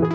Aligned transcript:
Good 0.00 0.08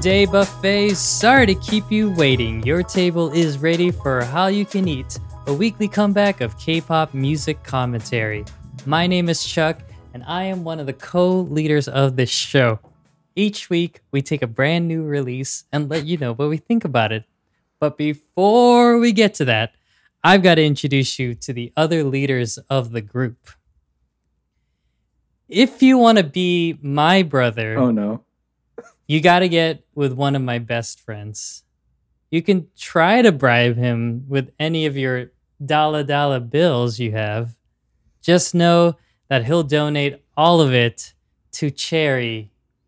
day, 0.00 0.24
buffets. 0.24 0.98
Sorry 0.98 1.44
to 1.44 1.54
keep 1.56 1.90
you 1.90 2.10
waiting. 2.12 2.62
Your 2.62 2.82
table 2.82 3.30
is 3.32 3.58
ready 3.58 3.90
for 3.90 4.24
How 4.24 4.46
You 4.46 4.64
Can 4.64 4.88
Eat, 4.88 5.18
a 5.46 5.52
weekly 5.52 5.88
comeback 5.88 6.40
of 6.40 6.56
K 6.58 6.80
pop 6.80 7.12
music 7.12 7.62
commentary. 7.64 8.46
My 8.86 9.06
name 9.06 9.28
is 9.28 9.44
Chuck, 9.44 9.82
and 10.14 10.24
I 10.24 10.44
am 10.44 10.64
one 10.64 10.80
of 10.80 10.86
the 10.86 10.94
co 10.94 11.40
leaders 11.40 11.86
of 11.86 12.16
this 12.16 12.30
show. 12.30 12.78
Each 13.36 13.68
week, 13.68 14.00
we 14.12 14.22
take 14.22 14.42
a 14.42 14.46
brand 14.46 14.86
new 14.86 15.02
release 15.02 15.64
and 15.72 15.88
let 15.88 16.06
you 16.06 16.16
know 16.16 16.32
what 16.34 16.48
we 16.48 16.56
think 16.56 16.84
about 16.84 17.10
it. 17.12 17.24
But 17.80 17.96
before 17.98 18.98
we 18.98 19.12
get 19.12 19.34
to 19.34 19.44
that, 19.46 19.74
I've 20.22 20.42
got 20.42 20.54
to 20.54 20.64
introduce 20.64 21.18
you 21.18 21.34
to 21.34 21.52
the 21.52 21.72
other 21.76 22.04
leaders 22.04 22.58
of 22.70 22.92
the 22.92 23.00
group. 23.00 23.50
If 25.48 25.82
you 25.82 25.98
want 25.98 26.18
to 26.18 26.24
be 26.24 26.78
my 26.80 27.22
brother, 27.22 27.76
Oh 27.78 27.90
no. 27.90 28.24
you 29.06 29.20
got 29.20 29.40
to 29.40 29.48
get 29.48 29.84
with 29.94 30.12
one 30.12 30.34
of 30.34 30.42
my 30.42 30.58
best 30.58 31.00
friends. 31.00 31.64
You 32.30 32.42
can 32.42 32.68
try 32.76 33.20
to 33.22 33.30
bribe 33.32 33.76
him 33.76 34.24
with 34.28 34.50
any 34.58 34.86
of 34.86 34.96
your 34.96 35.32
dollar 35.64 36.02
dollar 36.02 36.40
bills 36.40 36.98
you 36.98 37.12
have. 37.12 37.56
Just 38.22 38.54
know 38.54 38.96
that 39.28 39.44
he'll 39.44 39.62
donate 39.62 40.22
all 40.36 40.60
of 40.60 40.72
it 40.72 41.12
to 41.52 41.70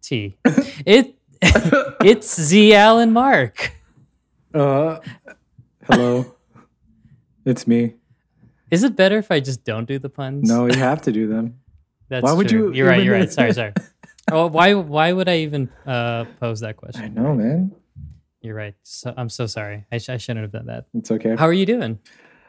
charity. 0.06 0.38
it 0.86 1.16
it's 2.04 2.40
Z 2.40 2.74
Allen 2.74 3.12
Mark. 3.12 3.72
Uh, 4.54 4.98
hello. 5.84 6.34
it's 7.44 7.66
me. 7.66 7.94
Is 8.70 8.82
it 8.82 8.96
better 8.96 9.18
if 9.18 9.30
I 9.30 9.40
just 9.40 9.64
don't 9.64 9.86
do 9.86 9.98
the 9.98 10.08
puns? 10.08 10.48
No, 10.48 10.66
you 10.66 10.78
have 10.78 11.02
to 11.02 11.12
do 11.12 11.28
them. 11.28 11.60
That's 12.08 12.22
why 12.22 12.32
would 12.32 12.48
true. 12.48 12.68
you 12.68 12.74
You're 12.74 12.88
right. 12.88 13.02
You're 13.02 13.14
right. 13.14 13.30
Sorry. 13.30 13.52
Sorry. 13.52 13.72
Oh, 14.30 14.46
why? 14.46 14.74
Why 14.74 15.12
would 15.12 15.28
I 15.28 15.38
even 15.38 15.68
uh, 15.86 16.24
pose 16.40 16.60
that 16.60 16.76
question? 16.76 17.04
I 17.04 17.08
know, 17.08 17.34
man. 17.34 17.72
You're 18.40 18.54
right. 18.54 18.74
So 18.82 19.12
I'm 19.16 19.28
so 19.28 19.46
sorry. 19.46 19.84
I, 19.90 19.98
sh- 19.98 20.08
I 20.08 20.16
shouldn't 20.16 20.44
have 20.44 20.52
done 20.52 20.66
that. 20.66 20.86
It's 20.94 21.10
okay. 21.10 21.34
How 21.36 21.46
are 21.46 21.52
you 21.52 21.66
doing? 21.66 21.98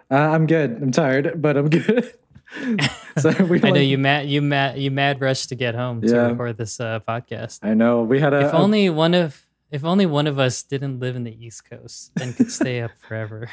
Uh, 0.10 0.16
I'm 0.16 0.46
good. 0.46 0.82
I'm 0.82 0.92
tired, 0.92 1.42
but 1.42 1.58
I'm 1.58 1.70
good. 1.70 2.14
so 3.22 3.32
we 3.46 3.62
I 3.64 3.70
know 3.72 3.80
you 3.80 3.98
mad 3.98 4.28
you 4.30 4.42
mad 4.42 4.78
you 4.78 4.92
mad 4.92 5.22
rush 5.22 5.46
to 5.48 5.56
get 5.56 5.76
home 5.76 6.02
to 6.02 6.18
record 6.20 6.58
this 6.58 6.80
uh, 6.80 7.00
podcast. 7.08 7.60
I 7.64 7.74
know. 7.74 8.04
We 8.04 8.20
had 8.20 8.34
a. 8.34 8.42
if 8.48 8.54
a- 8.54 8.58
only 8.58 8.90
one 8.90 9.14
of 9.14 9.46
if 9.72 9.84
only 9.84 10.06
one 10.06 10.28
of 10.28 10.40
us 10.40 10.64
didn't 10.64 11.00
live 11.00 11.16
in 11.16 11.24
the 11.24 11.36
East 11.46 11.70
Coast 11.70 12.12
and 12.22 12.36
could 12.36 12.52
stay 12.52 12.82
up 12.82 12.92
forever. 13.08 13.50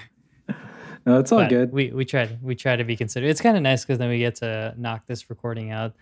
no, 1.07 1.19
it's 1.19 1.33
all 1.33 1.41
But 1.41 1.49
good. 1.51 1.73
We 1.73 1.91
we 1.91 2.05
try 2.05 2.27
to 2.27 2.39
we 2.43 2.55
try 2.55 2.77
to 2.77 2.85
be 2.85 2.97
considerate. 2.97 3.31
It's 3.31 3.41
kind 3.41 3.57
of 3.57 3.63
nice 3.63 3.85
because 3.85 3.99
then 3.99 4.09
we 4.11 4.19
get 4.19 4.37
to 4.37 4.75
knock 4.77 5.07
this 5.07 5.29
recording 5.31 5.71
out. 5.71 5.93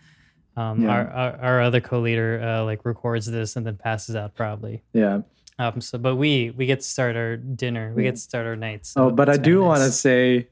Um, 0.56 0.82
Yeah. 0.82 0.90
our, 0.90 1.08
our 1.10 1.36
our 1.40 1.60
other 1.62 1.80
co-leader 1.80 2.40
uh, 2.42 2.64
like 2.64 2.84
records 2.84 3.26
this 3.26 3.56
and 3.56 3.66
then 3.66 3.76
passes 3.76 4.14
out 4.16 4.34
probably. 4.34 4.82
yeah. 4.92 5.22
Um, 5.58 5.80
so 5.80 5.96
but 5.98 6.16
we 6.16 6.50
we 6.56 6.66
get 6.66 6.80
to 6.80 6.86
start 6.86 7.14
our 7.16 7.36
dinner. 7.36 7.92
We 7.94 8.02
Yeah. 8.04 8.08
get 8.10 8.14
to 8.16 8.20
start 8.22 8.46
our 8.46 8.56
night. 8.56 8.84
So 8.86 9.04
Oh, 9.04 9.10
but 9.10 9.28
I 9.28 9.36
do 9.36 9.62
want 9.62 9.82
to 9.82 9.90
say, 9.92 10.48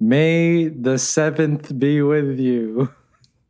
May 0.00 0.68
the 0.68 0.98
seventh 0.98 1.78
be 1.78 2.02
with 2.02 2.38
you. 2.38 2.90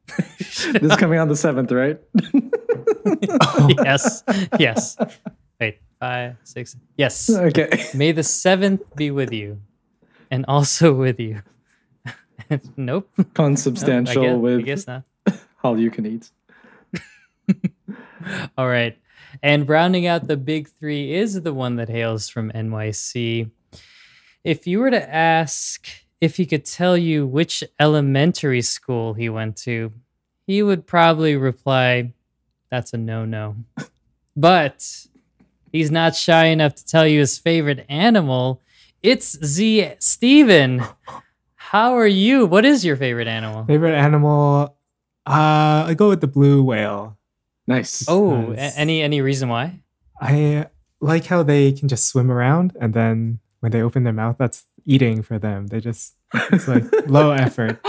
this 0.38 0.66
is 0.66 0.96
coming 0.96 1.18
on 1.18 1.28
the 1.28 1.36
seventh, 1.36 1.72
right? 1.72 1.98
yes 3.84 4.22
yes. 4.58 4.96
Wait 5.58 5.78
five 5.98 6.36
six 6.44 6.76
yes. 6.96 7.30
okay. 7.30 7.84
May 7.94 8.12
the 8.12 8.22
seventh 8.22 8.82
be 8.94 9.10
with 9.10 9.32
you, 9.32 9.60
and 10.30 10.44
also 10.46 10.92
with 10.92 11.18
you. 11.18 11.42
nope. 12.50 12.62
Nope, 12.76 13.10
I 13.18 13.22
Consubstantial 13.34 14.22
guess, 14.22 14.32
I 14.32 14.36
with 14.36 14.64
guess 14.64 14.86
not. 14.86 15.04
all 15.62 15.78
you 15.78 15.90
can 15.90 16.06
eat. 16.06 16.30
All 18.56 18.68
right. 18.68 18.96
And 19.42 19.68
rounding 19.68 20.06
out 20.06 20.26
the 20.28 20.36
big 20.36 20.68
three 20.68 21.12
is 21.12 21.42
the 21.42 21.52
one 21.52 21.76
that 21.76 21.88
hails 21.88 22.28
from 22.28 22.50
NYC. 22.52 23.50
If 24.44 24.66
you 24.66 24.78
were 24.78 24.90
to 24.90 25.14
ask 25.14 25.88
if 26.24 26.36
he 26.36 26.46
could 26.46 26.64
tell 26.64 26.96
you 26.96 27.26
which 27.26 27.62
elementary 27.78 28.62
school 28.62 29.14
he 29.14 29.28
went 29.28 29.56
to, 29.58 29.92
he 30.46 30.62
would 30.62 30.86
probably 30.86 31.36
reply, 31.36 32.12
That's 32.70 32.92
a 32.92 32.96
no 32.96 33.24
no. 33.24 33.56
but 34.36 35.06
he's 35.72 35.90
not 35.90 36.16
shy 36.16 36.46
enough 36.46 36.74
to 36.76 36.86
tell 36.86 37.06
you 37.06 37.20
his 37.20 37.38
favorite 37.38 37.84
animal. 37.88 38.60
It's 39.02 39.38
Z 39.44 39.92
Steven. 39.98 40.82
How 41.56 41.96
are 41.96 42.06
you? 42.06 42.46
What 42.46 42.64
is 42.64 42.84
your 42.84 42.96
favorite 42.96 43.26
animal? 43.26 43.64
Favorite 43.64 43.94
animal? 43.96 44.76
Uh, 45.26 45.84
I 45.88 45.94
go 45.96 46.08
with 46.10 46.20
the 46.20 46.26
blue 46.26 46.62
whale. 46.62 47.18
Nice. 47.66 48.04
Oh, 48.08 48.52
a- 48.52 48.56
any 48.78 49.02
any 49.02 49.20
reason 49.20 49.48
why? 49.48 49.80
I 50.20 50.66
like 51.00 51.26
how 51.26 51.42
they 51.42 51.72
can 51.72 51.88
just 51.88 52.06
swim 52.08 52.30
around, 52.30 52.76
and 52.80 52.94
then 52.94 53.40
when 53.64 53.72
they 53.72 53.80
open 53.80 54.04
their 54.04 54.12
mouth, 54.12 54.36
that's 54.38 54.66
eating 54.84 55.22
for 55.22 55.38
them. 55.38 55.68
They 55.68 55.80
just 55.80 56.16
it's 56.52 56.68
like 56.68 56.84
low 57.06 57.30
effort. 57.30 57.80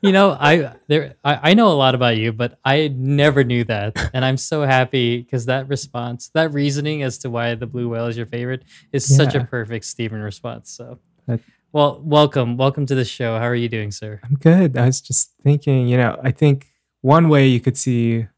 you 0.00 0.12
know, 0.12 0.36
I 0.38 0.76
there 0.86 1.16
I, 1.24 1.50
I 1.50 1.54
know 1.54 1.66
a 1.66 1.74
lot 1.74 1.96
about 1.96 2.16
you, 2.16 2.32
but 2.32 2.60
I 2.64 2.94
never 2.94 3.42
knew 3.42 3.64
that, 3.64 4.10
and 4.14 4.24
I'm 4.24 4.36
so 4.36 4.62
happy 4.62 5.20
because 5.20 5.46
that 5.46 5.68
response, 5.68 6.28
that 6.34 6.52
reasoning 6.52 7.02
as 7.02 7.18
to 7.18 7.28
why 7.28 7.56
the 7.56 7.66
blue 7.66 7.88
whale 7.88 8.06
is 8.06 8.16
your 8.16 8.26
favorite, 8.26 8.62
is 8.92 9.04
such 9.16 9.34
a 9.34 9.42
perfect 9.42 9.84
Stephen 9.84 10.20
response. 10.20 10.70
So, 10.70 11.00
That- 11.26 11.40
well, 11.72 12.00
welcome, 12.04 12.56
welcome 12.56 12.86
to 12.86 12.94
the 12.94 13.04
show. 13.04 13.36
How 13.36 13.46
are 13.46 13.56
you 13.56 13.68
doing, 13.68 13.90
sir? 13.90 14.20
I'm 14.22 14.36
good. 14.36 14.76
I 14.76 14.86
was 14.86 15.00
just 15.00 15.32
thinking, 15.42 15.88
you 15.88 15.96
know, 15.96 16.20
I 16.22 16.30
think 16.30 16.68
one 17.00 17.28
way 17.28 17.48
you 17.48 17.58
could 17.58 17.76
see 17.76 18.28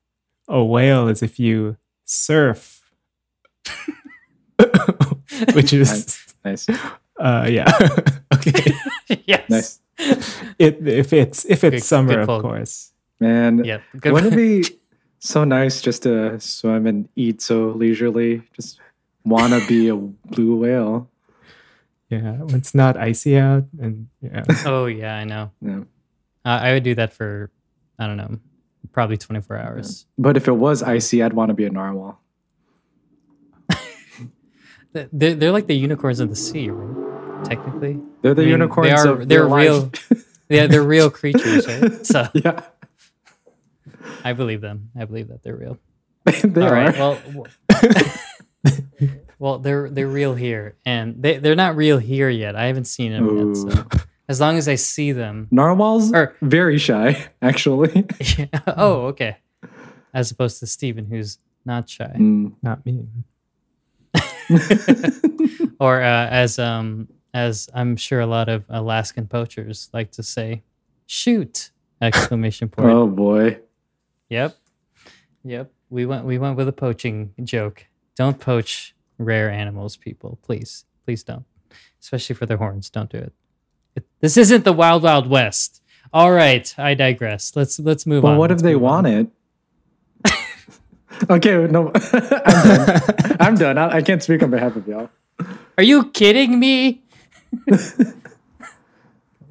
a 0.49 0.65
whale 0.65 1.07
is 1.07 1.23
if 1.23 1.39
you 1.39 1.77
surf, 2.07 2.78
which 5.55 5.73
is 5.73 6.19
Nice. 6.45 6.67
uh 7.19 7.47
yeah 7.51 7.67
okay. 8.35 8.73
yes. 9.27 9.45
Nice. 9.51 9.81
It 10.59 10.87
if 10.87 11.13
it's 11.13 11.45
if 11.45 11.65
it's 11.65 11.77
Good- 11.77 11.83
summer, 11.83 12.25
good 12.25 12.29
of 12.29 12.43
course. 12.43 12.93
Man, 13.21 13.65
Yeah. 13.65 13.79
Good. 13.99 14.13
wouldn't 14.13 14.33
it 14.35 14.37
be 14.37 14.79
so 15.19 15.43
nice 15.45 15.81
just 15.83 16.05
to 16.05 16.39
swim 16.41 16.87
and 16.87 17.09
eat 17.17 17.41
so 17.43 17.71
leisurely? 17.75 18.43
Just 18.55 18.79
wanna 19.25 19.61
be 19.67 19.89
a 19.89 19.97
blue 19.97 20.57
whale. 20.57 21.11
Yeah, 22.11 22.39
when 22.41 22.55
it's 22.55 22.75
not 22.75 22.97
icy 22.97 23.37
out, 23.37 23.65
and 23.83 24.09
yeah, 24.23 24.45
oh 24.65 24.87
yeah, 24.87 25.17
I 25.17 25.25
know. 25.25 25.51
Yeah. 25.61 25.81
Uh, 26.45 26.59
I 26.63 26.73
would 26.73 26.85
do 26.85 26.95
that 26.95 27.13
for 27.13 27.51
I 27.99 28.07
don't 28.07 28.17
know, 28.17 28.39
probably 28.93 29.19
24 29.19 29.59
hours. 29.59 30.07
But 30.17 30.37
if 30.37 30.47
it 30.49 30.53
was 30.57 30.83
icy, 30.83 31.23
I'd 31.23 31.35
want 31.35 31.51
to 31.51 31.55
be 31.55 31.65
a 31.67 31.71
narwhal. 31.71 32.19
Th- 34.95 35.09
They're, 35.13 35.35
they're 35.35 35.53
like 35.53 35.67
the 35.67 35.77
unicorns 35.77 36.21
of 36.21 36.29
the 36.31 36.37
sea, 36.37 36.71
right? 36.71 37.45
Technically. 37.45 38.01
They're 38.23 38.35
the 38.35 38.43
I 38.43 38.45
mean, 38.45 38.47
they 38.47 38.51
unicorns 38.51 39.05
are- 39.05 39.21
of 39.21 39.29
they're 39.29 39.47
real. 39.47 39.81
life. 39.83 40.13
Yeah, 40.51 40.67
they're 40.67 40.83
real 40.83 41.11
creatures, 41.21 41.67
right? 41.69 42.07
So 42.07 42.27
yeah, 42.35 42.63
I 44.25 44.33
believe 44.33 44.63
them. 44.63 44.91
I 44.99 45.05
believe 45.05 45.29
that 45.29 45.43
they're 45.43 45.55
real. 45.55 45.79
they 46.25 46.63
All 46.63 46.69
are. 46.69 46.73
right. 46.73 46.99
Well, 46.99 47.19
well, 49.39 49.59
they're 49.59 49.89
they're 49.91 50.09
real 50.09 50.35
here, 50.35 50.77
and 50.85 51.23
they 51.23 51.37
they're 51.39 51.55
not 51.55 51.77
real 51.77 51.99
here 51.99 52.29
yet. 52.31 52.57
I 52.57 52.65
haven't 52.65 52.87
seen 52.87 53.13
them 53.13 53.55
yet. 53.55 53.57
So 53.57 53.87
as 54.29 54.41
long 54.41 54.57
as 54.57 54.69
I 54.69 54.75
see 54.77 55.13
them, 55.13 55.49
Narwhals 55.51 56.13
are 56.13 56.35
very 56.43 56.79
shy, 56.79 57.29
actually. 57.43 58.07
yeah. 58.39 58.47
oh, 58.67 59.07
okay. 59.09 59.37
As 60.15 60.31
opposed 60.31 60.61
to 60.61 60.67
Steven, 60.67 61.07
who's 61.07 61.39
not 61.65 61.89
shy, 61.89 62.15
Mm. 62.19 62.55
not 62.63 62.85
me. 62.87 63.07
or 65.81 66.01
uh, 66.03 66.27
as 66.29 66.59
um 66.59 67.09
as 67.35 67.69
I'm 67.75 67.97
sure 67.97 68.21
a 68.21 68.27
lot 68.27 68.49
of 68.49 68.65
Alaskan 68.69 69.27
poachers 69.27 69.89
like 69.93 70.13
to 70.13 70.23
say, 70.23 70.63
"Shoot!" 71.07 71.71
Exclamation 72.01 72.69
point. 72.69 72.89
Oh 72.91 73.07
boy. 73.07 73.59
Yep. 74.31 74.57
Yep. 75.45 75.73
We 75.91 76.07
went 76.07 76.25
we 76.25 76.39
went 76.39 76.57
with 76.57 76.69
a 76.69 76.73
poaching 76.73 77.33
joke. 77.45 77.87
Don't 78.17 78.39
poach 78.39 78.95
rare 79.19 79.51
animals, 79.51 79.97
people. 79.97 80.39
Please. 80.43 80.85
Please 81.05 81.23
don't. 81.25 81.45
Especially 82.01 82.35
for 82.37 82.47
their 82.47 82.57
horns. 82.59 82.91
Don't 82.91 83.11
do 83.11 83.19
it. 83.19 83.33
it 83.97 84.05
this 84.21 84.37
isn't 84.37 84.65
the 84.65 84.73
wild 84.73 85.03
wild 85.03 85.27
west. 85.29 85.83
All 86.13 86.33
right, 86.33 86.73
I 86.79 86.95
digress. 86.95 87.55
Let's 87.57 87.79
let's 87.81 88.07
move 88.07 88.25
on 88.25 88.31
But 88.31 88.33
on. 88.33 88.39
what 88.39 88.51
if 88.51 88.57
Let's 88.57 88.63
they 88.63 88.75
move 88.75 88.85
on. 88.85 89.05
want 89.05 89.07
it? 89.09 89.27
Okay, 91.31 91.67
no, 91.67 91.91
I'm 91.95 92.77
done. 92.77 93.01
I'm 93.41 93.55
done. 93.55 93.79
I, 93.79 93.97
I 93.97 94.03
can't 94.03 94.23
speak 94.23 94.43
on 94.43 94.51
behalf 94.51 94.77
of 94.77 94.87
y'all. 94.87 95.11
Are 95.77 95.85
you 95.85 96.11
kidding 96.11 96.59
me? 96.59 97.03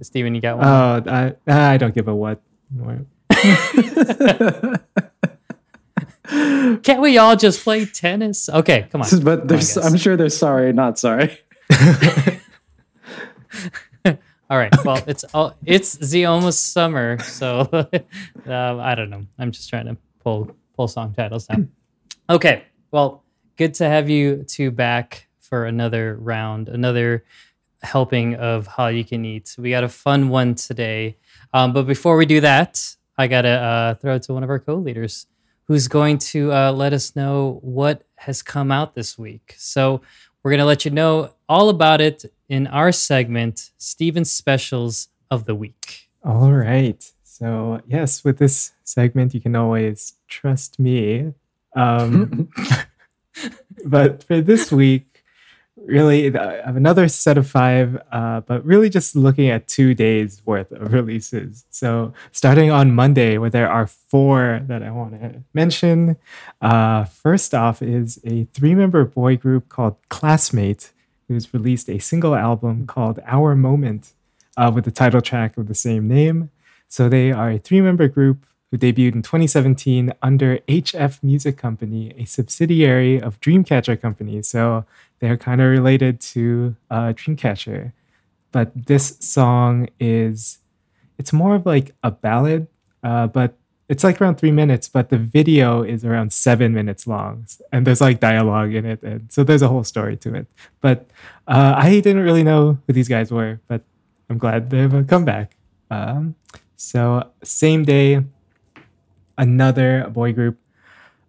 Steven, 0.02 0.36
you 0.36 0.42
got 0.42 0.58
one? 0.58 0.68
Oh, 0.68 1.04
I 1.08 1.36
I 1.74 1.78
don't 1.78 1.96
give 1.96 2.08
a 2.08 2.16
what. 2.16 2.42
Can't 6.84 7.02
we 7.02 7.18
all 7.18 7.36
just 7.38 7.64
play 7.64 7.86
tennis? 7.86 8.50
Okay, 8.50 8.88
come 8.92 9.02
on. 9.02 9.08
But 9.24 9.48
Come 9.48 9.58
on. 9.58 9.84
I'm 9.84 9.98
sure 9.98 10.18
they're 10.18 10.30
sorry, 10.30 10.74
not 10.74 11.00
sorry. 11.00 11.38
All 14.50 14.58
right. 14.58 14.74
Well, 14.86 15.04
it's 15.08 15.26
all 15.34 15.56
it's 15.66 15.94
the 15.94 16.26
almost 16.26 16.72
summer, 16.72 17.20
so 17.20 17.68
um, 17.72 18.80
I 18.80 18.96
don't 18.96 19.10
know. 19.10 19.26
I'm 19.38 19.52
just 19.52 19.70
trying 19.70 19.88
to 19.88 19.98
pull 20.24 20.56
pull 20.78 20.88
song 20.88 21.14
titles 21.14 21.50
now. 21.50 21.58
Okay. 22.30 22.66
Well, 22.92 23.24
good 23.56 23.74
to 23.76 23.88
have 23.88 24.10
you 24.10 24.44
two 24.44 24.70
back 24.70 25.30
for 25.40 25.64
another 25.64 26.18
round, 26.20 26.68
another 26.68 27.24
helping 27.82 28.36
of 28.36 28.68
how 28.68 28.88
you 28.88 29.06
can 29.06 29.24
eat. 29.24 29.56
We 29.58 29.70
got 29.70 29.86
a 29.86 29.88
fun 29.88 30.28
one 30.28 30.56
today. 30.56 31.18
Um, 31.54 31.72
but 31.72 31.84
before 31.84 32.18
we 32.18 32.26
do 32.26 32.42
that, 32.42 32.98
I 33.18 33.28
gotta 33.28 33.50
uh, 33.50 33.94
throw 33.96 34.16
it 34.16 34.24
to 34.24 34.34
one 34.34 34.44
of 34.44 34.50
our 34.50 34.60
co-leaders, 34.60 35.28
who's 35.68 35.88
going 35.88 36.18
to 36.18 36.52
uh, 36.52 36.74
let 36.74 36.92
us 36.92 37.16
know 37.16 37.60
what 37.62 38.04
has 38.16 38.42
come 38.42 38.74
out 38.74 38.94
this 38.94 39.18
week. 39.18 39.56
So 39.58 40.02
we're 40.44 40.52
gonna 40.52 40.66
let 40.66 40.84
you 40.84 40.92
know 40.92 41.32
all 41.48 41.70
about 41.70 42.02
it 42.02 42.26
in 42.50 42.68
our 42.68 42.92
segment, 42.92 43.72
Steven's 43.78 44.32
Specials 44.32 45.08
of 45.32 45.46
the 45.46 45.56
Week. 45.56 46.10
All 46.26 46.52
right. 46.52 47.10
So, 47.38 47.82
yes, 47.88 48.24
with 48.24 48.40
this 48.40 48.72
segment, 48.84 49.36
you 49.36 49.42
can 49.42 49.56
always 49.56 50.14
trust 50.28 50.80
me. 50.80 51.34
Um, 51.76 52.50
but 53.86 54.24
for 54.24 54.42
this 54.42 54.72
week, 54.72 55.24
really, 55.76 56.36
I 56.36 56.66
have 56.66 56.76
another 56.76 57.08
set 57.08 57.38
of 57.38 57.48
five, 57.48 58.02
uh, 58.12 58.42
but 58.42 58.66
really 58.66 58.90
just 58.90 59.16
looking 59.16 59.50
at 59.50 59.68
two 59.68 59.94
days 59.94 60.42
worth 60.46 60.72
of 60.72 60.92
releases. 60.92 61.66
So, 61.70 62.12
starting 62.32 62.72
on 62.72 62.96
Monday, 62.96 63.38
where 63.38 63.52
there 63.52 63.70
are 63.70 63.86
four 63.86 64.64
that 64.66 64.82
I 64.82 64.90
want 64.90 65.22
to 65.22 65.44
mention. 65.54 66.18
Uh, 66.60 67.04
first 67.04 67.54
off, 67.54 67.84
is 67.84 68.20
a 68.26 68.46
three 68.46 68.74
member 68.74 69.06
boy 69.06 69.38
group 69.38 69.70
called 69.70 69.96
Classmate, 70.10 70.92
who's 71.28 71.54
released 71.54 71.88
a 71.88 72.00
single 72.00 72.34
album 72.34 72.88
called 72.88 73.20
Our 73.28 73.54
Moment 73.54 74.14
uh, 74.58 74.72
with 74.74 74.86
the 74.86 74.92
title 74.92 75.22
track 75.22 75.56
of 75.56 75.68
the 75.68 75.76
same 75.76 76.08
name. 76.08 76.50
So, 76.88 77.10
they 77.10 77.32
are 77.32 77.52
a 77.52 77.60
three 77.60 77.82
member 77.82 78.08
group 78.08 78.46
who 78.72 78.78
debuted 78.78 79.16
in 79.16 79.22
2017 79.22 80.14
under 80.22 80.58
HF 80.68 81.24
Music 81.24 81.58
Company, 81.58 82.14
a 82.18 82.26
subsidiary 82.26 83.22
of 83.22 83.40
Dreamcatcher 83.40 84.00
Company. 84.02 84.42
So 84.42 84.86
they're 85.20 85.38
kind 85.38 85.62
of 85.62 85.70
related 85.70 86.20
to 86.22 86.76
uh, 86.92 87.14
Dreamcatcher. 87.14 87.94
But 88.52 88.88
this 88.88 89.18
song 89.20 89.88
is, 90.00 90.60
it's 91.18 91.32
more 91.32 91.56
of 91.56 91.66
like 91.66 91.96
a 92.04 92.12
ballad, 92.12 92.68
uh, 93.04 93.28
but 93.28 93.58
it's 93.88 94.04
like 94.04 94.20
around 94.20 94.36
three 94.36 94.52
minutes, 94.52 94.90
but 94.90 95.10
the 95.10 95.18
video 95.18 95.82
is 95.82 96.04
around 96.04 96.34
seven 96.34 96.74
minutes 96.74 97.08
long. 97.08 97.48
And 97.72 97.88
there's 97.88 98.02
like 98.02 98.20
dialogue 98.20 98.74
in 98.74 98.86
it. 98.86 99.02
And 99.02 99.32
so 99.32 99.46
there's 99.46 99.62
a 99.62 99.70
whole 99.70 99.86
story 99.86 100.18
to 100.18 100.36
it. 100.36 100.48
But 100.82 101.10
uh, 101.48 101.76
I 101.78 102.02
didn't 102.02 102.24
really 102.24 102.44
know 102.44 102.80
who 102.86 102.92
these 102.92 103.08
guys 103.08 103.32
were, 103.32 103.62
but 103.68 103.82
I'm 104.30 104.38
glad 104.38 104.72
they 104.72 104.80
have 104.80 104.94
a 104.94 105.06
comeback. 105.06 105.56
Um, 105.90 106.36
so, 106.78 107.32
same 107.44 107.84
day, 107.84 108.24
another 109.38 110.08
boy 110.10 110.32
group, 110.32 110.60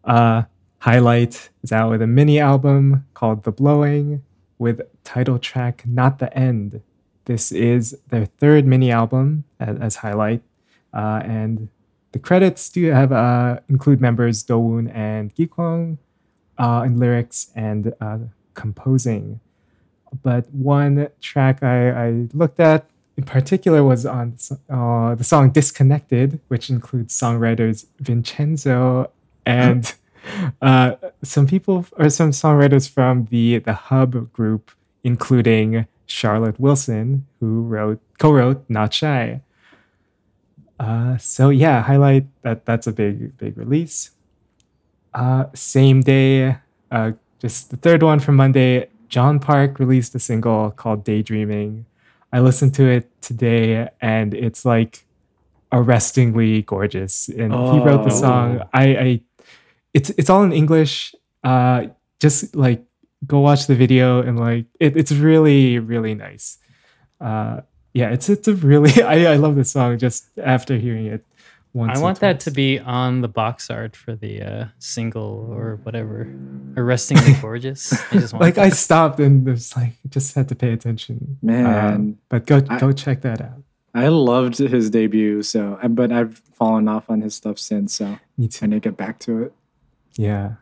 uh, 0.05 0.43
Highlight, 0.81 1.49
is 1.63 1.73
out 1.73 1.91
with 1.91 2.03
a 2.03 2.07
mini 2.07 2.39
album 2.39 3.07
called 3.15 3.45
The 3.45 3.51
Blowing 3.51 4.23
with 4.59 4.83
title 5.05 5.39
track 5.39 5.85
Not 5.87 6.19
the 6.19 6.33
End. 6.37 6.83
This 7.25 7.51
is 7.51 7.99
their 8.09 8.27
third 8.27 8.67
mini 8.67 8.93
album 8.93 9.45
as, 9.59 9.79
as 9.79 9.97
Highlight. 9.97 10.43
Uh, 10.93 11.23
and 11.25 11.69
the 12.13 12.19
credits 12.19 12.69
do 12.69 12.85
have 12.87 13.13
uh, 13.13 13.61
include 13.69 14.01
members 14.01 14.45
Dongwoon 14.45 14.95
and 14.95 15.35
Gikwang 15.35 15.99
uh, 16.59 16.83
in 16.85 16.99
lyrics 16.99 17.51
and 17.55 17.95
uh, 18.01 18.19
composing. 18.55 19.41
But 20.23 20.53
one 20.53 21.09
track 21.21 21.63
I, 21.63 21.91
I 21.91 22.11
looked 22.33 22.61
at 22.61 22.89
in 23.19 23.25
particular 23.25 23.83
was 23.83 24.07
on 24.07 24.39
uh, 24.71 25.17
the 25.17 25.25
song 25.25 25.51
Disconnected, 25.51 26.39
which 26.47 26.71
includes 26.71 27.19
songwriters 27.19 27.85
Vincenzo 27.99 29.11
and 29.45 29.93
uh, 30.63 30.95
some 31.25 31.49
people 31.49 31.85
or 31.97 32.11
some 32.11 32.31
songwriters 32.31 32.89
from 32.89 33.27
the, 33.31 33.59
the 33.59 33.73
Hub 33.73 34.33
group, 34.33 34.71
including 35.03 35.89
Charlotte 36.07 36.61
Wilson, 36.61 37.27
who 37.41 37.63
wrote 37.63 38.01
co-wrote 38.21 38.65
Not 38.69 38.95
Shy. 38.95 39.41
Uh, 40.79 41.17
so 41.19 41.49
yeah, 41.49 41.83
highlight 41.83 42.27
that 42.43 42.65
that's 42.67 42.87
a 42.87 42.93
big 42.93 43.37
big 43.37 43.59
release. 43.59 44.13
Uh, 45.13 45.47
same 45.55 46.03
day, 46.03 46.57
uh, 46.93 47.13
just 47.41 47.71
the 47.71 47.77
third 47.77 48.05
one 48.05 48.21
from 48.21 48.37
Monday. 48.37 48.89
John 49.09 49.41
Park 49.41 49.81
released 49.81 50.15
a 50.15 50.21
single 50.21 50.71
called 50.71 51.03
Daydreaming. 51.03 51.87
I 52.33 52.41
listened 52.41 52.75
to 52.75 52.85
it 52.87 53.11
today, 53.23 53.89
and 54.01 54.35
it's 54.35 54.65
like 54.65 55.05
arrestingly 55.73 56.63
gorgeous. 56.63 57.29
And 57.29 57.53
he 57.53 57.79
wrote 57.81 58.05
the 58.05 58.11
song. 58.11 58.63
I, 58.73 58.85
I, 58.97 59.21
it's 59.95 60.11
it's 60.11 60.31
all 60.31 60.43
in 60.43 60.53
English. 60.53 61.15
Uh, 61.43 61.87
just 62.21 62.55
like 62.55 62.85
go 63.27 63.41
watch 63.41 63.67
the 63.67 63.75
video, 63.75 64.21
and 64.23 64.39
like 64.39 64.67
it, 64.79 64.97
it's 64.97 65.13
really 65.13 65.79
really 65.79 66.15
nice. 66.15 66.59
Uh, 67.21 67.63
yeah, 67.95 68.11
it's 68.11 68.29
it's 68.29 68.49
a 68.49 68.55
really 68.55 69.03
I, 69.03 69.33
I 69.33 69.37
love 69.37 69.57
this 69.57 69.71
song 69.71 69.99
just 69.99 70.27
after 70.39 70.77
hearing 70.77 71.07
it. 71.07 71.25
I 71.81 71.99
want 71.99 72.21
that 72.21 72.41
to 72.41 72.51
be 72.51 72.79
on 72.79 73.21
the 73.21 73.29
box 73.29 73.71
art 73.71 73.95
for 73.97 74.15
the 74.17 74.43
uh, 74.43 74.65
single 74.79 75.49
or 75.53 75.77
whatever. 75.83 76.27
Arrestingly 76.77 77.35
gorgeous. 77.41 77.93
I 78.13 78.15
just 78.19 78.33
want 78.33 78.43
like 78.43 78.59
I 78.59 78.69
stopped 78.71 79.21
and 79.21 79.47
was 79.47 79.77
like 79.77 79.93
just 80.09 80.35
had 80.35 80.49
to 80.49 80.55
pay 80.55 80.73
attention. 80.73 81.39
Man. 81.43 81.67
Um, 81.95 82.19
but 82.29 82.47
go 82.47 82.63
I- 82.69 82.79
go 82.79 82.93
check 82.93 83.23
that 83.23 83.41
out. 83.41 83.63
I 83.95 84.09
loved 84.09 84.59
his 84.59 84.91
debut, 84.91 85.43
so 85.43 85.79
but 85.89 86.13
I've 86.13 86.39
fallen 86.53 86.89
off 86.89 87.09
on 87.11 87.21
his 87.23 87.35
stuff 87.35 87.59
since, 87.59 87.95
so 87.95 88.19
Me 88.37 88.45
I 88.45 88.49
too. 88.49 88.67
need 88.67 88.77
to 88.77 88.81
get 88.91 88.97
back 88.97 89.19
to 89.21 89.43
it. 89.43 89.53
Yeah, 90.15 90.55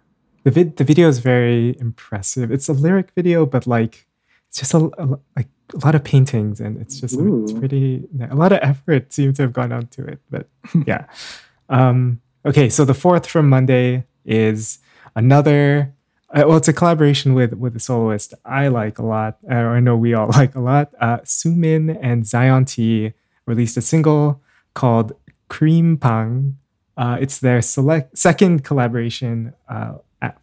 the 0.44 0.50
vid 0.50 0.76
the 0.76 0.84
video 0.84 1.08
is 1.08 1.18
very 1.18 1.76
impressive. 1.80 2.50
It's 2.52 2.68
a 2.68 2.72
lyric 2.72 3.10
video, 3.16 3.44
but 3.44 3.66
like 3.66 4.05
it's 4.48 4.58
just 4.58 4.74
a, 4.74 4.90
a 4.98 5.18
like 5.36 5.48
a 5.74 5.84
lot 5.84 5.94
of 5.94 6.04
paintings, 6.04 6.60
and 6.60 6.80
it's 6.80 7.00
just 7.00 7.16
it's 7.18 7.52
pretty. 7.52 8.04
A 8.30 8.34
lot 8.34 8.52
of 8.52 8.60
effort 8.62 9.12
seems 9.12 9.36
to 9.36 9.42
have 9.42 9.52
gone 9.52 9.72
onto 9.72 10.02
it, 10.04 10.20
but 10.30 10.48
yeah. 10.86 11.06
Um, 11.68 12.20
okay, 12.44 12.68
so 12.68 12.84
the 12.84 12.94
fourth 12.94 13.26
from 13.26 13.48
Monday 13.48 14.04
is 14.24 14.78
another. 15.14 15.92
Uh, 16.30 16.42
well, 16.46 16.56
it's 16.56 16.68
a 16.68 16.72
collaboration 16.72 17.34
with 17.34 17.54
with 17.54 17.76
a 17.76 17.80
soloist 17.80 18.34
I 18.44 18.68
like 18.68 18.98
a 18.98 19.04
lot, 19.04 19.38
uh, 19.50 19.54
or 19.54 19.76
I 19.76 19.80
know 19.80 19.96
we 19.96 20.14
all 20.14 20.28
like 20.32 20.54
a 20.54 20.60
lot. 20.60 20.92
Uh, 21.00 21.18
Sumin 21.18 21.98
and 22.00 22.26
Zion 22.26 22.64
T 22.64 23.12
released 23.46 23.76
a 23.76 23.82
single 23.82 24.42
called 24.74 25.12
"Cream 25.48 25.96
Pang." 25.96 26.58
Uh, 26.96 27.18
it's 27.20 27.38
their 27.38 27.60
select 27.60 28.16
second 28.16 28.64
collaboration, 28.64 29.52
uh, 29.68 29.94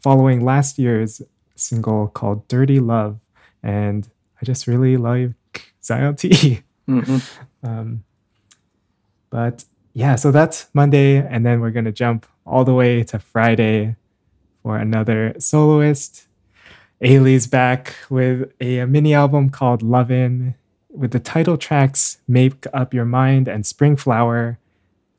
following 0.02 0.46
last 0.46 0.78
year's 0.78 1.22
single 1.56 2.08
called 2.10 2.48
"Dirty 2.48 2.80
Love," 2.80 3.20
and 3.64 4.08
I 4.42 4.46
just 4.46 4.68
really 4.68 4.98
like 4.98 5.32
Zion 5.84 6.16
T. 6.16 6.62
Mhm. 6.86 7.24
Um, 7.64 8.04
but 9.30 9.64
yeah, 9.94 10.16
so 10.16 10.32
that's 10.32 10.68
Monday, 10.74 11.16
and 11.16 11.46
then 11.46 11.62
we're 11.62 11.72
gonna 11.72 11.94
jump 11.94 12.26
all 12.46 12.66
the 12.66 12.74
way 12.74 13.04
to 13.04 13.20
Friday 13.20 13.96
for 14.62 14.78
another 14.78 15.34
soloist. 15.40 16.28
Ailee's 17.02 17.48
back 17.48 17.96
with 18.10 18.52
a, 18.60 18.84
mini 18.86 19.14
album 19.14 19.50
called 19.50 19.82
Lovin', 19.82 20.56
with 20.90 21.12
the 21.12 21.20
title 21.22 21.56
tracks 21.58 22.18
"Make 22.28 22.66
Up 22.74 22.94
Your 22.94 23.06
Mind" 23.06 23.48
and 23.48 23.66
"Spring 23.66 23.96
Flower." 23.96 24.60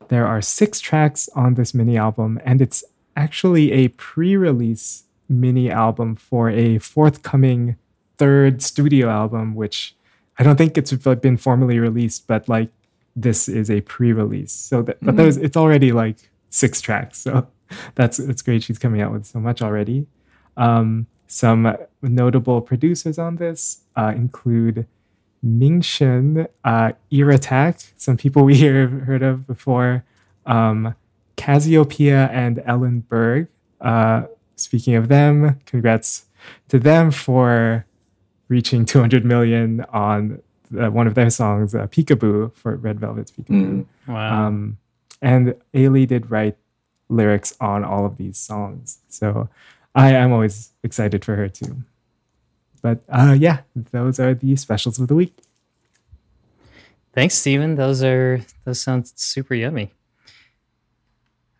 There 0.08 0.26
are 0.26 0.42
six 0.42 0.80
tracks 0.80 1.30
on 1.34 1.54
this 1.54 1.72
mini 1.72 1.96
album, 1.96 2.38
and 2.44 2.60
it's 2.60 2.84
actually 3.16 3.72
a 3.72 3.88
pre-release 3.88 5.04
mini 5.30 5.70
album 5.70 6.14
for 6.16 6.50
a 6.50 6.78
forthcoming 6.78 7.76
third 8.18 8.62
studio 8.62 9.08
album, 9.08 9.54
which 9.54 9.94
I 10.38 10.42
don't 10.42 10.56
think 10.56 10.76
it's 10.78 10.92
been 10.92 11.36
formally 11.36 11.78
released, 11.78 12.26
but 12.26 12.48
like 12.48 12.70
this 13.16 13.48
is 13.48 13.70
a 13.70 13.80
pre-release. 13.82 14.52
So, 14.52 14.82
that, 14.82 14.98
but 15.02 15.14
Mhm. 15.14 15.18
there's 15.18 15.36
it's 15.36 15.56
already 15.56 15.92
like 15.92 16.16
six 16.50 16.80
tracks. 16.80 17.18
So 17.18 17.46
that's 17.94 18.18
it's 18.18 18.42
great. 18.42 18.62
She's 18.62 18.78
coming 18.78 19.00
out 19.00 19.12
with 19.12 19.26
so 19.26 19.38
much 19.40 19.62
already. 19.62 20.06
Um, 20.56 21.06
some 21.26 21.76
notable 22.02 22.60
producers 22.60 23.18
on 23.18 23.36
this 23.36 23.80
uh, 23.96 24.12
include 24.14 24.86
Ming 25.42 25.80
Shen, 25.80 26.46
uh, 26.64 26.92
Ear 27.10 27.30
Attack, 27.30 27.80
some 27.96 28.16
people 28.16 28.44
we 28.44 28.56
have 28.60 28.92
heard 29.02 29.22
of 29.22 29.46
before, 29.46 30.04
um, 30.46 30.94
Cazzi 31.36 31.72
Opeia 31.82 32.30
and 32.30 32.62
Ellen 32.66 33.00
Berg. 33.00 33.48
Uh, 33.80 34.24
speaking 34.56 34.94
of 34.94 35.08
them, 35.08 35.58
congrats 35.66 36.26
to 36.68 36.78
them 36.78 37.10
for 37.10 37.84
reaching 38.54 38.84
200 38.84 39.24
million 39.24 39.84
on 39.92 40.40
uh, 40.78 40.88
one 40.90 41.08
of 41.08 41.14
their 41.14 41.28
songs, 41.28 41.74
uh, 41.74 41.88
Peekaboo, 41.88 42.54
for 42.54 42.76
Red 42.76 43.00
Velvet's 43.00 43.32
Peekaboo. 43.32 43.84
Mm. 43.84 43.86
Wow. 44.06 44.46
Um, 44.46 44.78
and 45.20 45.54
Ailee 45.74 46.06
did 46.06 46.30
write 46.30 46.56
lyrics 47.08 47.56
on 47.60 47.84
all 47.84 48.06
of 48.06 48.16
these 48.16 48.38
songs. 48.38 48.98
So 49.08 49.48
I 49.94 50.12
am 50.12 50.32
always 50.32 50.70
excited 50.84 51.24
for 51.24 51.34
her 51.34 51.48
too. 51.48 51.82
But 52.80 53.00
uh, 53.08 53.36
yeah, 53.38 53.58
those 53.74 54.20
are 54.20 54.34
the 54.34 54.54
specials 54.56 55.00
of 55.00 55.08
the 55.08 55.14
week. 55.14 55.34
Thanks, 57.12 57.34
Stephen. 57.34 57.74
Those 57.74 58.02
are 58.02 58.40
those 58.64 58.80
sound 58.80 59.10
super 59.14 59.54
yummy. 59.54 59.90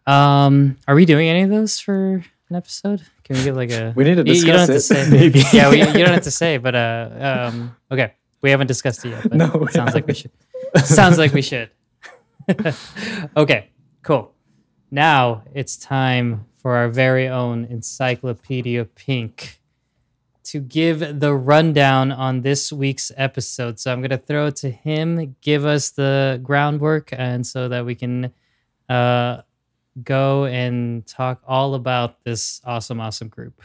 Um, 0.07 0.77
are 0.87 0.95
we 0.95 1.07
doing 1.07 1.29
any 1.29 1.43
of 1.43 1.51
those 1.51 1.79
for 1.81 2.25
an 2.55 2.59
episode? 2.59 3.03
Can 3.25 3.37
we 3.37 3.45
give 3.45 3.57
like 3.57 3.71
a? 3.71 3.93
We 3.97 4.05
need 4.05 4.15
to 4.17 4.25
discuss 4.25 4.43
You- 4.43 4.47
you 4.47 4.53
don't 4.57 4.67
discuss 4.67 4.89
have 4.89 5.09
to 5.09 5.11
say. 5.11 5.11
Maybe. 5.19 5.43
yeah, 5.53 5.71
we, 5.71 5.79
you 5.79 6.05
don't 6.05 6.15
have 6.15 6.23
to 6.23 6.31
say, 6.31 6.57
but 6.59 6.75
uh, 6.75 7.51
um, 7.53 7.77
okay, 7.91 8.15
we 8.43 8.51
haven't 8.51 8.69
discussed 8.69 9.05
it 9.05 9.11
yet. 9.11 9.23
But 9.25 9.35
No, 9.43 9.47
it 9.65 9.73
sounds 9.73 9.95
like 9.95 10.07
we 10.07 10.15
should. 10.15 10.31
Sounds 10.85 11.19
like 11.19 11.33
we 11.33 11.43
should. 11.43 11.71
okay, 13.37 13.71
cool. 14.03 14.33
Now 14.91 15.43
it's 15.53 15.77
time 15.77 16.47
for 16.57 16.77
our 16.77 16.89
very 16.89 17.29
own 17.29 17.65
Encyclopedia 17.65 18.85
Pink 18.85 19.61
to 20.45 20.61
give 20.61 21.21
the 21.21 21.35
rundown 21.35 22.13
on 22.13 22.43
this 22.43 22.71
week's 22.73 23.11
episode. 23.17 23.81
So 23.81 23.93
I'm 23.93 24.01
going 24.01 24.11
to 24.11 24.19
throw 24.19 24.47
it 24.49 24.57
to 24.57 24.71
him, 24.71 25.37
give 25.41 25.65
us 25.65 25.91
the 25.91 26.39
groundwork, 26.43 27.09
and 27.13 27.47
so 27.47 27.69
that 27.69 27.87
we 27.87 27.95
can 27.95 28.31
uh, 28.89 29.41
go 30.03 30.45
and 30.47 31.07
talk 31.07 31.43
all 31.47 31.75
about 31.75 32.23
this 32.25 32.61
awesome, 32.65 33.01
awesome 33.01 33.29
group. 33.29 33.63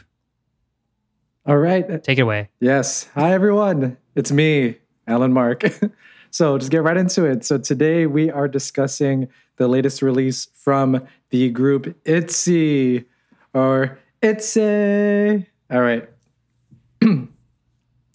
All 1.46 1.56
right. 1.56 2.02
Take 2.04 2.18
it 2.18 2.22
away. 2.22 2.50
Yes. 2.60 3.08
Hi, 3.14 3.32
everyone. 3.32 3.96
It's 4.14 4.30
me, 4.30 4.76
Alan 5.06 5.32
Mark. 5.32 5.62
so 6.30 6.58
just 6.58 6.70
get 6.70 6.82
right 6.82 6.96
into 6.96 7.24
it. 7.24 7.44
So 7.44 7.58
today 7.58 8.06
we 8.06 8.30
are 8.30 8.46
discussing 8.46 9.28
the 9.56 9.66
latest 9.66 10.02
release 10.02 10.48
from 10.54 11.06
the 11.30 11.50
group 11.50 11.96
ITZY 12.04 13.04
or 13.54 13.98
ITZY. 14.22 15.46
All 15.70 15.80
right. 15.80 16.08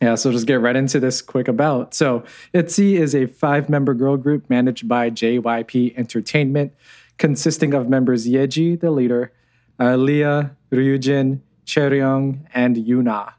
yeah, 0.02 0.16
so 0.16 0.32
just 0.32 0.48
get 0.48 0.62
right 0.62 0.76
into 0.76 1.00
this 1.00 1.22
quick 1.22 1.48
about. 1.48 1.94
So 1.94 2.24
ITZY 2.54 2.96
is 3.00 3.16
a 3.16 3.26
five 3.26 3.70
member 3.70 3.94
girl 3.94 4.18
group 4.18 4.50
managed 4.50 4.88
by 4.88 5.10
JYP 5.10 5.98
Entertainment, 5.98 6.74
consisting 7.18 7.74
of 7.74 7.90
members 7.90 8.28
Yeji, 8.28 8.80
the 8.80 8.92
leader, 8.92 9.32
uh, 9.80 9.96
Lia, 9.96 10.56
Ryujin, 10.72 11.42
Chaeryeong, 11.66 12.46
and 12.54 12.76
Yuna. 12.76 13.34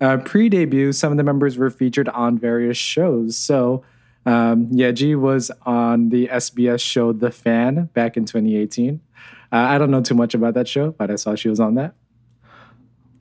Uh, 0.00 0.16
Pre 0.18 0.48
debut, 0.48 0.92
some 0.92 1.12
of 1.12 1.18
the 1.18 1.24
members 1.24 1.58
were 1.58 1.70
featured 1.70 2.08
on 2.10 2.38
various 2.38 2.76
shows. 2.76 3.36
So, 3.36 3.84
um, 4.24 4.68
Yeji 4.68 5.18
was 5.18 5.50
on 5.62 6.10
the 6.10 6.28
SBS 6.28 6.80
show 6.80 7.12
The 7.12 7.30
Fan 7.30 7.88
back 7.94 8.16
in 8.16 8.24
2018. 8.24 9.00
Uh, 9.50 9.56
I 9.56 9.78
don't 9.78 9.90
know 9.90 10.02
too 10.02 10.14
much 10.14 10.34
about 10.34 10.54
that 10.54 10.68
show, 10.68 10.92
but 10.92 11.10
I 11.10 11.16
saw 11.16 11.34
she 11.34 11.48
was 11.48 11.58
on 11.58 11.74
that. 11.74 11.94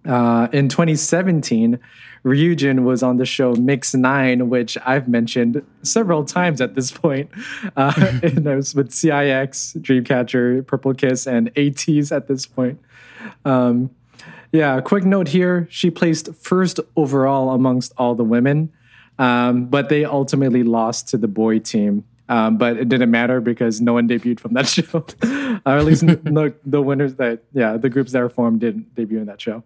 Uh, 0.08 0.48
in 0.54 0.70
2017, 0.70 1.80
Ryujin 2.24 2.84
was 2.84 3.04
on 3.04 3.18
the 3.18 3.26
show 3.26 3.54
Mix 3.54 3.94
Nine, 3.94 4.50
which 4.50 4.78
I've 4.86 5.08
mentioned 5.08 5.64
several 5.84 6.24
times 6.24 6.62
at 6.62 6.76
this 6.76 6.92
point. 6.92 7.30
Uh, 7.76 7.94
and 8.24 8.48
I 8.48 8.56
was 8.56 8.74
with 8.74 8.92
CIX, 8.92 9.74
Dreamcatcher, 9.80 10.66
Purple 10.66 10.94
Kiss, 10.94 11.28
and 11.28 11.54
ATEEZ 11.56 12.16
at 12.16 12.28
this 12.28 12.46
point. 12.46 12.80
Um, 13.46 13.92
yeah, 14.52 14.80
quick 14.82 15.04
note 15.04 15.28
here. 15.28 15.68
She 15.70 15.90
placed 15.90 16.34
first 16.36 16.80
overall 16.96 17.52
amongst 17.52 17.94
all 17.98 18.16
the 18.16 18.24
women, 18.24 18.72
um, 19.20 19.66
but 19.66 19.90
they 19.90 20.06
ultimately 20.06 20.64
lost 20.64 21.10
to 21.10 21.18
the 21.18 21.28
boy 21.28 21.60
team. 21.60 22.06
Um, 22.30 22.58
but 22.58 22.78
it 22.78 22.90
didn't 22.90 23.10
matter 23.10 23.40
because 23.40 23.80
no 23.80 23.94
one 23.94 24.08
debuted 24.08 24.40
from 24.40 24.54
that 24.54 24.68
show. 24.68 25.06
or 25.66 25.78
at 25.78 25.86
least 25.86 26.04
no, 26.24 26.52
the 26.66 26.82
winners 26.82 27.16
that, 27.16 27.44
yeah, 27.54 27.78
the 27.78 27.90
groups 27.90 28.12
that 28.12 28.22
were 28.22 28.30
formed 28.30 28.60
didn't 28.60 28.94
debut 28.96 29.20
in 29.20 29.26
that 29.28 29.40
show. 29.40 29.64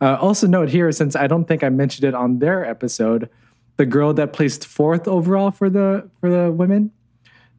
Uh, 0.00 0.16
also, 0.20 0.46
note 0.46 0.68
here, 0.68 0.90
since 0.92 1.14
I 1.16 1.26
don't 1.26 1.46
think 1.46 1.62
I 1.64 1.68
mentioned 1.68 2.04
it 2.06 2.14
on 2.14 2.38
their 2.38 2.64
episode, 2.64 3.28
the 3.76 3.86
girl 3.86 4.12
that 4.14 4.32
placed 4.32 4.66
fourth 4.66 5.06
overall 5.08 5.50
for 5.50 5.70
the 5.70 6.08
for 6.20 6.28
the 6.30 6.50
women, 6.52 6.90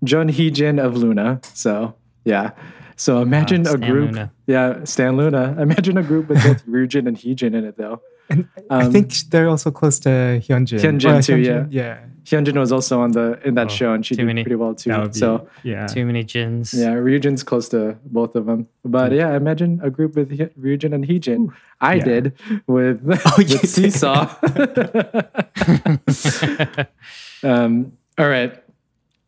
Jeon 0.05 0.29
Heejin 0.31 0.83
of 0.83 0.95
LOONA. 0.97 1.41
So 1.53 1.95
yeah. 2.25 2.51
So 2.95 3.21
imagine 3.21 3.65
a 3.65 3.77
group, 3.77 4.11
LOONA. 4.11 4.31
yeah, 4.45 4.83
Stan 4.83 5.15
LOONA. 5.15 5.55
Imagine 5.61 5.97
a 5.97 6.03
group 6.03 6.27
with 6.27 6.43
both 6.43 6.65
Ryujin 6.65 7.07
and 7.07 7.15
Heejin 7.17 7.53
in 7.55 7.63
it, 7.63 7.77
though. 7.77 8.01
And 8.29 8.47
I 8.69 8.83
Um, 8.83 8.91
think 8.91 9.13
they're 9.31 9.47
also 9.47 9.71
close 9.71 9.99
to 9.99 10.09
Hyunjin. 10.09 10.79
Hyunjin 10.81 11.19
Or 11.19 11.21
too, 11.21 11.35
Hyunjin, 11.37 11.67
Yeah. 11.71 11.99
Hyunjin 12.25 12.57
was 12.59 12.71
also 12.71 13.01
on 13.01 13.11
the 13.11 13.39
in 13.45 13.55
that 13.55 13.67
Oh, 13.67 13.69
show, 13.69 13.93
and 13.93 14.05
she 14.05 14.15
did 14.15 14.25
many. 14.25 14.43
pretty 14.43 14.55
well 14.55 14.75
too. 14.75 14.89
Be, 15.07 15.13
So 15.13 15.47
yeah. 15.63 15.87
Too 15.87 16.05
many 16.05 16.23
gins. 16.23 16.73
yeah, 16.73 16.93
Ryujin's 16.93 17.43
close 17.43 17.69
to 17.69 17.97
both 18.05 18.35
of 18.35 18.45
them. 18.45 18.67
But 18.83 19.11
yeah, 19.11 19.35
imagine 19.35 19.79
a 19.83 19.89
group 19.89 20.15
with 20.15 20.37
Hy- 20.37 20.49
Ryujin 20.59 20.93
and 20.93 21.05
Heejin. 21.07 21.49
I 21.81 21.95
Yeah. 21.95 22.03
did 22.03 22.33
with, 22.67 23.01
oh, 23.25 23.37
did. 23.37 23.61
with 23.61 23.69
Seesaw. 23.69 24.35
um, 27.43 27.93
all 28.17 28.27
right. 28.29 28.61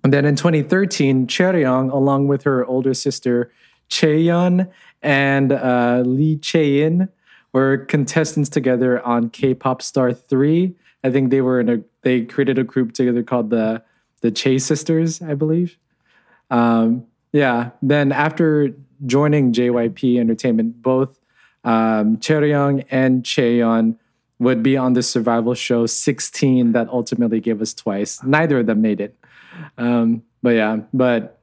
And 0.03 0.13
then 0.13 0.25
in 0.25 0.35
2013, 0.35 1.27
Chaeryeong, 1.27 1.91
along 1.91 2.27
with 2.27 2.43
her 2.43 2.65
older 2.65 2.93
sister 2.93 3.51
Chaeyeon 3.89 4.69
and 5.01 5.51
uh, 5.51 6.03
Lee 6.05 6.37
Chaein, 6.37 7.09
were 7.53 7.77
contestants 7.77 8.49
together 8.49 9.01
on 9.05 9.29
K-pop 9.29 9.81
Star 9.81 10.13
3. 10.13 10.73
I 11.03 11.11
think 11.11 11.31
they 11.31 11.41
were 11.41 11.59
in 11.59 11.69
a 11.69 11.81
they 12.01 12.25
created 12.25 12.57
a 12.57 12.63
group 12.63 12.93
together 12.93 13.23
called 13.23 13.49
the 13.49 13.83
the 14.21 14.31
Che 14.31 14.59
Sisters, 14.59 15.21
I 15.21 15.33
believe. 15.33 15.77
Um, 16.49 17.05
yeah. 17.31 17.71
Then 17.81 18.11
after 18.11 18.73
joining 19.05 19.53
JYP 19.53 20.19
Entertainment, 20.19 20.81
both 20.81 21.19
um, 21.63 22.17
Chaeryeong 22.17 22.85
and 22.91 23.23
Cheon 23.23 23.97
would 24.39 24.63
be 24.63 24.75
on 24.75 24.93
the 24.93 25.03
survival 25.03 25.53
show 25.53 25.85
16 25.85 26.71
that 26.71 26.89
ultimately 26.89 27.39
gave 27.39 27.61
us 27.61 27.73
twice. 27.73 28.21
Neither 28.23 28.59
of 28.59 28.65
them 28.65 28.81
made 28.81 28.99
it. 28.99 29.15
Um, 29.77 30.23
but 30.41 30.51
yeah, 30.51 30.77
but 30.93 31.39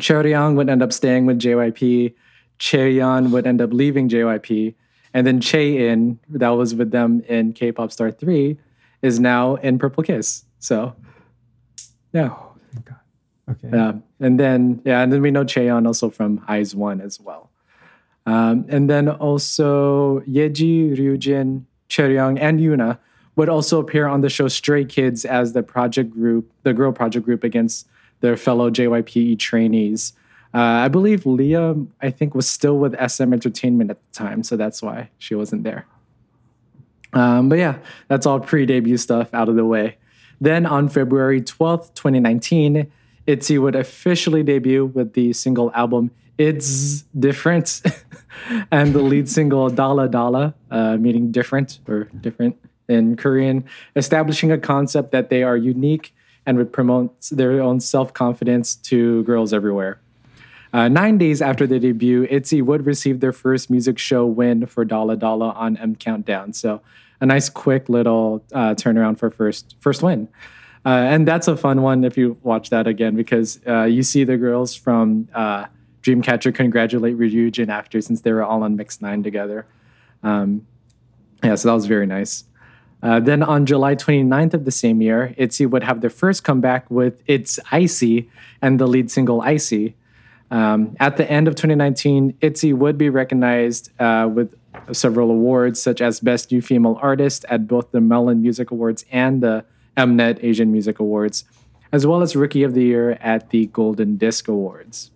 Chaeryeong 0.00 0.56
would 0.56 0.68
end 0.68 0.82
up 0.82 0.92
staying 0.92 1.26
with 1.26 1.38
JYP. 1.38 2.14
Cheon 2.58 3.30
would 3.30 3.46
end 3.46 3.60
up 3.60 3.72
leaving 3.72 4.08
JYP. 4.08 4.74
And 5.16 5.26
then 5.26 5.40
Chaein, 5.40 6.18
that 6.28 6.50
was 6.50 6.74
with 6.74 6.90
them 6.90 7.22
in 7.26 7.54
K-pop 7.54 7.90
Star 7.90 8.10
3, 8.10 8.58
is 9.00 9.18
now 9.18 9.54
in 9.54 9.78
Purple 9.78 10.02
Kiss. 10.02 10.44
So, 10.58 10.94
yeah. 12.12 12.28
Oh, 12.32 12.52
thank 12.74 12.84
God. 12.84 12.98
Okay. 13.50 13.70
Yeah, 13.72 13.92
and 14.20 14.38
then 14.38 14.82
yeah, 14.84 15.00
and 15.00 15.10
then 15.10 15.22
we 15.22 15.30
know 15.30 15.42
Cheon 15.42 15.86
also 15.86 16.10
from 16.10 16.44
IZ*ONE 16.50 17.00
as 17.00 17.18
well. 17.18 17.50
Um, 18.26 18.66
and 18.68 18.90
then 18.90 19.08
also 19.08 20.20
Yeji, 20.28 20.98
Ryujin, 20.98 21.64
Chaeryeong, 21.88 22.38
and 22.38 22.60
Yuna 22.60 22.98
would 23.36 23.48
also 23.48 23.80
appear 23.80 24.06
on 24.06 24.20
the 24.20 24.28
show 24.28 24.48
Stray 24.48 24.84
Kids 24.84 25.24
as 25.24 25.54
the 25.54 25.62
project 25.62 26.10
group, 26.10 26.52
the 26.62 26.74
girl 26.74 26.92
project 26.92 27.24
group 27.24 27.42
against 27.42 27.88
their 28.20 28.36
fellow 28.36 28.68
JYPE 28.68 29.38
trainees. 29.38 30.12
Uh, 30.54 30.84
I 30.84 30.88
believe 30.88 31.26
Lia, 31.26 31.74
I 32.00 32.10
think, 32.10 32.34
was 32.34 32.48
still 32.48 32.78
with 32.78 32.94
SM 32.98 33.32
Entertainment 33.32 33.90
at 33.90 34.00
the 34.00 34.12
time, 34.12 34.42
so 34.42 34.56
that's 34.56 34.82
why 34.82 35.10
she 35.18 35.34
wasn't 35.34 35.64
there. 35.64 35.86
Um, 37.12 37.48
but 37.48 37.58
yeah, 37.58 37.78
that's 38.08 38.26
all 38.26 38.40
pre-debut 38.40 38.96
stuff 38.96 39.32
out 39.32 39.48
of 39.48 39.56
the 39.56 39.64
way. 39.64 39.96
Then 40.40 40.66
on 40.66 40.88
February 40.88 41.40
12th, 41.40 41.94
2019, 41.94 42.90
ITZY 43.26 43.58
would 43.58 43.74
officially 43.74 44.42
debut 44.42 44.86
with 44.86 45.14
the 45.14 45.32
single 45.32 45.72
album 45.74 46.10
It's 46.38 47.02
Different 47.18 47.82
and 48.70 48.92
the 48.92 49.02
lead 49.02 49.28
single 49.28 49.70
Dalla 49.70 50.08
Dalla, 50.08 50.54
uh, 50.70 50.96
meaning 50.96 51.32
different 51.32 51.80
or 51.88 52.04
different 52.20 52.56
in 52.88 53.16
Korean, 53.16 53.64
establishing 53.96 54.52
a 54.52 54.58
concept 54.58 55.10
that 55.12 55.28
they 55.28 55.42
are 55.42 55.56
unique 55.56 56.14
and 56.44 56.56
would 56.58 56.72
promote 56.72 57.28
their 57.32 57.60
own 57.60 57.80
self 57.80 58.12
confidence 58.12 58.76
to 58.76 59.24
girls 59.24 59.52
everywhere. 59.52 60.00
Uh, 60.76 60.88
nine 60.88 61.16
days 61.16 61.40
after 61.40 61.66
the 61.66 61.80
debut, 61.80 62.26
ITZY 62.26 62.60
would 62.60 62.84
receive 62.84 63.20
their 63.20 63.32
first 63.32 63.70
music 63.70 63.98
show 63.98 64.26
win 64.26 64.66
for 64.66 64.84
Dalla 64.84 65.16
Dalla 65.16 65.52
on 65.52 65.78
M 65.78 65.96
Countdown. 65.96 66.52
So 66.52 66.82
a 67.18 67.24
nice, 67.24 67.48
quick 67.48 67.88
little 67.88 68.44
uh, 68.52 68.74
turnaround 68.74 69.18
for 69.18 69.30
first 69.30 69.74
first 69.80 70.02
win. 70.02 70.28
Uh, 70.84 70.90
and 70.90 71.26
that's 71.26 71.48
a 71.48 71.56
fun 71.56 71.80
one 71.80 72.04
if 72.04 72.18
you 72.18 72.36
watch 72.42 72.68
that 72.68 72.86
again 72.86 73.16
because 73.16 73.58
uh, 73.66 73.84
you 73.84 74.02
see 74.02 74.22
the 74.22 74.36
girls 74.36 74.74
from 74.74 75.30
uh, 75.32 75.64
Dreamcatcher 76.02 76.54
congratulate 76.54 77.16
Ryujin 77.16 77.70
after 77.70 78.02
since 78.02 78.20
they 78.20 78.32
were 78.32 78.44
all 78.44 78.62
on 78.62 78.76
Mix 78.76 79.00
Nine 79.00 79.22
together. 79.22 79.64
Um, 80.22 80.66
yeah, 81.42 81.54
so 81.54 81.68
that 81.68 81.74
was 81.74 81.86
very 81.86 82.06
nice. 82.06 82.44
Uh, 83.02 83.18
then 83.18 83.42
on 83.42 83.64
July 83.64 83.94
29th 83.94 84.52
of 84.52 84.66
the 84.66 84.70
same 84.70 85.00
year, 85.00 85.34
ITZY 85.38 85.70
would 85.70 85.84
have 85.84 86.02
their 86.02 86.10
first 86.10 86.44
comeback 86.44 86.90
with 86.90 87.22
It's 87.26 87.58
Icy 87.72 88.28
and 88.60 88.78
the 88.78 88.86
lead 88.86 89.10
single 89.10 89.40
Icy. 89.40 89.94
Um, 90.50 90.96
at 91.00 91.16
the 91.16 91.30
end 91.30 91.48
of 91.48 91.54
2019, 91.54 92.34
ITZY 92.40 92.72
would 92.72 92.96
be 92.96 93.10
recognized 93.10 93.90
uh, 94.00 94.28
with 94.32 94.54
several 94.92 95.30
awards, 95.30 95.80
such 95.80 96.00
as 96.00 96.20
Best 96.20 96.52
New 96.52 96.62
Female 96.62 96.98
Artist 97.02 97.44
at 97.48 97.66
both 97.66 97.90
the 97.90 98.00
Melon 98.00 98.42
Music 98.42 98.70
Awards 98.70 99.04
and 99.10 99.42
the 99.42 99.64
Mnet 99.96 100.42
Asian 100.42 100.70
Music 100.70 100.98
Awards, 100.98 101.44
as 101.90 102.06
well 102.06 102.22
as 102.22 102.36
Rookie 102.36 102.62
of 102.62 102.74
the 102.74 102.84
Year 102.84 103.12
at 103.20 103.50
the 103.50 103.66
Golden 103.66 104.16
Disc 104.16 104.46
Awards. 104.48 105.10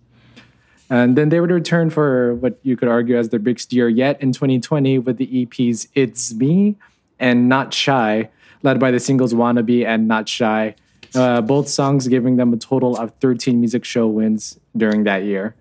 And 0.89 1.17
then 1.17 1.29
they 1.29 1.39
would 1.39 1.51
return 1.51 1.89
for 1.89 2.35
what 2.35 2.59
you 2.63 2.75
could 2.75 2.89
argue 2.89 3.17
as 3.17 3.29
their 3.29 3.39
biggest 3.39 3.71
year 3.71 3.87
yet 3.87 4.21
in 4.21 4.33
2020 4.33 4.99
with 4.99 5.17
the 5.17 5.45
EPs 5.45 5.87
It's 5.95 6.33
Me 6.33 6.75
and 7.17 7.47
Not 7.47 7.73
Shy, 7.73 8.29
led 8.61 8.79
by 8.79 8.91
the 8.91 8.99
singles 8.99 9.33
Wannabe 9.33 9.85
and 9.85 10.07
Not 10.09 10.27
Shy. 10.27 10.75
Uh, 11.13 11.41
both 11.41 11.67
songs 11.67 12.07
giving 12.07 12.37
them 12.37 12.53
a 12.53 12.57
total 12.57 12.95
of 12.97 13.11
13 13.19 13.59
music 13.59 13.83
show 13.83 14.07
wins 14.07 14.59
during 14.75 15.03
that 15.03 15.23
year. 15.23 15.55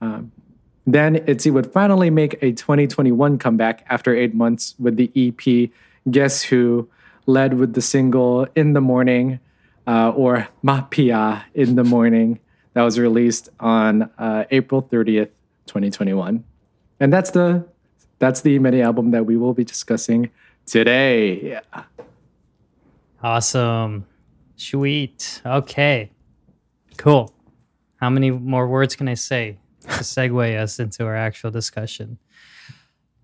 Um, 0.00 0.30
then 0.86 1.16
ITZY 1.16 1.50
would 1.52 1.72
finally 1.72 2.10
make 2.10 2.34
a 2.42 2.52
2021 2.52 3.38
comeback 3.38 3.84
after 3.88 4.14
eight 4.14 4.34
months 4.34 4.74
with 4.78 4.96
the 4.96 5.10
EP 5.16 5.70
Guess 6.08 6.42
Who, 6.44 6.88
led 7.26 7.54
with 7.54 7.74
the 7.74 7.82
single 7.82 8.46
In 8.54 8.72
the 8.72 8.80
Morning 8.80 9.40
uh, 9.86 10.10
or 10.10 10.48
Mafia 10.62 11.44
in 11.54 11.74
the 11.74 11.82
Morning 11.82 12.38
that 12.74 12.82
was 12.82 12.98
released 12.98 13.48
on 13.58 14.10
uh, 14.18 14.44
April 14.52 14.82
30th, 14.82 15.30
2021. 15.66 16.44
And 17.00 17.12
that's 17.12 17.30
the 17.30 17.66
that's 18.18 18.40
the 18.42 18.58
mini 18.58 18.80
album 18.80 19.10
that 19.10 19.26
we 19.26 19.36
will 19.36 19.52
be 19.52 19.64
discussing 19.64 20.30
today. 20.64 21.40
Yeah. 21.42 21.82
Awesome. 23.22 24.06
Sweet. 24.56 25.42
Okay. 25.44 26.10
Cool. 26.96 27.32
How 27.96 28.10
many 28.10 28.30
more 28.30 28.66
words 28.68 28.96
can 28.96 29.08
I 29.08 29.14
say 29.14 29.58
to 29.82 29.88
segue 29.88 30.58
us 30.62 30.78
into 30.78 31.04
our 31.04 31.16
actual 31.16 31.50
discussion? 31.50 32.18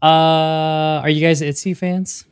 Uh, 0.02 1.00
are 1.02 1.08
you 1.08 1.20
guys 1.26 1.40
ITZY 1.42 1.76
fans? 1.76 2.24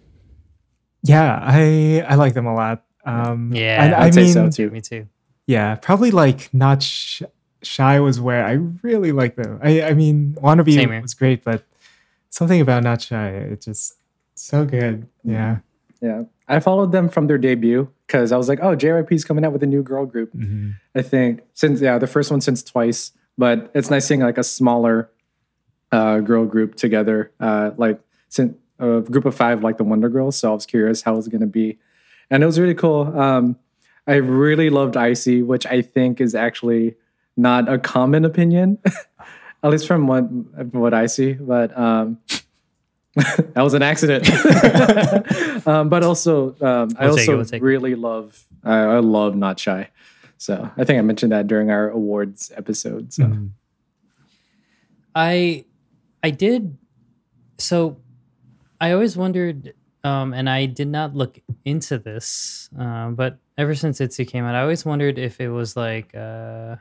Yeah, 1.02 1.38
I 1.42 2.04
I 2.06 2.16
like 2.16 2.34
them 2.34 2.46
a 2.46 2.54
lot. 2.54 2.84
Um, 3.06 3.52
Yeah, 3.54 3.82
and 3.84 3.94
I'd 3.94 4.08
I 4.08 4.10
say 4.10 4.22
mean, 4.24 4.32
so 4.32 4.50
too. 4.50 4.70
Me 4.70 4.80
too. 4.80 5.06
yeah, 5.46 5.76
probably 5.76 6.10
like 6.10 6.52
not 6.52 6.82
sh- 6.82 7.22
shy 7.62 8.00
was 8.00 8.20
where 8.20 8.44
I 8.44 8.52
really 8.82 9.12
like 9.12 9.36
them. 9.36 9.58
I 9.62 9.82
I 9.82 9.94
mean, 9.94 10.36
wannabe 10.42 11.00
was 11.00 11.14
great, 11.14 11.42
but 11.44 11.64
something 12.28 12.60
about 12.60 12.82
not 12.82 13.00
shy, 13.00 13.28
it 13.30 13.62
just 13.62 13.94
so 14.34 14.64
good. 14.66 15.06
Yeah. 15.24 15.58
Yeah. 16.00 16.24
I 16.48 16.60
followed 16.60 16.92
them 16.92 17.08
from 17.08 17.26
their 17.26 17.38
debut 17.38 17.88
because 18.06 18.32
I 18.32 18.36
was 18.36 18.48
like, 18.48 18.58
oh, 18.60 18.74
JYP's 18.76 19.24
coming 19.24 19.44
out 19.44 19.52
with 19.52 19.62
a 19.62 19.66
new 19.66 19.82
girl 19.82 20.06
group. 20.06 20.32
Mhm. 20.34 20.74
I 20.94 21.02
think 21.02 21.42
since 21.54 21.80
yeah, 21.80 21.98
the 21.98 22.06
first 22.06 22.30
one 22.30 22.40
since 22.40 22.62
twice, 22.62 23.12
but 23.38 23.70
it's 23.74 23.90
nice 23.90 24.06
seeing 24.06 24.20
like 24.20 24.38
a 24.38 24.42
smaller 24.44 25.10
uh, 25.92 26.20
girl 26.20 26.44
group 26.46 26.74
together, 26.76 27.30
uh, 27.40 27.72
like 27.76 28.00
since 28.28 28.54
a 28.78 29.00
group 29.00 29.24
of 29.26 29.34
five, 29.34 29.62
like 29.62 29.76
the 29.76 29.84
Wonder 29.84 30.08
Girls. 30.08 30.36
So 30.36 30.50
I 30.50 30.54
was 30.54 30.66
curious 30.66 31.02
how 31.02 31.12
it 31.12 31.16
was 31.16 31.28
going 31.28 31.40
to 31.42 31.46
be, 31.46 31.78
and 32.30 32.42
it 32.42 32.46
was 32.46 32.58
really 32.58 32.74
cool. 32.74 33.18
Um, 33.18 33.56
I 34.06 34.14
really 34.14 34.70
loved 34.70 34.96
Icy, 34.96 35.42
which 35.42 35.66
I 35.66 35.82
think 35.82 36.20
is 36.20 36.34
actually 36.34 36.94
not 37.36 37.68
a 37.68 37.78
common 37.78 38.24
opinion, 38.24 38.78
at 39.62 39.70
least 39.70 39.86
from 39.86 40.06
what 40.06 40.22
what 40.72 40.94
I 40.94 41.06
see. 41.06 41.34
But 41.34 41.76
um, 41.78 42.18
that 43.54 43.56
was 43.62 43.74
an 43.74 43.82
accident. 43.82 44.28
um, 45.66 45.88
but 45.88 46.02
also, 46.04 46.54
um, 46.60 46.90
I 46.98 47.06
We'll 47.06 47.16
take 47.16 47.28
it, 47.28 47.30
also 47.30 47.36
we'll 47.36 47.44
take 47.44 47.60
it. 47.62 47.64
really 47.64 47.94
love. 47.96 48.42
I, 48.64 48.76
I 48.76 48.98
love 49.00 49.34
Not 49.36 49.58
Shy. 49.58 49.88
So 50.38 50.70
I 50.76 50.84
think 50.84 50.98
I 50.98 51.02
mentioned 51.02 51.32
that 51.32 51.46
during 51.48 51.70
our 51.70 51.90
awards 51.90 52.50
episode. 52.56 53.12
So 53.12 53.24
Mhm. 53.24 53.50
I 55.14 55.64
I 56.22 56.30
did 56.30 56.76
so 57.58 57.96
I 58.80 58.92
always 58.92 59.16
wondered 59.16 59.74
um 60.04 60.32
and 60.32 60.48
I 60.48 60.66
did 60.66 60.88
not 60.88 61.14
look 61.14 61.38
into 61.64 61.98
this 61.98 62.70
um 62.78 63.16
but 63.16 63.38
ever 63.58 63.74
since 63.74 64.00
ITZY 64.00 64.24
came 64.28 64.44
out 64.44 64.54
I 64.54 64.62
always 64.62 64.84
wondered 64.84 65.18
if 65.18 65.40
it 65.40 65.48
was 65.50 65.76
like 65.76 66.14
uh 66.14 66.76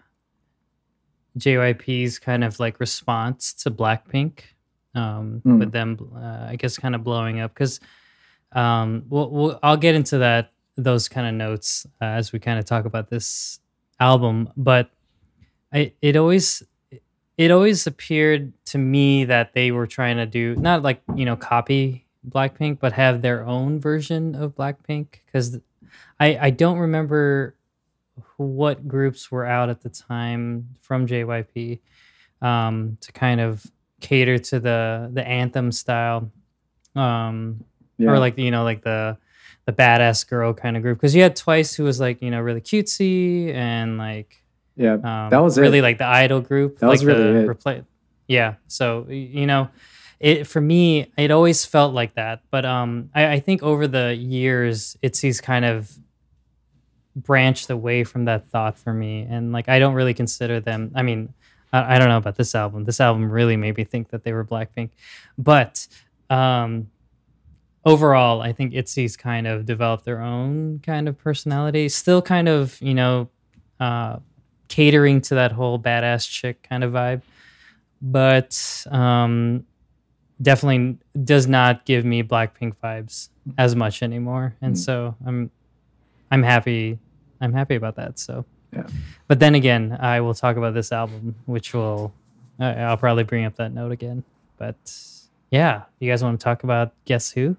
JYP's 1.37 2.19
kind 2.19 2.43
of 2.43 2.59
like 2.59 2.79
response 2.79 3.53
to 3.63 3.71
Blackpink 3.71 4.41
um 4.99 5.41
Mm. 5.45 5.59
with 5.59 5.71
them 5.71 5.89
uh, 6.23 6.45
I 6.53 6.55
guess 6.61 6.77
kind 6.83 6.95
of 6.95 7.01
blowing 7.09 7.39
up 7.43 7.51
cuz 7.59 7.79
um 8.51 9.03
we'll, 9.09 9.29
we'll 9.35 9.59
I'll 9.63 9.77
get 9.85 9.95
into 9.95 10.17
that 10.19 10.51
those 10.89 11.07
kind 11.15 11.27
of 11.27 11.33
notes 11.45 11.85
uh, 12.01 12.05
as 12.19 12.31
we 12.33 12.39
kind 12.47 12.57
of 12.59 12.65
talk 12.65 12.85
about 12.85 13.09
this 13.09 13.59
album 13.99 14.49
but 14.55 14.85
I 15.77 15.93
it 16.01 16.15
always 16.15 16.63
it 17.37 17.51
always 17.51 17.87
appeared 17.87 18.51
to 18.71 18.77
me 18.77 19.25
that 19.25 19.53
they 19.53 19.71
were 19.71 19.87
trying 19.87 20.17
to 20.17 20.25
do 20.25 20.55
not 20.55 20.83
like 20.83 21.01
you 21.15 21.25
know 21.25 21.35
copy 21.35 22.05
Blackpink, 22.27 22.79
but 22.83 22.91
have 22.93 23.21
their 23.21 23.45
own 23.45 23.79
version 23.79 24.35
of 24.35 24.53
Blackpink 24.55 25.07
because 25.25 25.57
I 26.19 26.27
I 26.47 26.49
don't 26.49 26.79
remember 26.79 27.55
what 28.37 28.87
groups 28.87 29.31
were 29.31 29.45
out 29.45 29.69
at 29.69 29.81
the 29.81 29.89
time 29.89 30.75
from 30.81 31.07
JYP 31.07 31.79
um, 32.41 32.97
to 33.01 33.11
kind 33.13 33.39
of 33.39 33.65
cater 33.99 34.37
to 34.37 34.59
the 34.59 35.09
the 35.13 35.27
anthem 35.27 35.71
style 35.71 36.31
um, 36.95 37.63
yeah, 37.97 38.09
or 38.09 38.19
like 38.19 38.37
you 38.37 38.51
know 38.51 38.63
like 38.63 38.81
the 38.83 39.17
the 39.65 39.73
badass 39.73 40.27
girl 40.27 40.53
kind 40.53 40.75
of 40.77 40.81
group 40.83 40.97
because 40.97 41.13
you 41.15 41.21
had 41.21 41.35
Twice 41.35 41.75
who 41.75 41.83
was 41.83 41.99
like 41.99 42.21
you 42.21 42.31
know 42.31 42.39
really 42.41 42.61
cutesy 42.61 43.53
and 43.53 43.97
like 43.97 44.35
yeah, 44.75 44.93
um, 44.93 45.29
That 45.29 45.43
was 45.43 45.57
it. 45.57 45.61
really 45.61 45.81
like 45.81 45.97
the 45.97 46.05
idol 46.05 46.39
group. 46.39 46.79
That 46.79 46.87
like 46.87 46.93
was 46.95 47.05
really 47.05 47.33
the 47.33 47.39
it. 47.41 47.47
repla- 47.47 47.85
yeah. 48.27 48.55
So 48.67 49.05
you 49.09 49.45
know, 49.45 49.67
it 50.21 50.47
for 50.47 50.61
me, 50.61 51.11
it 51.17 51.31
always 51.31 51.65
felt 51.65 51.93
like 51.93 52.15
that. 52.15 52.41
But 52.49 52.63
um, 52.65 53.09
I, 53.13 53.27
I 53.33 53.39
think 53.41 53.61
over 53.61 53.87
the 53.87 54.15
years, 54.15 54.95
ITZY's 55.03 55.41
kind 55.41 55.65
of 55.65 55.91
branched 57.15 57.69
away 57.69 58.03
from 58.05 58.25
that 58.25 58.47
thought 58.47 58.77
for 58.77 58.93
me, 58.93 59.27
and 59.29 59.51
like 59.51 59.67
I 59.67 59.79
don't 59.79 59.93
really 59.95 60.13
consider 60.13 60.59
them. 60.61 60.91
I 60.95 61.01
mean, 61.03 61.33
I, 61.73 61.95
I 61.95 61.99
don't 61.99 62.09
know 62.09 62.17
about 62.17 62.35
this 62.35 62.53
album. 62.55 62.85
This 62.85 62.99
album 62.99 63.31
really 63.31 63.55
made 63.57 63.77
me 63.77 63.83
think 63.83 64.09
that 64.09 64.23
they 64.23 64.33
were 64.33 64.45
Blackpink, 64.45 64.89
but 65.37 65.87
um. 66.29 66.89
Overall, 67.85 68.41
I 68.41 68.51
think 68.51 68.73
ITZY's 68.73 69.15
kind 69.15 69.47
of 69.47 69.65
developed 69.65 70.03
their 70.03 70.19
own 70.21 70.79
kind 70.79 71.07
of 71.07 71.17
personality. 71.17 71.87
Still, 71.87 72.21
kind 72.21 72.49
of, 72.49 72.79
you 72.81 72.93
know, 72.93 73.29
uh, 73.79 74.17
catering 74.67 75.21
to 75.21 75.35
that 75.35 75.53
whole 75.53 75.79
badass 75.79 76.29
chick 76.29 76.61
kind 76.69 76.83
of 76.83 76.91
vibe, 76.91 77.21
but 78.01 78.85
um, 78.91 79.65
definitely 80.41 80.97
does 81.23 81.47
not 81.47 81.85
give 81.85 82.03
me 82.03 82.21
Blackpink 82.21 82.73
vibes 82.83 83.29
as 83.57 83.77
much 83.77 84.03
anymore. 84.03 84.55
And 84.61 84.75
Mm. 84.75 84.77
so 84.77 85.15
I'm 85.25 85.49
I'm 86.29 86.43
happy 86.43 86.99
I'm 87.39 87.53
happy 87.53 87.75
about 87.75 87.95
that. 87.95 88.19
So 88.19 88.45
Yeah. 88.73 88.87
But 89.27 89.39
then 89.39 89.55
again, 89.55 89.97
I 89.99 90.21
will 90.21 90.33
talk 90.33 90.57
about 90.57 90.73
this 90.73 90.91
album, 90.91 91.35
which 91.45 91.73
will 91.73 92.13
I'll 92.59 92.97
probably 92.97 93.23
bring 93.23 93.45
up 93.45 93.55
that 93.55 93.71
note 93.73 93.91
again. 93.91 94.23
But 94.57 94.75
yeah, 95.51 95.83
you 95.99 96.09
guys 96.11 96.23
want 96.23 96.39
to 96.39 96.43
talk 96.43 96.63
about 96.63 96.93
Guess 97.05 97.31
Who? 97.31 97.55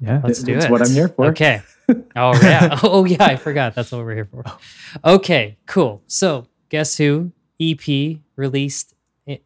Yeah. 0.00 0.20
Let's 0.22 0.42
do 0.42 0.54
That's 0.54 0.66
it. 0.66 0.70
what 0.70 0.80
I'm 0.82 0.92
here 0.92 1.08
for. 1.08 1.26
Okay. 1.26 1.62
Oh 2.14 2.38
yeah. 2.42 2.78
Oh 2.82 3.06
yeah. 3.06 3.24
I 3.24 3.36
forgot. 3.36 3.74
That's 3.74 3.90
what 3.90 4.04
we're 4.04 4.14
here 4.14 4.26
for. 4.30 4.44
Okay. 5.02 5.56
Cool. 5.64 6.02
So, 6.06 6.46
guess 6.68 6.98
who? 6.98 7.32
EP 7.58 8.18
released 8.36 8.92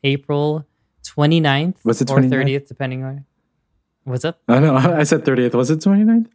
April 0.02 0.66
29th 1.04 1.76
Was 1.84 2.02
it 2.02 2.10
or 2.10 2.18
30th, 2.18 2.66
depending 2.66 3.04
on. 3.04 3.24
What's 4.02 4.24
up? 4.24 4.40
I 4.48 4.58
know. 4.58 4.74
I 4.76 5.04
said 5.04 5.24
30th. 5.24 5.54
Was 5.54 5.70
it 5.70 5.78
29th? 5.78 6.26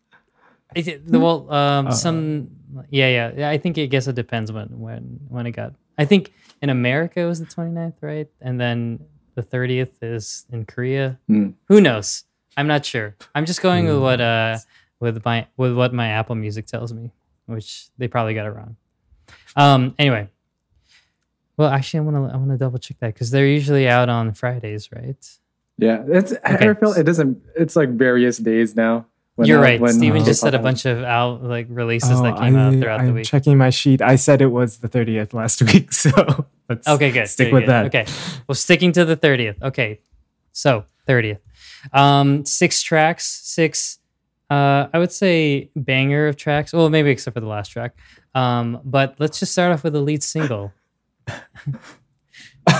Is 0.75 0.87
it- 0.87 1.01
well, 1.09 1.51
um, 1.51 1.87
Uh, 1.87 1.91
some. 1.91 2.51
Yeah, 2.89 3.09
yeah, 3.09 3.31
yeah. 3.35 3.49
I 3.49 3.57
think. 3.57 3.77
I 3.77 3.85
guess 3.85 4.07
it 4.07 4.15
depends 4.15 4.51
when 4.51 4.67
when 4.79 5.19
when 5.29 5.45
it 5.45 5.51
got. 5.51 5.73
I 5.97 6.05
think 6.05 6.33
in 6.61 6.69
America 6.69 7.21
it 7.21 7.25
was 7.25 7.39
the 7.39 7.45
29th, 7.45 7.95
right? 8.01 8.27
And 8.41 8.59
then 8.59 8.99
the 9.35 9.43
30th 9.43 9.93
is 10.01 10.45
in 10.51 10.65
Korea. 10.65 11.19
Hmm. 11.27 11.51
Who 11.67 11.81
knows? 11.81 12.23
I'm 12.55 12.67
not 12.67 12.85
sure. 12.85 13.15
I'm 13.35 13.45
just 13.45 13.61
going 13.61 13.85
with 13.85 13.99
what 13.99 14.21
uh 14.21 14.57
with 14.99 15.23
my 15.23 15.47
with 15.57 15.75
what 15.75 15.93
my 15.93 16.07
Apple 16.09 16.35
Music 16.35 16.65
tells 16.65 16.93
me, 16.93 17.11
which 17.45 17.89
they 17.97 18.07
probably 18.07 18.33
got 18.33 18.45
it 18.45 18.51
wrong. 18.51 18.75
Um. 19.55 19.95
Anyway. 19.99 20.29
Well, 21.57 21.69
actually, 21.69 22.01
I 22.01 22.03
want 22.03 22.17
to 22.17 22.33
I 22.33 22.37
want 22.37 22.51
to 22.51 22.57
double 22.57 22.77
check 22.77 22.99
that 22.99 23.13
because 23.13 23.31
they're 23.31 23.47
usually 23.47 23.87
out 23.87 24.09
on 24.09 24.33
Fridays, 24.33 24.91
right? 24.91 25.17
Yeah, 25.77 26.03
it's. 26.07 26.31
Okay. 26.31 26.69
I 26.69 26.73
feel 26.75 26.93
it 26.93 27.03
doesn't. 27.03 27.41
It's 27.55 27.75
like 27.75 27.89
various 27.89 28.37
days 28.37 28.75
now. 28.75 29.07
When, 29.37 29.47
You're 29.47 29.59
uh, 29.59 29.61
right. 29.61 29.79
when 29.79 29.93
Steven 29.93 30.21
uh, 30.21 30.25
just 30.25 30.41
said 30.41 30.53
a 30.53 30.57
K-pop 30.57 30.63
bunch 30.63 30.85
of 30.85 31.03
out 31.03 31.43
like 31.43 31.67
releases 31.69 32.21
that 32.21 32.33
Oh, 32.35 32.39
came 32.39 32.55
out 32.55 32.73
I- 32.73 32.79
throughout 32.79 33.01
the 33.01 33.07
I'm 33.07 33.13
week. 33.13 33.25
checking 33.25 33.57
my 33.57 33.69
sheet. 33.69 34.01
I 34.01 34.15
said 34.17 34.41
it 34.41 34.47
was 34.51 34.79
the 34.79 34.89
30th 34.89 35.33
last 35.33 35.61
week, 35.73 35.93
so 35.93 36.45
let's 36.67 36.87
Okay, 36.87 37.11
good. 37.11 37.27
stick 37.27 37.53
with 37.53 37.63
good. 37.63 37.69
that. 37.69 37.85
Okay. 37.87 38.05
Well, 38.47 38.55
sticking 38.55 38.91
to 38.93 39.05
the 39.05 39.15
30th. 39.15 39.61
Okay. 39.61 39.99
So, 40.51 40.85
30th. 41.07 41.39
Um, 41.93 42.45
six 42.45 42.81
tracks, 42.81 43.25
six, 43.25 43.99
uh, 44.49 44.87
I 44.93 44.97
would 44.99 45.11
say 45.11 45.69
banger 45.75 46.27
of 46.27 46.35
tracks. 46.35 46.73
Well, 46.73 46.89
maybe 46.89 47.09
except 47.11 47.33
for 47.35 47.39
the 47.41 47.47
last 47.47 47.69
track. 47.69 47.95
Um, 48.35 48.81
but 48.83 49.15
let's 49.19 49.39
just 49.39 49.51
start 49.53 49.71
off 49.71 49.83
with 49.83 49.93
the 49.93 50.01
lead 50.01 50.23
single. 50.23 50.73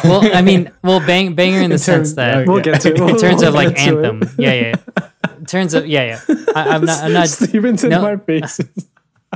well, 0.03 0.21
I 0.35 0.41
mean, 0.41 0.71
well, 0.83 0.99
bang, 0.99 1.33
banger 1.35 1.61
in 1.61 1.69
the 1.69 1.75
In 1.75 1.79
sense 1.79 2.09
terms- 2.09 2.15
that, 2.15 2.37
uh, 2.39 2.43
We'll 2.51 2.61
get 2.61 2.81
to. 2.81 2.93
in 2.95 3.03
we'll 3.05 3.17
terms 3.19 3.41
of 3.43 3.53
like 3.53 3.75
get 3.75 3.87
it. 3.93 4.05
anthem. 4.05 4.23
Yeah, 4.37 4.53
yeah. 4.53 4.73
Terms 5.47 5.73
of, 5.73 5.87
yeah, 5.87 6.19
yeah. 6.27 6.35
I, 6.55 6.69
I'm 6.69 6.85
not, 6.85 7.03
I'm 7.03 7.13
not, 7.13 7.27
Steven's 7.29 7.83
in 7.83 7.91
my 7.91 8.17
face. 8.17 8.59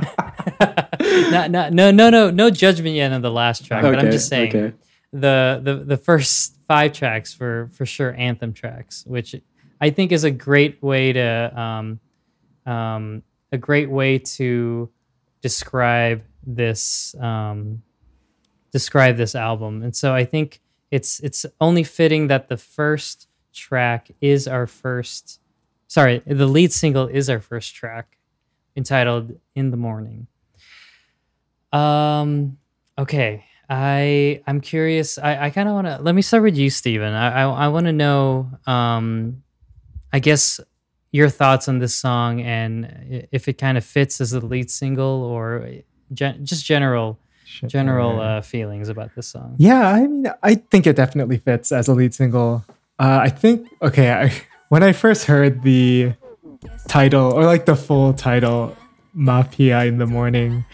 no, 0.60 1.46
no, 1.46 1.68
no, 1.70 1.90
no, 1.90 2.10
no, 2.10 2.30
no 2.30 2.50
judgment 2.50 2.94
yet 2.94 3.12
on 3.12 3.22
the 3.22 3.30
last 3.30 3.64
track, 3.66 3.82
but 3.82 3.98
I'm 3.98 4.10
just 4.10 4.28
saying 4.28 4.48
okay. 4.54 4.76
the, 5.12 5.60
the 5.62 5.74
the 5.76 5.96
first 5.96 6.56
five 6.66 6.92
tracks 6.92 7.38
were 7.38 7.68
for 7.72 7.84
sure 7.84 8.14
anthem 8.14 8.52
tracks, 8.52 9.04
which 9.06 9.34
I 9.80 9.90
think 9.90 10.12
is 10.12 10.24
a 10.24 10.30
great 10.30 10.82
way 10.82 11.12
to 11.12 11.60
um, 11.60 12.00
um, 12.64 13.22
a 13.50 13.58
great 13.58 13.90
way 13.90 14.18
to 14.18 14.90
describe 15.42 16.22
this 16.46 17.14
um, 17.20 17.82
describe 18.70 19.16
this 19.16 19.34
album. 19.34 19.82
And 19.82 19.94
so 19.94 20.14
I 20.14 20.24
think 20.24 20.60
it's 20.90 21.20
it's 21.20 21.44
only 21.60 21.84
fitting 21.84 22.28
that 22.28 22.48
the 22.48 22.56
first 22.56 23.28
track 23.52 24.10
is 24.20 24.48
our 24.48 24.66
first 24.66 25.40
sorry, 25.92 26.22
the 26.24 26.46
lead 26.46 26.72
single 26.72 27.06
is 27.06 27.28
our 27.28 27.38
first 27.40 27.74
track 27.74 28.16
entitled 28.74 29.36
In 29.54 29.70
the 29.70 29.76
Morning. 29.76 30.26
Um 31.72 32.56
okay. 32.98 33.44
I 33.68 34.42
I'm 34.46 34.60
curious. 34.60 35.18
I, 35.18 35.46
I 35.46 35.50
kind 35.50 35.68
of 35.68 35.74
want 35.74 35.86
to 35.86 35.98
let 36.02 36.14
me 36.14 36.22
start 36.22 36.42
with 36.42 36.56
you, 36.56 36.70
Stephen. 36.70 37.12
I 37.14 37.42
I, 37.42 37.64
I 37.64 37.68
want 37.68 37.86
to 37.86 37.92
know 37.92 38.50
um 38.66 39.42
I 40.12 40.18
guess 40.18 40.60
your 41.10 41.28
thoughts 41.28 41.68
on 41.68 41.78
this 41.78 41.94
song 41.94 42.40
and 42.40 43.28
if 43.32 43.48
it 43.48 43.54
kind 43.58 43.76
of 43.76 43.84
fits 43.84 44.20
as 44.20 44.30
the 44.30 44.40
lead 44.44 44.70
single 44.70 45.22
or 45.24 45.68
gen- 46.14 46.44
just 46.44 46.64
general 46.64 47.18
Sure. 47.44 47.68
general 47.68 48.18
uh, 48.18 48.40
feelings 48.40 48.88
about 48.88 49.14
this 49.14 49.28
song. 49.28 49.56
Yeah, 49.58 49.86
I 49.86 50.06
mean, 50.06 50.26
I 50.42 50.54
think 50.54 50.86
it 50.86 50.96
definitely 50.96 51.36
fits 51.36 51.70
as 51.70 51.86
a 51.86 51.92
lead 51.92 52.14
single. 52.14 52.64
Uh, 52.98 53.18
I 53.24 53.28
think 53.28 53.68
okay. 53.82 54.10
I, 54.10 54.32
when 54.72 54.82
I 54.82 54.92
first 54.92 55.26
heard 55.26 55.60
the 55.60 56.14
title 56.88 57.30
or 57.30 57.44
like 57.44 57.66
the 57.66 57.76
full 57.76 58.14
title, 58.14 58.74
"Mafia 59.12 59.84
in 59.84 59.98
the 59.98 60.06
Morning," 60.06 60.64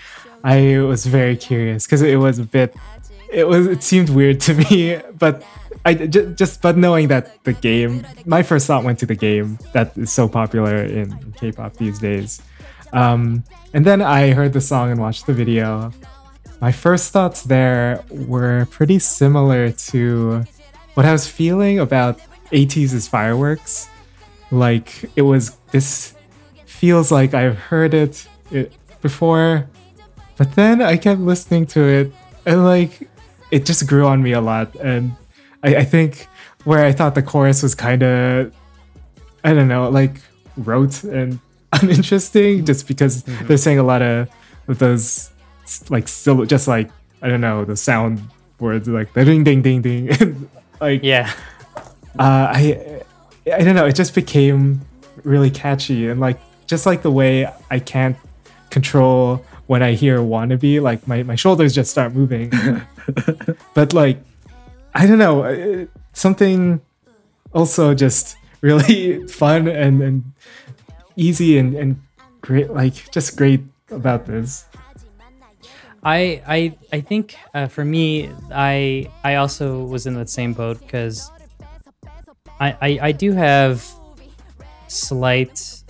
I 0.44 0.78
was 0.78 1.04
very 1.04 1.34
curious 1.34 1.84
because 1.84 2.02
it 2.02 2.14
was 2.14 2.38
a 2.38 2.44
bit. 2.44 2.76
It 3.32 3.48
was. 3.48 3.66
It 3.66 3.82
seemed 3.82 4.10
weird 4.10 4.38
to 4.46 4.54
me, 4.70 5.02
but 5.18 5.42
I 5.84 5.94
just, 5.94 6.38
just 6.38 6.62
but 6.62 6.76
knowing 6.76 7.08
that 7.08 7.42
the 7.42 7.52
game, 7.52 8.06
my 8.24 8.44
first 8.44 8.68
thought 8.68 8.84
went 8.84 9.00
to 9.00 9.06
the 9.06 9.18
game 9.18 9.58
that 9.72 9.98
is 9.98 10.12
so 10.12 10.28
popular 10.28 10.76
in 10.78 11.34
K-pop 11.34 11.74
these 11.74 11.98
days. 11.98 12.40
Um, 12.92 13.42
and 13.74 13.84
then 13.84 14.00
I 14.00 14.30
heard 14.30 14.52
the 14.52 14.62
song 14.62 14.92
and 14.92 15.00
watched 15.00 15.26
the 15.26 15.34
video. 15.34 15.90
My 16.60 16.70
first 16.70 17.10
thoughts 17.10 17.42
there 17.42 18.04
were 18.10 18.68
pretty 18.70 19.00
similar 19.00 19.72
to 19.90 20.44
what 20.94 21.04
I 21.04 21.10
was 21.10 21.26
feeling 21.26 21.80
about 21.80 22.20
ATEEZ' 22.50 22.94
is 22.94 23.08
fireworks. 23.08 23.88
Like 24.50 25.10
it 25.16 25.22
was 25.22 25.56
this 25.70 26.14
feels 26.66 27.10
like 27.10 27.34
I've 27.34 27.58
heard 27.58 27.92
it, 27.92 28.26
it 28.50 28.72
before, 29.02 29.68
but 30.36 30.54
then 30.54 30.80
I 30.80 30.96
kept 30.96 31.20
listening 31.20 31.66
to 31.66 31.80
it 31.80 32.12
and 32.46 32.64
like 32.64 33.08
it 33.50 33.66
just 33.66 33.86
grew 33.86 34.06
on 34.06 34.22
me 34.22 34.32
a 34.32 34.40
lot. 34.40 34.74
And 34.76 35.12
I, 35.62 35.76
I 35.76 35.84
think 35.84 36.28
where 36.64 36.84
I 36.84 36.92
thought 36.92 37.14
the 37.14 37.22
chorus 37.22 37.62
was 37.62 37.74
kind 37.74 38.02
of, 38.02 38.54
I 39.44 39.52
don't 39.52 39.68
know, 39.68 39.88
like 39.90 40.20
rote 40.56 41.04
and 41.04 41.40
uninteresting, 41.72 42.64
just 42.64 42.88
because 42.88 43.22
mm-hmm. 43.22 43.46
they're 43.46 43.56
saying 43.56 43.78
a 43.78 43.82
lot 43.82 44.02
of, 44.02 44.28
of 44.68 44.78
those 44.78 45.30
like 45.90 46.08
still 46.08 46.44
just 46.46 46.66
like 46.68 46.90
I 47.20 47.28
don't 47.28 47.40
know 47.40 47.64
the 47.64 47.76
sound 47.76 48.22
words 48.58 48.88
like 48.88 49.12
the 49.12 49.24
ding 49.24 49.44
ding 49.44 49.62
ding 49.62 49.82
ding 49.82 50.50
like 50.80 51.02
Yeah. 51.02 51.32
Uh, 52.18 52.48
I 52.52 53.02
I 53.52 53.64
don't 53.64 53.74
know 53.74 53.86
it 53.86 53.94
just 53.94 54.14
became 54.14 54.80
really 55.24 55.50
catchy 55.50 56.08
and 56.08 56.20
like 56.20 56.38
just 56.66 56.86
like 56.86 57.02
the 57.02 57.10
way 57.10 57.50
I 57.70 57.78
can't 57.78 58.16
control 58.70 59.44
when 59.66 59.82
I 59.82 59.92
hear 59.92 60.18
wannabe 60.18 60.80
like 60.80 61.06
my, 61.06 61.22
my 61.22 61.34
shoulders 61.34 61.74
just 61.74 61.90
start 61.90 62.14
moving. 62.14 62.52
But 63.74 63.94
like 63.94 64.18
I 64.94 65.06
don't 65.06 65.18
know 65.18 65.44
uh, 65.44 65.86
something 66.12 66.80
also 67.52 67.94
just 67.94 68.36
really 68.60 69.26
fun 69.40 69.68
and, 69.68 70.02
and 70.02 70.32
easy 71.16 71.58
and, 71.58 71.74
and 71.74 72.02
great 72.40 72.70
like 72.70 73.10
just 73.10 73.36
great 73.36 73.62
about 73.90 74.26
this. 74.26 74.66
I 76.02 76.42
I 76.46 76.78
I 76.92 77.00
think 77.00 77.36
uh, 77.54 77.66
for 77.66 77.84
me, 77.84 78.30
I 78.52 79.10
I 79.24 79.36
also 79.36 79.84
was 79.84 80.06
in 80.06 80.14
that 80.14 80.28
same 80.28 80.52
boat 80.52 80.80
because 80.80 81.30
I, 82.60 82.76
I 82.80 82.98
I 83.02 83.12
do 83.12 83.32
have 83.32 83.84
slight. 84.88 85.82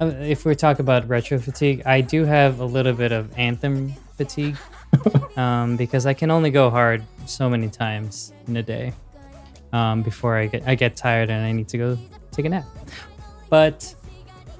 uh, 0.00 0.06
If 0.20 0.44
we 0.44 0.54
talk 0.54 0.78
about 0.78 1.08
retro 1.08 1.38
fatigue, 1.38 1.82
I 1.86 2.00
do 2.00 2.24
have 2.24 2.60
a 2.60 2.64
little 2.64 2.92
bit 2.92 3.12
of 3.12 3.36
anthem 3.38 3.92
fatigue 4.16 4.56
um, 5.36 5.76
because 5.76 6.06
I 6.06 6.14
can 6.14 6.30
only 6.30 6.50
go 6.50 6.70
hard 6.70 7.02
so 7.26 7.50
many 7.50 7.68
times 7.68 8.32
in 8.46 8.56
a 8.56 8.62
day 8.62 8.92
um, 9.72 10.02
before 10.02 10.36
I 10.36 10.46
get 10.46 10.62
I 10.66 10.74
get 10.74 10.96
tired 10.96 11.30
and 11.30 11.44
I 11.44 11.52
need 11.52 11.68
to 11.68 11.78
go 11.78 11.98
take 12.30 12.46
a 12.46 12.48
nap. 12.48 12.64
But 13.50 13.94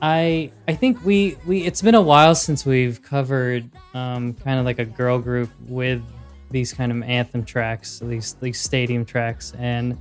I 0.02 0.50
I 0.68 0.74
think 0.74 1.04
we 1.04 1.36
we 1.46 1.62
it's 1.62 1.80
been 1.82 1.94
a 1.94 2.02
while 2.02 2.34
since 2.34 2.66
we've 2.66 3.02
covered 3.02 3.70
um, 3.94 4.34
kind 4.34 4.58
of 4.58 4.64
like 4.66 4.78
a 4.78 4.84
girl 4.84 5.18
group 5.18 5.50
with 5.68 6.02
these 6.50 6.72
kind 6.72 6.92
of 6.92 7.02
anthem 7.02 7.44
tracks, 7.44 8.00
these 8.00 8.34
these 8.34 8.60
stadium 8.60 9.04
tracks, 9.04 9.52
and 9.58 9.96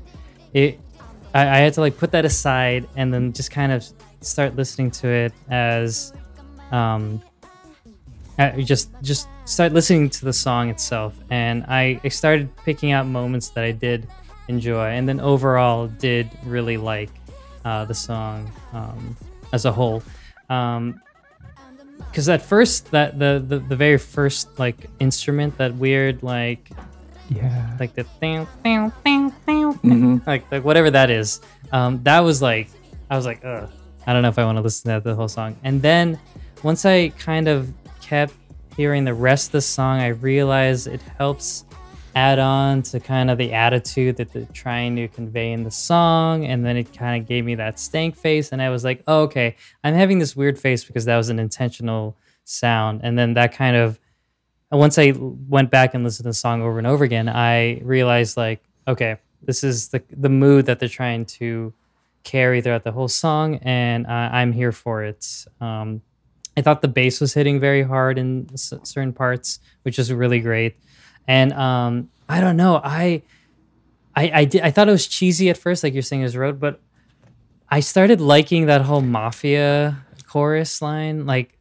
it 0.54 0.80
I, 1.36 1.42
I 1.42 1.58
had 1.58 1.74
to 1.74 1.82
like 1.82 1.98
put 1.98 2.12
that 2.12 2.26
aside 2.26 2.88
and 2.96 3.14
then 3.14 3.34
just 3.34 3.52
kind 3.52 3.72
of 3.72 3.86
start 4.22 4.56
listening 4.56 4.90
to 4.90 5.08
it 5.08 5.34
as 5.50 6.14
um 6.72 7.22
uh, 8.40 8.52
just 8.62 8.90
just 9.02 9.28
start 9.46 9.74
listening 9.74 10.10
to 10.10 10.26
the 10.26 10.34
song 10.34 10.70
itself. 10.70 11.14
And 11.30 11.64
I, 11.68 12.02
I 12.04 12.10
started 12.10 12.50
picking 12.66 12.92
out 12.92 13.06
moments 13.06 13.50
that 13.50 13.64
I 13.64 13.72
did 13.72 14.08
enjoy 14.48 14.88
and 14.88 15.08
then 15.08 15.20
overall 15.20 15.88
did 15.88 16.30
really 16.44 16.78
like 16.78 17.12
uh, 17.64 17.86
the 17.86 17.94
song 17.94 18.52
um, 18.74 19.16
as 19.54 19.66
a 19.66 19.72
whole. 19.72 20.02
Um 20.50 21.02
because 21.98 22.30
at 22.30 22.42
first 22.42 22.92
that 22.92 23.20
the, 23.20 23.44
the 23.46 23.60
the 23.60 23.76
very 23.76 23.98
first 23.98 24.58
like 24.58 24.90
instrument 25.00 25.58
that 25.58 25.74
weird 25.76 26.24
like 26.24 26.70
yeah 27.30 27.76
like 27.80 27.94
the 27.96 28.04
thing, 28.04 28.46
thing, 28.64 28.92
thing, 29.04 29.32
thing, 29.32 29.74
Mhm. 29.80 30.28
like 30.28 30.50
like 30.52 30.64
whatever 30.64 30.92
that 30.92 31.10
is. 31.10 31.42
Um, 31.72 32.02
that 32.04 32.20
was 32.22 32.42
like 32.42 32.70
I 33.10 33.16
was 33.16 33.26
like, 33.26 33.44
Ugh, 33.44 33.70
I 34.08 34.14
don't 34.14 34.22
know 34.22 34.30
if 34.30 34.40
I 34.40 34.46
want 34.46 34.58
to 34.58 34.62
listen 34.62 34.84
to 34.84 34.96
that 34.96 35.04
the 35.04 35.16
whole 35.16 35.28
song. 35.28 35.56
And 35.64 35.82
then 35.82 36.20
once 36.64 36.86
I 36.86 37.10
kind 37.18 37.48
of 37.48 37.72
kept 38.02 38.34
hearing 38.78 39.04
the 39.06 39.14
rest 39.14 39.48
of 39.48 39.52
the 39.54 39.62
song, 39.62 40.00
I 40.00 40.08
realized 40.08 40.88
it 40.88 41.02
helps 41.18 41.66
add 42.16 42.40
on 42.40 42.82
to 42.82 43.00
kind 43.00 43.30
of 43.30 43.38
the 43.38 43.52
attitude 43.54 44.16
that 44.18 44.32
they're 44.32 44.48
trying 44.54 44.96
to 44.96 45.08
convey 45.10 45.52
in 45.52 45.64
the 45.64 45.72
song. 45.72 46.46
And 46.46 46.66
then 46.66 46.78
it 46.78 46.94
kind 46.94 47.22
of 47.22 47.28
gave 47.28 47.44
me 47.46 47.56
that 47.56 47.78
stank 47.80 48.16
face, 48.16 48.52
and 48.54 48.62
I 48.62 48.70
was 48.70 48.84
like, 48.86 49.04
oh, 49.08 49.24
okay, 49.24 49.56
I'm 49.84 49.94
having 49.94 50.20
this 50.20 50.36
weird 50.36 50.58
face 50.58 50.84
because 50.86 51.06
that 51.06 51.18
was 51.18 51.30
an 51.30 51.40
intentional 51.40 52.16
sound. 52.46 53.02
And 53.04 53.18
then 53.20 53.34
that 53.34 53.54
kind 53.54 53.76
of 53.76 54.00
once 54.78 54.98
I 54.98 55.14
went 55.18 55.70
back 55.72 55.94
and 55.94 56.04
listened 56.04 56.26
to 56.26 56.30
the 56.30 56.34
song 56.34 56.62
over 56.62 56.78
and 56.78 56.88
over 56.88 57.04
again, 57.04 57.30
I 57.30 57.80
realized 57.84 58.38
like, 58.38 58.62
okay, 58.88 59.18
this 59.42 59.64
is 59.64 59.90
the 59.90 60.02
the 60.12 60.30
mood 60.30 60.66
that 60.66 60.80
they're 60.80 60.90
trying 60.90 61.26
to 61.26 61.74
carry 62.24 62.62
throughout 62.62 62.84
the 62.84 62.92
whole 62.92 63.08
song, 63.08 63.56
and 63.62 64.08
I, 64.08 64.42
I'm 64.42 64.52
here 64.52 64.72
for 64.72 65.04
it. 65.04 65.46
Um, 65.62 66.02
I 66.58 66.62
thought 66.62 66.82
the 66.82 66.88
bass 66.88 67.20
was 67.22 67.34
hitting 67.34 67.60
very 67.60 67.84
hard 67.84 68.18
in 68.18 68.48
s- 68.54 68.74
certain 68.84 69.14
parts, 69.14 69.60
which 69.84 70.00
is 70.00 70.12
really 70.12 70.40
great. 70.40 70.76
And 71.28 71.54
um, 71.54 72.10
I 72.30 72.40
don't 72.42 72.56
know, 72.58 72.80
I, 72.84 73.22
I, 74.16 74.24
I 74.42 74.50
I 74.64 74.72
thought 74.72 74.88
it 74.88 74.92
was 74.92 75.06
cheesy 75.08 75.50
at 75.50 75.58
first, 75.58 75.84
like 75.84 75.94
you're 75.94 76.02
saying, 76.02 76.22
is 76.24 76.36
road, 76.38 76.60
but 76.60 76.80
I 77.70 77.82
started 77.82 78.22
liking 78.22 78.68
that 78.68 78.82
whole 78.82 79.02
mafia 79.02 80.06
chorus 80.28 80.82
line. 80.82 81.26
Like, 81.26 81.58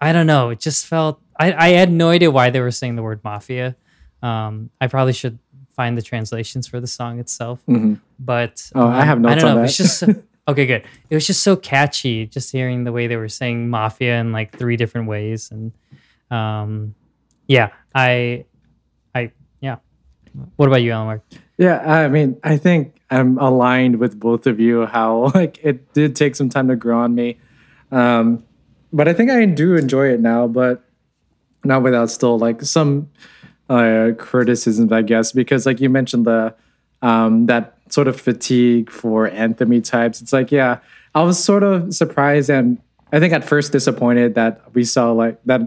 I 0.00 0.12
don't 0.12 0.26
know, 0.26 0.50
it 0.50 0.60
just 0.60 0.86
felt. 0.86 1.20
I, 1.38 1.52
I 1.52 1.68
had 1.70 1.90
no 1.90 2.10
idea 2.10 2.30
why 2.30 2.50
they 2.50 2.60
were 2.60 2.70
saying 2.70 2.96
the 2.96 3.02
word 3.02 3.20
mafia. 3.24 3.76
Um, 4.22 4.70
I 4.80 4.86
probably 4.86 5.12
should 5.12 5.38
find 5.70 5.98
the 5.98 6.02
translations 6.02 6.66
for 6.66 6.80
the 6.80 6.86
song 6.86 7.18
itself. 7.18 7.60
Mhm. 7.68 8.00
But 8.18 8.70
Oh, 8.74 8.86
I 8.86 9.04
have 9.04 9.16
um, 9.16 9.22
notes 9.22 9.42
don't 9.42 9.56
know. 9.56 9.62
It's 9.64 9.76
just 9.76 9.98
so, 9.98 10.06
okay, 10.48 10.66
good. 10.66 10.84
It 11.10 11.14
was 11.14 11.26
just 11.26 11.42
so 11.42 11.56
catchy, 11.56 12.26
just 12.26 12.52
hearing 12.52 12.84
the 12.84 12.92
way 12.92 13.06
they 13.06 13.16
were 13.16 13.28
saying 13.28 13.68
mafia 13.68 14.20
in 14.20 14.32
like 14.32 14.56
three 14.56 14.76
different 14.76 15.08
ways, 15.08 15.50
and 15.50 15.72
um, 16.30 16.94
yeah, 17.48 17.70
I, 17.94 18.44
I, 19.14 19.32
yeah. 19.60 19.76
What 20.56 20.66
about 20.66 20.82
you, 20.82 20.90
Elmar? 20.92 21.20
Yeah, 21.58 21.78
I 21.78 22.08
mean, 22.08 22.38
I 22.42 22.56
think 22.56 23.00
I'm 23.10 23.38
aligned 23.38 23.96
with 23.98 24.18
both 24.18 24.46
of 24.46 24.58
you. 24.60 24.86
How 24.86 25.30
like 25.34 25.58
it 25.62 25.92
did 25.92 26.14
take 26.16 26.36
some 26.36 26.48
time 26.48 26.68
to 26.68 26.76
grow 26.76 27.00
on 27.00 27.14
me, 27.14 27.38
um, 27.90 28.44
but 28.92 29.08
I 29.08 29.12
think 29.12 29.30
I 29.30 29.44
do 29.46 29.74
enjoy 29.74 30.08
it 30.08 30.20
now. 30.20 30.46
But 30.46 30.84
not 31.64 31.82
without 31.82 32.10
still 32.10 32.38
like 32.38 32.62
some 32.62 33.10
uh, 33.68 34.10
criticisms, 34.18 34.92
I 34.92 35.02
guess, 35.02 35.32
because 35.32 35.66
like 35.66 35.80
you 35.80 35.88
mentioned 35.88 36.26
the 36.26 36.54
um, 37.02 37.46
that 37.46 37.76
sort 37.90 38.08
of 38.08 38.20
fatigue 38.20 38.90
for 38.90 39.28
anthemy 39.28 39.84
types. 39.84 40.22
It's 40.22 40.32
like, 40.32 40.50
yeah, 40.50 40.78
I 41.14 41.22
was 41.22 41.42
sort 41.42 41.62
of 41.62 41.94
surprised 41.94 42.50
and 42.50 42.78
I 43.12 43.20
think 43.20 43.32
at 43.32 43.44
first 43.44 43.72
disappointed 43.72 44.34
that 44.34 44.74
we 44.74 44.84
saw 44.84 45.12
like 45.12 45.38
that 45.44 45.60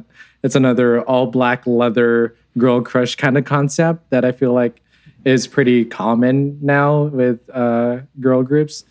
it's 0.43 0.55
another 0.55 1.01
all 1.03 1.27
black 1.27 1.65
leather 1.65 2.35
girl 2.57 2.81
crush 2.81 3.15
kind 3.15 3.37
of 3.37 3.45
concept 3.45 4.09
that 4.09 4.25
I 4.25 4.31
feel 4.31 4.53
like 4.53 4.81
is 5.23 5.47
pretty 5.47 5.85
common 5.85 6.59
now 6.61 7.03
with 7.03 7.49
uh, 7.53 7.99
girl 8.19 8.43
groups. 8.43 8.83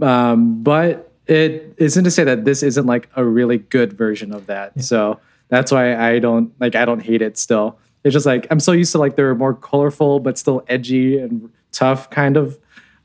Um, 0.00 0.62
but 0.62 1.12
it 1.26 1.74
isn't 1.76 2.04
to 2.04 2.10
say 2.10 2.24
that 2.24 2.44
this 2.44 2.62
isn't 2.62 2.86
like 2.86 3.08
a 3.16 3.24
really 3.24 3.58
good 3.58 3.92
version 3.92 4.32
of 4.32 4.46
that. 4.46 4.72
Yeah. 4.76 4.82
So 4.82 5.20
that's 5.48 5.72
why 5.72 5.96
I 5.96 6.18
don't 6.18 6.52
like 6.60 6.74
I 6.74 6.84
don't 6.84 7.00
hate 7.00 7.22
it 7.22 7.38
still. 7.38 7.78
It's 8.04 8.12
just 8.12 8.26
like 8.26 8.46
I'm 8.50 8.60
so 8.60 8.72
used 8.72 8.92
to 8.92 8.98
like 8.98 9.16
they're 9.16 9.34
more 9.34 9.54
colorful 9.54 10.20
but 10.20 10.38
still 10.38 10.64
edgy 10.68 11.18
and 11.18 11.50
tough 11.72 12.10
kind 12.10 12.36
of 12.36 12.58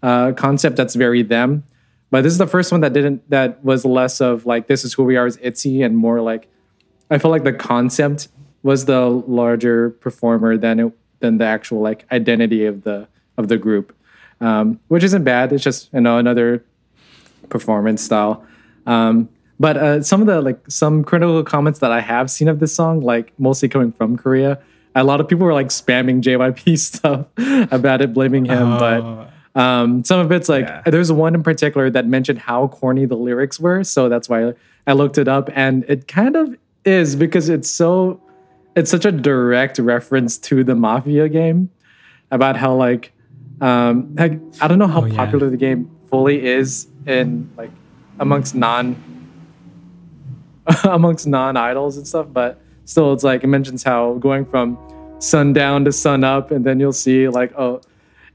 uh, 0.04 0.34
concept 0.34 0.75
that's 0.75 0.95
very 0.95 1.23
them. 1.23 1.63
But 2.10 2.23
this 2.23 2.34
is 2.34 2.39
the 2.39 2.47
first 2.47 2.71
one 2.71 2.82
that 2.82 2.93
didn't 2.93 3.30
that 3.30 3.63
was 3.63 3.86
less 3.86 4.21
of 4.21 4.45
like 4.45 4.67
this 4.67 4.84
is 4.84 4.93
who 4.93 5.04
we 5.04 5.15
are 5.15 5.25
as 5.25 5.38
ITZY 5.38 5.84
and 5.86 5.97
more 5.97 6.21
like 6.21 6.47
I 7.10 7.17
felt 7.17 7.32
like 7.32 7.43
the 7.43 7.54
concept 7.54 8.30
was 8.63 8.86
the 8.86 9.01
larger 9.01 9.91
performer 9.91 10.58
than 10.58 10.80
it 10.80 10.93
than 11.19 11.38
the 11.38 11.45
actual 11.45 11.82
like 11.82 12.06
identity 12.12 12.65
of 12.65 12.84
the 12.84 13.08
of 13.38 13.47
the 13.47 13.58
group, 13.58 13.95
um, 14.39 14.80
which 14.88 15.04
isn't 15.04 15.23
bad. 15.23 15.54
It's 15.54 15.63
just 15.63 15.89
you 15.93 16.01
know 16.01 16.17
another 16.17 16.63
performance 17.49 18.04
style. 18.04 18.45
Um, 18.86 19.30
but 19.62 19.78
uh, 19.78 20.02
some 20.02 20.21
of 20.21 20.28
the 20.28 20.41
like 20.41 20.60
some 20.67 21.04
critical 21.04 21.43
comments 21.43 21.80
that 21.82 21.91
I 21.91 22.02
have 22.02 22.32
seen 22.32 22.47
of 22.47 22.60
this 22.60 22.74
song, 22.74 23.02
like 23.02 23.32
mostly 23.38 23.69
coming 23.69 23.91
from 23.91 24.17
Korea, 24.17 24.60
a 24.95 25.04
lot 25.04 25.21
of 25.21 25.28
people 25.28 25.45
were 25.45 25.54
like 25.54 25.67
spamming 25.67 26.24
JYP 26.24 26.80
stuff 26.89 27.28
about 27.71 28.02
it, 28.02 28.12
blaming 28.12 28.45
him. 28.45 28.74
Oh. 28.74 28.80
But 29.54 29.62
um, 29.62 30.04
some 30.04 30.19
of 30.19 30.32
it's 30.32 30.50
like 30.50 30.65
yeah. 30.65 30.82
there's 30.88 31.12
one 31.12 31.36
in 31.36 31.43
particular 31.43 31.91
that 31.91 32.08
mentioned 32.08 32.39
how 32.39 32.69
corny 32.69 33.06
the 33.06 33.15
lyrics 33.15 33.60
were, 33.60 33.84
so 33.84 34.10
that's 34.10 34.28
why 34.28 34.56
I 34.88 34.93
looked 34.93 35.19
it 35.19 35.28
up, 35.28 35.52
and 35.54 35.86
it 35.88 36.08
kind 36.08 36.36
of 36.36 36.58
is 36.84 37.15
because 37.15 37.47
it's 37.47 37.69
so 37.69 38.19
it's 38.76 38.89
such 38.89 39.06
a 39.06 39.12
direct 39.12 39.78
reference 39.78 40.39
to 40.39 40.63
the 40.63 40.74
Mafia 40.74 41.30
game 41.30 41.69
about 42.32 42.58
how 42.58 42.74
like 42.74 43.13
um 43.62 44.15
like, 44.15 44.39
I 44.60 44.67
don't 44.67 44.80
know 44.80 44.88
how 44.88 45.06
oh, 45.06 45.12
popular 45.12 45.45
yeah. 45.45 45.52
the 45.52 45.58
game 45.58 45.91
fully 46.10 46.43
is 46.43 46.88
in 47.06 47.47
like 47.58 47.69
amongst 48.19 48.56
non 48.56 49.11
amongst 50.84 51.28
non 51.28 51.58
idols 51.58 51.97
and 51.97 52.08
stuff, 52.08 52.28
but 52.32 52.60
still 52.86 53.13
it's 53.13 53.24
like 53.24 53.43
it 53.43 53.47
mentions 53.47 53.84
how 53.84 54.13
going 54.15 54.45
from 54.45 54.78
sundown 55.19 55.86
to 55.86 55.91
sun 55.91 56.24
up 56.24 56.50
and 56.50 56.65
then 56.65 56.80
you'll 56.80 56.91
see 56.91 57.28
like 57.28 57.54
oh 57.56 57.80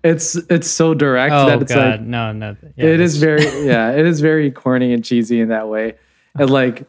it's 0.04 0.36
it's 0.36 0.70
so 0.70 0.94
direct 0.94 1.34
oh, 1.34 1.46
that 1.46 1.60
it's 1.60 1.74
God. 1.74 1.98
like 1.98 2.00
no 2.00 2.30
no 2.30 2.56
yeah, 2.76 2.84
it 2.86 3.00
is 3.00 3.16
very 3.16 3.42
yeah 3.66 3.90
it 3.90 4.06
is 4.06 4.20
very 4.20 4.52
corny 4.52 4.92
and 4.92 5.04
cheesy 5.04 5.40
in 5.40 5.48
that 5.48 5.68
way 5.68 5.94
and 6.38 6.48
like 6.48 6.86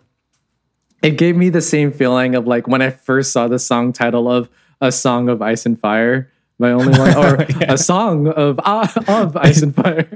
it 1.02 1.18
gave 1.18 1.36
me 1.36 1.50
the 1.50 1.62
same 1.62 1.92
feeling 1.92 2.36
of 2.36 2.48
like 2.48 2.68
when 2.68 2.82
I 2.82 2.90
first 2.90 3.32
saw 3.32 3.48
the 3.48 3.60
song 3.60 3.94
title 3.94 4.30
of 4.30 4.50
A 4.82 4.92
Song 4.92 5.30
of 5.30 5.42
Ice 5.42 5.66
and 5.66 5.80
Fire. 5.80 6.32
My 6.60 6.72
only 6.72 6.98
one, 6.98 7.16
or 7.16 7.46
yeah. 7.62 7.74
a 7.74 7.78
song 7.78 8.28
of 8.30 8.60
uh, 8.64 8.88
of 9.08 9.38
Ice 9.38 9.62
and 9.62 9.76
Fire, 9.76 10.08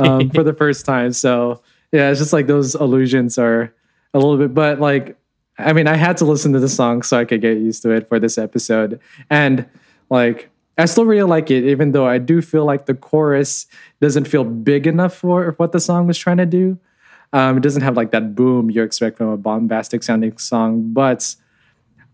um, 0.00 0.28
for 0.30 0.42
the 0.42 0.52
first 0.52 0.84
time. 0.84 1.12
So 1.12 1.62
yeah, 1.92 2.10
it's 2.10 2.18
just 2.18 2.32
like 2.32 2.48
those 2.48 2.74
illusions 2.74 3.38
are 3.38 3.72
a 4.14 4.18
little 4.18 4.36
bit, 4.36 4.54
but 4.54 4.80
like, 4.80 5.16
I 5.58 5.72
mean, 5.72 5.86
I 5.86 5.96
had 5.96 6.16
to 6.18 6.24
listen 6.24 6.52
to 6.52 6.60
the 6.60 6.68
song 6.68 7.02
so 7.02 7.18
I 7.18 7.24
could 7.24 7.40
get 7.40 7.58
used 7.58 7.82
to 7.82 7.90
it 7.90 8.08
for 8.08 8.18
this 8.18 8.38
episode, 8.38 9.00
and 9.28 9.66
like, 10.08 10.50
I 10.78 10.86
still 10.86 11.04
really 11.04 11.28
like 11.28 11.50
it, 11.50 11.64
even 11.64 11.92
though 11.92 12.06
I 12.06 12.18
do 12.18 12.40
feel 12.40 12.64
like 12.64 12.86
the 12.86 12.94
chorus 12.94 13.66
doesn't 14.00 14.24
feel 14.24 14.44
big 14.44 14.86
enough 14.86 15.14
for 15.14 15.54
what 15.58 15.72
the 15.72 15.80
song 15.80 16.06
was 16.06 16.16
trying 16.16 16.38
to 16.38 16.46
do. 16.46 16.78
Um, 17.32 17.58
it 17.58 17.62
doesn't 17.62 17.82
have 17.82 17.96
like 17.96 18.10
that 18.12 18.34
boom 18.34 18.70
you 18.70 18.82
expect 18.82 19.18
from 19.18 19.28
a 19.28 19.36
bombastic 19.36 20.02
sounding 20.02 20.36
song, 20.38 20.92
but 20.92 21.36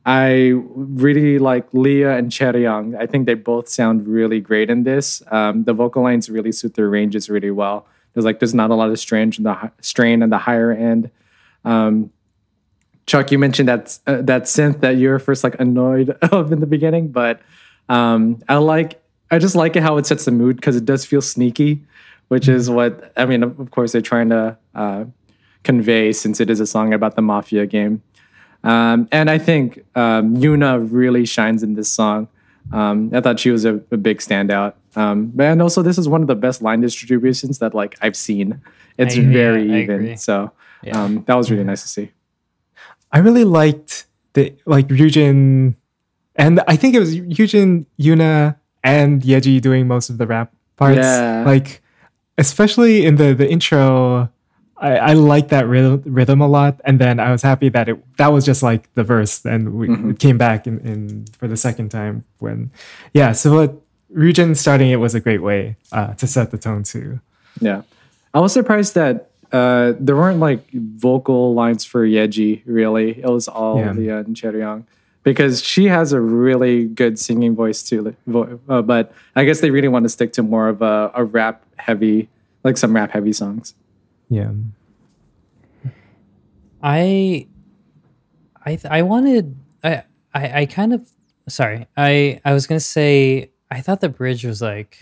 I 0.04 0.52
really 0.74 1.38
like 1.38 1.66
Lia 1.72 2.16
and 2.16 2.30
Chaeryeong. 2.30 2.96
I 2.96 3.06
think 3.06 3.26
they 3.26 3.34
both 3.34 3.68
sound 3.68 4.06
really 4.06 4.40
great 4.40 4.70
in 4.70 4.84
this. 4.84 5.22
Um, 5.32 5.64
the 5.64 5.72
vocal 5.72 6.02
lines 6.02 6.30
really 6.30 6.52
suit 6.52 6.74
their 6.74 6.88
ranges 6.88 7.28
really 7.28 7.50
well. 7.50 7.86
There's 8.12 8.24
like 8.24 8.38
there's 8.38 8.54
not 8.54 8.70
a 8.70 8.74
lot 8.74 8.90
of 8.90 8.98
strain 8.98 9.32
in 9.36 9.42
the 9.42 9.72
strain 9.80 10.22
on 10.22 10.30
the 10.30 10.38
higher 10.38 10.70
end. 10.70 11.10
Um, 11.66 12.10
Chuck, 13.04 13.30
you 13.30 13.38
mentioned 13.38 13.68
that 13.68 13.98
uh, 14.06 14.22
that 14.22 14.44
synth 14.44 14.80
that 14.80 14.96
you 14.96 15.10
were 15.10 15.18
first 15.18 15.44
like 15.44 15.60
annoyed 15.60 16.10
of 16.32 16.50
in 16.50 16.60
the 16.60 16.66
beginning, 16.66 17.08
but 17.08 17.40
um, 17.90 18.42
I 18.48 18.56
like 18.56 19.02
I 19.30 19.38
just 19.38 19.54
like 19.54 19.76
it 19.76 19.82
how 19.82 19.98
it 19.98 20.06
sets 20.06 20.24
the 20.24 20.30
mood 20.30 20.56
because 20.56 20.76
it 20.76 20.86
does 20.86 21.04
feel 21.04 21.20
sneaky 21.20 21.84
which 22.28 22.48
is 22.48 22.68
what 22.68 23.12
I 23.16 23.26
mean. 23.26 23.42
Of 23.42 23.70
course, 23.70 23.92
they're 23.92 24.00
trying 24.00 24.30
to 24.30 24.56
uh, 24.74 25.04
convey 25.62 26.12
since 26.12 26.40
it 26.40 26.50
is 26.50 26.60
a 26.60 26.66
song 26.66 26.92
about 26.92 27.16
the 27.16 27.22
mafia 27.22 27.66
game. 27.66 28.02
Um, 28.64 29.08
and 29.12 29.30
I 29.30 29.38
think 29.38 29.84
um, 29.94 30.36
Yuna 30.36 30.86
really 30.90 31.24
shines 31.24 31.62
in 31.62 31.74
this 31.74 31.90
song. 31.90 32.28
Um, 32.72 33.10
I 33.14 33.20
thought 33.20 33.38
she 33.38 33.50
was 33.50 33.64
a, 33.64 33.74
a 33.92 33.96
big 33.96 34.18
standout. 34.18 34.74
Um, 34.96 35.32
and 35.38 35.62
also, 35.62 35.82
this 35.82 35.98
is 35.98 36.08
one 36.08 36.20
of 36.20 36.26
the 36.26 36.34
best 36.34 36.62
line 36.62 36.80
distributions 36.80 37.58
that 37.60 37.74
like 37.74 37.96
I've 38.00 38.16
seen. 38.16 38.60
It's 38.98 39.16
I, 39.16 39.20
very 39.20 39.64
yeah, 39.64 39.76
even. 39.76 40.16
So 40.16 40.50
yeah. 40.82 41.02
Um, 41.02 41.24
that 41.26 41.34
was 41.34 41.50
really 41.50 41.64
nice 41.64 41.82
to 41.82 41.88
see. 41.88 42.12
I 43.12 43.18
really 43.18 43.44
liked 43.44 44.06
the 44.34 44.54
like 44.66 44.88
Ryujin, 44.88 45.74
and 46.34 46.60
I 46.68 46.76
think 46.76 46.94
it 46.94 47.00
was 47.00 47.16
Ryujin, 47.16 47.86
Yuna, 47.98 48.56
and 48.84 49.22
Yeji 49.22 49.60
doing 49.60 49.86
most 49.86 50.10
of 50.10 50.18
the 50.18 50.26
rap 50.26 50.52
parts. 50.76 50.98
Yeah. 50.98 51.44
Like 51.46 51.82
especially 52.38 53.06
in 53.06 53.16
the 53.16 53.34
the 53.34 53.50
intro 53.50 54.30
I, 54.78 54.96
I 54.96 55.12
like 55.14 55.48
that 55.48 55.66
rhythm, 55.66 56.02
rhythm 56.04 56.40
a 56.40 56.48
lot, 56.48 56.80
and 56.84 56.98
then 56.98 57.18
I 57.18 57.30
was 57.32 57.42
happy 57.42 57.68
that 57.70 57.88
it 57.88 58.16
that 58.18 58.28
was 58.28 58.44
just 58.44 58.62
like 58.62 58.92
the 58.94 59.02
verse, 59.02 59.44
and 59.44 59.74
we 59.74 59.88
mm-hmm. 59.88 60.12
came 60.12 60.36
back 60.36 60.66
in, 60.66 60.80
in 60.80 61.26
for 61.38 61.48
the 61.48 61.56
second 61.56 61.90
time 61.90 62.24
when, 62.40 62.70
yeah. 63.14 63.32
So 63.32 63.54
what 63.54 63.80
Ryujin 64.14 64.56
starting 64.56 64.90
it 64.90 64.96
was 64.96 65.14
a 65.14 65.20
great 65.20 65.42
way 65.42 65.76
uh, 65.92 66.12
to 66.14 66.26
set 66.26 66.50
the 66.50 66.58
tone 66.58 66.82
too. 66.82 67.20
Yeah, 67.60 67.82
I 68.34 68.40
was 68.40 68.52
surprised 68.52 68.94
that 68.94 69.30
uh, 69.52 69.94
there 69.98 70.16
weren't 70.16 70.40
like 70.40 70.70
vocal 70.72 71.54
lines 71.54 71.84
for 71.84 72.06
Yeji. 72.06 72.62
Really, 72.66 73.18
it 73.22 73.28
was 73.28 73.48
all 73.48 73.78
yeah. 73.78 73.92
Lia 73.92 74.18
and 74.18 74.34
Chaeryeong 74.36 74.84
because 75.26 75.60
she 75.60 75.86
has 75.86 76.12
a 76.12 76.20
really 76.20 76.84
good 76.84 77.18
singing 77.18 77.56
voice 77.56 77.82
too. 77.82 78.14
Uh, 78.68 78.80
but 78.80 79.12
I 79.34 79.44
guess 79.44 79.60
they 79.60 79.70
really 79.70 79.88
want 79.88 80.04
to 80.04 80.08
stick 80.08 80.32
to 80.34 80.42
more 80.44 80.68
of 80.68 80.82
a, 80.82 81.10
a 81.14 81.24
rap 81.24 81.64
heavy, 81.78 82.28
like 82.62 82.76
some 82.76 82.94
rap 82.94 83.10
heavy 83.10 83.32
songs. 83.32 83.74
Yeah. 84.28 84.52
I, 86.80 87.48
I, 88.64 88.78
I 88.88 89.02
wanted. 89.02 89.56
I, 89.82 90.04
I, 90.32 90.60
I 90.60 90.66
kind 90.66 90.92
of. 90.92 91.10
Sorry, 91.48 91.86
I, 91.96 92.40
I 92.44 92.52
was 92.52 92.68
gonna 92.68 92.78
say. 92.78 93.50
I 93.68 93.80
thought 93.80 94.00
the 94.00 94.08
bridge 94.08 94.44
was 94.44 94.62
like. 94.62 94.96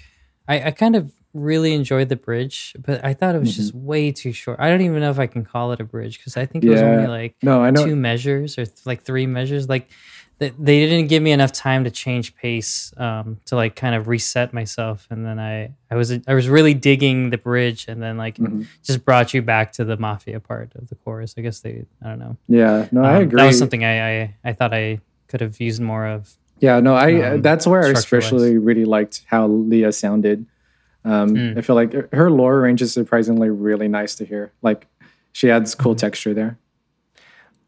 I, 0.48 0.68
I 0.68 0.70
kind 0.70 0.96
of 0.96 1.12
really 1.34 1.74
enjoyed 1.74 2.08
the 2.08 2.16
bridge, 2.16 2.74
but 2.78 3.04
I 3.04 3.12
thought 3.12 3.34
it 3.34 3.40
was 3.40 3.50
mm-hmm. 3.50 3.62
just 3.62 3.74
way 3.74 4.12
too 4.12 4.32
short. 4.32 4.60
I 4.60 4.70
don't 4.70 4.80
even 4.80 5.00
know 5.00 5.10
if 5.10 5.18
I 5.18 5.26
can 5.26 5.44
call 5.44 5.72
it 5.72 5.80
a 5.80 5.84
bridge 5.84 6.18
because 6.18 6.36
I 6.36 6.46
think 6.46 6.64
it 6.64 6.68
yeah. 6.68 6.72
was 6.74 6.82
only 6.82 7.06
like 7.06 7.36
no, 7.42 7.62
I 7.62 7.70
know. 7.70 7.84
two 7.84 7.96
measures 7.96 8.56
or 8.56 8.64
th- 8.64 8.86
like 8.86 9.02
three 9.02 9.26
measures. 9.26 9.68
Like 9.68 9.90
they, 10.38 10.50
they 10.50 10.86
didn't 10.86 11.08
give 11.08 11.22
me 11.22 11.32
enough 11.32 11.52
time 11.52 11.84
to 11.84 11.90
change 11.90 12.34
pace 12.36 12.92
um, 12.96 13.38
to 13.46 13.56
like 13.56 13.76
kind 13.76 13.94
of 13.94 14.08
reset 14.08 14.52
myself 14.52 15.06
and 15.10 15.24
then 15.24 15.38
i 15.38 15.72
i 15.90 15.94
was 15.94 16.12
i 16.26 16.34
was 16.34 16.48
really 16.48 16.74
digging 16.74 17.30
the 17.30 17.38
bridge 17.38 17.86
and 17.88 18.02
then 18.02 18.16
like 18.16 18.36
mm-hmm. 18.36 18.62
just 18.82 19.04
brought 19.04 19.32
you 19.32 19.42
back 19.42 19.72
to 19.72 19.84
the 19.84 19.96
mafia 19.96 20.40
part 20.40 20.74
of 20.74 20.88
the 20.88 20.94
chorus 20.96 21.34
i 21.38 21.40
guess 21.40 21.60
they 21.60 21.84
i 22.02 22.08
don't 22.08 22.18
know 22.18 22.36
yeah 22.48 22.88
no 22.90 23.00
um, 23.00 23.06
i 23.06 23.18
agree 23.18 23.36
that 23.36 23.46
was 23.46 23.58
something 23.58 23.84
I, 23.84 24.22
I 24.22 24.34
i 24.44 24.52
thought 24.52 24.74
i 24.74 25.00
could 25.28 25.40
have 25.40 25.60
used 25.60 25.80
more 25.80 26.06
of 26.06 26.34
yeah 26.58 26.80
no 26.80 26.94
i 26.94 27.20
um, 27.20 27.42
that's 27.42 27.66
where 27.66 27.84
i 27.84 27.90
especially 27.90 28.58
really 28.58 28.84
liked 28.84 29.22
how 29.26 29.46
Lia 29.46 29.92
sounded 29.92 30.46
um, 31.04 31.30
mm. 31.30 31.58
i 31.58 31.60
feel 31.60 31.76
like 31.76 32.12
her 32.12 32.30
lower 32.30 32.60
range 32.60 32.82
is 32.82 32.92
surprisingly 32.92 33.50
really 33.50 33.88
nice 33.88 34.14
to 34.14 34.24
hear 34.24 34.52
like 34.62 34.86
she 35.32 35.50
adds 35.50 35.74
cool 35.74 35.92
mm-hmm. 35.92 35.98
texture 35.98 36.34
there 36.34 36.58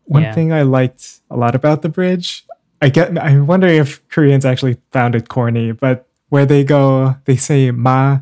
one 0.08 0.22
yeah. 0.22 0.34
thing 0.34 0.52
I 0.52 0.62
liked 0.62 1.18
a 1.32 1.36
lot 1.36 1.56
about 1.56 1.82
the 1.82 1.88
bridge 1.88 2.46
I 2.80 2.88
get. 2.88 3.16
I'm 3.18 3.46
wondering 3.46 3.78
if 3.78 4.06
Koreans 4.08 4.44
actually 4.44 4.76
found 4.92 5.14
it 5.14 5.28
corny, 5.28 5.72
but 5.72 6.08
where 6.28 6.46
they 6.46 6.64
go, 6.64 7.16
they 7.24 7.36
say 7.36 7.70
ma, 7.70 8.20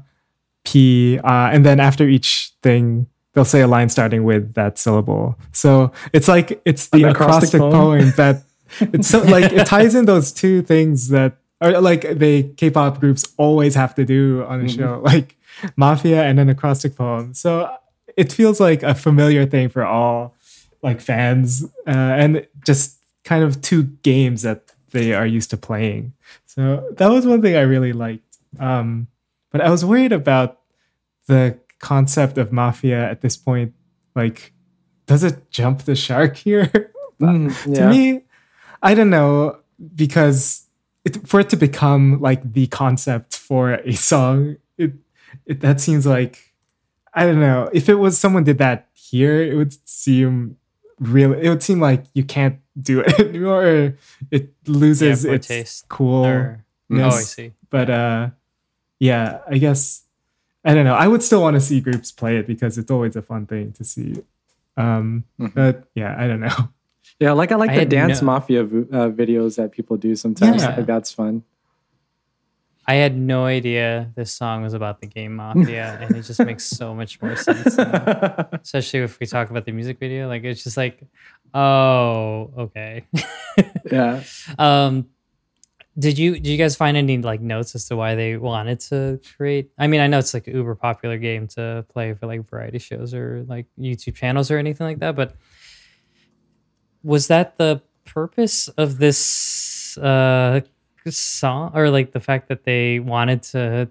pi, 0.64 1.18
uh, 1.24 1.50
and 1.52 1.64
then 1.64 1.80
after 1.80 2.08
each 2.08 2.52
thing, 2.62 3.06
they'll 3.32 3.44
say 3.44 3.62
a 3.62 3.66
line 3.66 3.88
starting 3.88 4.24
with 4.24 4.54
that 4.54 4.78
syllable. 4.78 5.36
So 5.52 5.92
it's 6.12 6.28
like 6.28 6.60
it's 6.64 6.88
the 6.88 7.04
acrostic, 7.04 7.54
acrostic 7.54 7.60
poem. 7.60 7.72
poem 7.72 8.12
that 8.16 8.42
it's 8.94 9.08
so 9.08 9.22
like 9.22 9.52
it 9.52 9.66
ties 9.66 9.94
in 9.94 10.04
those 10.04 10.32
two 10.32 10.62
things 10.62 11.08
that 11.08 11.36
are 11.60 11.80
like 11.80 12.18
the 12.18 12.44
K-pop 12.56 13.00
groups 13.00 13.24
always 13.36 13.74
have 13.74 13.94
to 13.94 14.04
do 14.04 14.44
on 14.44 14.60
a 14.60 14.64
mm-hmm. 14.64 14.78
show, 14.78 15.00
like 15.04 15.36
mafia 15.76 16.22
and 16.24 16.38
an 16.40 16.48
acrostic 16.48 16.96
poem. 16.96 17.34
So 17.34 17.74
it 18.16 18.32
feels 18.32 18.60
like 18.60 18.82
a 18.82 18.94
familiar 18.94 19.46
thing 19.46 19.68
for 19.68 19.84
all 19.84 20.34
like 20.82 21.00
fans, 21.00 21.64
uh, 21.86 21.90
and 21.90 22.46
just 22.64 22.98
kind 23.24 23.42
of 23.42 23.60
two 23.62 23.84
games 24.02 24.42
that 24.42 24.72
they 24.90 25.14
are 25.14 25.26
used 25.26 25.50
to 25.50 25.56
playing. 25.56 26.12
So 26.46 26.88
that 26.92 27.08
was 27.08 27.26
one 27.26 27.42
thing 27.42 27.56
I 27.56 27.62
really 27.62 27.92
liked. 27.92 28.38
Um, 28.60 29.08
but 29.50 29.60
I 29.60 29.70
was 29.70 29.84
worried 29.84 30.12
about 30.12 30.60
the 31.26 31.58
concept 31.78 32.38
of 32.38 32.52
mafia 32.52 33.10
at 33.10 33.22
this 33.22 33.36
point. 33.36 33.74
Like, 34.14 34.52
does 35.06 35.24
it 35.24 35.50
jump 35.50 35.82
the 35.82 35.96
shark 35.96 36.36
here? 36.48 36.92
mm, 37.20 37.66
yeah. 37.66 37.74
To 37.74 37.88
me, 37.88 38.22
I 38.82 38.94
don't 38.94 39.10
know 39.10 39.58
because 39.94 40.63
it, 41.04 41.26
for 41.26 41.40
it 41.40 41.50
to 41.50 41.56
become 41.56 42.20
like 42.20 42.52
the 42.52 42.66
concept 42.68 43.36
for 43.36 43.74
a 43.74 43.92
song, 43.94 44.56
it, 44.78 44.92
it 45.46 45.60
that 45.60 45.80
seems 45.80 46.06
like 46.06 46.54
I 47.12 47.24
don't 47.26 47.40
know 47.40 47.70
if 47.72 47.88
it 47.88 47.94
was 47.96 48.18
someone 48.18 48.44
did 48.44 48.58
that 48.58 48.88
here, 48.94 49.42
it 49.42 49.54
would 49.56 49.74
seem 49.88 50.56
really. 50.98 51.44
It 51.44 51.48
would 51.48 51.62
seem 51.62 51.80
like 51.80 52.04
you 52.14 52.24
can't 52.24 52.58
do 52.80 53.00
it 53.06 53.18
anymore. 53.20 53.64
Or 53.66 53.98
it 54.30 54.52
loses 54.66 55.24
Yeah, 55.24 55.28
poor 55.30 55.34
its 55.36 55.46
taste 55.48 55.88
cool. 55.88 56.24
Or- 56.24 56.64
oh, 56.92 57.02
I 57.04 57.10
see. 57.20 57.52
But 57.70 57.90
uh, 57.90 58.30
yeah, 58.98 59.40
I 59.48 59.58
guess 59.58 60.02
I 60.64 60.74
don't 60.74 60.84
know. 60.84 60.94
I 60.94 61.06
would 61.08 61.22
still 61.22 61.42
want 61.42 61.54
to 61.54 61.60
see 61.60 61.80
groups 61.80 62.10
play 62.12 62.38
it 62.38 62.46
because 62.46 62.78
it's 62.78 62.90
always 62.90 63.16
a 63.16 63.22
fun 63.22 63.46
thing 63.46 63.72
to 63.72 63.84
see. 63.84 64.22
Um, 64.76 65.24
Mhm. 65.38 65.54
but 65.54 65.84
yeah, 65.94 66.16
I 66.18 66.26
don't 66.26 66.40
know. 66.40 66.68
Yeah, 67.20 67.32
like 67.32 67.52
I 67.52 67.56
like 67.56 67.70
I 67.70 67.80
the 67.80 67.86
dance 67.86 68.20
no- 68.20 68.26
mafia 68.26 68.64
v- 68.64 68.88
uh, 68.92 69.08
videos 69.10 69.56
that 69.56 69.72
people 69.72 69.96
do 69.96 70.16
sometimes. 70.16 70.62
Yeah. 70.62 70.76
Like 70.76 70.86
that's 70.86 71.12
fun. 71.12 71.44
I 72.86 72.94
had 72.96 73.16
no 73.16 73.46
idea 73.46 74.12
this 74.14 74.32
song 74.32 74.62
was 74.62 74.74
about 74.74 75.00
the 75.00 75.06
game 75.06 75.36
Mafia, 75.36 75.98
and 76.02 76.14
it 76.16 76.22
just 76.22 76.44
makes 76.44 76.64
so 76.64 76.94
much 76.94 77.20
more 77.22 77.36
sense. 77.36 77.76
now. 77.76 78.48
Especially 78.62 79.00
if 79.00 79.18
we 79.20 79.26
talk 79.26 79.50
about 79.50 79.64
the 79.64 79.72
music 79.72 79.98
video, 79.98 80.28
like 80.28 80.44
it's 80.44 80.62
just 80.62 80.76
like, 80.76 81.02
oh, 81.54 82.52
okay. 82.58 83.06
yeah. 83.90 84.22
um, 84.58 85.06
did 85.98 86.18
you 86.18 86.34
did 86.34 86.48
you 86.48 86.58
guys 86.58 86.76
find 86.76 86.96
any 86.96 87.18
like 87.18 87.40
notes 87.40 87.74
as 87.74 87.86
to 87.86 87.96
why 87.96 88.16
they 88.16 88.36
wanted 88.36 88.80
to 88.80 89.20
create? 89.36 89.70
I 89.78 89.86
mean, 89.86 90.00
I 90.00 90.08
know 90.08 90.18
it's 90.18 90.34
like 90.34 90.46
an 90.48 90.54
uber 90.54 90.74
popular 90.74 91.16
game 91.16 91.46
to 91.48 91.86
play 91.88 92.12
for 92.14 92.26
like 92.26 92.48
variety 92.50 92.80
shows 92.80 93.14
or 93.14 93.44
like 93.48 93.66
YouTube 93.78 94.16
channels 94.16 94.50
or 94.50 94.58
anything 94.58 94.86
like 94.86 94.98
that, 94.98 95.14
but 95.16 95.36
was 97.04 97.28
that 97.28 97.56
the 97.58 97.80
purpose 98.04 98.68
of 98.68 98.98
this 98.98 99.96
uh 99.98 100.60
song 101.08 101.70
or 101.74 101.90
like 101.90 102.12
the 102.12 102.20
fact 102.20 102.48
that 102.48 102.64
they 102.64 102.98
wanted 102.98 103.42
to 103.42 103.88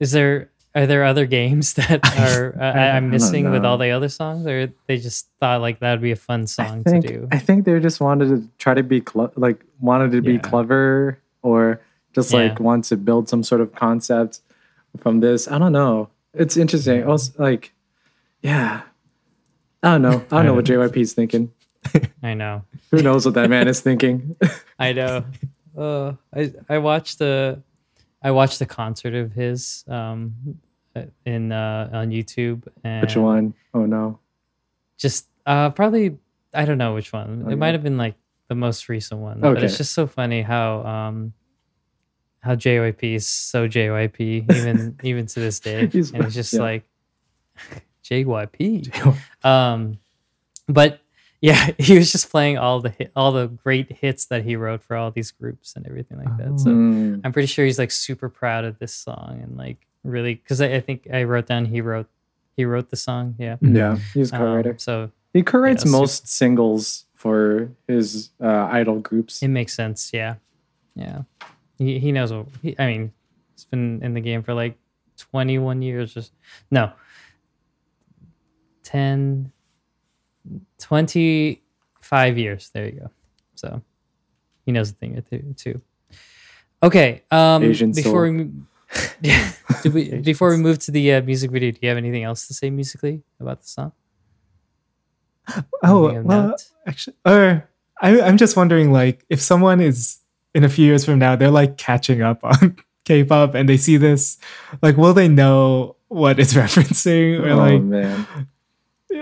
is 0.00 0.12
there 0.12 0.50
are 0.76 0.86
there 0.86 1.04
other 1.04 1.26
games 1.26 1.74
that 1.80 2.00
are 2.18 2.54
uh, 2.58 2.64
I 2.64 2.90
I'm 2.96 3.10
missing 3.10 3.50
with 3.50 3.64
all 3.64 3.76
the 3.78 3.90
other 3.90 4.08
songs 4.08 4.46
or 4.46 4.72
they 4.86 4.98
just 4.98 5.28
thought 5.40 5.60
like 5.60 5.80
that'd 5.80 6.00
be 6.00 6.12
a 6.12 6.16
fun 6.16 6.46
song 6.46 6.84
think 6.84 7.04
to 7.06 7.12
do 7.12 7.28
I 7.32 7.38
think 7.38 7.64
they 7.64 7.78
just 7.80 8.00
wanted 8.00 8.28
to 8.28 8.48
try 8.58 8.74
to 8.74 8.82
be 8.82 9.00
cle 9.00 9.32
like 9.36 9.64
wanted 9.80 10.12
to 10.12 10.22
be 10.22 10.34
Yeah. 10.34 10.38
clever 10.38 11.18
or 11.42 11.80
just 12.14 12.32
Yeah. 12.32 12.40
like 12.44 12.60
want 12.60 12.84
to 12.86 12.96
build 12.96 13.28
some 13.28 13.42
sort 13.42 13.60
of 13.60 13.74
concept 13.74 14.40
from 14.98 15.18
this. 15.20 15.48
I 15.50 15.58
don't 15.58 15.72
know. 15.72 16.08
It's 16.32 16.56
interesting. 16.56 17.02
Also, 17.04 17.32
like, 17.42 17.72
yeah. 18.42 18.82
I 19.82 19.90
don't 19.98 20.02
know. 20.02 20.24
I 20.30 20.36
don't 20.36 20.46
know 20.46 20.54
what 20.54 20.64
JYP 20.70 20.96
is 20.98 21.12
thinking. 21.12 21.50
I 22.24 22.32
know 22.34 22.64
Who 22.90 23.02
knows 23.02 23.24
what 23.26 23.34
that 23.34 23.50
man 23.50 23.68
is 23.68 23.80
thinking? 23.80 24.34
I 24.78 24.92
know. 24.94 25.24
Uh, 25.76 26.14
I 26.34 26.52
I 26.68 26.78
watched 26.78 27.18
the 27.18 27.62
I 28.22 28.30
watched 28.30 28.58
the 28.58 28.66
concert 28.66 29.14
of 29.14 29.32
his 29.32 29.84
um 29.86 30.34
in 31.26 31.52
uh 31.52 31.90
on 31.92 32.10
YouTube 32.10 32.66
and 32.82 33.02
Which 33.02 33.16
one? 33.16 33.54
Oh 33.74 33.84
no. 33.84 34.18
just 34.96 35.26
uh 35.44 35.70
probably 35.70 36.16
I 36.54 36.64
don't 36.64 36.78
know 36.78 36.94
which 36.94 37.12
one. 37.12 37.42
Okay. 37.42 37.52
It 37.52 37.56
might 37.56 37.74
have 37.74 37.82
been 37.82 37.98
like 37.98 38.14
the 38.48 38.54
most 38.54 38.88
recent 38.88 39.20
one. 39.20 39.44
Okay. 39.44 39.54
But 39.54 39.64
it's 39.64 39.76
just 39.76 39.92
so 39.92 40.06
funny 40.06 40.40
how 40.42 40.82
um 40.86 41.34
how 42.40 42.54
JYP 42.54 43.14
is 43.16 43.26
so 43.26 43.68
JYP 43.68 44.20
even 44.54 44.96
even 45.02 45.26
to 45.26 45.40
this 45.40 45.60
day. 45.60 45.88
He's- 45.88 46.10
and 46.12 46.24
it's 46.24 46.34
just 46.34 46.54
yeah. 46.54 46.60
like 46.62 46.84
JYP. 48.04 49.14
Um 49.44 49.98
but 50.68 51.00
yeah, 51.44 51.72
he 51.78 51.98
was 51.98 52.10
just 52.10 52.30
playing 52.30 52.56
all 52.56 52.80
the 52.80 52.88
hit, 52.88 53.12
all 53.14 53.30
the 53.32 53.48
great 53.48 53.92
hits 53.92 54.24
that 54.26 54.44
he 54.44 54.56
wrote 54.56 54.82
for 54.82 54.96
all 54.96 55.10
these 55.10 55.30
groups 55.30 55.76
and 55.76 55.86
everything 55.86 56.16
like 56.16 56.34
that. 56.38 56.58
So 56.58 56.70
Mm. 56.70 57.20
I'm 57.22 57.32
pretty 57.32 57.46
sure 57.48 57.64
he's 57.66 57.78
like 57.78 57.90
super 57.90 58.28
proud 58.30 58.64
of 58.64 58.78
this 58.78 58.94
song 58.94 59.40
and 59.42 59.56
like 59.58 59.86
really 60.02 60.34
because 60.36 60.60
I, 60.62 60.76
I 60.76 60.80
think 60.80 61.06
I 61.12 61.24
wrote 61.24 61.46
down 61.46 61.66
he 61.66 61.80
wrote 61.82 62.08
he 62.56 62.64
wrote 62.64 62.88
the 62.88 62.96
song. 62.96 63.34
Yeah. 63.38 63.56
Yeah, 63.60 63.98
he's 64.14 64.32
a 64.32 64.36
Um, 64.36 64.40
co-writer. 64.40 64.74
so 64.78 65.10
he 65.34 65.42
co-writes 65.42 65.84
yeah, 65.84 65.90
super- 65.90 66.00
most 66.00 66.28
singles 66.28 67.04
for 67.14 67.70
his 67.88 68.30
uh, 68.40 68.68
idol 68.70 69.00
groups. 69.00 69.42
it 69.42 69.48
makes 69.48 69.74
sense. 69.74 70.10
Yeah. 70.14 70.36
Yeah. 70.94 71.22
He, 71.78 71.98
he 71.98 72.10
knows 72.12 72.32
what 72.32 72.46
he, 72.62 72.74
I 72.78 72.86
mean, 72.86 73.12
he's 73.54 73.64
been 73.64 74.00
in 74.02 74.14
the 74.14 74.20
game 74.20 74.42
for 74.42 74.54
like 74.54 74.78
21 75.18 75.82
years. 75.82 76.14
Just 76.14 76.32
no, 76.70 76.92
10, 78.84 79.50
25 80.78 82.38
years. 82.38 82.70
There 82.72 82.86
you 82.86 83.00
go. 83.00 83.10
So 83.54 83.82
he 84.66 84.72
knows 84.72 84.90
a 84.90 84.94
thing 84.94 85.16
or 85.18 85.22
two 85.22 85.54
too. 85.56 85.80
Okay. 86.82 87.22
Um, 87.30 87.62
Asian 87.62 87.92
before 87.92 88.26
soul. 88.26 88.36
we, 88.36 88.44
mo- 88.44 88.50
yeah, 89.20 89.52
we, 89.84 90.18
before 90.18 90.50
we 90.50 90.56
move 90.68 90.78
to 90.80 90.90
the 90.90 91.14
uh, 91.14 91.22
music 91.22 91.50
video, 91.50 91.70
do 91.70 91.78
you 91.80 91.88
have 91.88 91.98
anything 91.98 92.24
else 92.24 92.46
to 92.48 92.54
say 92.54 92.70
musically 92.70 93.22
about 93.40 93.62
the 93.62 93.68
song? 93.68 93.92
Oh 95.82 96.22
well, 96.22 96.48
note? 96.48 96.64
actually, 96.86 97.16
or 97.26 97.68
I, 98.00 98.20
I'm 98.20 98.36
just 98.36 98.56
wondering, 98.56 98.92
like, 98.92 99.24
if 99.28 99.40
someone 99.40 99.80
is 99.80 100.18
in 100.54 100.64
a 100.64 100.68
few 100.68 100.86
years 100.86 101.04
from 101.04 101.18
now, 101.18 101.36
they're 101.36 101.50
like 101.50 101.76
catching 101.76 102.22
up 102.22 102.40
on 102.44 102.76
K-pop 103.04 103.54
and 103.54 103.68
they 103.68 103.76
see 103.76 103.96
this, 103.96 104.38
like, 104.82 104.96
will 104.96 105.14
they 105.14 105.28
know 105.28 105.96
what 106.08 106.38
it's 106.38 106.54
referencing 106.54 107.40
or 107.40 107.50
oh 107.50 107.56
like? 107.56 107.82
man. 107.82 108.48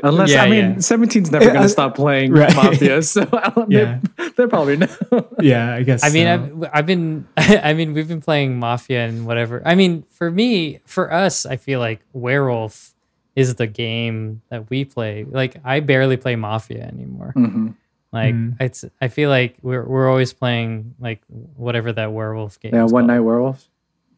Unless 0.03 0.31
Yeah, 0.31 0.43
I 0.45 0.49
mean, 0.51 0.65
yeah. 0.71 0.77
17's 0.77 1.31
never 1.31 1.53
gonna 1.53 1.69
stop 1.69 1.95
playing 1.95 2.33
Right. 2.43 2.55
Mafia, 2.55 3.03
so 3.03 3.29
I 3.33 3.51
don't, 3.51 3.71
Yeah. 3.71 3.99
they, 4.17 4.29
they 4.37 4.47
probably 4.47 4.77
no. 4.79 4.87
Yeah, 5.41 5.75
I 5.75 5.83
guess. 5.83 6.03
I 6.05 6.11
mean, 6.11 6.27
so. 6.27 6.61
I've, 6.65 6.71
I've 6.75 6.87
been, 6.87 7.27
I 7.37 7.75
mean, 7.75 7.93
we've 7.95 8.09
been 8.09 8.21
playing 8.21 8.59
Mafia 8.59 9.07
and 9.07 9.27
whatever. 9.27 9.63
I 9.65 9.75
mean, 9.75 10.05
for 10.11 10.31
me, 10.31 10.81
for 10.87 11.13
us, 11.13 11.45
I 11.47 11.57
feel 11.57 11.81
like 11.81 12.01
Werewolf 12.13 12.95
is 13.37 13.55
the 13.57 13.67
game 13.67 14.43
that 14.51 14.69
we 14.71 14.85
play. 14.85 15.25
Like, 15.29 15.57
I 15.65 15.81
barely 15.81 16.17
play 16.17 16.37
Mafia 16.37 16.83
anymore. 16.83 17.33
Mhm. 17.37 17.75
Like, 18.13 18.35
Mm. 18.35 18.57
it's, 18.61 18.85
I 19.01 19.09
feel 19.09 19.31
like 19.31 19.57
we're 19.63 19.85
we're 19.85 20.07
always 20.11 20.35
playing 20.35 20.95
like 21.01 21.23
whatever 21.57 21.93
that 21.95 22.13
Werewolf 22.13 22.61
game. 22.61 22.75
Yeah, 22.75 22.85
is 22.85 22.93
One 22.93 23.03
called. 23.05 23.09
Night 23.09 23.21
Werewolf. 23.21 23.69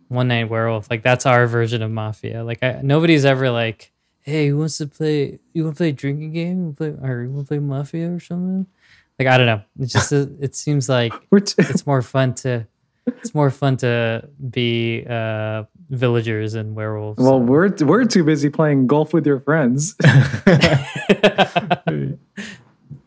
One 0.08 0.26
Night 0.28 0.50
Werewolf. 0.50 0.90
Like, 0.90 1.02
that's 1.04 1.26
our 1.26 1.46
version 1.46 1.80
of 1.80 1.90
Mafia. 1.92 2.42
Like, 2.44 2.60
I, 2.62 2.80
nobody's 2.82 3.24
ever 3.24 3.50
like, 3.50 3.92
hey, 4.24 4.48
who 4.48 4.58
wants 4.58 4.78
to 4.78 4.86
play? 4.88 5.38
You 5.52 5.64
want 5.64 5.76
to 5.76 5.78
play 5.78 5.90
a 5.90 5.92
drinking 5.92 6.32
game? 6.32 6.66
You 6.66 6.72
play, 6.72 6.88
or 6.88 7.22
you 7.22 7.30
want 7.30 7.46
to 7.46 7.48
play 7.48 7.58
Mafia 7.60 8.10
or 8.10 8.18
something? 8.18 8.66
Like, 9.18 9.28
I 9.28 9.36
don't 9.38 9.46
know. 9.46 9.62
It 9.78 9.86
just 9.86 10.10
it 10.12 10.56
seems 10.56 10.88
like 10.88 11.12
t- 11.12 11.54
it's 11.58 11.86
more 11.86 12.02
fun 12.02 12.34
to 12.36 12.66
it's 13.06 13.34
more 13.34 13.50
fun 13.50 13.76
to 13.76 14.26
be 14.50 15.04
uh 15.08 15.64
villagers 15.90 16.54
and 16.54 16.74
werewolves 16.74 17.22
well, 17.22 17.38
we're 17.38 17.68
we're 17.80 18.06
too 18.06 18.24
busy 18.24 18.48
playing 18.48 18.86
golf 18.86 19.12
with 19.12 19.26
your 19.26 19.40
friends. 19.40 19.94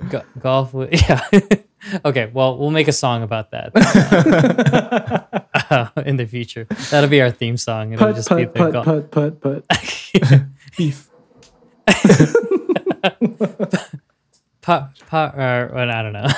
Go- 0.09 0.23
golf 0.39 0.73
with 0.73 0.93
yeah 0.93 1.21
okay 2.05 2.29
well 2.33 2.57
we'll 2.57 2.69
make 2.69 2.87
a 2.87 2.93
song 2.93 3.23
about 3.23 3.51
that 3.51 3.71
uh, 5.69 5.89
in 6.05 6.15
the 6.17 6.25
future 6.25 6.65
that'll 6.91 7.09
be 7.09 7.19
our 7.19 7.31
theme 7.31 7.57
song 7.57 7.93
it'll 7.93 8.07
put 8.07 8.15
just 8.15 8.29
be 8.29 8.45
put 8.45 8.53
the 8.53 8.59
put, 8.59 8.73
golf 8.73 8.85
put 8.85 9.41
put 9.41 9.41
put 9.41 9.65
beef. 10.77 11.09
pot 14.61 14.91
pot 15.07 15.35
or 15.35 15.71
well, 15.73 15.89
i 15.89 16.01
don't 16.01 16.13
know. 16.13 16.27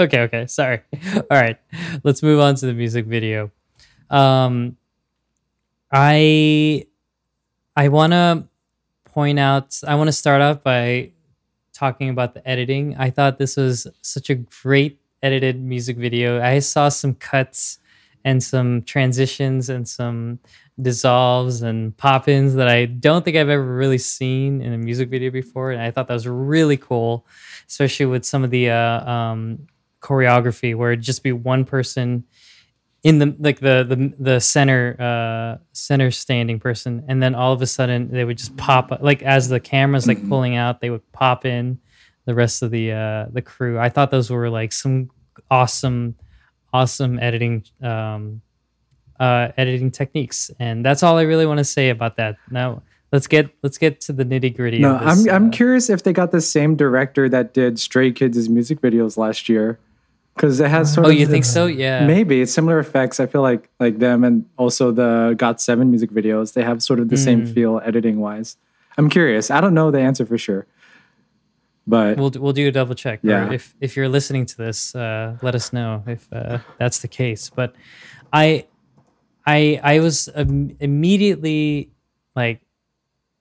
Okay 0.00 0.20
okay 0.22 0.46
sorry. 0.48 0.80
All 1.14 1.24
right 1.30 1.58
let's 2.02 2.22
move 2.22 2.40
on 2.40 2.56
to 2.56 2.66
the 2.66 2.72
music 2.72 3.06
video. 3.06 3.52
Um 4.10 4.76
i 5.92 6.86
i 7.76 7.88
want 7.88 8.12
to 8.12 8.48
point 9.04 9.38
out 9.38 9.78
i 9.86 9.94
want 9.94 10.08
to 10.08 10.12
start 10.12 10.40
off 10.40 10.64
by 10.64 11.12
talking 11.72 12.08
about 12.08 12.34
the 12.34 12.46
editing. 12.48 12.96
I 12.96 13.10
thought 13.10 13.38
this 13.38 13.56
was 13.56 13.86
such 14.00 14.30
a 14.30 14.34
great 14.34 14.98
edited 15.22 15.62
music 15.62 15.96
video. 15.96 16.42
I 16.42 16.58
saw 16.58 16.88
some 16.88 17.14
cuts 17.14 17.78
and 18.24 18.42
some 18.42 18.82
transitions 18.82 19.68
and 19.68 19.88
some 19.88 20.38
dissolves 20.80 21.62
and 21.62 21.96
pop-ins 21.96 22.54
that 22.54 22.68
I 22.68 22.86
don't 22.86 23.24
think 23.24 23.36
I've 23.36 23.48
ever 23.48 23.76
really 23.76 23.98
seen 23.98 24.62
in 24.62 24.72
a 24.72 24.78
music 24.78 25.10
video 25.10 25.30
before, 25.30 25.70
and 25.70 25.82
I 25.82 25.90
thought 25.90 26.08
that 26.08 26.14
was 26.14 26.26
really 26.26 26.76
cool, 26.76 27.26
especially 27.68 28.06
with 28.06 28.24
some 28.24 28.44
of 28.44 28.50
the 28.50 28.70
uh, 28.70 29.10
um, 29.10 29.66
choreography 30.00 30.74
where 30.74 30.92
it'd 30.92 31.04
just 31.04 31.22
be 31.22 31.32
one 31.32 31.64
person 31.64 32.24
in 33.02 33.18
the 33.18 33.34
like 33.40 33.58
the 33.58 33.84
the 33.88 34.14
the 34.18 34.40
center 34.40 34.96
uh 35.00 35.60
center 35.72 36.10
standing 36.12 36.60
person 36.60 37.04
and 37.08 37.20
then 37.20 37.34
all 37.34 37.52
of 37.52 37.60
a 37.60 37.66
sudden 37.66 38.08
they 38.12 38.24
would 38.24 38.38
just 38.38 38.56
pop 38.56 38.96
like 39.00 39.24
as 39.24 39.48
the 39.48 39.58
camera's 39.58 40.06
like 40.06 40.28
pulling 40.28 40.54
out 40.54 40.80
they 40.80 40.88
would 40.88 41.02
pop 41.10 41.44
in 41.44 41.76
the 42.26 42.34
rest 42.34 42.62
of 42.62 42.70
the 42.70 42.92
uh 42.92 43.26
the 43.32 43.42
crew. 43.42 43.78
I 43.78 43.88
thought 43.88 44.10
those 44.10 44.30
were 44.30 44.48
like 44.48 44.72
some 44.72 45.10
awesome 45.50 46.16
awesome 46.72 47.18
editing 47.18 47.64
um 47.82 48.40
uh 49.22 49.52
editing 49.56 49.90
techniques 49.90 50.50
and 50.58 50.84
that's 50.84 51.02
all 51.02 51.16
i 51.18 51.22
really 51.32 51.46
want 51.46 51.58
to 51.58 51.64
say 51.76 51.86
about 51.96 52.16
that 52.16 52.34
now 52.50 52.82
let's 53.12 53.26
get 53.26 53.44
let's 53.62 53.78
get 53.78 54.00
to 54.00 54.12
the 54.12 54.24
nitty 54.24 54.50
gritty 54.56 54.78
no, 54.80 54.96
of 54.96 55.00
this, 55.04 55.26
I'm 55.28 55.34
I'm 55.36 55.46
uh, 55.48 55.50
curious 55.60 55.88
if 55.90 56.02
they 56.02 56.12
got 56.12 56.30
the 56.32 56.40
same 56.40 56.74
director 56.76 57.28
that 57.28 57.52
did 57.54 57.78
Stray 57.78 58.10
Kids' 58.10 58.48
music 58.48 58.80
videos 58.80 59.16
last 59.16 59.48
year. 59.48 59.78
because 60.34 60.60
it 60.60 60.70
has 60.70 60.84
sort 60.94 61.06
Oh, 61.06 61.10
of. 61.10 61.16
you 61.20 61.26
the- 61.26 61.32
think 61.32 61.44
so? 61.44 61.66
Yeah. 61.66 62.06
Maybe 62.06 62.40
it's 62.42 62.54
similar 62.58 62.78
effects. 62.86 63.20
I 63.20 63.26
feel 63.32 63.42
like 63.50 63.68
like 63.84 63.98
them 64.06 64.24
and 64.24 64.46
also 64.56 64.84
the 64.90 65.36
GOT7 65.42 65.88
music 65.94 66.10
videos. 66.10 66.54
They 66.56 66.64
have 66.64 66.82
sort 66.82 66.98
of 67.02 67.06
the 67.12 67.18
same 67.28 67.40
Mm. 67.42 67.52
feel 67.54 67.72
editing 67.84 68.16
wise. 68.26 68.56
I'm 68.98 69.08
curious. 69.10 69.50
I 69.50 69.60
don't 69.60 69.74
know 69.74 69.90
the 69.90 70.00
answer 70.08 70.24
for 70.24 70.38
sure, 70.46 70.64
but 71.86 72.16
We'll 72.16 72.32
we'll 72.42 72.52
do 72.62 72.66
a 72.68 72.72
double 72.72 72.94
check. 72.94 73.20
Yeah. 73.22 73.52
If 73.52 73.74
if 73.80 73.90
you're 73.96 74.08
listening 74.08 74.46
to 74.46 74.56
this, 74.56 74.94
uh, 74.94 75.36
let 75.42 75.54
us 75.54 75.72
know 75.72 76.02
if 76.06 76.26
uh, 76.32 76.58
that's 76.80 76.98
the 77.04 77.08
case. 77.08 77.50
But 77.54 77.74
I 78.32 78.64
I 79.46 79.80
I 79.82 80.00
was 80.00 80.28
um, 80.34 80.76
immediately 80.80 81.90
like 82.34 82.60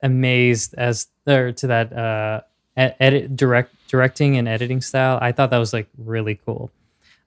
amazed 0.02 0.74
as 0.76 1.08
or 1.28 1.52
to 1.52 1.68
that 1.68 1.94
uh 1.94 2.42
edit 2.76 3.36
direct 3.36 3.76
directing 3.88 4.38
and 4.38 4.48
editing 4.48 4.82
style. 4.82 5.20
I 5.22 5.32
thought 5.32 5.52
that 5.52 5.58
was 5.58 5.74
like 5.74 5.88
really 5.98 6.40
cool. 6.46 6.72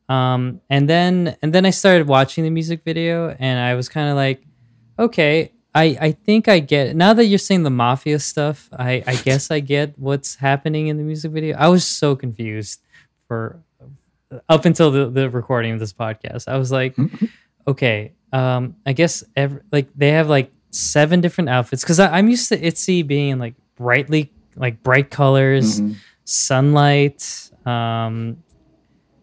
Um 0.09 0.61
and 0.69 0.89
then 0.89 1.37
and 1.43 1.53
then 1.53 1.65
I 1.65 1.71
started 1.71 2.09
watching 2.09 2.45
the 2.45 2.51
music 2.51 2.83
video 2.85 3.37
and 3.39 3.61
I 3.61 3.75
was 3.75 3.89
kind 3.89 4.09
of 4.09 4.17
like 4.17 4.43
okay, 4.99 5.53
I 5.75 5.97
I 6.01 6.13
think 6.13 6.49
I 6.49 6.59
get 6.59 6.97
now 6.97 7.13
that 7.15 7.27
you're 7.27 7.39
saying 7.39 7.63
the 7.63 7.71
mafia 7.71 8.19
stuff, 8.19 8.69
I 8.73 9.03
I 9.07 9.17
guess 9.17 9.51
I 9.51 9.61
get 9.61 9.99
what's 9.99 10.37
happening 10.37 10.89
in 10.89 10.97
the 10.97 11.05
music 11.05 11.31
video. 11.33 11.57
I 11.57 11.69
was 11.69 11.87
so 11.87 12.17
confused 12.17 12.81
for 13.29 13.61
up 14.49 14.65
until 14.65 14.91
the, 14.91 15.09
the 15.11 15.31
recording 15.31 15.73
of 15.73 15.81
this 15.81 15.93
podcast. 15.93 16.49
I 16.49 16.57
was 16.57 16.73
like, 16.73 16.97
okay, 17.67 18.13
um, 18.35 18.75
I 18.85 18.93
guess 18.93 19.23
every, 19.37 19.61
like 19.73 19.87
they 19.95 20.11
have 20.11 20.29
like 20.29 20.51
seven 20.71 21.21
different 21.21 21.49
outfits 21.51 21.83
because 21.85 22.01
I'm 22.01 22.29
used 22.29 22.49
to 22.51 22.61
Itzy 22.61 23.03
being 23.03 23.39
like 23.39 23.55
brightly 23.77 24.31
like 24.57 24.83
bright 24.83 25.11
colors, 25.11 25.81
Mhm. 25.81 25.97
sunlight. 26.25 27.51
Um, 27.65 28.39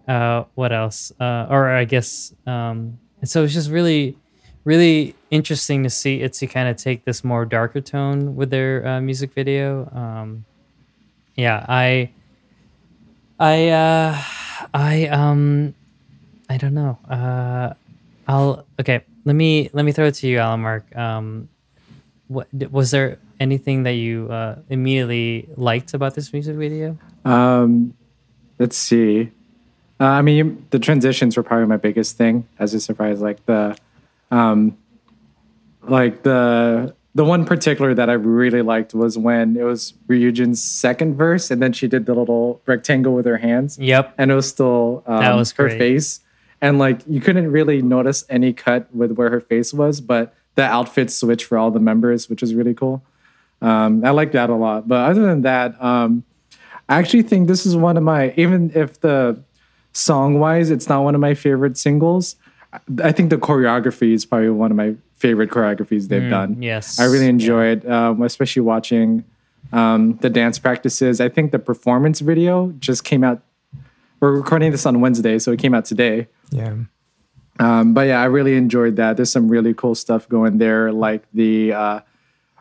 uh, 0.07 0.45
what 0.55 0.71
else? 0.71 1.11
Uh, 1.19 1.45
or 1.49 1.69
I 1.69 1.85
guess 1.85 2.33
um, 2.47 2.97
and 3.21 3.29
so 3.29 3.43
it's 3.43 3.53
just 3.53 3.69
really, 3.69 4.17
really 4.63 5.13
interesting 5.29 5.83
to 5.83 5.89
see 5.89 6.21
Itzy 6.21 6.47
kind 6.47 6.67
of 6.69 6.75
take 6.77 7.05
this 7.05 7.23
more 7.23 7.45
darker 7.45 7.81
tone 7.81 8.35
with 8.35 8.49
their 8.49 8.85
uh, 8.87 9.01
music 9.01 9.33
video. 9.33 9.89
Um, 9.93 10.45
yeah, 11.35 11.65
I, 11.69 12.09
I, 13.39 13.69
uh, 13.69 14.21
I, 14.73 15.07
um, 15.07 15.73
I 16.49 16.57
don't 16.57 16.73
know. 16.73 16.97
Uh, 17.09 17.73
I'll 18.27 18.65
okay. 18.79 19.01
Let 19.25 19.35
me 19.35 19.69
let 19.73 19.85
me 19.85 19.91
throw 19.91 20.05
it 20.05 20.15
to 20.15 20.27
you, 20.27 20.39
Alan 20.39 20.61
Mark. 20.61 20.95
Um, 20.95 21.49
what 22.27 22.47
was 22.71 22.91
there 22.91 23.19
anything 23.39 23.83
that 23.83 23.93
you 23.93 24.27
uh, 24.31 24.55
immediately 24.69 25.49
liked 25.57 25.93
about 25.93 26.15
this 26.15 26.31
music 26.33 26.55
video? 26.55 26.97
Um, 27.25 27.93
let's 28.59 28.77
see. 28.77 29.31
Uh, 29.99 30.05
I 30.05 30.21
mean, 30.21 30.37
you- 30.37 30.63
the 30.71 30.79
transitions 30.79 31.37
were 31.37 31.43
probably 31.43 31.67
my 31.67 31.77
biggest 31.77 32.17
thing 32.17 32.47
as 32.57 32.73
a 32.73 32.79
surprise. 32.79 33.21
Like 33.21 33.45
the, 33.45 33.75
um, 34.31 34.77
like 35.83 36.23
the 36.23 36.95
the 37.13 37.25
one 37.25 37.43
particular 37.45 37.93
that 37.93 38.09
I 38.09 38.13
really 38.13 38.61
liked 38.61 38.93
was 38.93 39.17
when 39.17 39.57
it 39.57 39.63
was 39.63 39.93
Ryujin's 40.07 40.63
second 40.63 41.15
verse, 41.15 41.51
and 41.51 41.61
then 41.61 41.73
she 41.73 41.85
did 41.87 42.05
the 42.05 42.13
little 42.15 42.61
rectangle 42.65 43.13
with 43.13 43.25
her 43.25 43.37
hands, 43.37 43.77
Yep. 43.77 44.13
and 44.17 44.31
it 44.31 44.35
was 44.35 44.47
still 44.47 45.03
um, 45.05 45.19
That 45.19 45.35
was 45.35 45.51
her 45.53 45.69
face, 45.69 46.21
and 46.61 46.79
like 46.79 47.01
you 47.07 47.19
couldn't 47.21 47.51
really 47.51 47.81
notice 47.81 48.23
any 48.29 48.53
cut 48.53 48.93
with 48.93 49.13
where 49.13 49.29
her 49.29 49.41
face 49.41 49.73
was, 49.73 50.01
but 50.01 50.33
the 50.55 50.63
outfit 50.63 51.09
switch 51.11 51.45
for 51.45 51.57
all 51.57 51.71
the 51.71 51.79
members, 51.79 52.29
which 52.29 52.41
was 52.41 52.53
really 52.53 52.73
cool. 52.73 53.03
Um, 53.61 54.03
I 54.03 54.09
like 54.11 54.31
that 54.33 54.49
a 54.49 54.55
lot. 54.55 54.87
But 54.87 55.09
other 55.09 55.21
than 55.23 55.41
that, 55.43 55.81
um, 55.81 56.23
I 56.89 56.97
actually 56.99 57.23
think 57.23 57.47
this 57.47 57.65
is 57.65 57.75
one 57.75 57.95
of 57.97 58.03
my, 58.03 58.33
even 58.35 58.71
if 58.75 58.99
the 58.99 59.41
song 59.93 60.39
wise, 60.39 60.69
it's 60.69 60.89
not 60.89 61.03
one 61.03 61.15
of 61.15 61.21
my 61.21 61.33
favorite 61.33 61.77
singles. 61.77 62.35
I- 63.01 63.11
think 63.11 63.29
the 63.29 63.37
choreography 63.37 64.13
is 64.13 64.25
probably 64.25 64.49
one 64.49 64.71
of 64.71 64.77
my 64.77 64.95
favorite 65.15 65.49
choreographies 65.51 66.07
they've 66.07 66.29
done. 66.29 66.55
Mm, 66.55 66.63
yes. 66.63 66.99
I 66.99 67.05
really 67.05 67.27
enjoy 67.27 67.65
it, 67.67 67.89
um, 67.89 68.21
especially 68.23 68.61
watching 68.61 69.23
um, 69.71 70.17
the 70.21 70.29
dance 70.29 70.57
practices. 70.57 71.21
I 71.21 71.29
think 71.29 71.51
the 71.51 71.59
performance 71.59 72.19
video 72.19 72.73
just 72.79 73.03
came 73.03 73.23
out. 73.23 73.41
We're 74.19 74.31
recording 74.31 74.71
this 74.71 74.85
on 74.85 74.99
Wednesday, 75.01 75.37
so 75.39 75.51
it 75.51 75.59
came 75.59 75.73
out 75.73 75.85
today. 75.85 76.27
Yeah. 76.51 76.75
Um, 77.59 77.93
but 77.93 78.07
yeah, 78.07 78.21
I 78.21 78.25
really 78.25 78.55
enjoyed 78.55 78.95
that. 78.95 79.17
There's 79.17 79.31
some 79.31 79.47
really 79.47 79.73
cool 79.73 79.95
stuff 79.95 80.27
going 80.29 80.57
there, 80.57 80.91
like 80.91 81.23
the 81.33 81.73
uh, 81.73 81.99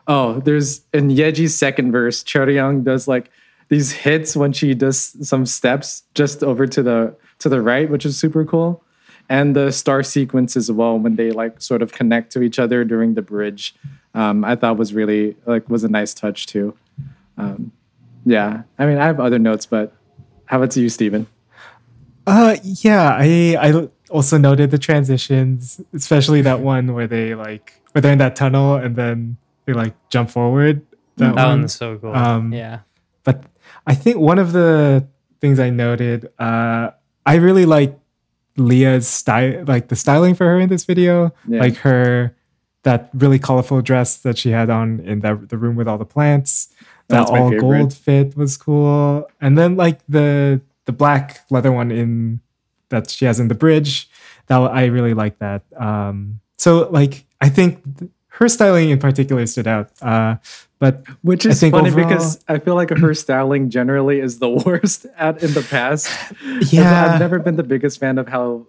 oh, 0.07 0.39
there's 0.41 0.81
in 0.93 1.09
Yeji's 1.09 1.57
second 1.57 1.91
verse, 1.91 2.23
Chaeryeong 2.23 2.83
does 2.83 3.07
like 3.07 3.31
these 3.69 3.91
hits 3.91 4.35
when 4.35 4.51
she 4.51 4.73
does 4.73 5.15
some 5.27 5.45
steps 5.45 6.03
just 6.13 6.43
over 6.43 6.67
to 6.67 6.83
the 6.83 7.15
to 7.39 7.49
the 7.49 7.61
right, 7.61 7.89
which 7.89 8.05
is 8.05 8.17
super 8.17 8.45
cool. 8.45 8.83
And 9.29 9.55
the 9.55 9.71
star 9.71 10.03
sequence 10.03 10.57
as 10.57 10.69
well 10.69 10.99
when 10.99 11.15
they 11.15 11.31
like 11.31 11.61
sort 11.61 11.81
of 11.81 11.93
connect 11.93 12.33
to 12.33 12.41
each 12.41 12.59
other 12.59 12.83
during 12.83 13.13
the 13.13 13.21
bridge, 13.21 13.73
um, 14.13 14.43
I 14.43 14.55
thought 14.55 14.77
was 14.77 14.93
really 14.93 15.37
like 15.45 15.69
was 15.69 15.83
a 15.83 15.89
nice 15.89 16.13
touch 16.13 16.47
too. 16.47 16.75
Um, 17.37 17.71
yeah, 18.25 18.63
I 18.77 18.85
mean 18.85 18.97
I 18.97 19.05
have 19.05 19.19
other 19.19 19.39
notes, 19.39 19.65
but 19.65 19.93
how 20.45 20.61
about 20.61 20.75
you, 20.75 20.89
Stephen? 20.89 21.27
Uh, 22.27 22.57
yeah, 22.63 23.17
I 23.19 23.57
I 23.59 23.89
also 24.09 24.37
noted 24.37 24.71
the 24.71 24.77
transitions, 24.77 25.81
especially 25.93 26.41
that 26.41 26.59
one 26.59 26.93
where 26.93 27.07
they 27.07 27.35
like 27.35 27.81
where 27.91 28.01
they're 28.01 28.11
in 28.13 28.19
that 28.19 28.35
tunnel 28.35 28.75
and 28.75 28.95
then 28.95 29.37
they 29.65 29.73
like 29.73 29.93
jump 30.09 30.29
forward. 30.29 30.81
That, 31.17 31.35
That 31.35 31.47
one. 31.47 31.59
one's 31.61 31.73
so 31.75 31.97
cool. 31.97 32.13
Um, 32.15 32.53
yeah. 32.53 32.79
But 33.23 33.43
I 33.85 33.95
think 33.95 34.17
one 34.17 34.39
of 34.39 34.53
the 34.53 35.07
things 35.41 35.59
I 35.59 35.69
noted, 35.69 36.29
uh, 36.39 36.91
I 37.25 37.35
really 37.35 37.65
like 37.65 37.97
Lia's 38.57 39.07
style, 39.07 39.63
like 39.67 39.87
the 39.89 39.95
styling 39.95 40.35
for 40.35 40.45
her 40.45 40.59
in 40.59 40.69
this 40.69 40.85
video, 40.85 41.33
Yeah. 41.47 41.59
like 41.61 41.77
her 41.77 42.35
that 42.83 43.09
really 43.13 43.37
colorful 43.39 43.81
dress 43.81 44.17
that 44.17 44.37
she 44.37 44.49
had 44.51 44.69
on 44.69 44.99
in 45.01 45.19
the 45.21 45.35
the 45.35 45.57
room 45.57 45.75
with 45.75 45.87
all 45.87 45.97
the 45.97 46.05
plants. 46.05 46.67
That 47.07 47.17
That's 47.27 47.31
all 47.31 47.49
favorite. 47.49 47.61
gold 47.61 47.93
fit 47.93 48.37
was 48.37 48.57
cool, 48.57 49.27
and 49.41 49.57
then 49.57 49.75
like 49.75 49.99
the 50.07 50.61
the 50.85 50.91
black 50.91 51.41
leather 51.49 51.71
one 51.71 51.91
in 51.91 52.39
that 52.89 53.09
she 53.09 53.25
has 53.25 53.39
in 53.39 53.47
the 53.47 53.55
bridge. 53.55 54.09
That 54.47 54.59
I 54.59 54.85
really 54.85 55.13
like 55.13 55.39
that. 55.39 55.63
Um, 55.77 56.39
so 56.57 56.89
like 56.89 57.25
I 57.39 57.49
think 57.49 57.81
th- 57.99 58.11
her 58.35 58.47
styling 58.49 58.89
in 58.89 58.99
particular 58.99 59.45
stood 59.45 59.67
out. 59.67 59.91
Uh, 60.01 60.35
but 60.79 61.03
Which 61.21 61.45
is 61.45 61.59
funny 61.61 61.89
overall- 61.89 62.07
because 62.09 62.43
I 62.47 62.57
feel 62.59 62.75
like 62.75 62.89
her 62.89 63.13
styling 63.13 63.69
generally 63.69 64.19
is 64.19 64.39
the 64.39 64.49
worst 64.65 65.05
at 65.17 65.43
in 65.43 65.53
the 65.53 65.61
past. 65.61 66.09
Yeah. 66.71 67.13
I've 67.13 67.19
never 67.19 67.37
been 67.39 67.55
the 67.55 67.63
biggest 67.63 67.99
fan 67.99 68.17
of 68.17 68.27
how 68.27 68.65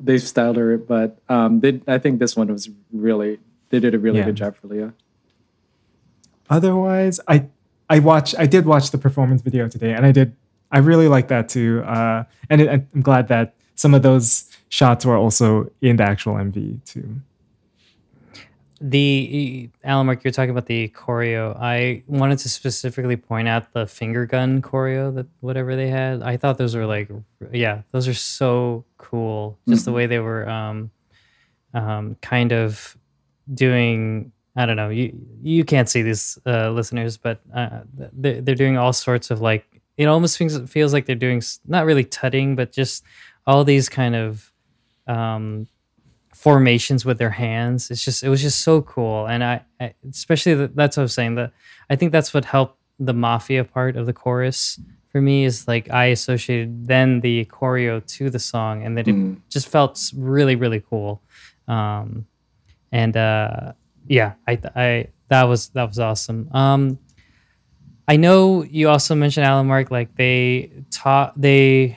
they've 0.00 0.20
styled 0.22 0.56
her, 0.56 0.76
but 0.76 1.18
um, 1.28 1.60
they, 1.60 1.80
I 1.86 1.98
think 1.98 2.18
this 2.18 2.34
one 2.36 2.48
was 2.48 2.68
really 2.92 3.38
they 3.70 3.78
did 3.80 3.94
a 3.94 3.98
really 3.98 4.18
Yeah. 4.18 4.24
good 4.26 4.34
job 4.36 4.56
for 4.56 4.66
Lia. 4.66 4.92
otherwise 6.50 7.20
i 7.28 7.46
i 7.88 7.98
watch 7.98 8.34
i 8.38 8.46
did 8.46 8.66
watch 8.66 8.90
the 8.90 8.98
performance 8.98 9.42
video 9.42 9.68
today 9.68 9.92
and 9.94 10.04
i 10.04 10.12
did 10.12 10.34
i 10.72 10.78
really 10.78 11.08
like 11.08 11.28
that 11.28 11.48
too 11.48 11.82
uh 11.86 12.24
and 12.50 12.60
it, 12.60 12.68
i'm 12.68 13.02
glad 13.02 13.28
that 13.28 13.54
some 13.76 13.94
of 13.94 14.02
those 14.02 14.50
shots 14.68 15.04
were 15.06 15.16
also 15.16 15.70
in 15.80 15.96
the 15.96 16.02
actual 16.04 16.34
mv 16.34 16.84
too 16.84 17.20
The 18.80 19.70
Alan 19.84 20.06
Mark, 20.06 20.24
you're 20.24 20.32
talking 20.32 20.50
about 20.50 20.66
the 20.66 20.88
choreo. 20.88 21.56
I 21.60 22.02
wanted 22.08 22.38
to 22.40 22.48
specifically 22.48 23.16
point 23.16 23.46
out 23.46 23.72
the 23.72 23.86
finger 23.86 24.26
gun 24.26 24.60
choreo 24.60 25.14
that 25.14 25.26
whatever 25.38 25.76
they 25.76 25.86
had. 25.88 26.20
I 26.22 26.36
thought 26.36 26.58
those 26.58 26.74
were 26.74 26.86
like, 26.86 27.08
yeah, 27.52 27.82
those 27.92 28.08
are 28.08 28.14
so 28.14 28.84
cool. 28.98 29.56
Just 29.68 29.84
the 29.84 29.92
way 29.92 30.06
they 30.06 30.18
were, 30.18 30.48
um, 30.48 30.90
um, 31.74 32.16
kind 32.22 32.52
of 32.52 32.96
doing. 33.54 34.32
I 34.56 34.66
don't 34.66 34.76
know. 34.76 34.88
You 34.90 35.14
you 35.42 35.64
can't 35.64 35.88
see 35.88 36.02
these 36.02 36.36
uh, 36.44 36.70
listeners, 36.70 37.16
but 37.16 37.38
uh, 37.54 37.82
they're 38.12 38.40
they're 38.42 38.56
doing 38.56 38.76
all 38.78 38.92
sorts 38.92 39.30
of 39.30 39.40
like. 39.40 39.71
It 39.96 40.06
almost 40.06 40.38
feels 40.38 40.58
feels 40.70 40.92
like 40.92 41.06
they're 41.06 41.14
doing 41.16 41.42
not 41.66 41.84
really 41.84 42.04
tutting, 42.04 42.56
but 42.56 42.72
just 42.72 43.04
all 43.46 43.64
these 43.64 43.88
kind 43.88 44.14
of 44.14 44.52
um, 45.06 45.66
formations 46.34 47.04
with 47.04 47.18
their 47.18 47.30
hands. 47.30 47.90
It's 47.90 48.04
just 48.04 48.22
it 48.22 48.28
was 48.28 48.42
just 48.42 48.60
so 48.62 48.82
cool, 48.82 49.26
and 49.26 49.44
I, 49.44 49.62
I 49.80 49.94
especially 50.08 50.54
the, 50.54 50.68
that's 50.68 50.96
what 50.96 51.02
I 51.02 51.04
was 51.04 51.14
saying. 51.14 51.34
That 51.36 51.52
I 51.90 51.96
think 51.96 52.12
that's 52.12 52.32
what 52.32 52.44
helped 52.44 52.78
the 52.98 53.12
mafia 53.14 53.64
part 53.64 53.96
of 53.96 54.06
the 54.06 54.12
chorus 54.12 54.78
for 55.10 55.20
me 55.20 55.44
is 55.44 55.68
like 55.68 55.90
I 55.90 56.06
associated 56.06 56.86
then 56.86 57.20
the 57.20 57.44
choreo 57.46 58.04
to 58.16 58.30
the 58.30 58.38
song, 58.38 58.84
and 58.84 58.96
that 58.96 59.08
it 59.08 59.14
Mm. 59.14 59.40
just 59.50 59.68
felt 59.68 60.00
really 60.16 60.56
really 60.56 60.80
cool. 60.88 61.20
Um, 61.68 62.26
and 62.90 63.16
uh, 63.16 63.72
yeah, 64.06 64.32
I 64.48 64.58
I 64.74 65.08
that 65.28 65.44
was 65.44 65.68
that 65.70 65.86
was 65.88 65.98
awesome. 65.98 66.48
Um, 66.52 66.98
I 68.08 68.16
know 68.16 68.62
you 68.64 68.88
also 68.88 69.14
mentioned 69.14 69.46
Alan 69.46 69.66
Mark, 69.66 69.90
like 69.90 70.14
they 70.16 70.70
taught 70.90 71.40
they 71.40 71.96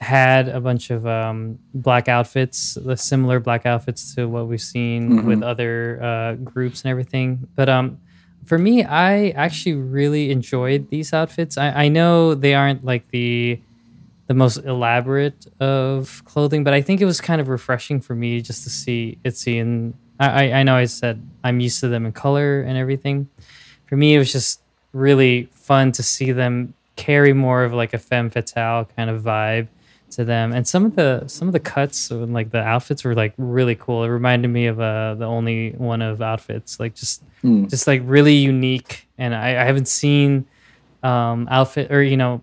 had 0.00 0.48
a 0.48 0.60
bunch 0.60 0.90
of 0.90 1.06
um, 1.06 1.58
black 1.74 2.08
outfits, 2.08 2.74
the 2.74 2.96
similar 2.96 3.38
black 3.38 3.66
outfits 3.66 4.14
to 4.16 4.26
what 4.26 4.48
we've 4.48 4.60
seen 4.60 5.24
with 5.26 5.42
other 5.42 6.02
uh, 6.02 6.34
groups 6.34 6.82
and 6.82 6.90
everything. 6.90 7.46
But 7.54 7.68
um, 7.68 8.00
for 8.44 8.58
me, 8.58 8.82
I 8.82 9.28
actually 9.30 9.74
really 9.74 10.30
enjoyed 10.32 10.90
these 10.90 11.12
outfits. 11.12 11.56
I, 11.56 11.84
I 11.84 11.88
know 11.88 12.34
they 12.34 12.54
aren't 12.54 12.84
like 12.84 13.08
the 13.10 13.60
the 14.28 14.34
most 14.34 14.58
elaborate 14.58 15.46
of 15.60 16.22
clothing, 16.24 16.64
but 16.64 16.72
I 16.72 16.80
think 16.80 17.00
it 17.00 17.04
was 17.04 17.20
kind 17.20 17.40
of 17.40 17.48
refreshing 17.48 18.00
for 18.00 18.14
me 18.14 18.40
just 18.40 18.62
to 18.64 18.70
see 18.70 19.18
Itzy 19.24 19.58
and 19.58 19.94
I, 20.18 20.52
I 20.52 20.62
know 20.62 20.76
I 20.76 20.84
said 20.84 21.20
I'm 21.42 21.60
used 21.60 21.80
to 21.80 21.88
them 21.88 22.06
in 22.06 22.12
color 22.12 22.62
and 22.62 22.78
everything. 22.78 23.28
For 23.86 23.96
me, 23.96 24.14
it 24.14 24.18
was 24.18 24.32
just 24.32 24.61
really 24.92 25.48
fun 25.52 25.92
to 25.92 26.02
see 26.02 26.32
them 26.32 26.74
carry 26.96 27.32
more 27.32 27.64
of 27.64 27.72
like 27.72 27.94
a 27.94 27.98
femme 27.98 28.30
fatale 28.30 28.84
kind 28.96 29.08
of 29.10 29.22
vibe 29.22 29.68
to 30.10 30.24
them. 30.24 30.52
And 30.52 30.66
some 30.68 30.84
of 30.84 30.94
the 30.96 31.24
some 31.26 31.48
of 31.48 31.52
the 31.52 31.60
cuts 31.60 32.10
and 32.10 32.34
like 32.34 32.50
the 32.50 32.60
outfits 32.62 33.02
were 33.04 33.14
like 33.14 33.32
really 33.38 33.74
cool. 33.74 34.04
It 34.04 34.08
reminded 34.08 34.48
me 34.48 34.66
of 34.66 34.78
uh 34.80 35.14
the 35.14 35.24
only 35.24 35.70
one 35.72 36.02
of 36.02 36.20
outfits 36.22 36.78
like 36.80 36.94
just 36.94 37.22
Mm. 37.42 37.68
just 37.68 37.88
like 37.88 38.02
really 38.04 38.34
unique. 38.34 39.08
And 39.18 39.34
i, 39.34 39.48
I 39.60 39.64
haven't 39.64 39.88
seen 39.88 40.44
um 41.02 41.48
outfit 41.50 41.90
or 41.90 42.00
you 42.00 42.16
know 42.16 42.40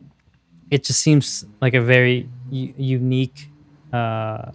it 0.70 0.84
just 0.84 1.00
seems 1.02 1.46
like 1.62 1.74
a 1.74 1.80
very 1.82 2.28
u- 2.52 2.74
unique 2.78 3.50
uh 3.94 4.52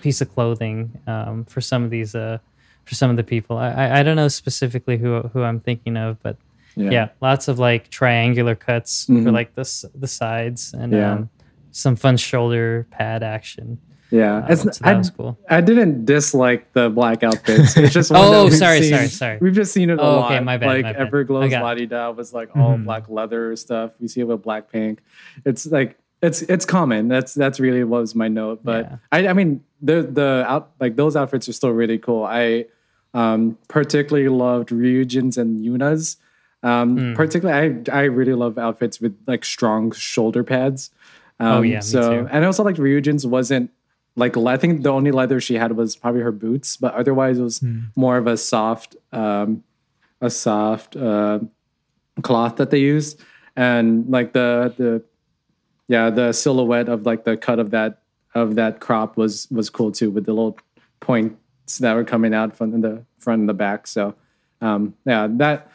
piece 0.00 0.20
of 0.20 0.32
clothing 0.34 0.92
um 1.08 1.44
for 1.46 1.60
some 1.60 1.82
of 1.82 1.90
these 1.90 2.14
uh 2.14 2.38
for 2.84 2.94
some 2.94 3.10
of 3.10 3.16
the 3.16 3.24
people. 3.24 3.56
I 3.58 3.70
i, 3.72 3.98
I 4.00 4.02
don't 4.04 4.16
know 4.16 4.28
specifically 4.28 4.96
who 4.98 5.22
who 5.32 5.42
i'm 5.42 5.58
thinking 5.60 5.96
of 5.96 6.22
but 6.22 6.36
yeah, 6.76 7.08
lots 7.20 7.48
of 7.48 7.58
like 7.58 7.88
triangular 7.90 8.54
cuts 8.54 9.06
for 9.06 9.12
Mhm. 9.12 9.32
like 9.32 9.54
the 9.54 9.64
the 9.94 10.06
sides 10.06 10.74
and 10.74 10.92
Yeah. 10.92 11.12
um, 11.12 11.30
some 11.70 11.96
fun 11.96 12.16
shoulder 12.16 12.86
pad 12.90 13.22
action. 13.22 13.78
Yeah, 14.10 14.44
Um, 14.46 14.56
so 14.56 14.64
that 14.68 14.82
I, 14.84 14.94
was 14.94 15.08
cool. 15.08 15.38
I 15.48 15.62
didn't 15.62 16.04
dislike 16.04 16.70
the 16.74 16.90
black 16.90 17.22
outfits. 17.22 17.74
It's 17.78 17.94
just 17.94 18.12
Oh, 18.14 18.50
sorry, 18.50 18.82
seen- 18.82 18.90
sorry, 18.92 19.06
sorry. 19.08 19.38
We've 19.40 19.54
just 19.54 19.72
seen 19.72 19.88
it 19.88 19.98
a 19.98 20.02
Oh, 20.02 20.16
lot. 20.16 20.32
okay, 20.32 20.40
my 20.44 20.58
bad, 20.58 20.66
Like 20.66 20.82
my 20.82 20.92
bad. 20.92 21.00
Everglow's 21.08 21.50
got 21.50 21.60
it. 21.60 21.64
La 21.64 21.74
Di 21.74 21.86
Da 21.86 22.10
was 22.10 22.34
like 22.34 22.50
all 22.54 22.76
Mhm. 22.76 22.84
black 22.84 23.08
leather 23.08 23.56
stuff. 23.56 23.92
We 23.98 24.08
see 24.08 24.20
it 24.20 24.24
with 24.28 24.42
Blackpink. 24.42 24.98
It's 25.46 25.64
like 25.66 25.96
it's 26.20 26.42
it's 26.42 26.66
common. 26.66 27.08
That's 27.08 27.32
that's 27.32 27.58
really 27.58 27.84
what 27.84 28.02
was 28.02 28.14
my 28.14 28.28
note. 28.28 28.60
But 28.62 28.84
Yeah. 28.84 28.96
I 29.10 29.28
I 29.28 29.32
mean 29.32 29.62
the 29.80 30.02
the 30.02 30.44
out 30.46 30.72
like 30.78 30.96
those 30.96 31.16
outfits 31.16 31.48
are 31.48 31.54
still 31.54 31.70
really 31.70 31.96
cool. 31.98 32.22
I 32.24 32.66
um 33.14 33.56
particularly 33.68 34.28
loved 34.28 34.68
Ryujin's 34.68 35.38
and 35.38 35.58
Yuna's. 35.64 36.18
Um, 36.62 36.96
Mm. 36.96 37.14
particularly, 37.16 37.82
I 37.90 38.00
I 38.00 38.02
really 38.04 38.34
love 38.34 38.56
outfits 38.58 39.00
with 39.00 39.16
like 39.26 39.44
strong 39.44 39.90
shoulder 39.92 40.44
pads. 40.44 40.90
Um, 41.40 41.52
Oh, 41.58 41.62
yeah, 41.62 41.76
me 41.78 41.80
so 41.82 42.00
too. 42.00 42.28
and 42.30 42.44
I 42.44 42.46
also 42.46 42.62
like 42.62 42.76
Ryujin's 42.76 43.26
wasn't 43.26 43.70
like 44.14 44.36
I 44.36 44.56
think 44.56 44.82
the 44.82 44.90
only 44.92 45.10
leather 45.10 45.40
she 45.40 45.54
had 45.54 45.72
was 45.76 45.96
probably 45.96 46.20
her 46.20 46.30
boots, 46.32 46.76
but 46.76 46.94
otherwise 46.94 47.38
it 47.38 47.42
was 47.42 47.60
Mm. 47.60 47.82
more 47.96 48.16
of 48.18 48.26
a 48.26 48.36
soft, 48.36 48.94
um, 49.12 49.64
a 50.20 50.30
soft 50.30 50.94
uh, 50.96 51.40
cloth 52.22 52.56
that 52.56 52.70
they 52.70 52.78
used, 52.78 53.20
and 53.56 54.08
like 54.08 54.32
the 54.32 54.72
the 54.76 55.02
yeah 55.88 56.10
the 56.10 56.32
silhouette 56.32 56.88
of 56.88 57.06
like 57.06 57.24
the 57.24 57.36
cut 57.36 57.58
of 57.58 57.70
that 57.70 58.02
of 58.34 58.54
that 58.54 58.78
crop 58.80 59.16
was 59.16 59.48
was 59.50 59.68
cool 59.70 59.90
too 59.90 60.10
with 60.10 60.26
the 60.26 60.32
little 60.32 60.56
points 61.00 61.78
that 61.80 61.94
were 61.94 62.04
coming 62.04 62.34
out 62.34 62.54
from 62.56 62.80
the 62.82 63.02
front 63.18 63.40
and 63.40 63.48
the 63.48 63.54
back. 63.54 63.86
So 63.88 64.14
um, 64.60 64.94
yeah, 65.04 65.26
that 65.28 65.71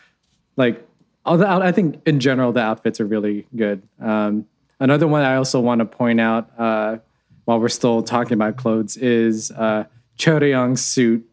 like 0.58 0.86
all 1.26 1.38
the 1.38 1.48
out- 1.48 1.62
I 1.62 1.72
think 1.72 2.02
in 2.06 2.20
general 2.20 2.52
the 2.52 2.62
outfits 2.62 3.00
are 3.00 3.06
really 3.06 3.48
good. 3.56 3.82
Um, 4.02 4.46
another 4.80 5.08
one 5.08 5.24
I 5.24 5.36
also 5.36 5.60
want 5.62 5.80
to 5.80 5.86
point 5.86 6.20
out 6.20 6.50
uh, 6.60 6.98
while 7.46 7.60
we're 7.60 7.70
still 7.70 8.02
talking 8.02 8.34
about 8.34 8.58
clothes 8.58 8.98
is 8.98 9.52
uh, 9.52 9.86
Chaeryeong's 10.18 10.84
suit 10.84 11.26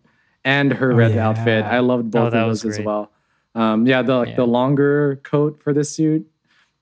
and 0.45 0.73
her 0.75 0.93
Oh, 0.93 0.97
red 0.97 1.15
yeah. 1.15 1.29
outfit. 1.29 1.65
I 1.65 1.81
loved 1.81 2.11
both 2.11 2.23
Oh, 2.23 2.27
of 2.27 2.33
those 2.33 2.65
as 2.65 2.79
well. 2.81 3.11
Um, 3.55 3.87
yeah, 3.87 4.03
the 4.03 4.17
like 4.17 4.29
Yeah. 4.31 4.37
the 4.37 4.47
longer 4.47 5.17
coat 5.23 5.61
for 5.63 5.73
the 5.73 5.85
suit, 5.85 6.27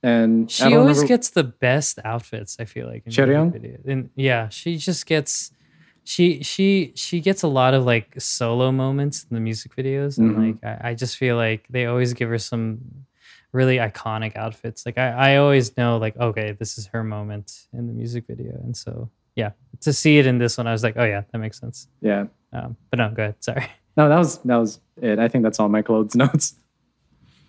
and 0.02 0.50
She 0.50 0.64
always 0.64 0.96
remember- 0.96 1.06
gets 1.08 1.30
the 1.30 1.44
best 1.44 1.98
outfits. 2.04 2.56
I 2.58 2.64
feel 2.64 2.86
like 2.88 3.04
in 3.06 4.10
yeah, 4.16 4.48
she 4.48 4.76
just 4.78 5.06
gets 5.06 5.52
she 6.04 6.42
she 6.42 6.92
she 6.96 7.20
gets 7.20 7.42
a 7.42 7.48
lot 7.48 7.74
of 7.74 7.84
like 7.84 8.20
solo 8.20 8.72
moments 8.72 9.24
in 9.30 9.34
the 9.34 9.40
music 9.40 9.74
videos, 9.76 10.18
and 10.18 10.34
Mhm. 10.36 10.46
like 10.62 10.64
I, 10.84 10.90
I 10.90 10.94
just 10.94 11.16
feel 11.16 11.36
like 11.36 11.66
they 11.70 11.86
always 11.86 12.12
give 12.12 12.28
her 12.28 12.38
some 12.38 12.78
really 13.52 13.76
iconic 13.76 14.34
outfits. 14.36 14.84
Like 14.86 14.98
I 14.98 15.10
I 15.32 15.36
always 15.36 15.76
know 15.76 15.98
like 15.98 16.16
okay, 16.16 16.52
this 16.52 16.78
is 16.78 16.86
her 16.88 17.04
moment 17.04 17.66
in 17.72 17.86
the 17.86 17.92
music 17.92 18.24
video, 18.26 18.52
and 18.64 18.76
so 18.76 19.10
yeah, 19.36 19.52
to 19.80 19.92
see 19.92 20.18
it 20.18 20.26
in 20.26 20.38
this 20.38 20.58
one, 20.58 20.66
I 20.66 20.72
was 20.72 20.82
like, 20.82 20.96
oh 20.96 21.04
yeah, 21.04 21.22
that 21.32 21.38
makes 21.38 21.58
sense. 21.60 21.88
yeah. 22.00 22.26
Um, 22.52 22.76
but 22.90 22.98
no, 22.98 23.08
go 23.10 23.22
ahead. 23.22 23.36
Sorry. 23.40 23.66
No, 23.96 24.08
that 24.08 24.18
was 24.18 24.38
that 24.38 24.56
was 24.56 24.80
it. 25.00 25.18
I 25.18 25.28
think 25.28 25.44
that's 25.44 25.58
all 25.60 25.68
my 25.68 25.82
clothes 25.82 26.14
notes. 26.24 26.54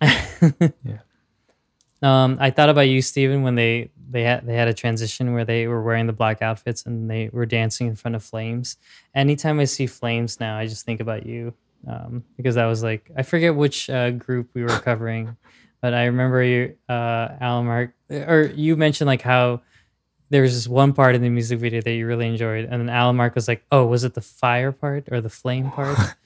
Um, 2.04 2.36
I 2.38 2.50
thought 2.50 2.68
about 2.68 2.82
you, 2.82 3.00
Stephen, 3.00 3.42
when 3.42 3.54
they 3.54 3.90
they 4.10 4.24
had 4.24 4.46
they 4.46 4.54
had 4.54 4.68
a 4.68 4.74
transition 4.74 5.32
where 5.32 5.46
they 5.46 5.66
were 5.66 5.82
wearing 5.82 6.06
the 6.06 6.12
black 6.12 6.42
outfits 6.42 6.84
and 6.84 7.10
they 7.10 7.30
were 7.32 7.46
dancing 7.46 7.86
in 7.86 7.96
front 7.96 8.14
of 8.14 8.22
flames. 8.22 8.76
Anytime 9.14 9.58
I 9.58 9.64
see 9.64 9.86
flames 9.86 10.38
now, 10.38 10.58
I 10.58 10.66
just 10.66 10.84
think 10.84 11.00
about 11.00 11.24
you 11.24 11.54
um, 11.88 12.22
because 12.36 12.56
that 12.56 12.66
was 12.66 12.82
like 12.82 13.10
I 13.16 13.22
forget 13.22 13.54
which 13.56 13.88
uh, 13.88 14.10
group 14.10 14.50
we 14.52 14.62
were 14.62 14.68
covering, 14.80 15.36
but 15.80 15.94
I 15.94 16.04
remember 16.04 16.42
you, 16.42 16.76
uh, 16.90 17.28
Alan 17.40 17.64
Mark, 17.64 17.94
or 18.10 18.52
you 18.54 18.76
mentioned 18.76 19.08
like 19.08 19.22
how 19.22 19.62
there 20.28 20.42
was 20.42 20.54
this 20.54 20.68
one 20.68 20.92
part 20.92 21.14
in 21.14 21.22
the 21.22 21.30
music 21.30 21.58
video 21.58 21.80
that 21.80 21.92
you 21.92 22.06
really 22.06 22.26
enjoyed, 22.26 22.66
and 22.66 22.82
then 22.82 22.90
Alan 22.90 23.16
Mark 23.16 23.34
was 23.34 23.48
like, 23.48 23.64
"Oh, 23.72 23.86
was 23.86 24.04
it 24.04 24.12
the 24.12 24.20
fire 24.20 24.72
part 24.72 25.08
or 25.10 25.22
the 25.22 25.30
flame 25.30 25.70
part?" 25.70 25.98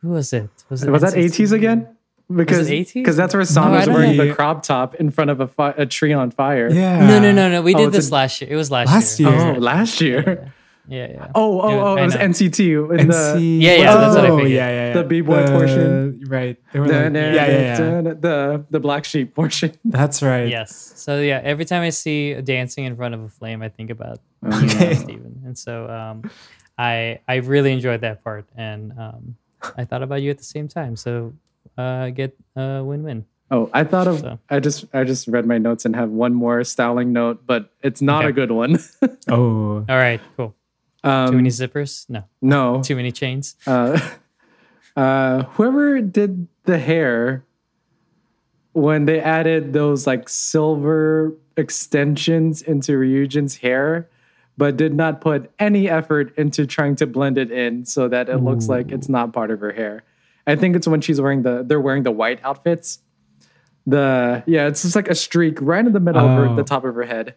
Who 0.00 0.10
was 0.10 0.32
it? 0.32 0.48
Was 0.70 0.82
that 0.82 0.90
NCT? 0.90 1.24
ATEEZ 1.24 1.52
again? 1.52 1.97
Because 2.34 2.68
because 2.92 3.16
that's 3.16 3.32
where 3.32 3.40
No, 3.40 3.44
Sam 3.46 3.64
I 3.72 3.76
was 3.76 3.86
don't 3.86 3.94
wearing 3.94 4.16
know. 4.16 4.26
the 4.26 4.34
crop 4.34 4.62
top 4.62 4.94
in 4.96 5.10
front 5.10 5.30
of 5.30 5.40
a, 5.40 5.48
fi- 5.48 5.74
a 5.78 5.86
tree 5.86 6.12
on 6.12 6.30
fire. 6.30 6.70
Yeah. 6.70 7.06
No, 7.06 7.18
no, 7.20 7.32
no, 7.32 7.48
no. 7.50 7.62
We 7.62 7.74
Oh, 7.74 7.78
did 7.78 7.86
it's 7.88 7.96
this 7.96 8.10
a- 8.10 8.14
last 8.14 8.40
year. 8.42 8.50
It 8.52 8.56
was 8.56 8.70
last, 8.70 8.88
Last 8.88 9.18
year. 9.20 9.30
year. 9.30 9.54
Oh, 9.56 9.58
last 9.58 10.00
year. 10.02 10.52
Yeah, 10.90 11.06
yeah. 11.06 11.12
yeah. 11.14 11.26
Oh, 11.34 11.60
oh, 11.60 11.68
Dude, 11.70 11.78
oh! 11.80 11.96
It 11.96 12.04
was 12.06 12.14
know. 12.14 12.20
NCT 12.20 12.98
in 13.00 13.08
the 13.08 13.14
NC 13.14 13.60
Yeah, 13.62 13.72
yeah, 13.74 13.94
that's 13.96 14.16
what 14.16 14.24
I 14.24 14.28
oh, 14.28 14.36
figured. 14.36 14.52
yeah, 14.52 14.68
yeah, 14.70 14.86
yeah. 14.88 14.92
The 14.94 15.04
B-boy 15.04 15.46
portion. 15.46 16.22
Right. 16.26 16.56
They 16.72 16.80
were 16.80 16.88
the, 16.88 16.92
like- 17.04 17.12
yeah, 17.14 17.32
yeah, 17.34 17.46
yeah. 17.50 18.00
the 18.00 18.64
the 18.70 18.80
black 18.80 19.04
sheep 19.04 19.34
portion. 19.34 19.72
That's 19.84 20.22
right. 20.22 20.48
Yes. 20.48 20.92
So 20.96 21.20
yeah, 21.20 21.40
every 21.44 21.64
time 21.66 21.82
I 21.82 21.90
see 21.90 22.34
dancing 22.40 22.84
in 22.84 22.96
front 22.96 23.14
of 23.14 23.22
a 23.22 23.28
flame, 23.28 23.60
I 23.62 23.68
think 23.68 23.90
about 23.90 24.20
Okay. 24.44 24.94
Steven. 24.94 25.42
And 25.44 25.58
so 25.58 25.88
um, 25.90 26.30
I 26.78 27.20
I 27.28 27.36
really 27.36 27.72
enjoyed 27.72 28.00
that 28.00 28.24
part, 28.24 28.46
and 28.56 28.92
um, 28.98 29.36
I 29.76 29.84
thought 29.84 30.02
about 30.02 30.22
you 30.22 30.30
at 30.30 30.38
the 30.38 30.44
same 30.44 30.68
time. 30.68 30.96
So 30.96 31.34
uh, 31.76 32.10
get 32.10 32.36
a 32.56 32.82
win-win. 32.84 33.24
Oh, 33.50 33.70
I 33.72 33.84
thought 33.84 34.06
of. 34.06 34.20
So. 34.20 34.38
I 34.50 34.60
just 34.60 34.84
I 34.92 35.04
just 35.04 35.26
read 35.26 35.46
my 35.46 35.56
notes 35.56 35.84
and 35.86 35.96
have 35.96 36.10
one 36.10 36.34
more 36.34 36.62
styling 36.64 37.12
note, 37.12 37.46
but 37.46 37.70
it's 37.82 38.02
not 38.02 38.24
Okay. 38.24 38.28
a 38.28 38.32
good 38.32 38.50
one. 38.50 38.78
Oh. 39.28 39.84
All 39.88 39.96
right, 39.96 40.20
cool. 40.36 40.54
Too 41.04 41.10
um, 41.10 41.36
many 41.36 41.48
zippers? 41.50 42.08
No. 42.08 42.24
no. 42.42 42.82
Too 42.84 42.96
many 42.96 43.12
chains? 43.12 43.56
Uh, 43.66 43.98
uh, 44.96 45.44
whoever 45.44 46.00
did 46.00 46.48
the 46.64 46.78
hair 46.78 47.44
when 48.72 49.04
they 49.06 49.20
added 49.20 49.72
those 49.72 50.06
like 50.06 50.28
silver 50.28 51.34
extensions 51.56 52.62
into 52.62 52.92
Ryujin's 52.92 53.56
hair, 53.58 54.08
but 54.56 54.76
did 54.76 54.94
not 54.94 55.20
put 55.20 55.50
any 55.58 55.88
effort 55.88 56.36
into 56.36 56.66
trying 56.66 56.96
to 56.96 57.06
blend 57.06 57.38
it 57.38 57.50
in 57.50 57.84
so 57.84 58.08
that 58.08 58.28
it 58.28 58.38
looks 58.38 58.68
like 58.68 58.90
it's 58.92 59.08
not 59.08 59.32
part 59.32 59.50
of 59.50 59.60
her 59.60 59.72
hair. 59.72 60.02
I 60.48 60.56
think 60.56 60.74
it's 60.76 60.88
when 60.88 61.02
she's 61.02 61.20
wearing 61.20 61.42
the 61.42 61.62
they're 61.64 61.80
wearing 61.80 62.02
the 62.02 62.10
white 62.10 62.40
outfits. 62.42 63.00
The 63.86 64.42
yeah, 64.46 64.66
it's 64.66 64.82
just 64.82 64.96
like 64.96 65.08
a 65.08 65.14
streak 65.14 65.60
right 65.60 65.84
in 65.86 65.92
the 65.92 66.00
middle 66.00 66.26
of 66.26 66.36
her, 66.38 66.48
Oh. 66.48 66.56
the 66.56 66.64
top 66.64 66.84
of 66.84 66.94
her 66.94 67.04
head. 67.04 67.34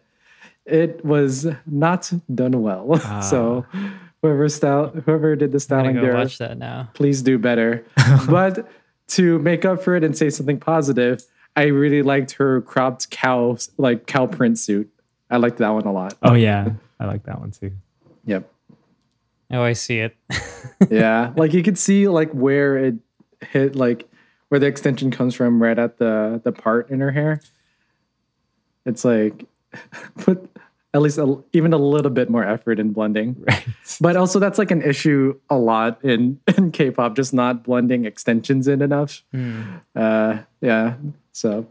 It 0.64 1.04
was 1.04 1.46
not 1.66 2.10
done 2.34 2.62
well. 2.62 2.96
so 3.22 3.66
ah. 3.72 3.94
whoever 4.22 4.48
style 4.48 4.88
whoever 4.88 5.36
did 5.36 5.52
the 5.52 5.60
styling 5.60 5.96
go 5.96 6.02
there 6.02 6.14
watch 6.14 6.38
that 6.38 6.56
now. 6.56 6.88
please 6.94 7.20
do 7.22 7.38
better. 7.38 7.84
but 8.28 8.66
to 9.08 9.38
make 9.40 9.64
up 9.66 9.82
for 9.82 9.94
it 9.94 10.04
and 10.04 10.16
say 10.16 10.30
something 10.30 10.58
positive, 10.58 11.22
I 11.54 11.64
really 11.64 12.02
liked 12.02 12.32
her 12.32 12.62
cropped 12.62 13.10
cow 13.10 13.58
like 13.76 14.06
cow 14.06 14.26
print 14.26 14.58
suit. 14.58 14.90
I 15.30 15.36
liked 15.36 15.58
that 15.58 15.70
one 15.70 15.84
a 15.84 15.92
lot. 15.92 16.14
Oh 16.22 16.34
yeah. 16.34 16.70
I 16.98 17.06
like 17.06 17.24
that 17.24 17.40
one 17.40 17.50
too. 17.50 17.72
Yep. 18.24 18.48
Oh, 19.52 19.62
I 19.62 19.74
see 19.74 19.98
it. 19.98 20.16
Yeah. 20.90 21.32
like 21.36 21.52
you 21.52 21.62
could 21.62 21.78
see 21.78 22.08
like 22.08 22.30
where 22.32 22.76
it 22.76 22.94
hit 23.40 23.76
like 23.76 24.08
where 24.48 24.58
the 24.58 24.66
extension 24.66 25.10
comes 25.10 25.34
from 25.34 25.62
right 25.62 25.78
at 25.78 25.98
the 25.98 26.40
the 26.44 26.50
part 26.52 26.90
in 26.90 27.00
her 27.00 27.10
hair. 27.12 27.40
It's 28.84 29.04
like 29.04 29.44
put 30.18 30.50
at 30.94 31.00
least 31.00 31.18
a, 31.18 31.42
even 31.52 31.72
a 31.72 31.78
little 31.78 32.10
bit 32.10 32.28
more 32.30 32.44
effort 32.44 32.78
in 32.80 32.92
blending. 32.92 33.36
Right. 33.48 33.64
But 34.00 34.16
also 34.16 34.38
that's 34.38 34.58
like 34.58 34.70
an 34.70 34.82
issue 34.82 35.38
a 35.50 35.56
lot 35.56 36.02
in 36.04 36.40
in 36.56 36.72
K-pop 36.72 37.14
just 37.16 37.32
not 37.32 37.62
blending 37.64 38.04
extensions 38.04 38.66
in 38.68 38.82
enough. 38.82 39.22
Hmm. 39.32 39.62
Uh 39.94 40.38
yeah. 40.60 40.94
So 41.32 41.66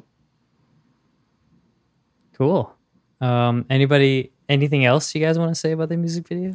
Cool. 2.33 2.73
Um, 3.19 3.65
anybody? 3.69 4.31
Anything 4.49 4.83
else 4.85 5.13
you 5.13 5.21
guys 5.21 5.37
want 5.37 5.51
to 5.51 5.55
say 5.55 5.71
about 5.73 5.89
the 5.89 5.97
music 5.97 6.27
video? 6.27 6.53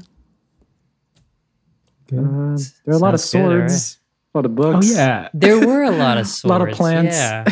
Good. 2.08 2.18
Uh, 2.18 2.56
there 2.84 2.94
are 2.94 2.96
a 2.96 2.98
lot 2.98 3.14
of 3.14 3.20
Sounds 3.20 3.32
good, 3.32 3.52
all 3.52 3.58
right. 3.58 3.70
swords, 3.70 3.98
a 4.34 4.38
lot 4.38 4.44
of 4.46 4.54
books. 4.54 4.68
oh 4.68 4.72
books. 4.80 4.94
yeah. 4.96 5.28
There 5.34 5.58
were 5.66 5.82
a 5.82 5.90
lot 5.90 6.18
of 6.18 6.26
swords, 6.26 6.44
a 6.44 6.48
lot 6.48 6.68
of 6.68 6.74
plants. 6.76 7.16
Yeah. 7.16 7.44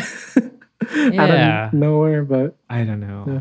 out 1.19 1.31
of 1.31 1.73
nowhere, 1.73 2.23
but 2.23 2.55
I 2.69 2.83
don't 2.83 2.99
know. 3.01 3.25
Yeah. 3.27 3.39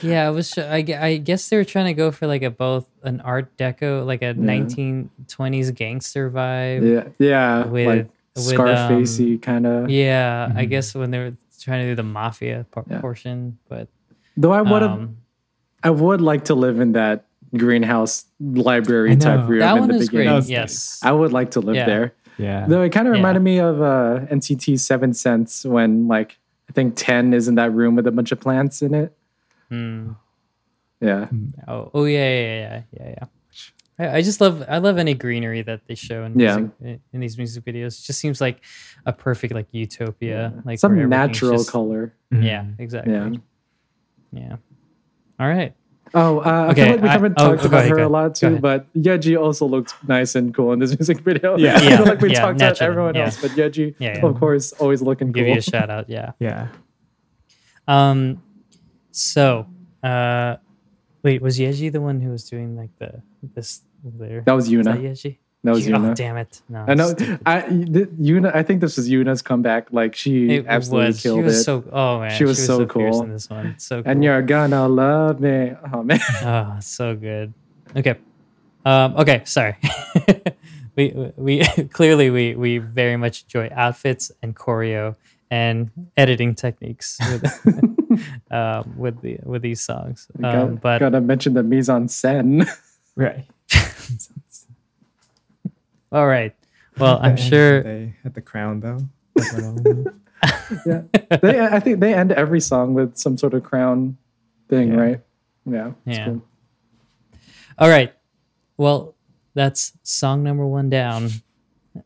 Yeah, 0.00 0.26
I 0.28 0.30
was. 0.30 0.56
I, 0.56 0.84
I 1.00 1.16
guess 1.16 1.48
they 1.48 1.56
were 1.56 1.64
trying 1.64 1.86
to 1.86 1.94
go 1.94 2.12
for 2.12 2.28
like 2.28 2.42
a 2.42 2.50
both 2.50 2.86
an 3.02 3.20
Art 3.20 3.56
Deco, 3.56 4.06
like 4.06 4.22
a 4.22 4.32
1920s 4.32 5.74
gangster 5.74 6.30
vibe. 6.30 6.86
Yeah, 6.86 7.08
yeah, 7.18 7.64
With- 7.66 7.86
like 7.86 8.08
with, 8.36 8.44
Scarfacey 8.44 9.42
kind 9.42 9.66
of. 9.66 9.90
Yeah, 9.90 10.52
I 10.54 10.66
Mhm. 10.66 10.70
guess 10.70 10.94
when 10.94 11.10
they 11.10 11.18
were 11.18 11.32
trying 11.60 11.82
to 11.82 11.88
do 11.90 11.94
the 11.96 12.04
mafia 12.04 12.66
por- 12.70 12.84
Yeah. 12.88 13.00
portion, 13.00 13.58
but 13.68 13.88
Though 14.36 14.52
I 14.52 14.62
would 14.62 14.82
have, 14.82 14.92
um, 14.92 15.16
I 15.82 15.90
would 15.90 16.20
like 16.20 16.44
to 16.44 16.54
live 16.54 16.78
in 16.78 16.92
that 16.92 17.24
greenhouse 17.56 18.24
library 18.40 19.16
type 19.16 19.48
room 19.48 19.60
that 19.60 19.74
in 19.74 19.80
one 19.80 19.88
the 19.88 19.94
is 19.96 20.08
great. 20.08 20.20
beginning. 20.20 20.34
was 20.36 20.50
Yes, 20.50 21.00
I 21.02 21.12
would 21.12 21.32
like 21.32 21.52
to 21.52 21.60
live 21.60 21.76
Yeah. 21.76 21.86
there. 21.86 22.14
Yeah. 22.36 22.66
Though 22.68 22.82
it 22.82 22.90
kind 22.92 23.08
of 23.08 23.14
Yeah. 23.14 23.18
reminded 23.18 23.42
me 23.42 23.58
of 23.58 23.80
uh, 23.82 24.20
NCT 24.30 24.74
7th 24.78 25.16
Sense 25.16 25.64
when 25.64 26.06
like 26.08 26.38
I 26.68 26.72
think 26.72 26.94
Ten 26.96 27.32
is 27.32 27.48
in 27.48 27.54
that 27.56 27.72
room 27.72 27.96
with 27.96 28.06
a 28.06 28.12
bunch 28.12 28.30
of 28.32 28.38
plants 28.40 28.82
in 28.82 28.94
it. 28.94 29.16
Hmm. 29.70 30.10
Yeah, 31.00 31.28
Oh, 31.68 31.90
oh 31.94 32.04
yeah, 32.04 32.18
yeah, 32.18 32.42
yeah, 32.42 32.82
yeah, 32.92 33.08
yeah. 33.18 33.24
I, 34.00 34.16
I 34.18 34.22
just 34.22 34.40
love 34.40 34.64
I 34.68 34.78
love 34.78 34.98
any 34.98 35.14
greenery 35.14 35.62
that 35.62 35.80
they 35.86 35.94
show 35.94 36.24
in 36.24 36.38
Yeah. 36.38 36.56
music, 36.56 36.74
in, 36.80 37.00
in 37.14 37.20
these 37.20 37.36
music 37.38 37.64
videos. 37.64 38.00
It 38.00 38.06
just 38.06 38.18
seems 38.20 38.40
like 38.40 38.60
a 39.06 39.12
perfect 39.12 39.54
like 39.54 39.66
utopia, 39.72 40.52
like 40.64 40.78
some 40.78 40.92
where 40.96 41.04
everything's 41.04 41.28
natural 41.40 41.52
just- 41.58 41.70
color. 41.70 42.12
Yeah, 42.30 42.62
Mhm. 42.64 42.80
exactly. 42.80 43.12
Yeah. 43.14 43.30
Yeah. 44.32 44.56
All 45.40 45.48
right. 45.48 45.74
Oh, 46.14 46.38
uh, 46.40 46.42
I 46.42 46.70
Okay, 46.70 46.82
feel 46.82 46.92
like 46.92 47.02
we 47.02 47.08
I- 47.08 47.12
haven't 47.12 47.34
oh, 47.38 47.48
talked 47.50 47.62
go 47.62 47.68
about 47.68 47.78
ahead, 47.84 47.90
her 47.90 47.98
a 48.00 48.08
lot 48.08 48.34
too, 48.34 48.58
but 48.58 48.86
Yeji 48.94 49.38
also 49.40 49.66
looked 49.66 49.94
nice 50.08 50.34
and 50.34 50.54
cool 50.54 50.72
in 50.72 50.78
this 50.78 50.90
music 50.98 51.20
video. 51.20 51.56
Yeah. 51.58 51.76
I 51.76 51.96
feel 51.96 52.04
like 52.06 52.20
we 52.20 52.32
Yeah, 52.32 52.40
talked 52.40 52.56
about 52.56 52.80
everyone 52.82 53.14
yeah. 53.14 53.24
else, 53.26 53.40
but 53.40 53.50
Yeji, 53.52 53.94
Yeah, 53.98 54.18
yeah. 54.18 54.26
of 54.26 54.38
course, 54.38 54.72
always 54.72 55.02
looking 55.02 55.32
Give 55.32 55.44
cool. 55.44 55.52
you 55.54 55.58
a 55.58 55.62
shout 55.62 55.90
out. 55.90 56.08
Yeah. 56.08 56.32
Yeah. 56.40 56.68
Um. 57.86 58.42
So, 59.10 59.66
uh, 60.02 60.56
wait, 61.22 61.42
was 61.42 61.58
Yeji 61.58 61.90
the 61.90 62.00
one 62.00 62.20
who 62.20 62.30
was 62.30 62.48
doing 62.48 62.76
like 62.76 62.90
the 62.98 63.22
this 63.54 63.82
there? 64.04 64.42
that 64.46 64.52
was 64.52 64.70
Is 64.70 64.84
that 64.84 64.96
Yuna. 64.98 65.02
Yeji? 65.02 65.38
That 65.64 65.72
was 65.72 65.86
Yu- 65.88 65.96
Oh, 65.96 66.14
damn 66.14 66.36
it! 66.36 66.62
No, 66.68 66.84
I 66.86 66.94
know. 66.94 67.08
stupid. 67.08 67.40
I 67.44 67.60
th- 67.62 68.08
Yuna. 68.20 68.54
I 68.54 68.62
think 68.62 68.80
this 68.80 68.96
is 68.96 69.10
Yuna's 69.10 69.42
comeback. 69.42 69.92
Like 69.92 70.14
she 70.14 70.48
It 70.54 70.66
absolutely 70.68 71.08
was. 71.08 71.22
killed 71.22 71.38
she 71.38 71.42
was 71.42 71.58
it. 71.58 71.64
so. 71.64 71.84
Oh 71.92 72.20
man, 72.20 72.30
She 72.30 72.44
was 72.44 72.64
so 72.64 72.78
fierce 72.86 72.90
cool. 73.16 73.22
in 73.24 73.32
this 73.32 73.50
one. 73.50 73.74
So 73.78 74.02
cool. 74.02 74.10
and 74.12 74.22
you're 74.22 74.40
gonna 74.42 74.86
love 74.88 75.40
me. 75.40 75.72
Oh 75.92 76.02
man. 76.04 76.20
Oh, 76.42 76.76
so 76.80 77.16
good. 77.16 77.52
Okay. 77.96 78.16
Um, 78.84 79.16
okay, 79.16 79.42
sorry. 79.46 79.76
we 80.96 81.32
we 81.36 81.64
clearly 81.92 82.30
we 82.30 82.54
we 82.54 82.78
very 82.78 83.16
much 83.16 83.42
enjoy 83.42 83.68
outfits 83.74 84.30
and 84.42 84.54
choreo 84.54 85.16
and 85.50 85.90
editing 86.16 86.54
techniques 86.54 87.18
with 87.32 87.44
um, 88.52 88.94
with 88.96 89.20
the 89.22 89.38
with 89.42 89.62
these 89.62 89.80
songs. 89.80 90.28
Um, 90.36 90.42
gotta, 90.42 90.66
but 90.80 90.98
gotta 91.00 91.20
mention 91.20 91.54
the 91.54 91.64
mise 91.64 91.88
en 91.90 92.06
scène. 92.06 92.64
Right. 93.16 93.44
All 96.12 96.26
right. 96.26 96.54
Well, 96.98 97.18
I'm 97.22 97.36
sure. 97.36 97.82
they 97.82 98.14
had 98.22 98.34
the 98.34 98.40
crown 98.40 98.80
though. 98.80 98.98
That's 99.34 99.52
what 99.54 99.64
I'll- 99.64 100.04
yeah, 100.86 101.02
they, 101.42 101.60
I 101.60 101.80
think 101.80 101.98
they 102.00 102.14
end 102.14 102.30
every 102.32 102.60
song 102.60 102.94
with 102.94 103.16
some 103.16 103.36
sort 103.36 103.54
of 103.54 103.62
crown 103.64 104.16
thing, 104.68 104.92
Yeah. 104.92 105.00
right? 105.00 105.20
Yeah. 105.66 105.92
it's 106.06 106.18
Yeah. 106.18 106.24
cool. 106.26 106.42
All 107.78 107.88
right. 107.88 108.12
Well, 108.76 109.14
that's 109.54 109.92
song 110.02 110.42
number 110.44 110.64
one 110.66 110.88
down, 110.90 111.30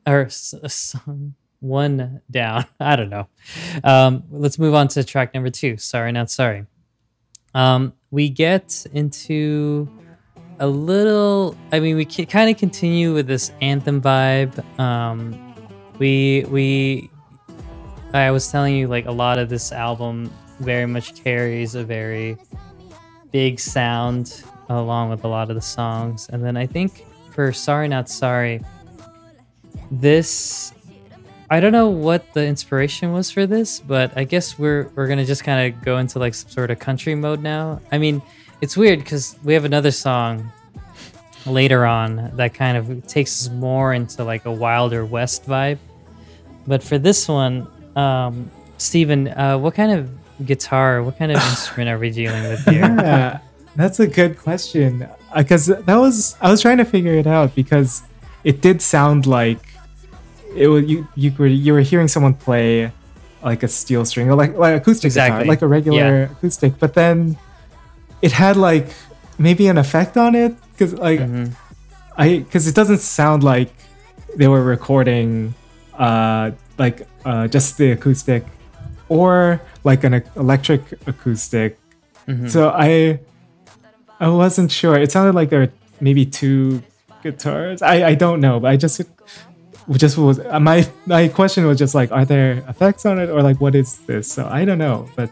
or 0.06 0.22
s- 0.26 0.54
song 0.68 1.34
one 1.60 2.22
down. 2.30 2.64
I 2.80 2.96
don't 2.96 3.10
know. 3.10 3.28
Um, 3.84 4.24
let's 4.30 4.58
move 4.58 4.74
on 4.74 4.88
to 4.88 5.04
track 5.04 5.34
number 5.34 5.50
two. 5.50 5.76
Sorry, 5.76 6.12
not 6.12 6.30
sorry. 6.30 6.66
Um, 7.54 7.92
we 8.10 8.30
get 8.30 8.86
into 8.94 9.88
a 10.58 10.66
little. 10.66 11.56
I 11.72 11.80
mean, 11.80 11.96
we 11.96 12.04
kind 12.04 12.50
of 12.50 12.56
continue 12.56 13.14
with 13.14 13.26
this 13.26 13.52
anthem 13.60 14.00
vibe. 14.00 14.58
Um, 14.78 15.54
we 15.98 16.44
we. 16.48 17.10
I 18.14 18.30
was 18.30 18.50
telling 18.50 18.76
you, 18.76 18.88
like 18.88 19.06
a 19.06 19.12
lot 19.12 19.38
of 19.38 19.48
this 19.48 19.72
album 19.72 20.30
very 20.60 20.86
much 20.86 21.22
carries 21.22 21.74
a 21.74 21.82
very 21.84 22.36
big 23.30 23.58
sound 23.58 24.44
along 24.68 25.10
with 25.10 25.24
a 25.24 25.28
lot 25.28 25.48
of 25.48 25.56
the 25.56 25.62
songs. 25.62 26.28
And 26.28 26.44
then 26.44 26.56
I 26.56 26.66
think 26.66 27.04
for 27.32 27.52
Sorry 27.52 27.88
Not 27.88 28.08
Sorry, 28.08 28.60
this 29.90 30.74
I 31.52 31.60
don't 31.60 31.72
know 31.72 31.90
what 31.90 32.32
the 32.32 32.46
inspiration 32.46 33.12
was 33.12 33.30
for 33.30 33.46
this, 33.46 33.78
but 33.80 34.16
I 34.16 34.24
guess 34.24 34.58
we're 34.58 34.90
we're 34.94 35.06
gonna 35.06 35.26
just 35.26 35.44
kind 35.44 35.74
of 35.74 35.84
go 35.84 35.98
into 35.98 36.18
like 36.18 36.32
some 36.32 36.50
sort 36.50 36.70
of 36.70 36.78
country 36.78 37.14
mode 37.14 37.42
now. 37.42 37.78
I 37.92 37.98
mean, 37.98 38.22
it's 38.62 38.76
weird 38.76 39.00
because 39.00 39.36
we 39.44 39.52
have 39.54 39.64
another 39.66 39.90
song 39.90 40.50
later 41.44 41.84
on 41.84 42.30
that 42.36 42.54
kind 42.54 42.76
of 42.78 43.06
takes 43.06 43.42
us 43.46 43.52
more 43.52 43.92
into 43.92 44.22
like 44.24 44.44
a 44.46 44.52
wilder 44.52 45.04
west 45.04 45.44
vibe. 45.46 45.78
But 46.66 46.82
for 46.82 46.96
this 46.96 47.26
one, 47.26 47.66
um, 47.96 48.48
Steven, 48.78 49.26
uh, 49.28 49.58
what 49.58 49.74
kind 49.74 49.90
of 49.92 50.10
guitar, 50.46 51.02
what 51.02 51.18
kind 51.18 51.32
of 51.32 51.38
instrument 51.50 51.90
are 51.90 51.98
we 51.98 52.10
dealing 52.10 52.44
with 52.44 52.64
here? 52.66 52.82
yeah, 52.82 53.40
that's 53.74 53.98
a 53.98 54.06
good 54.06 54.38
question. 54.38 55.08
Because 55.36 55.66
that 55.66 55.96
was 55.96 56.36
I 56.40 56.48
was 56.50 56.60
trying 56.62 56.78
to 56.78 56.84
figure 56.84 57.14
it 57.14 57.26
out 57.26 57.54
because 57.56 58.02
it 58.44 58.60
did 58.60 58.80
sound 58.80 59.26
like 59.26 59.58
it 60.54 60.68
was 60.68 60.84
you 60.84 61.08
you 61.16 61.32
were 61.36 61.46
you 61.46 61.72
were 61.72 61.80
hearing 61.80 62.06
someone 62.06 62.34
play 62.34 62.92
like 63.42 63.64
a 63.64 63.68
steel 63.68 64.04
string 64.04 64.28
or 64.30 64.36
like 64.36 64.56
like 64.56 64.76
acoustic 64.80 65.06
Exactly. 65.06 65.40
guitar, 65.40 65.48
like 65.48 65.62
a 65.62 65.66
regular 65.66 66.24
acoustic, 66.24 66.78
but 66.78 66.94
then 66.94 67.36
it 68.22 68.32
had 68.32 68.56
like 68.56 68.88
maybe 69.38 69.66
an 69.68 69.78
effect 69.78 70.16
on 70.16 70.34
it 70.34 70.54
because 70.72 70.94
like 70.94 71.20
Mhm. 71.20 71.52
I 72.16 72.38
because 72.38 72.66
it 72.66 72.74
doesn't 72.74 72.98
sound 73.00 73.42
like 73.42 73.70
they 74.36 74.48
were 74.48 74.62
recording 74.62 75.54
uh 75.98 76.50
like 76.78 77.06
uh 77.24 77.48
just 77.48 77.76
the 77.78 77.92
acoustic 77.92 78.44
or 79.08 79.60
like 79.84 80.04
an 80.04 80.22
electric 80.36 80.82
acoustic 81.06 81.78
Mhm. 82.28 82.48
so 82.48 82.70
I 82.70 83.18
I 84.20 84.28
wasn't 84.28 84.70
sure. 84.70 84.94
It 84.96 85.10
sounded 85.10 85.34
like 85.34 85.50
there 85.50 85.60
were 85.66 85.72
maybe 86.00 86.24
two 86.24 86.80
guitars. 87.24 87.82
I, 87.82 88.10
I 88.10 88.14
don't 88.14 88.40
know, 88.40 88.60
but 88.60 88.70
I 88.70 88.76
just 88.76 89.02
just 89.98 90.16
was 90.16 90.38
uh, 90.38 90.60
my 90.60 90.86
my 91.06 91.26
question 91.26 91.66
was 91.66 91.76
just 91.78 91.94
like, 91.94 92.12
are 92.12 92.24
there 92.24 92.62
effects 92.68 93.04
on 93.04 93.18
it 93.18 93.28
or 93.30 93.42
like 93.42 93.60
what 93.60 93.74
is 93.74 93.98
this? 94.06 94.30
So 94.30 94.46
I 94.46 94.64
don't 94.64 94.78
know. 94.78 95.08
But 95.16 95.30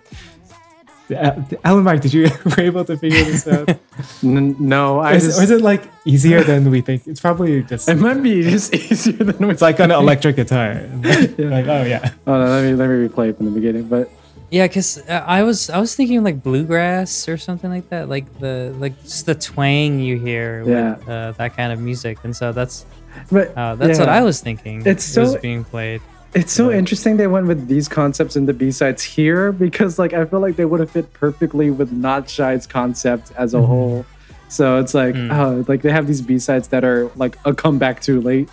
Alan 1.65 1.85
Mike, 1.85 2.01
did 2.01 2.13
you 2.15 2.29
were 2.45 2.61
able 2.63 2.85
to 2.85 2.97
figure 2.97 3.25
this 3.25 3.47
out? 3.49 3.69
No, 4.23 4.99
I 5.01 5.15
is, 5.15 5.25
just, 5.27 5.39
or 5.41 5.43
is 5.45 5.51
it 5.51 5.61
like 5.61 5.83
easier 6.05 6.43
than 6.43 6.71
we 6.71 6.81
think? 6.81 7.07
It's 7.07 7.21
probably 7.21 7.63
just 7.63 7.89
it 7.89 7.97
might 7.97 8.23
be 8.23 8.43
just 8.43 8.75
easier 8.93 9.25
than 9.25 9.51
it's 9.51 9.61
like 9.63 9.79
an 9.81 9.91
electric 9.91 10.37
guitar. 10.37 10.75
Like 11.05 11.67
oh 11.67 11.85
yeah, 11.85 12.13
Oh, 12.27 12.39
no, 12.41 12.47
let 12.49 12.65
me 12.65 12.75
let 12.75 12.89
me 12.89 13.09
replay 13.09 13.31
it 13.31 13.37
from 13.37 13.47
the 13.47 13.53
beginning. 13.53 13.85
But 13.89 14.09
Yeah, 14.51 14.67
because 14.67 14.99
uh, 15.09 15.23
I 15.27 15.43
was 15.43 15.69
I 15.71 15.79
was 15.79 15.95
thinking 15.95 16.25
like 16.25 16.43
bluegrass 16.43 17.29
or 17.29 17.37
something 17.37 17.71
like 17.71 17.89
that, 17.91 18.09
like 18.09 18.25
the 18.41 18.75
like 18.79 18.97
just 19.03 19.27
the 19.27 19.35
twang 19.35 20.01
you 20.01 20.19
hear 20.19 20.65
Yeah. 20.67 20.97
with 20.97 21.09
uh, 21.09 21.33
that 21.39 21.57
kind 21.57 21.73
of 21.73 21.81
music, 21.81 22.19
and 22.25 22.35
so 22.35 22.53
that's 22.53 22.87
but 23.31 23.53
uh, 23.57 23.75
that's 23.75 23.99
what. 23.99 24.09
I 24.09 24.23
was 24.23 24.41
thinking. 24.41 24.83
It's 24.87 25.17
was 25.17 25.33
so- 25.33 25.41
being 25.41 25.65
played. 25.65 26.01
It's 26.33 26.53
so 26.53 26.71
interesting 26.71 27.17
they 27.17 27.27
went 27.27 27.47
with 27.49 27.67
these 27.67 27.89
concepts 27.89 28.37
in 28.37 28.47
the 28.47 28.53
B 28.53 28.71
sides 28.71 29.03
here 29.03 29.51
because 29.51 29.99
like 29.99 30.13
I 30.13 30.25
feel 30.25 30.39
like 30.41 30.55
they 30.57 30.65
would 30.65 30.79
have 30.79 30.91
fit 30.91 31.13
perfectly 31.13 31.71
with 31.71 31.91
Not 31.91 32.31
Shy's 32.31 32.67
concept 32.69 33.33
as 33.37 33.53
a 33.53 33.57
Mhm. 33.59 33.67
whole. 33.67 34.07
So 34.49 34.79
it's 34.79 34.95
like 34.95 35.15
Mm. 35.17 35.33
oh, 35.33 35.65
like 35.67 35.83
they 35.83 35.91
have 35.91 36.07
these 36.07 36.21
B 36.23 36.39
sides 36.39 36.69
that 36.69 36.85
are 36.85 37.11
like 37.17 37.37
a 37.45 37.53
comeback 37.53 38.01
too 38.01 38.21
late, 38.21 38.49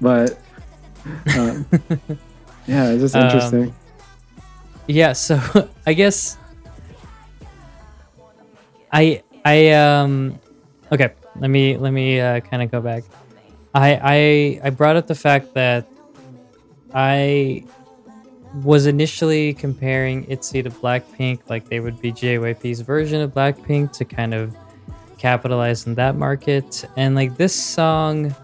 but 0.00 0.38
um, 1.36 1.66
yeah, 2.68 2.90
it's 2.90 3.00
just 3.02 3.16
Um, 3.16 3.22
interesting. 3.22 3.74
Yeah, 4.86 5.12
so 5.12 5.40
I 5.86 5.94
guess 5.94 6.36
I 8.92 9.22
I 9.44 9.70
um 9.72 10.38
okay, 10.92 11.10
let 11.40 11.50
me 11.50 11.76
let 11.76 11.92
me 11.92 12.20
uh, 12.20 12.38
kind 12.40 12.62
of 12.62 12.70
go 12.70 12.80
back. 12.80 13.02
I 13.74 13.98
I 14.62 14.66
I 14.68 14.70
brought 14.70 14.94
up 14.94 15.08
the 15.08 15.14
fact 15.16 15.54
that 15.54 15.86
I 16.94 17.64
was 18.62 18.86
initially 18.86 19.52
comparing 19.54 20.24
ITZY 20.26 20.62
to 20.62 20.70
Blackpink, 20.70 21.40
like 21.48 21.68
they 21.68 21.80
would 21.80 22.00
be 22.00 22.12
JYP's 22.12 22.80
version 22.80 23.20
of 23.20 23.32
Blackpink 23.34 23.92
to 23.92 24.04
kind 24.04 24.32
of 24.32 24.56
capitalize 25.18 25.86
on 25.86 25.94
that 25.96 26.16
market, 26.16 26.84
and 26.96 27.14
like 27.14 27.36
this 27.36 27.54
song 27.54 28.34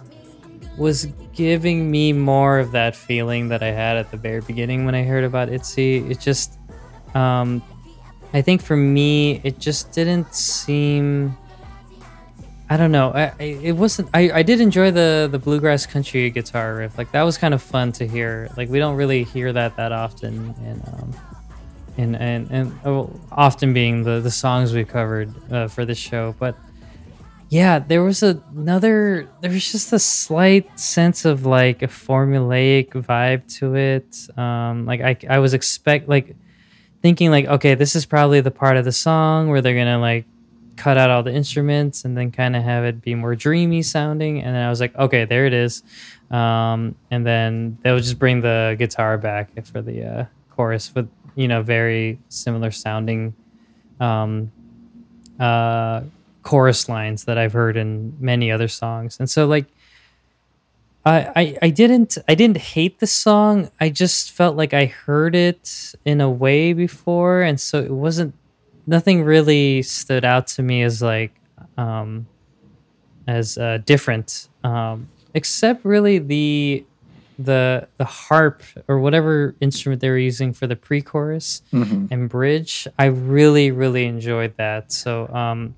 was 0.77 1.07
giving 1.35 1.91
me 1.91 2.13
more 2.13 2.59
of 2.59 2.73
that 2.73 2.97
feeling 2.97 3.49
that 3.49 3.63
I 3.63 3.71
had 3.71 3.97
at 3.97 4.11
the 4.11 4.17
very 4.17 4.41
beginning 4.41 4.85
when 4.85 4.95
I 4.95 5.03
heard 5.03 5.25
about 5.25 5.49
ITZY. 5.49 6.11
It 6.11 6.21
just, 6.21 6.59
um, 7.15 7.63
I 8.33 8.43
think 8.43 8.63
for 8.63 8.77
me, 8.77 9.41
it 9.45 9.59
just 9.59 9.93
didn't 9.93 10.35
seem. 10.35 11.37
I 12.73 12.79
don't 12.79 12.91
know. 12.91 13.13
I, 13.13 13.33
I 13.39 13.43
it 13.43 13.73
wasn't. 13.73 14.09
I, 14.15 14.31
I 14.33 14.43
did 14.43 14.59
enjoy 14.59 14.91
the 14.93 15.29
the 15.31 15.39
bluegrass 15.39 15.85
country 15.85 16.31
guitar 16.31 16.77
riff. 16.77 16.97
Like 16.97 17.13
that 17.13 17.23
was 17.23 17.37
kind 17.37 17.53
of 17.53 17.61
fun 17.61 17.93
to 17.93 18.09
hear. 18.09 18.49
Like 18.57 18.71
we 18.71 18.79
don't 18.79 18.97
really 18.97 19.25
hear 19.25 19.53
that 19.53 19.77
that 19.77 19.93
often 19.93 20.55
in 20.65 20.83
um, 20.87 21.15
and 21.99 22.17
and 22.17 22.51
and 22.51 22.79
oh, 22.87 23.21
often 23.31 23.75
being 23.75 24.05
the 24.05 24.21
the 24.21 24.31
songs 24.31 24.73
we 24.73 24.87
covered 24.87 25.35
uh, 25.53 25.69
for 25.69 25.85
the 25.85 25.95
show, 25.95 26.35
but 26.39 26.57
yeah, 27.51 27.79
there 27.79 28.03
was 28.03 28.23
another. 28.23 29.29
There 29.43 29.51
was 29.51 29.71
just 29.71 29.93
a 29.93 29.99
slight 29.99 30.81
sense 30.81 31.27
of 31.27 31.45
like 31.45 31.83
a 31.83 31.89
formulaic 31.89 32.93
vibe 32.93 33.55
to 33.59 33.75
it. 33.75 34.17
Um, 34.39 34.87
like 34.87 35.03
I 35.03 35.19
I 35.29 35.41
was 35.41 35.53
expect 35.53 36.09
like 36.09 36.37
thinking 37.03 37.31
like 37.31 37.45
okay, 37.45 37.75
this 37.75 37.95
is 37.95 38.07
probably 38.07 38.41
the 38.41 38.51
part 38.51 38.79
of 38.79 38.87
the 38.87 38.93
song 38.93 39.51
where 39.51 39.61
they're 39.61 39.77
gonna 39.77 39.99
like 39.99 40.25
cut 40.77 40.97
out 40.97 41.11
all 41.11 41.23
the 41.23 41.33
instruments 41.33 42.05
and 42.05 42.17
then 42.17 42.31
kind 42.31 42.57
of 42.57 42.63
have 42.63 42.85
it 42.85 43.03
be 43.03 43.15
more 43.15 43.35
dreamy 43.35 43.83
sounding. 43.83 44.43
And 44.43 44.55
then 44.55 44.65
I 44.65 44.71
was 44.71 44.81
like, 44.81 44.95
okay, 44.97 45.25
there 45.25 45.47
it 45.47 45.53
is. 45.53 45.83
Um, 46.31 46.95
and 47.11 47.27
then 47.27 47.79
they'll 47.83 47.99
just 47.99 48.19
bring 48.19 48.41
the 48.41 48.75
guitar 48.79 49.19
back 49.19 49.51
for 49.67 49.83
the 49.83 50.03
uh, 50.03 50.25
chorus 50.51 50.95
with 50.95 51.09
you 51.35 51.49
know 51.49 51.63
very 51.63 52.19
similar 52.29 52.71
sounding 52.71 53.35
um, 54.01 54.51
uh, 55.39 56.03
chorus 56.43 56.89
lines 56.89 57.25
that 57.25 57.39
I've 57.39 57.53
heard 57.53 57.77
in 57.77 58.17
many 58.19 58.51
other 58.51 58.69
songs. 58.69 59.19
And 59.19 59.29
so 59.29 59.47
like 59.47 59.67
I, 61.05 61.33
I 61.35 61.59
I 61.63 61.71
didn't 61.71 62.17
I 62.29 62.35
didn't 62.35 62.59
hate 62.59 62.99
the 63.01 63.07
song. 63.07 63.71
I 63.81 63.91
just 63.91 64.31
felt 64.31 64.57
like 64.57 64.73
I 64.73 64.87
heard 64.87 65.35
it 65.35 65.95
in 66.05 66.21
a 66.21 66.31
way 66.31 66.73
before 66.73 67.43
and 67.43 67.61
so 67.61 67.81
it 67.81 67.91
wasn't 67.91 68.35
nothing 68.87 69.23
really 69.25 69.83
stood 69.83 70.25
out 70.25 70.47
to 70.49 70.63
me 70.63 70.83
as 70.83 71.01
like 71.03 71.33
um 71.79 72.27
as 73.27 73.57
uh, 73.59 73.79
different 73.85 74.49
um 74.65 75.09
except 75.35 75.85
really 75.85 76.19
the 76.19 76.85
the 77.39 77.87
the 77.97 78.05
harp 78.05 78.63
or 78.89 78.99
whatever 79.01 79.55
instrument 79.61 80.01
they 80.01 80.11
were 80.11 80.19
using 80.19 80.53
for 80.53 80.67
the 80.67 80.77
pre-chorus 80.77 81.63
Mhm. 81.73 82.09
and 82.11 82.29
bridge 82.29 82.87
i 82.99 83.07
really 83.07 83.71
really 83.71 84.05
enjoyed 84.05 84.55
that 84.57 84.93
so 84.93 85.29
um 85.35 85.75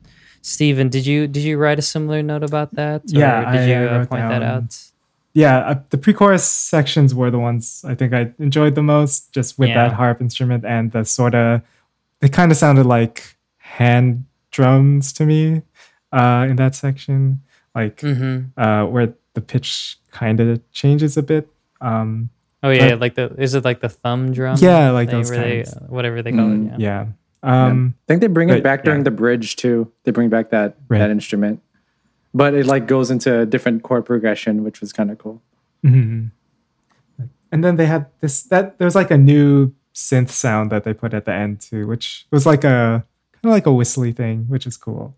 Steven, 0.46 0.90
did 0.90 1.06
you 1.06 1.26
did 1.26 1.42
you 1.42 1.56
write 1.56 1.78
a 1.78 1.82
similar 1.82 2.22
note 2.22 2.42
about 2.42 2.74
that 2.74 3.00
or 3.14 3.18
Yeah, 3.18 3.50
did 3.52 3.60
I, 3.60 3.66
you 3.66 3.88
uh, 3.88 3.92
uh, 4.02 4.06
point 4.06 4.28
that 4.28 4.40
down- 4.40 4.64
out 4.64 4.76
Yeah, 5.32 5.56
uh, 5.70 5.80
the 5.88 5.96
pre-chorus 5.96 6.44
sections 6.44 7.14
were 7.14 7.30
the 7.30 7.38
ones 7.40 7.82
I 7.82 7.94
think 7.94 8.12
I 8.12 8.30
enjoyed 8.38 8.74
the 8.74 8.82
most, 8.82 9.32
just 9.32 9.58
with 9.58 9.70
Yeah. 9.70 9.88
that 9.88 9.92
harp 9.96 10.20
instrument 10.20 10.64
and 10.64 10.92
the 10.92 11.02
sort 11.04 11.34
of. 11.34 11.62
They 12.20 12.28
kind 12.28 12.50
of 12.50 12.56
sounded 12.56 12.86
like 12.86 13.36
hand 13.58 14.24
drums 14.50 15.12
to 15.14 15.26
me 15.26 15.62
uh, 16.12 16.46
in 16.48 16.56
that 16.56 16.74
section, 16.74 17.42
like 17.74 17.98
mm-hmm. 17.98 18.58
uh, 18.60 18.86
where 18.86 19.14
the 19.34 19.40
pitch 19.40 19.98
kind 20.10 20.40
of 20.40 20.60
changes 20.72 21.16
a 21.16 21.22
bit. 21.22 21.48
Um, 21.80 22.30
oh 22.62 22.70
yeah 22.70 22.90
But- 22.90 23.00
like 23.00 23.14
the 23.14 23.34
is 23.36 23.54
it 23.54 23.64
like 23.64 23.80
the 23.80 23.88
thumb 23.90 24.32
drum 24.32 24.56
yeah, 24.60 24.90
like 24.90 25.10
thing 25.10 25.18
those 25.18 25.30
where 25.30 25.40
they, 25.40 25.56
kinds. 25.64 25.76
uh, 25.76 25.80
whatever 25.88 26.22
they 26.22 26.32
call 26.32 26.46
Mm, 26.46 26.74
it 26.74 26.80
yeah 26.80 27.06
yeah. 27.42 27.66
Um, 27.66 27.94
I 27.98 28.04
think 28.08 28.20
they 28.22 28.26
bring 28.28 28.48
it 28.48 28.62
back 28.62 28.84
during 28.84 29.00
yeah. 29.00 29.04
the 29.04 29.10
bridge 29.10 29.56
too. 29.56 29.92
They 30.04 30.12
bring 30.12 30.30
back 30.30 30.48
that 30.50 30.76
Right. 30.88 30.98
that 31.00 31.10
instrument, 31.10 31.60
but 32.32 32.54
it 32.54 32.64
like 32.64 32.86
goes 32.88 33.10
into 33.10 33.40
a 33.40 33.44
different 33.44 33.82
chord 33.82 34.06
progression, 34.06 34.64
which 34.64 34.80
was 34.80 34.94
kind 34.94 35.10
of 35.10 35.18
cool. 35.18 35.42
mhm. 35.84 36.30
And 37.52 37.62
then 37.62 37.76
they 37.76 37.84
had 37.86 38.06
this 38.20 38.42
that 38.44 38.78
there 38.78 38.86
was 38.86 38.94
like 38.94 39.10
a 39.10 39.18
new 39.18 39.74
synth 39.94 40.30
sound 40.30 40.70
that 40.72 40.84
they 40.84 40.92
put 40.94 41.14
at 41.14 41.24
the 41.24 41.32
end 41.32 41.60
too, 41.60 41.86
which 41.86 42.26
was 42.30 42.44
like 42.46 42.64
a 42.64 43.04
kind 43.32 43.44
of 43.44 43.50
like 43.50 43.66
a 43.66 43.72
whistly 43.72 44.12
thing, 44.12 44.44
which 44.48 44.66
is 44.66 44.76
cool. 44.76 45.14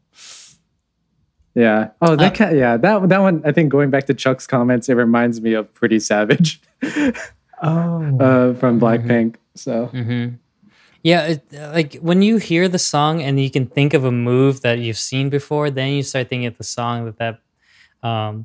Yeah. 1.54 1.90
Oh, 2.02 2.16
that 2.16 2.32
Uh, 2.32 2.36
ca- 2.36 2.54
yeah 2.54 2.76
that 2.76 3.08
that 3.08 3.18
one. 3.20 3.42
I 3.44 3.52
think 3.52 3.70
going 3.72 3.90
back 3.90 4.04
to 4.06 4.14
Chuck's 4.14 4.46
comments, 4.46 4.88
it 4.88 4.94
reminds 4.94 5.40
me 5.40 5.54
of 5.54 5.72
Pretty 5.74 5.98
Savage 6.00 6.60
Oh, 7.62 8.18
uh, 8.20 8.54
from 8.54 8.78
Blackpink. 8.80 9.36
So 9.54 9.88
Mm-hmm. 9.92 10.34
Yeah, 11.02 11.26
it, 11.38 11.52
like 11.52 11.94
when 12.02 12.20
you 12.20 12.36
hear 12.38 12.68
the 12.68 12.80
song 12.80 13.22
and 13.22 13.38
you 13.40 13.48
can 13.48 13.66
think 13.66 13.94
of 13.94 14.04
a 14.04 14.10
move 14.10 14.62
that 14.62 14.80
you've 14.80 14.98
seen 14.98 15.30
before, 15.30 15.70
then 15.70 15.92
you 15.92 16.02
start 16.02 16.28
thinking 16.28 16.46
of 16.48 16.58
the 16.58 16.64
song 16.64 17.04
that 17.06 17.16
that 17.18 18.06
um, 18.06 18.44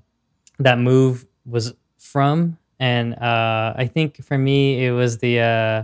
that 0.60 0.78
move 0.78 1.26
was 1.46 1.74
from. 1.98 2.58
And 2.80 3.16
uh, 3.16 3.74
I 3.76 3.88
think 3.92 4.24
for 4.24 4.38
me, 4.38 4.86
it 4.86 4.92
was 4.92 5.18
the 5.18 5.40
uh, 5.40 5.84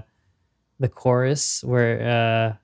the 0.80 0.90
chorus 0.90 1.64
where 1.64 2.58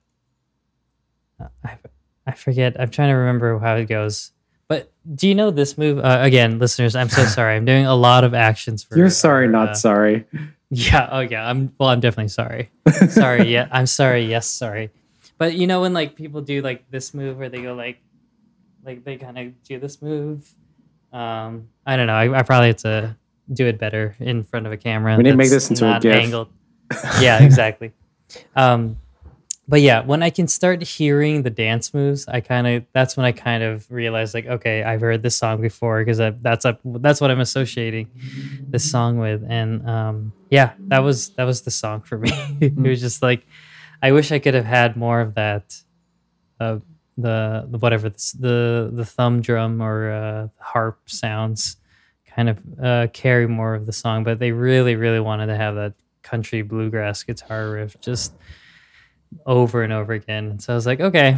uh, 1.40 1.46
I 1.64 1.78
I 2.26 2.32
forget. 2.32 2.80
I'm 2.80 2.90
trying 2.90 3.10
to 3.10 3.14
remember 3.14 3.58
how 3.58 3.76
it 3.76 3.86
goes. 3.86 4.32
But 4.68 4.92
do 5.14 5.28
you 5.28 5.34
know 5.34 5.50
this 5.50 5.76
move? 5.76 5.98
Uh, 5.98 6.18
again, 6.22 6.58
listeners, 6.58 6.96
I'm 6.96 7.08
so 7.08 7.24
sorry. 7.38 7.56
I'm 7.56 7.64
doing 7.64 7.86
a 7.86 7.94
lot 7.94 8.24
of 8.24 8.34
actions 8.34 8.82
for. 8.82 8.96
you're 8.96 9.10
sorry, 9.10 9.48
not 9.48 9.70
uh, 9.70 9.74
sorry. 9.74 10.24
yeah. 10.70 11.08
Oh, 11.10 11.20
yeah. 11.20 11.48
I'm 11.48 11.72
well. 11.78 11.90
I'm 11.90 12.00
definitely 12.00 12.28
sorry. 12.28 12.70
sorry. 13.08 13.48
Yeah. 13.48 13.68
I'm 13.70 13.86
sorry. 13.86 14.24
Yes. 14.26 14.46
Sorry. 14.46 14.90
But 15.36 15.54
you 15.54 15.66
know 15.66 15.82
when 15.82 15.92
like 15.92 16.14
people 16.14 16.40
do 16.40 16.62
like 16.62 16.90
this 16.90 17.12
move 17.12 17.38
where 17.38 17.48
they 17.48 17.60
go 17.60 17.74
like, 17.74 17.98
like 18.84 19.04
they 19.04 19.16
kind 19.16 19.38
of 19.38 19.62
do 19.64 19.78
this 19.78 20.00
move. 20.00 20.48
Um, 21.12 21.68
I 21.86 21.96
don't 21.96 22.06
know. 22.06 22.14
I, 22.14 22.38
I 22.38 22.42
probably 22.42 22.68
have 22.68 22.76
to 22.78 23.16
do 23.52 23.66
it 23.66 23.78
better 23.78 24.16
in 24.18 24.42
front 24.44 24.66
of 24.66 24.72
a 24.72 24.76
camera. 24.76 25.16
We 25.16 25.24
need 25.24 25.30
to 25.30 25.36
make 25.36 25.50
this 25.50 25.68
into 25.68 25.94
a 25.94 26.00
GIF. 26.00 26.14
Angled. 26.14 26.48
Yeah. 27.20 27.42
Exactly. 27.42 27.92
Um, 28.56 28.96
but 29.66 29.80
yeah, 29.80 30.02
when 30.02 30.22
I 30.22 30.28
can 30.28 30.46
start 30.46 30.82
hearing 30.82 31.42
the 31.42 31.50
dance 31.50 31.94
moves, 31.94 32.28
I 32.28 32.40
kind 32.40 32.66
of 32.66 32.84
that's 32.92 33.16
when 33.16 33.24
I 33.24 33.32
kind 33.32 33.62
of 33.62 33.90
realize 33.90 34.34
like, 34.34 34.46
okay, 34.46 34.82
I've 34.82 35.00
heard 35.00 35.22
this 35.22 35.36
song 35.36 35.62
before 35.62 36.04
because 36.04 36.18
that's 36.42 36.66
a, 36.66 36.78
that's 36.84 37.20
what 37.20 37.30
I'm 37.30 37.40
associating 37.40 38.10
this 38.68 38.88
song 38.90 39.18
with, 39.18 39.42
and 39.48 39.88
um, 39.88 40.32
yeah, 40.50 40.74
that 40.88 40.98
was 40.98 41.30
that 41.30 41.44
was 41.44 41.62
the 41.62 41.70
song 41.70 42.02
for 42.02 42.18
me. 42.18 42.30
it 42.60 42.76
was 42.76 43.00
just 43.00 43.22
like, 43.22 43.46
I 44.02 44.12
wish 44.12 44.32
I 44.32 44.38
could 44.38 44.54
have 44.54 44.66
had 44.66 44.96
more 44.96 45.22
of 45.22 45.34
that, 45.34 45.74
uh, 46.60 46.80
the 47.16 47.66
the 47.70 47.78
whatever 47.78 48.10
the 48.10 48.90
the, 48.92 49.04
thumb 49.06 49.40
drum 49.40 49.80
or 49.80 50.10
uh, 50.10 50.48
harp 50.58 51.00
sounds, 51.06 51.78
kind 52.26 52.50
of 52.50 52.58
uh, 52.82 53.06
carry 53.14 53.48
more 53.48 53.74
of 53.74 53.86
the 53.86 53.92
song, 53.92 54.24
but 54.24 54.38
they 54.38 54.52
really 54.52 54.94
really 54.94 55.20
wanted 55.20 55.46
to 55.46 55.56
have 55.56 55.74
that 55.76 55.94
country 56.24 56.62
bluegrass 56.62 57.22
guitar 57.22 57.70
riff 57.70 58.00
just 58.00 58.32
over 59.46 59.82
and 59.82 59.92
over 59.92 60.12
again. 60.12 60.58
So 60.58 60.72
I 60.72 60.76
was 60.76 60.86
like, 60.86 61.00
okay, 61.00 61.36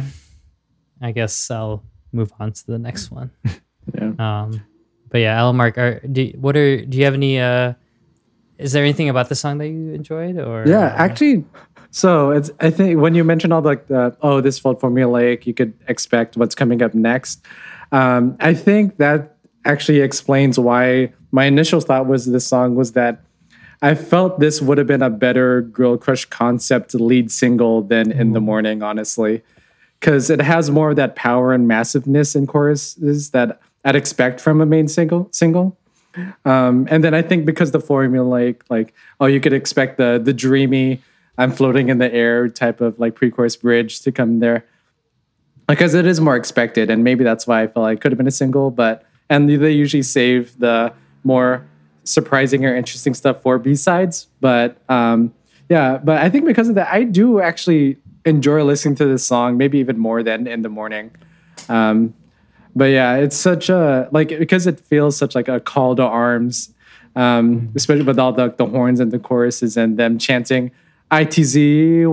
I 1.01 1.11
guess 1.11 1.51
I'll 1.51 1.83
move 2.11 2.33
on 2.39 2.53
to 2.53 2.67
the 2.67 2.79
next 2.79 3.11
one. 3.11 3.31
Yeah. 3.95 4.11
Um, 4.19 4.65
but 5.09 5.19
yeah, 5.19 5.39
Alan 5.39 5.55
Mark, 5.55 5.77
are, 5.77 5.99
do, 5.99 6.29
what 6.35 6.57
are 6.57 6.85
do 6.85 6.97
you 6.97 7.05
have 7.05 7.13
any? 7.13 7.39
Uh, 7.39 7.71
is 8.57 8.73
there 8.73 8.83
anything 8.83 9.07
about 9.07 9.29
the 9.29 9.35
song 9.35 9.59
that 9.59 9.69
you 9.69 9.93
enjoyed? 9.93 10.37
Or 10.37 10.65
Yeah, 10.67 10.87
uh, 10.87 10.97
actually, 10.97 11.45
so 11.89 12.31
it's. 12.31 12.51
I 12.59 12.69
think 12.69 12.99
when 12.99 13.15
you 13.15 13.23
mentioned 13.23 13.53
all 13.53 13.61
the 13.61 14.17
oh, 14.21 14.41
this 14.41 14.59
felt 14.59 14.81
formulaic, 14.81 15.45
you 15.45 15.53
could 15.53 15.73
expect 15.87 16.35
what's 16.35 16.53
coming 16.53 16.81
up 16.81 16.93
next. 16.93 17.45
Um, 17.93 18.35
I 18.41 18.53
think 18.53 18.97
that 18.97 19.37
actually 19.63 20.01
explains 20.01 20.59
why 20.59 21.13
my 21.31 21.45
initial 21.45 21.79
thought 21.79 22.07
was 22.07 22.25
this 22.25 22.45
song 22.45 22.75
was 22.75 22.91
that 22.91 23.21
I 23.81 23.93
felt 23.93 24.39
this 24.39 24.61
would 24.61 24.77
have 24.77 24.87
been 24.87 25.03
a 25.03 25.09
better 25.09 25.61
Girl 25.61 25.97
Crush 25.97 26.25
concept 26.25 26.95
lead 26.95 27.31
single 27.31 27.83
than 27.83 28.11
In 28.11 28.33
the 28.33 28.41
Morning, 28.41 28.81
honestly, 28.81 29.43
because 29.99 30.29
it 30.29 30.41
has 30.41 30.71
more 30.71 30.91
of 30.91 30.95
that 30.95 31.15
power 31.15 31.53
and 31.53 31.67
massiveness 31.67 32.35
in 32.35 32.47
choruses 32.47 33.31
that 33.31 33.61
I'd 33.85 33.95
expect 33.95 34.41
from 34.41 34.61
a 34.61 34.65
main 34.65 34.87
single. 34.87 35.29
Single. 35.31 35.77
Um, 36.45 36.87
and 36.89 37.03
then 37.03 37.13
I 37.13 37.21
think 37.21 37.45
because 37.45 37.71
the 37.71 37.79
formula, 37.79 38.27
like, 38.27 38.63
like, 38.69 38.93
oh, 39.19 39.27
you 39.27 39.39
could 39.39 39.53
expect 39.53 39.97
the 39.97 40.19
the 40.23 40.33
dreamy, 40.33 41.03
I'm 41.37 41.51
floating 41.51 41.89
in 41.89 41.99
the 41.99 42.11
air 42.11 42.49
type 42.49 42.81
of 42.81 42.97
like 42.97 43.13
pre-chorus 43.13 43.55
bridge 43.55 44.01
to 44.01 44.11
come 44.11 44.39
there, 44.39 44.65
because 45.67 45.93
it 45.93 46.07
is 46.07 46.19
more 46.19 46.35
expected, 46.35 46.89
and 46.89 47.03
maybe 47.03 47.23
that's 47.23 47.45
why 47.45 47.61
I 47.61 47.67
felt 47.67 47.83
like 47.83 47.99
it 47.99 48.01
could 48.01 48.11
have 48.11 48.17
been 48.17 48.27
a 48.27 48.31
single. 48.31 48.71
But 48.71 49.05
and 49.29 49.47
they 49.47 49.71
usually 49.71 50.01
save 50.01 50.57
the 50.57 50.91
more 51.23 51.67
surprising 52.07 52.65
or 52.65 52.75
interesting 52.75 53.13
stuff 53.13 53.41
for 53.41 53.59
B 53.59 53.75
sides. 53.75 54.27
But 54.39 54.77
um, 54.89 55.33
yeah, 55.69 55.97
but 55.97 56.17
I 56.17 56.29
think 56.29 56.45
because 56.45 56.69
of 56.69 56.75
that, 56.75 56.91
I 56.91 57.03
do 57.03 57.41
actually 57.41 57.97
enjoy 58.25 58.63
listening 58.63 58.95
to 58.95 59.05
this 59.05 59.25
song, 59.25 59.57
maybe 59.57 59.79
even 59.79 59.97
more 59.97 60.23
than 60.23 60.47
in 60.47 60.61
the 60.61 60.69
morning. 60.69 61.11
Um, 61.69 62.13
but 62.75 62.85
yeah, 62.85 63.15
it's 63.15 63.35
such 63.35 63.69
a 63.69 64.07
like 64.11 64.29
because 64.29 64.67
it 64.67 64.79
feels 64.79 65.17
such 65.17 65.35
like 65.35 65.47
a 65.47 65.59
call 65.59 65.95
to 65.95 66.03
arms, 66.03 66.73
um, 67.15 67.71
especially 67.75 68.03
with 68.03 68.19
all 68.19 68.31
the 68.31 68.53
the 68.57 68.65
horns 68.65 68.99
and 68.99 69.11
the 69.11 69.19
choruses 69.19 69.77
and 69.77 69.97
them 69.97 70.17
chanting 70.17 70.71
ITZY 71.11 72.05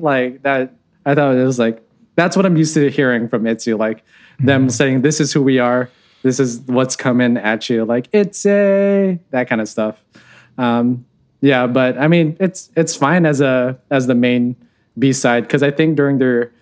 like 0.00 0.42
that. 0.42 0.74
I 1.06 1.14
thought 1.14 1.34
it 1.34 1.44
was 1.44 1.58
like 1.58 1.82
that's 2.16 2.36
what 2.36 2.44
I'm 2.44 2.56
used 2.56 2.74
to 2.74 2.90
hearing 2.90 3.28
from 3.28 3.46
Itzy, 3.46 3.74
like 3.74 4.04
them 4.38 4.68
saying 4.68 5.02
this 5.02 5.20
is 5.20 5.32
who 5.32 5.42
we 5.42 5.58
are, 5.58 5.88
this 6.22 6.40
is 6.40 6.60
what's 6.66 6.96
coming 6.96 7.36
at 7.36 7.68
you, 7.68 7.84
like 7.84 8.08
it's 8.12 8.44
a 8.46 9.18
that 9.30 9.48
kind 9.48 9.60
of 9.60 9.68
stuff. 9.68 10.02
Um, 10.58 11.06
yeah, 11.40 11.66
but 11.66 11.98
I 11.98 12.08
mean 12.08 12.36
it's 12.40 12.70
it's 12.76 12.94
fine 12.94 13.26
as 13.26 13.40
a 13.40 13.78
as 13.90 14.06
the 14.06 14.14
main 14.14 14.56
B 14.98 15.12
side 15.12 15.44
because 15.44 15.62
I 15.62 15.70
think 15.70 15.96
during 15.96 16.18
their 16.18 16.52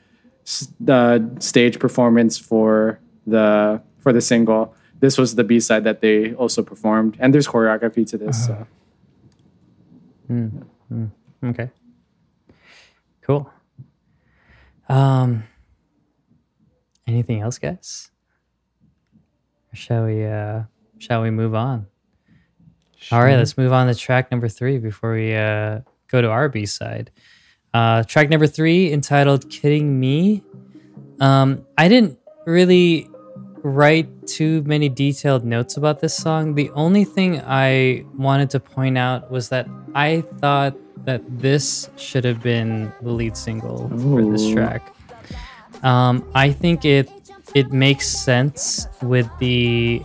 the 0.80 1.30
stage 1.40 1.78
performance 1.78 2.38
for 2.38 3.00
the 3.26 3.82
for 3.98 4.12
the 4.12 4.20
single. 4.20 4.74
This 5.00 5.16
was 5.16 5.36
the 5.36 5.44
B 5.44 5.61
side 5.61 5.84
that 5.84 6.00
they 6.00 6.34
also 6.34 6.62
performed, 6.62 7.16
and 7.20 7.32
there's 7.32 7.46
choreography 7.46 8.04
to 8.09 8.18
this. 8.18 8.46
So. 8.46 8.66
Okay. 11.44 11.70
Cool. 13.22 13.48
Um, 14.88 15.44
anything 17.06 17.40
else, 17.42 17.59
guys? 17.59 18.11
Shall 19.78 20.06
we? 20.06 20.24
Uh, 20.24 20.62
shall 20.98 21.22
we 21.22 21.30
move 21.30 21.54
on? 21.54 21.86
All 23.12 23.22
right, 23.22 23.36
let's 23.36 23.56
move 23.56 23.72
on 23.72 23.86
to 23.86 23.94
track 23.94 24.30
number 24.32 24.48
three 24.48 24.78
before 24.78 25.12
we 25.14 25.34
uh, 25.34 25.80
go 26.08 26.20
to 26.20 26.28
our 26.28 26.48
B 26.48 26.66
side. 26.66 27.12
Uh, 27.72 28.02
track 28.02 28.28
number 28.28 28.48
three, 28.48 28.92
entitled 28.92 29.48
"Kidding 29.48 30.00
Me." 30.00 30.42
Um, 31.20 31.64
I 31.78 31.86
didn't 31.88 32.18
really 32.44 33.08
write 33.62 34.26
too 34.26 34.62
many 34.62 34.88
detailed 34.88 35.44
notes 35.44 35.76
about 35.76 36.00
this 36.00 36.16
song. 36.16 36.54
The 36.54 36.70
only 36.70 37.04
thing 37.04 37.40
I 37.40 38.04
wanted 38.16 38.50
to 38.50 38.60
point 38.60 38.98
out 38.98 39.30
was 39.30 39.48
that 39.50 39.68
I 39.94 40.22
thought 40.38 40.76
that 41.04 41.22
this 41.38 41.88
should 41.96 42.24
have 42.24 42.42
been 42.42 42.92
the 43.00 43.10
lead 43.10 43.36
single 43.36 43.88
for 43.88 44.24
this 44.24 44.50
track. 44.50 44.92
Um, 45.84 46.28
I 46.34 46.50
think 46.50 46.84
it 46.84 47.08
it 47.55 47.72
makes 47.72 48.07
sense 48.07 48.86
with 49.03 49.28
the 49.38 50.03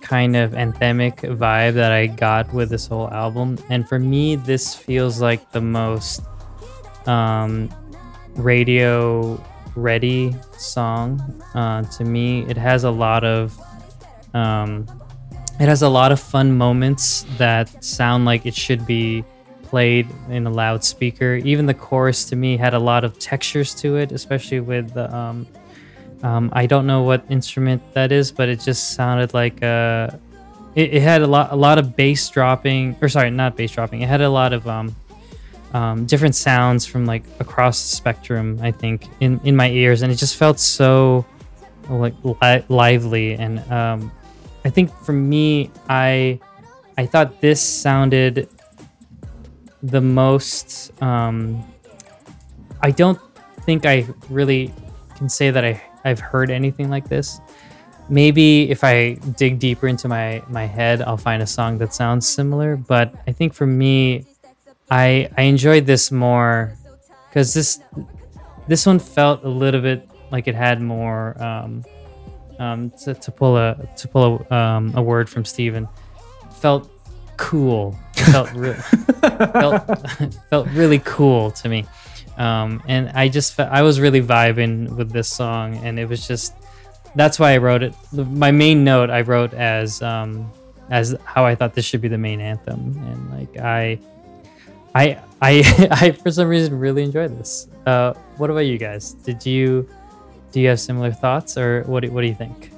kind 0.00 0.36
of 0.36 0.52
anthemic 0.52 1.16
vibe 1.36 1.74
that 1.74 1.92
I 1.92 2.06
got 2.06 2.52
with 2.52 2.70
this 2.70 2.86
whole 2.86 3.10
album, 3.10 3.58
and 3.70 3.88
for 3.88 3.98
me, 3.98 4.36
this 4.36 4.74
feels 4.74 5.20
like 5.20 5.52
the 5.52 5.60
most 5.60 6.22
um, 7.06 7.68
radio 8.34 9.42
ready 9.74 10.34
song 10.58 11.42
uh, 11.54 11.82
to 11.82 12.04
me. 12.04 12.44
It 12.48 12.56
has 12.56 12.84
a 12.84 12.90
lot 12.90 13.24
of 13.24 13.58
um, 14.34 14.86
it 15.60 15.68
has 15.68 15.82
a 15.82 15.88
lot 15.88 16.12
of 16.12 16.20
fun 16.20 16.56
moments 16.56 17.24
that 17.38 17.84
sound 17.84 18.24
like 18.24 18.46
it 18.46 18.54
should 18.54 18.86
be 18.86 19.24
played 19.62 20.06
in 20.28 20.46
a 20.46 20.50
loudspeaker. 20.50 21.36
Even 21.36 21.66
the 21.66 21.74
chorus 21.74 22.24
to 22.26 22.36
me 22.36 22.56
had 22.56 22.74
a 22.74 22.78
lot 22.78 23.04
of 23.04 23.18
textures 23.18 23.74
to 23.76 23.96
it, 23.96 24.12
especially 24.12 24.60
with 24.60 24.92
the 24.92 25.14
um, 25.14 25.46
um, 26.22 26.50
I 26.52 26.66
don't 26.66 26.86
know 26.86 27.02
what 27.02 27.24
instrument 27.28 27.82
that 27.94 28.12
is, 28.12 28.30
but 28.30 28.48
it 28.48 28.60
just 28.60 28.94
sounded 28.94 29.34
like 29.34 29.62
uh, 29.62 30.10
it, 30.74 30.94
it 30.94 31.02
had 31.02 31.22
a 31.22 31.26
lot 31.26 31.52
a 31.52 31.56
lot 31.56 31.78
of 31.78 31.96
bass 31.96 32.28
dropping, 32.30 32.96
or 33.02 33.08
sorry, 33.08 33.30
not 33.30 33.56
bass 33.56 33.72
dropping. 33.72 34.02
It 34.02 34.08
had 34.08 34.20
a 34.20 34.30
lot 34.30 34.52
of 34.52 34.66
um, 34.68 34.94
um, 35.72 36.06
different 36.06 36.34
sounds 36.34 36.86
from 36.86 37.06
like 37.06 37.24
across 37.40 37.82
the 37.82 37.96
spectrum. 37.96 38.58
I 38.62 38.70
think 38.70 39.08
in 39.20 39.40
in 39.44 39.56
my 39.56 39.68
ears, 39.70 40.02
and 40.02 40.12
it 40.12 40.16
just 40.16 40.36
felt 40.36 40.60
so 40.60 41.26
like 41.90 42.14
li- 42.22 42.64
lively. 42.68 43.34
And 43.34 43.58
um, 43.70 44.12
I 44.64 44.70
think 44.70 44.94
for 44.98 45.12
me, 45.12 45.70
I 45.88 46.38
I 46.96 47.06
thought 47.06 47.40
this 47.40 47.60
sounded 47.60 48.48
the 49.82 50.00
most. 50.00 50.92
Um, 51.02 51.64
I 52.80 52.92
don't 52.92 53.18
think 53.62 53.86
I 53.86 54.06
really 54.28 54.72
can 55.16 55.28
say 55.28 55.50
that 55.50 55.64
I 55.64 55.82
I've 56.04 56.20
heard 56.20 56.50
anything 56.50 56.90
like 56.90 57.08
this. 57.08 57.40
Maybe 58.08 58.70
if 58.70 58.84
I 58.84 59.14
dig 59.36 59.58
deeper 59.58 59.88
into 59.88 60.08
my 60.08 60.42
my 60.48 60.66
head, 60.66 61.02
I'll 61.02 61.16
find 61.16 61.42
a 61.42 61.46
song 61.46 61.78
that 61.78 61.94
sounds 61.94 62.28
similar. 62.28 62.76
But 62.76 63.14
I 63.26 63.32
think 63.32 63.54
for 63.54 63.66
me, 63.66 64.24
I 64.90 65.28
I 65.36 65.42
enjoyed 65.42 65.86
this 65.86 66.10
more 66.10 66.76
because 67.28 67.54
this 67.54 67.80
this 68.68 68.86
one 68.86 68.98
felt 68.98 69.44
a 69.44 69.48
little 69.48 69.80
bit 69.80 70.08
like 70.30 70.48
it 70.48 70.54
had 70.54 70.80
more 70.80 71.40
um, 71.42 71.84
um, 72.58 72.90
to, 73.02 73.14
to 73.14 73.30
pull 73.30 73.56
a 73.56 73.76
to 73.96 74.08
pull 74.08 74.46
a, 74.50 74.54
um, 74.54 74.92
a 74.96 75.02
word 75.02 75.28
from 75.28 75.44
Steven 75.44 75.88
felt 76.60 76.90
cool 77.36 77.98
It 78.16 78.24
felt 78.24 78.52
re- 78.52 78.74
felt 79.52 80.08
felt 80.50 80.68
really 80.68 81.00
cool 81.00 81.50
to 81.52 81.68
me 81.68 81.86
um, 82.38 82.82
and 82.88 83.10
I 83.10 83.28
just 83.28 83.54
fe- 83.54 83.68
I 83.70 83.82
was 83.82 84.00
really 84.00 84.22
vibing 84.22 84.88
with 84.96 85.10
this 85.12 85.28
song 85.28 85.76
and 85.84 85.98
it 85.98 86.08
was 86.08 86.26
just 86.26 86.54
that's 87.14 87.38
why 87.38 87.52
I 87.52 87.58
wrote 87.58 87.82
it 87.82 87.94
my 88.12 88.50
main 88.50 88.84
note 88.84 89.10
I 89.10 89.20
wrote 89.20 89.52
as 89.54 90.00
um, 90.02 90.50
as 90.90 91.14
how 91.24 91.44
I 91.44 91.54
thought 91.54 91.74
this 91.74 91.84
should 91.84 92.00
be 92.00 92.08
the 92.08 92.18
main 92.18 92.40
anthem 92.40 92.96
and 93.06 93.30
like 93.38 93.56
I 93.58 93.98
I 94.94 95.18
I 95.42 95.88
I 95.90 96.10
for 96.12 96.30
some 96.30 96.48
reason 96.48 96.78
really 96.78 97.02
enjoyed 97.02 97.36
this. 97.38 97.66
Uh, 97.86 98.12
what 98.38 98.48
about 98.50 98.60
you 98.60 98.78
guys? 98.78 99.12
Did 99.24 99.44
you 99.44 99.88
do 100.52 100.60
you 100.60 100.68
have 100.68 100.78
similar 100.80 101.10
thoughts 101.12 101.56
or 101.58 101.82
what 101.84 102.00
do, 102.00 102.10
what 102.10 102.20
do 102.22 102.28
you 102.28 102.34
think? 102.34 102.70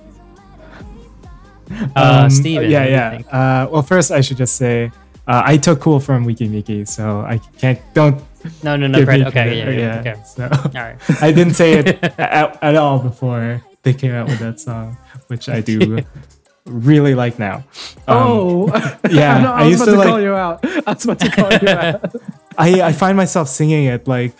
Uh, 1.96 2.22
Um, 2.24 2.30
Steven, 2.30 2.70
Yeah, 2.70 2.84
you 2.84 2.90
yeah. 2.90 3.10
think? 3.10 3.26
Uh, 3.32 3.68
well, 3.70 3.82
first 3.82 4.10
I 4.10 4.20
should 4.20 4.36
just 4.36 4.56
say 4.56 4.90
uh, 5.26 5.42
I 5.44 5.56
took 5.56 5.80
cool 5.80 6.00
from 6.00 6.26
Weki 6.26 6.48
Meki, 6.48 6.86
so 6.86 7.20
I 7.20 7.38
can't 7.58 7.80
don't 7.94 8.20
No, 8.62 8.76
no, 8.76 8.86
no. 8.86 8.98
give 8.98 9.08
Credit. 9.08 9.26
Okay, 9.28 9.58
yeah, 9.58 9.64
credit. 9.64 9.80
yeah, 9.80 10.00
okay. 10.00 10.22
So 10.26 10.48
All 10.52 10.70
right. 10.74 10.96
I 11.22 11.32
didn't 11.32 11.54
say 11.54 11.74
it 11.78 12.02
at, 12.18 12.62
at 12.62 12.76
all 12.76 12.98
before 12.98 13.62
they 13.82 13.94
came 13.94 14.12
out 14.12 14.28
with 14.28 14.38
that 14.40 14.60
song, 14.60 14.96
which 15.28 15.48
I 15.48 15.60
do 15.60 16.00
really 16.66 17.14
like 17.14 17.38
now. 17.38 17.56
Um, 18.08 18.16
oh, 18.16 18.66
yeah, 19.10 19.38
no, 19.40 19.52
I, 19.52 19.60
I 19.60 19.62
was 19.64 19.70
used 19.70 19.82
about 19.82 19.84
to, 19.84 19.90
to, 19.92 19.98
like- 19.98 20.08
call 20.08 20.20
you 20.20 20.34
out. 20.34 20.64
I 20.64 20.92
was 20.92 21.04
about 21.04 21.20
to 21.20 21.30
call 21.30 21.52
you 21.52 21.68
out. 21.68 22.14
I, 22.56 22.82
I 22.82 22.92
find 22.92 23.16
myself 23.16 23.48
singing 23.48 23.86
it 23.86 24.06
like 24.06 24.32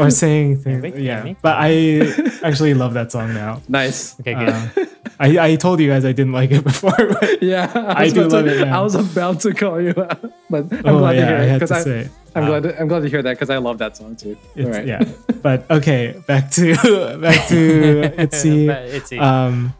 or 0.00 0.10
saying 0.10 0.58
things. 0.58 0.82
Maybe, 0.82 1.02
Yeah, 1.04 1.34
but 1.40 1.54
I 1.56 2.00
actually 2.42 2.74
love 2.74 2.94
that 2.94 3.12
song 3.12 3.32
now. 3.32 3.62
Nice. 3.68 4.18
Okay, 4.20 4.34
good. 4.34 4.48
Uh, 4.48 4.86
I, 5.20 5.50
I 5.50 5.56
told 5.56 5.80
you 5.80 5.88
guys 5.88 6.06
I 6.06 6.12
didn't 6.12 6.32
like 6.32 6.50
it 6.50 6.64
before. 6.70 6.96
But, 6.96 7.42
Yeah, 7.42 7.70
I 7.96 8.04
was 8.04 8.12
do 8.14 8.26
love 8.26 8.44
to, 8.46 8.62
it 8.62 8.66
now. 8.66 8.80
I 8.80 8.82
was 8.82 8.94
about 8.94 9.40
to 9.40 9.52
call 9.52 9.78
you 9.80 9.90
out, 9.90 10.20
but 10.48 10.72
I'm 10.72 10.86
oh 10.86 10.98
glad 10.98 11.16
yeah, 11.16 11.20
to 11.20 11.26
hear 11.26 11.36
I 11.36 11.42
it 11.42 11.48
had 11.48 11.58
to 11.60 11.66
because 11.66 11.84
say. 11.84 12.10
I'm 12.34 12.46
glad. 12.46 12.62
To, 12.62 12.80
I'm 12.80 12.88
glad 12.88 13.02
to 13.02 13.08
hear 13.08 13.22
that 13.22 13.34
because 13.34 13.50
I 13.50 13.58
love 13.58 13.78
that 13.78 13.96
song 13.96 14.16
too. 14.16 14.36
It's, 14.56 14.68
right. 14.68 14.86
Yeah, 14.86 15.04
but 15.42 15.70
okay, 15.70 16.22
back 16.26 16.50
to 16.52 17.18
back 17.20 17.48
to 17.48 18.20
Itzy. 18.20 18.66
But 18.66 18.82
it's 18.84 19.12
Um, 19.12 19.74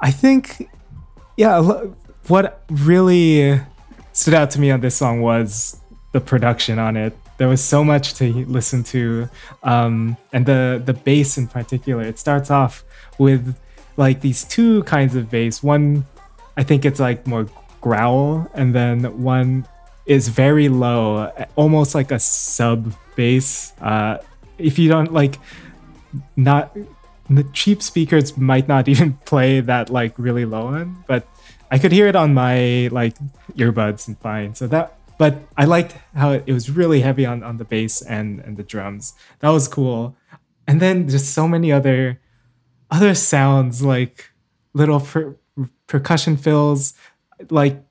I 0.00 0.10
think, 0.10 0.68
yeah, 1.38 1.60
what 2.26 2.62
really 2.68 3.60
stood 4.12 4.34
out 4.34 4.50
to 4.50 4.60
me 4.60 4.70
on 4.70 4.80
this 4.82 4.94
song 4.96 5.22
was 5.22 5.80
the 6.12 6.20
production 6.20 6.78
on 6.78 6.96
it. 6.98 7.16
There 7.38 7.48
was 7.48 7.62
so 7.64 7.82
much 7.82 8.14
to 8.14 8.44
listen 8.46 8.82
to, 8.84 9.30
um, 9.62 10.18
and 10.34 10.44
the 10.44 10.82
the 10.84 10.92
bass 10.92 11.38
in 11.38 11.46
particular. 11.46 12.02
It 12.02 12.18
starts 12.18 12.50
off 12.50 12.84
with 13.18 13.56
like 13.96 14.20
these 14.20 14.44
two 14.44 14.82
kinds 14.84 15.14
of 15.14 15.30
bass. 15.30 15.62
One, 15.62 16.04
I 16.56 16.62
think 16.62 16.84
it's 16.84 17.00
like 17.00 17.26
more 17.26 17.46
growl, 17.80 18.50
and 18.54 18.74
then 18.74 19.22
one 19.22 19.66
is 20.06 20.28
very 20.28 20.68
low, 20.68 21.32
almost 21.56 21.94
like 21.94 22.10
a 22.12 22.18
sub 22.18 22.92
bass. 23.16 23.72
Uh, 23.80 24.18
if 24.58 24.78
you 24.78 24.88
don't 24.88 25.12
like, 25.12 25.38
not 26.36 26.76
the 27.28 27.44
cheap 27.52 27.82
speakers 27.82 28.36
might 28.36 28.68
not 28.68 28.88
even 28.92 29.14
play 29.24 29.60
that 29.60 29.90
like 29.90 30.18
really 30.18 30.44
low 30.44 30.74
end, 30.74 30.96
but 31.06 31.26
I 31.70 31.78
could 31.78 31.92
hear 31.92 32.06
it 32.06 32.16
on 32.16 32.34
my 32.34 32.88
like 32.92 33.16
earbuds 33.56 34.06
and 34.06 34.18
fine. 34.18 34.54
So 34.54 34.66
that, 34.68 34.98
but 35.18 35.38
I 35.56 35.64
liked 35.64 35.96
how 36.14 36.32
it, 36.32 36.46
was 36.46 36.70
really 36.70 37.00
heavy 37.00 37.26
on 37.26 37.42
on 37.42 37.56
the 37.56 37.64
bass 37.64 38.02
and 38.02 38.40
and 38.40 38.56
the 38.56 38.62
drums. 38.62 39.14
That 39.40 39.50
was 39.50 39.66
cool. 39.66 40.16
And 40.68 40.80
then 40.80 41.08
just 41.08 41.32
so 41.32 41.46
many 41.46 41.72
other 41.72 42.18
other 42.90 43.14
sounds 43.14 43.82
like 43.82 44.30
little 44.74 45.00
per, 45.00 45.36
percussion 45.86 46.36
fills, 46.36 46.94
like 47.50 47.82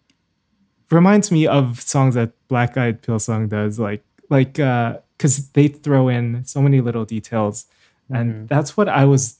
reminds 0.91 1.31
me 1.31 1.47
of 1.47 1.81
songs 1.81 2.15
that 2.15 2.31
Black 2.47 2.77
Eyed 2.77 3.01
Pill 3.01 3.19
song 3.19 3.47
does, 3.47 3.79
like 3.79 4.03
like 4.29 4.59
uh 4.59 4.97
because 5.17 5.49
they 5.49 5.67
throw 5.69 6.09
in 6.09 6.43
so 6.45 6.61
many 6.61 6.81
little 6.81 7.05
details, 7.05 7.65
and 8.09 8.47
that's 8.49 8.75
what 8.75 8.89
I 8.89 9.05
was 9.05 9.39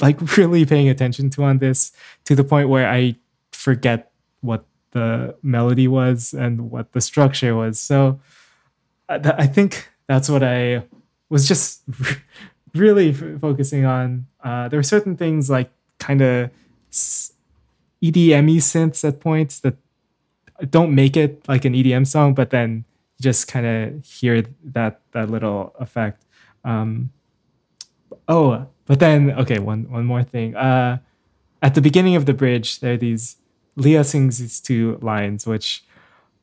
like 0.00 0.36
really 0.36 0.64
paying 0.64 0.88
attention 0.88 1.30
to 1.30 1.44
on 1.44 1.58
this 1.58 1.92
to 2.24 2.34
the 2.34 2.44
point 2.44 2.68
where 2.68 2.88
I 2.88 3.16
forget 3.52 4.12
what 4.40 4.64
the 4.92 5.36
melody 5.42 5.88
was 5.88 6.32
and 6.32 6.70
what 6.70 6.92
the 6.92 7.00
structure 7.00 7.54
was. 7.54 7.78
So 7.78 8.20
I, 9.08 9.18
th- 9.18 9.34
I 9.38 9.46
think 9.46 9.88
that's 10.06 10.28
what 10.28 10.42
I 10.42 10.84
was 11.28 11.46
just 11.46 11.82
really 12.74 13.10
f- 13.10 13.40
focusing 13.40 13.84
on. 13.84 14.26
Uh, 14.42 14.68
there 14.68 14.78
were 14.78 14.84
certain 14.84 15.16
things 15.16 15.50
like 15.50 15.70
kind 15.98 16.22
of 16.22 16.50
EDM 16.92 18.58
synths 18.58 19.06
at 19.06 19.20
points 19.20 19.60
that 19.60 19.76
don't 20.70 20.94
make 20.94 21.16
it 21.16 21.46
like 21.48 21.64
an 21.64 21.74
EDM 21.74 22.06
song, 22.06 22.34
but 22.34 22.50
then 22.50 22.84
you 23.16 23.22
just 23.22 23.48
kind 23.48 23.66
of 23.66 24.04
hear 24.04 24.44
that 24.64 25.00
that 25.12 25.30
little 25.30 25.74
effect. 25.78 26.24
Um, 26.64 27.10
oh, 28.26 28.66
but 28.86 29.00
then 29.00 29.30
okay, 29.32 29.58
one 29.58 29.90
one 29.90 30.04
more 30.04 30.22
thing. 30.22 30.56
Uh, 30.56 30.98
at 31.62 31.74
the 31.74 31.80
beginning 31.80 32.16
of 32.16 32.26
the 32.26 32.34
bridge, 32.34 32.80
there 32.80 32.94
are 32.94 32.96
these 32.96 33.36
Lia 33.76 34.04
sings 34.04 34.38
these 34.38 34.60
two 34.60 34.98
lines, 35.02 35.46
which 35.46 35.84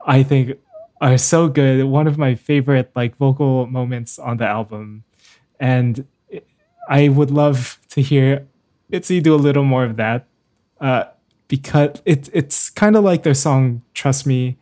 I 0.05 0.23
think 0.23 0.57
are 1.01 1.17
so 1.17 1.47
good. 1.47 1.83
One 1.85 2.07
of 2.07 2.17
my 2.17 2.35
favorite 2.35 2.91
like 2.95 3.17
vocal 3.17 3.67
moments 3.67 4.17
on 4.19 4.37
the 4.37 4.45
album, 4.45 5.03
and 5.59 6.05
I 6.89 7.09
would 7.09 7.31
love 7.31 7.79
to 7.89 8.01
hear 8.01 8.47
Itzy 8.89 9.21
do 9.21 9.33
a 9.33 9.37
little 9.37 9.63
more 9.63 9.83
of 9.83 9.97
that. 9.97 10.27
Uh, 10.79 11.05
because 11.47 12.01
it, 12.05 12.29
it's 12.33 12.69
kind 12.69 12.95
of 12.95 13.03
like 13.03 13.23
their 13.23 13.33
song 13.33 13.81
Trust 13.93 14.25
Me, 14.25 14.57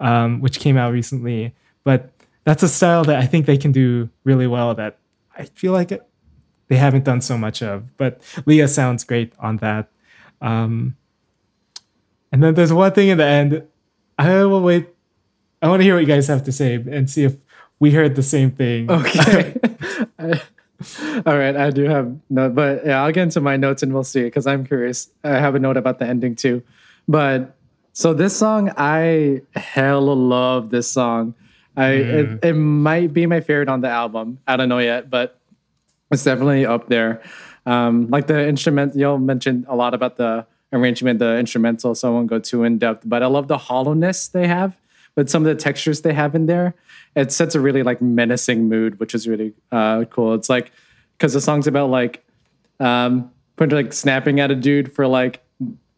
um, 0.00 0.40
which 0.40 0.58
came 0.58 0.76
out 0.76 0.92
recently. 0.92 1.54
But 1.84 2.10
that's 2.44 2.62
a 2.62 2.68
style 2.68 3.04
that 3.04 3.16
I 3.16 3.26
think 3.26 3.46
they 3.46 3.56
can 3.56 3.72
do 3.72 4.08
really 4.24 4.46
well. 4.46 4.74
That 4.74 4.98
I 5.36 5.44
feel 5.44 5.72
like 5.72 5.92
it, 5.92 6.06
they 6.68 6.76
haven't 6.76 7.04
done 7.04 7.20
so 7.20 7.38
much 7.38 7.62
of. 7.62 7.96
But 7.96 8.20
Lia 8.46 8.68
sounds 8.68 9.04
great 9.04 9.32
on 9.38 9.58
that. 9.58 9.88
Um, 10.40 10.96
and 12.32 12.42
then 12.42 12.54
there's 12.54 12.72
one 12.72 12.92
thing 12.92 13.08
in 13.08 13.18
the 13.18 13.24
end. 13.24 13.66
I 14.18 14.44
will 14.44 14.62
wait. 14.62 14.88
I 15.62 15.68
want 15.68 15.80
to 15.80 15.84
hear 15.84 15.94
what 15.94 16.00
you 16.00 16.06
guys 16.06 16.26
have 16.26 16.44
to 16.44 16.52
say 16.52 16.74
and 16.74 17.08
see 17.08 17.24
if 17.24 17.36
we 17.78 17.92
heard 17.92 18.16
the 18.16 18.22
same 18.22 18.50
thing. 18.50 18.90
Okay. 18.90 19.54
All 21.26 21.38
right, 21.38 21.56
I 21.56 21.70
do 21.70 21.84
have 21.84 22.16
no, 22.30 22.48
but 22.50 22.84
yeah, 22.84 23.02
I'll 23.02 23.12
get 23.12 23.22
into 23.24 23.40
my 23.40 23.56
notes 23.56 23.82
and 23.82 23.92
we'll 23.92 24.04
see 24.04 24.22
because 24.22 24.46
I'm 24.46 24.66
curious. 24.66 25.10
I 25.22 25.30
have 25.30 25.54
a 25.54 25.58
note 25.58 25.76
about 25.76 25.98
the 25.98 26.06
ending 26.06 26.36
too, 26.36 26.62
but 27.08 27.56
so 27.92 28.12
this 28.12 28.36
song, 28.36 28.72
I 28.76 29.42
hella 29.54 30.12
love 30.12 30.70
this 30.70 30.90
song. 30.90 31.34
I 31.76 31.90
it, 31.90 32.44
it 32.44 32.52
might 32.54 33.12
be 33.12 33.26
my 33.26 33.40
favorite 33.40 33.68
on 33.68 33.80
the 33.80 33.88
album. 33.88 34.38
I 34.46 34.56
don't 34.56 34.68
know 34.68 34.78
yet, 34.78 35.10
but 35.10 35.38
it's 36.10 36.24
definitely 36.24 36.66
up 36.66 36.88
there. 36.88 37.22
Um, 37.66 38.08
like 38.10 38.26
the 38.26 38.46
instrument, 38.46 38.94
y'all 38.96 39.18
mentioned 39.18 39.66
a 39.68 39.76
lot 39.76 39.94
about 39.94 40.16
the 40.16 40.46
arrangement, 40.72 41.18
the 41.18 41.38
instrumental, 41.38 41.94
so 41.94 42.08
I 42.08 42.10
won't 42.12 42.26
go 42.26 42.38
too 42.38 42.64
in 42.64 42.78
depth. 42.78 43.04
But 43.06 43.22
I 43.22 43.26
love 43.26 43.48
the 43.48 43.58
hollowness 43.58 44.28
they 44.28 44.46
have 44.46 44.76
with 45.16 45.30
some 45.30 45.46
of 45.46 45.56
the 45.56 45.60
textures 45.60 46.02
they 46.02 46.12
have 46.12 46.34
in 46.34 46.46
there. 46.46 46.74
It 47.14 47.32
sets 47.32 47.54
a 47.54 47.60
really 47.60 47.82
like 47.82 48.02
menacing 48.02 48.68
mood, 48.68 48.98
which 48.98 49.14
is 49.14 49.28
really 49.28 49.54
uh, 49.70 50.04
cool. 50.06 50.34
It's 50.34 50.48
like 50.48 50.72
because 51.16 51.32
the 51.32 51.40
song's 51.40 51.66
about 51.66 51.90
like 51.90 52.24
um, 52.80 53.30
putting 53.56 53.76
like 53.76 53.92
snapping 53.92 54.40
at 54.40 54.50
a 54.50 54.54
dude 54.54 54.92
for 54.92 55.06
like 55.06 55.42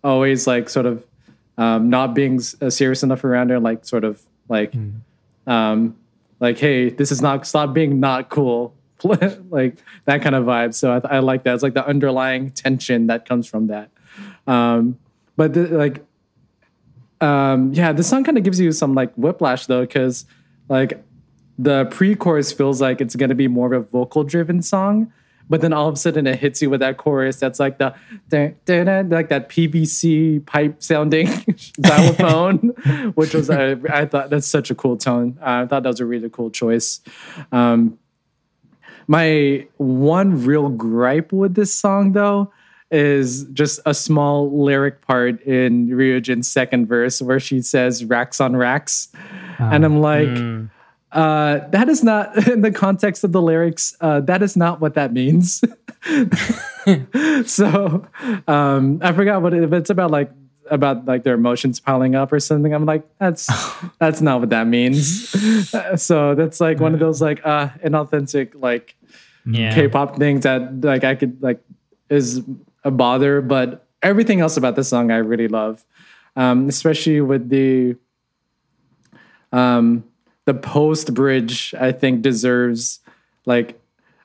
always 0.04 0.46
like 0.46 0.68
sort 0.68 0.86
of 0.86 1.04
um, 1.58 1.88
not 1.88 2.14
being 2.14 2.40
uh, 2.60 2.70
serious 2.70 3.02
enough 3.02 3.24
around 3.24 3.50
her, 3.50 3.58
like 3.58 3.84
sort 3.84 4.04
of 4.04 4.22
like 4.48 4.74
um, 5.46 5.96
like 6.40 6.58
hey, 6.58 6.90
this 6.90 7.10
is 7.10 7.22
not 7.22 7.46
stop 7.46 7.72
being 7.72 8.00
not 8.00 8.28
cool. 8.28 8.74
like 9.02 9.78
that 10.06 10.22
kind 10.22 10.34
of 10.34 10.44
vibe. 10.44 10.74
So 10.74 10.92
I, 10.92 11.16
I 11.16 11.18
like 11.18 11.44
that. 11.44 11.54
It's 11.54 11.62
like 11.62 11.74
the 11.74 11.86
underlying 11.86 12.50
tension 12.50 13.08
that 13.08 13.28
comes 13.28 13.46
from 13.46 13.66
that. 13.66 13.90
Um, 14.46 14.98
but 15.36 15.52
the, 15.52 15.68
like 15.68 16.04
um 17.20 17.72
yeah 17.72 17.92
this 17.92 18.08
song 18.08 18.24
kind 18.24 18.36
of 18.36 18.44
gives 18.44 18.60
you 18.60 18.72
some 18.72 18.94
like 18.94 19.12
whiplash 19.14 19.66
though 19.66 19.82
because 19.82 20.26
like 20.68 21.02
the 21.58 21.86
pre-chorus 21.86 22.52
feels 22.52 22.80
like 22.80 23.00
it's 23.00 23.16
going 23.16 23.30
to 23.30 23.34
be 23.34 23.48
more 23.48 23.72
of 23.72 23.82
a 23.82 23.86
vocal 23.86 24.24
driven 24.24 24.60
song 24.60 25.10
but 25.48 25.60
then 25.60 25.72
all 25.72 25.88
of 25.88 25.94
a 25.94 25.96
sudden 25.96 26.26
it 26.26 26.38
hits 26.38 26.60
you 26.60 26.68
with 26.68 26.80
that 26.80 26.96
chorus 26.96 27.36
that's 27.36 27.60
like 27.60 27.78
the 27.78 27.94
like 28.30 29.28
that 29.28 29.48
pvc 29.48 30.44
pipe 30.46 30.82
sounding 30.82 31.26
xylophone 31.86 32.58
which 33.14 33.34
was 33.34 33.48
I, 33.50 33.72
I 33.88 34.06
thought 34.06 34.30
that's 34.30 34.46
such 34.46 34.70
a 34.70 34.74
cool 34.74 34.96
tone. 34.96 35.38
Uh, 35.40 35.62
i 35.62 35.66
thought 35.66 35.82
that 35.82 35.88
was 35.88 36.00
a 36.00 36.06
really 36.06 36.30
cool 36.30 36.50
choice. 36.50 37.00
Um 37.52 37.98
my 39.08 39.66
one 39.76 40.44
real 40.44 40.68
gripe 40.68 41.32
with 41.32 41.54
this 41.54 41.72
song 41.72 42.12
though 42.12 42.52
is 42.90 43.44
just 43.52 43.80
a 43.84 43.92
small 43.94 44.62
lyric 44.64 45.00
part 45.02 45.40
in 45.42 45.88
Ryujin's 45.88 46.46
second 46.48 46.86
verse 46.86 47.20
where 47.20 47.40
she 47.40 47.60
says 47.60 48.04
racks 48.04 48.40
on 48.40 48.54
racks. 48.56 49.08
and 49.58 49.84
I'm 49.84 50.00
like, 50.00 50.28
Mm. 50.28 50.70
uh, 51.12 51.60
that 51.70 51.88
is 51.88 52.04
not 52.04 52.48
in 52.48 52.60
the 52.60 52.70
context 52.70 53.24
of 53.24 53.32
the 53.32 53.42
lyrics, 53.42 53.96
uh, 54.00 54.20
that 54.20 54.42
is 54.42 54.56
not 54.56 54.80
what 54.80 54.94
that 54.94 55.12
means. 55.12 55.62
so 57.46 58.06
um, 58.46 58.98
I 59.02 59.12
forgot 59.12 59.42
what 59.42 59.54
it, 59.54 59.62
if 59.62 59.72
it's 59.72 59.90
about 59.90 60.10
like 60.10 60.30
about 60.70 61.04
like 61.06 61.22
their 61.22 61.34
emotions 61.34 61.78
piling 61.80 62.14
up 62.16 62.32
or 62.32 62.40
something. 62.40 62.72
I'm 62.74 62.84
like, 62.86 63.04
that's 63.18 63.46
that's 63.98 64.20
not 64.20 64.40
what 64.40 64.50
that 64.50 64.66
means. 64.66 65.34
Uh, 65.74 65.96
so 65.96 66.34
that's 66.34 66.60
like 66.60 66.80
one 66.80 66.92
of 66.94 67.00
those 67.00 67.20
like 67.22 67.40
uh 67.44 67.68
inauthentic 67.84 68.52
like 68.54 68.96
Yeah. 69.46 69.74
K-pop 69.74 70.16
things 70.16 70.42
that 70.42 70.80
like 70.82 71.04
I 71.04 71.14
could 71.14 71.40
like 71.42 71.60
is 72.10 72.42
a 72.86 72.90
bother, 72.90 73.42
but 73.42 73.84
everything 74.02 74.40
else 74.40 74.56
about 74.56 74.76
this 74.76 74.88
song 74.88 75.10
I 75.10 75.16
really 75.16 75.48
love, 75.48 75.84
um, 76.36 76.68
especially 76.68 77.20
with 77.20 77.50
the 77.50 77.96
um, 79.52 80.04
the 80.44 80.54
post 80.54 81.12
bridge. 81.12 81.74
I 81.78 81.90
think 81.92 82.22
deserves 82.22 83.00
like 83.44 83.78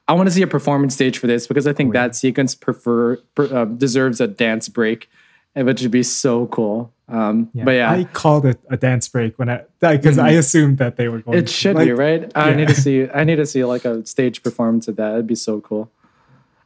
I 0.08 0.14
want 0.14 0.28
to 0.28 0.32
see 0.32 0.44
a 0.44 0.48
performance 0.48 0.94
stage 0.94 1.18
for 1.18 1.28
this 1.28 1.48
because 1.48 1.66
I 1.66 1.74
think 1.74 1.94
that 1.94 2.16
sequence 2.16 2.54
prefer 2.54 3.18
per, 3.36 3.54
uh, 3.54 3.66
deserves 3.66 4.22
a 4.22 4.28
dance 4.28 4.70
break, 4.70 5.10
and 5.56 5.66
which 5.66 5.82
would 5.82 5.92
be 5.92 6.04
so 6.04 6.46
cool. 6.46 6.94
Um, 7.08 7.50
but 7.54 7.72
yeah, 7.72 7.92
I 7.92 8.04
called 8.06 8.46
it 8.46 8.60
a 8.70 8.78
dance 8.78 9.10
break 9.10 9.40
when 9.40 9.50
I 9.50 9.64
because 9.80 10.20
I 10.20 10.30
assumed 10.30 10.78
that 10.78 10.98
they 10.98 11.08
were 11.08 11.20
going. 11.20 11.40
it 11.40 11.48
to, 11.48 11.54
should 11.54 11.76
like, 11.76 11.88
be 11.88 11.94
right. 11.94 12.32
I 12.36 12.54
need 12.54 12.68
to 12.68 12.76
see. 12.76 13.10
I 13.10 13.24
need 13.24 13.38
to 13.38 13.46
see 13.48 13.66
like 13.66 13.86
a 13.86 14.06
stage 14.06 14.44
performance 14.44 14.88
of 14.88 14.98
that. 14.98 15.14
It'd 15.14 15.28
be 15.28 15.36
so 15.36 15.60
cool. 15.62 15.92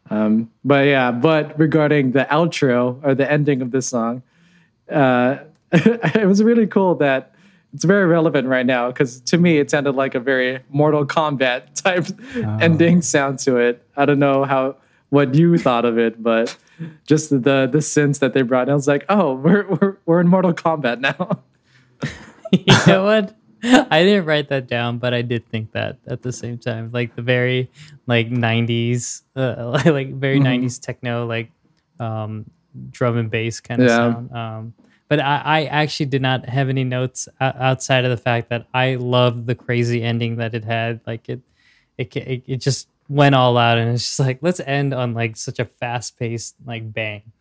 Um, 0.10 0.52
but 0.64 0.86
yeah, 0.86 1.12
but 1.12 1.58
regarding 1.58 2.12
the 2.12 2.26
outro 2.26 3.00
or 3.04 3.16
the 3.16 3.30
ending 3.30 3.62
of 3.62 3.72
this 3.72 3.88
song, 3.88 4.22
uh, 4.90 5.38
it 5.72 6.28
was 6.28 6.44
really 6.44 6.68
cool 6.68 6.96
that 6.96 7.34
it's 7.74 7.84
very 7.84 8.06
relevant 8.06 8.48
right 8.48 8.66
now 8.66 8.88
because 8.88 9.20
to 9.22 9.38
me 9.38 9.58
it 9.58 9.70
sounded 9.70 9.96
like 9.96 10.16
a 10.16 10.20
very 10.20 10.62
Mortal 10.70 11.06
Kombat 11.06 11.74
type 11.84 12.08
ending 12.62 13.02
sound 13.02 13.40
to 13.40 13.58
it. 13.58 13.86
I 13.98 14.06
don't 14.06 14.20
know 14.20 14.46
how 14.46 14.78
what 15.10 15.36
you 15.36 15.58
thought 15.58 15.86
of 15.86 15.98
it, 15.98 16.22
but 16.22 16.56
just 17.06 17.30
the 17.30 17.68
the 17.72 17.82
sense 17.82 18.20
that 18.20 18.34
they 18.34 18.44
brought. 18.44 18.68
in, 18.68 18.72
I 18.72 18.76
was 18.76 18.88
like, 18.88 19.06
oh, 19.10 19.34
we're 19.34 19.68
we're, 19.68 19.98
we're 20.06 20.22
in 20.22 20.28
Mortal 20.28 20.54
Kombat 20.54 21.00
now. 21.00 21.44
you 22.52 22.76
know 22.88 23.04
what? 23.04 23.36
I 23.92 24.04
didn't 24.04 24.26
write 24.26 24.50
that 24.50 24.68
down, 24.68 25.00
but 25.00 25.14
I 25.14 25.22
did 25.22 25.50
think 25.50 25.72
that 25.74 25.98
at 26.08 26.22
the 26.22 26.32
same 26.34 26.58
time, 26.58 26.92
like 26.94 27.16
the 27.16 27.22
very 27.22 27.72
like 28.08 28.30
'90s, 28.30 29.24
uh, 29.36 29.82
like 29.86 30.14
very 30.14 30.40
Mm-hmm. 30.40 30.44
'90s 30.44 30.80
techno, 30.80 31.26
like 31.26 31.52
um, 32.00 32.46
drum 32.92 33.18
and 33.18 33.30
bass 33.32 33.60
kind 33.60 33.82
of 33.82 33.90
Yeah. 33.90 33.98
sound. 33.98 34.32
Um, 34.32 34.74
but 35.10 35.20
I, 35.20 35.42
I 35.46 35.66
actually 35.66 36.08
did 36.08 36.22
not 36.22 36.46
have 36.50 36.70
any 36.70 36.84
notes 36.84 37.28
outside 37.40 38.06
of 38.06 38.12
the 38.12 38.18
fact 38.18 38.50
that 38.50 38.68
I 38.74 38.96
loved 38.96 39.46
the 39.46 39.56
crazy 39.56 40.02
ending 40.04 40.38
that 40.38 40.54
it 40.56 40.66
had. 40.66 41.02
Like 41.06 41.30
it, 41.30 41.42
it, 41.98 42.16
it, 42.16 42.44
it 42.48 42.58
just 42.58 42.90
went 43.08 43.36
all 43.36 43.58
out, 43.58 43.78
and 43.78 43.92
it's 43.94 44.04
just 44.04 44.20
like 44.20 44.40
let's 44.42 44.60
end 44.60 44.94
on 44.94 45.14
like 45.14 45.38
such 45.38 45.60
a 45.60 45.66
fast 45.66 46.18
paced 46.20 46.56
like 46.66 46.92
bang. 46.92 47.32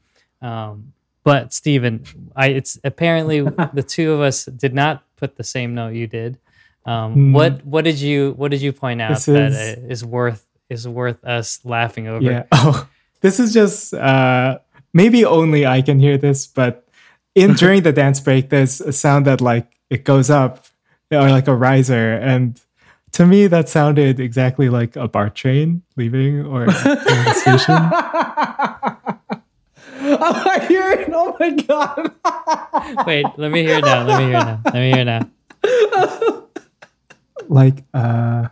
Um, 0.43 0.93
but 1.25 1.53
Stephen, 1.53 2.05
I 2.37 2.49
it's 2.49 2.79
apparently 2.85 3.41
the 3.73 3.83
two 3.87 4.13
of 4.13 4.21
us 4.21 4.45
did 4.45 4.73
not 4.75 5.03
put 5.17 5.37
the 5.37 5.45
same 5.45 5.75
note 5.75 5.95
you 5.95 6.07
did. 6.07 6.39
Um, 6.87 7.13
Hmm. 7.15 7.33
What 7.33 7.65
what 7.67 7.83
did 7.85 7.99
you 7.99 8.35
what 8.37 8.51
did 8.51 8.61
you 8.63 8.73
point 8.73 9.01
out 9.01 9.11
This 9.15 9.25
that 9.27 9.53
is- 9.53 9.79
is 9.91 10.05
worth 10.05 10.47
is 10.71 10.87
worth 10.87 11.25
us 11.25 11.61
laughing 11.65 12.07
over? 12.09 12.23
Yeah. 12.25 12.45
Oh, 12.53 12.87
this 13.21 13.41
is 13.41 13.53
just 13.55 13.95
uh, 13.95 14.59
maybe 14.93 15.25
only 15.25 15.65
I 15.67 15.81
can 15.83 15.99
hear 15.99 16.19
this, 16.19 16.47
but 16.47 16.87
in 17.35 17.55
during 17.63 17.83
the 17.83 17.93
dance 17.93 18.21
break, 18.21 18.51
there's 18.51 18.81
a 18.83 18.93
sound 18.93 19.25
that 19.27 19.41
like 19.41 19.67
it 19.91 20.05
goes 20.05 20.29
up 20.31 20.67
or 21.11 21.31
like 21.31 21.49
a 21.49 21.55
riser, 21.55 22.15
and 22.21 22.61
to 23.13 23.25
me 23.25 23.47
that 23.47 23.69
sounded 23.69 24.21
exactly 24.21 24.69
like 24.69 24.95
a 24.97 25.09
BART 25.09 25.35
train 25.35 25.83
leaving 25.97 26.45
or 26.45 26.67
the 26.67 27.33
station. 27.33 28.94
Oh, 30.27 30.45
I 30.51 30.65
hear 30.67 30.91
it! 30.93 31.11
Oh 31.13 31.37
my 31.39 31.51
god! 31.51 32.13
Wait, 33.07 33.27
let 33.37 33.51
me 33.51 33.63
hear 33.63 33.79
it 33.79 33.85
now. 33.85 34.05
Let 34.05 34.19
me 34.19 34.25
hear 34.27 34.37
it 34.41 34.45
now. 34.45 34.61
Let 34.65 34.75
me 34.75 34.91
hear 34.93 35.01
it 35.01 35.05
now. 35.05 35.31
Like 37.49 37.85
uh, 37.93 38.49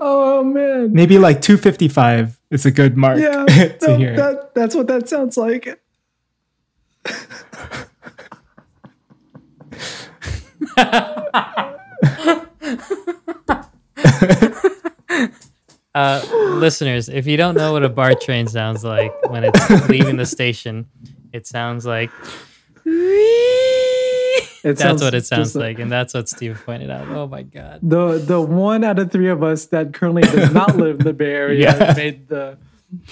Oh 0.00 0.42
man! 0.44 0.92
maybe 0.92 1.18
like 1.18 1.40
255 1.42 2.38
is 2.50 2.64
a 2.66 2.70
good 2.70 2.96
mark 2.96 3.18
Yeah, 3.18 3.44
to 3.46 3.76
that, 3.80 3.98
hear. 3.98 4.16
that- 4.16 4.54
that's 4.54 4.74
what 4.74 4.86
that 4.88 5.08
sounds 5.08 5.36
like. 5.36 5.80
Uh, 15.94 16.22
listeners, 16.56 17.08
if 17.08 17.26
you 17.26 17.36
don't 17.36 17.54
know 17.56 17.72
what 17.72 17.82
a 17.84 17.88
BART 17.88 18.20
train 18.20 18.46
sounds 18.46 18.84
like 18.84 19.12
when 19.30 19.42
it's 19.44 19.88
leaving 19.88 20.16
the 20.16 20.26
station, 20.26 20.86
it 21.32 21.46
sounds 21.46 21.84
like. 21.86 22.10
It 24.64 24.74
That's 24.76 24.80
sounds 24.80 25.02
what 25.02 25.14
it 25.14 25.24
sounds 25.24 25.48
just 25.48 25.56
like, 25.56 25.78
and 25.78 25.90
that's 25.90 26.12
what 26.14 26.28
Steve 26.28 26.60
pointed 26.66 26.90
out. 26.90 27.06
Oh 27.08 27.26
my 27.28 27.42
god! 27.42 27.78
The 27.82 28.18
the 28.18 28.40
one 28.40 28.82
out 28.82 28.98
of 28.98 29.10
three 29.12 29.28
of 29.28 29.42
us 29.42 29.66
that 29.66 29.94
currently 29.94 30.22
does 30.22 30.52
not 30.52 30.76
live 30.76 30.98
in 30.98 31.04
the 31.06 31.12
Bay 31.12 31.32
Area 31.32 31.60
Yeah. 31.78 31.94
made 31.96 32.28
the 32.28 32.58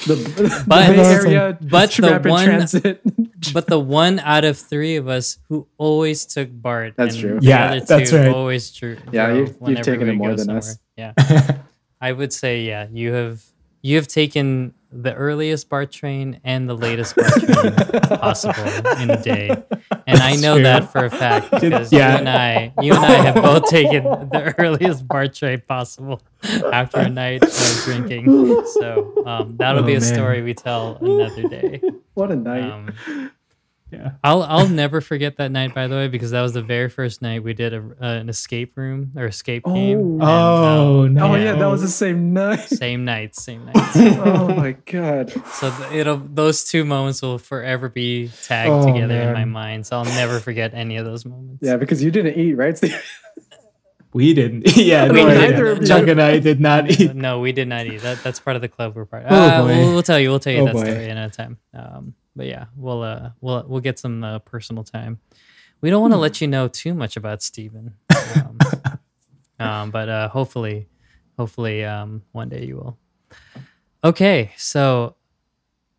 the, 0.06 0.64
But- 0.66 0.86
the 0.88 0.92
Bay 0.96 1.02
Area 1.04 1.58
but 1.60 1.90
the 1.92 2.20
one- 2.28 2.44
transit. 2.44 3.00
But 3.52 3.68
the 3.68 3.78
one 3.78 4.18
out 4.18 4.44
of 4.44 4.58
three 4.58 4.96
of 4.96 5.06
us 5.08 5.38
who 5.48 5.68
always 5.78 6.24
took 6.26 6.48
BART, 6.50 6.94
That's 6.96 7.14
and 7.14 7.22
true. 7.22 7.40
The 7.40 7.46
Yeah, 7.46 7.66
other 7.66 7.80
two 7.80 7.86
that's 7.86 8.12
right. 8.12 8.28
always 8.28 8.72
true. 8.72 8.96
Yeah, 9.12 9.34
you've- 9.34 9.54
you've 9.66 9.82
taken 9.82 10.08
it 10.08 10.14
more 10.14 10.30
go 10.30 10.36
than 10.36 10.50
us. 10.56 10.78
Yeah, 10.96 11.12
I 12.00 12.12
would 12.12 12.32
say 12.32 12.62
yeah. 12.62 12.86
You 12.92 13.12
have 13.12 13.42
you 13.82 13.96
have 13.96 14.08
taken 14.08 14.74
the 14.92 15.12
earliest 15.14 15.68
BART 15.68 15.90
train 15.92 16.40
and 16.44 16.68
the 16.68 16.74
latest 16.74 17.16
BART 17.16 17.32
train 17.42 17.72
possible 18.18 18.64
in 19.00 19.10
a 19.10 19.22
day. 19.22 19.50
And 20.06 20.20
I 20.20 20.36
know 20.36 20.54
true. 20.54 20.62
that 20.62 20.90
for 20.90 21.04
a 21.04 21.10
fact 21.10 21.50
because 21.50 21.92
Yeah. 21.92 22.12
you 22.12 22.18
and 22.18 22.28
I, 22.28 22.72
you 22.80 22.94
and 22.94 23.04
I 23.04 23.12
have 23.24 23.34
both 23.34 23.66
taken 23.68 24.04
the 24.04 24.54
earliest 24.58 25.06
BART 25.06 25.34
train 25.34 25.60
possible 25.68 26.22
after 26.72 26.98
a 27.00 27.08
night 27.10 27.42
of 27.42 27.80
drinking. 27.84 28.64
So 28.80 29.22
um, 29.26 29.56
that'll 29.56 29.82
be 29.82 29.94
Oh, 29.94 29.98
a 29.98 30.00
man. 30.00 30.14
story 30.14 30.42
we 30.42 30.54
tell 30.54 30.96
another 31.00 31.48
day. 31.48 31.80
What 32.14 32.30
a 32.30 32.36
night. 32.36 32.62
Um, 32.70 33.30
Yeah. 33.92 34.12
I'll 34.24 34.42
I'll 34.42 34.68
never 34.68 35.00
forget 35.00 35.36
that 35.36 35.52
night, 35.52 35.72
by 35.72 35.86
the 35.86 35.94
way, 35.94 36.08
because 36.08 36.32
that 36.32 36.42
was 36.42 36.52
the 36.54 36.60
very 36.62 36.88
first 36.90 37.22
night 37.22 37.44
we 37.44 37.54
did 37.54 37.72
a, 37.72 37.78
uh, 37.78 38.04
an 38.18 38.28
escape 38.28 38.76
room 38.76 39.12
or 39.16 39.26
escape 39.26 39.64
game. 39.64 40.20
Oh. 40.20 40.22
and, 40.22 40.22
Oh, 40.22 41.02
um, 41.04 41.14
no. 41.14 41.26
oh 41.32 41.34
yeah, 41.36 41.52
that 41.54 41.66
was 41.66 41.82
the 41.82 41.88
same 41.88 42.32
night. 42.32 42.68
same 42.68 43.04
night, 43.04 43.36
same 43.36 43.64
night. 43.66 43.74
oh 43.76 44.48
my 44.56 44.72
god. 44.72 45.30
So 45.52 45.70
th- 45.70 45.92
it'll 45.92 46.16
those 46.18 46.64
two 46.64 46.84
moments 46.84 47.22
will 47.22 47.38
forever 47.38 47.88
be 47.88 48.28
tagged 48.42 48.70
Oh, 48.72 48.92
together 48.92 49.20
in 49.20 49.32
my 49.34 49.44
mind. 49.44 49.86
So 49.86 49.98
I'll 49.98 50.04
never 50.04 50.40
forget 50.40 50.74
any 50.74 50.96
of 50.96 51.04
those 51.04 51.24
moments. 51.24 51.60
Yeah, 51.62 51.76
because 51.76 52.02
you 52.02 52.10
didn't 52.10 52.36
eat, 52.36 52.54
right? 52.54 52.78
We 54.12 54.32
didn't. 54.32 54.66
Yeah, 54.76 55.08
We 55.12 55.22
no, 55.24 55.28
neither 55.28 55.66
yeah. 55.66 55.72
of 55.72 55.86
Chuck 55.86 56.08
and 56.08 56.22
I 56.22 56.38
did 56.38 56.58
not 56.58 56.90
eat. 56.90 57.14
No, 57.14 57.40
we 57.40 57.52
did 57.52 57.68
not 57.68 57.86
eat. 57.86 58.00
That 58.00 58.22
that's 58.24 58.40
part 58.40 58.56
of 58.56 58.62
the 58.62 58.68
club 58.68 58.96
we're 58.96 59.04
part. 59.04 59.24
Of. 59.26 59.32
Oh, 59.32 59.36
Uh, 59.36 59.60
boy. 59.62 59.66
we'll, 59.68 59.92
we'll 59.92 60.02
tell 60.02 60.18
you. 60.18 60.30
We'll 60.30 60.40
tell 60.40 60.54
you 60.54 60.60
Oh, 60.62 60.64
that 60.66 60.72
boy. 60.74 60.84
story 60.84 61.08
another 61.10 61.32
time. 61.32 61.58
Um, 61.74 62.14
but 62.36 62.46
yeah, 62.46 62.66
we'll 62.76 63.02
uh 63.02 63.30
we'll 63.40 63.64
we'll 63.66 63.80
get 63.80 63.98
some 63.98 64.22
uh, 64.22 64.38
personal 64.40 64.84
time. 64.84 65.18
We 65.80 65.90
don't 65.90 66.00
want 66.00 66.12
to 66.14 66.18
let 66.18 66.40
you 66.40 66.46
know 66.46 66.68
too 66.68 66.94
much 66.94 67.16
about 67.16 67.42
Steven. 67.42 67.94
Um, 68.36 68.58
um, 69.58 69.90
but 69.90 70.08
uh, 70.08 70.28
hopefully, 70.28 70.88
hopefully, 71.38 71.84
um, 71.84 72.22
one 72.32 72.48
day 72.48 72.64
you 72.64 72.76
will. 72.76 72.98
Okay, 74.04 74.52
so 74.56 75.16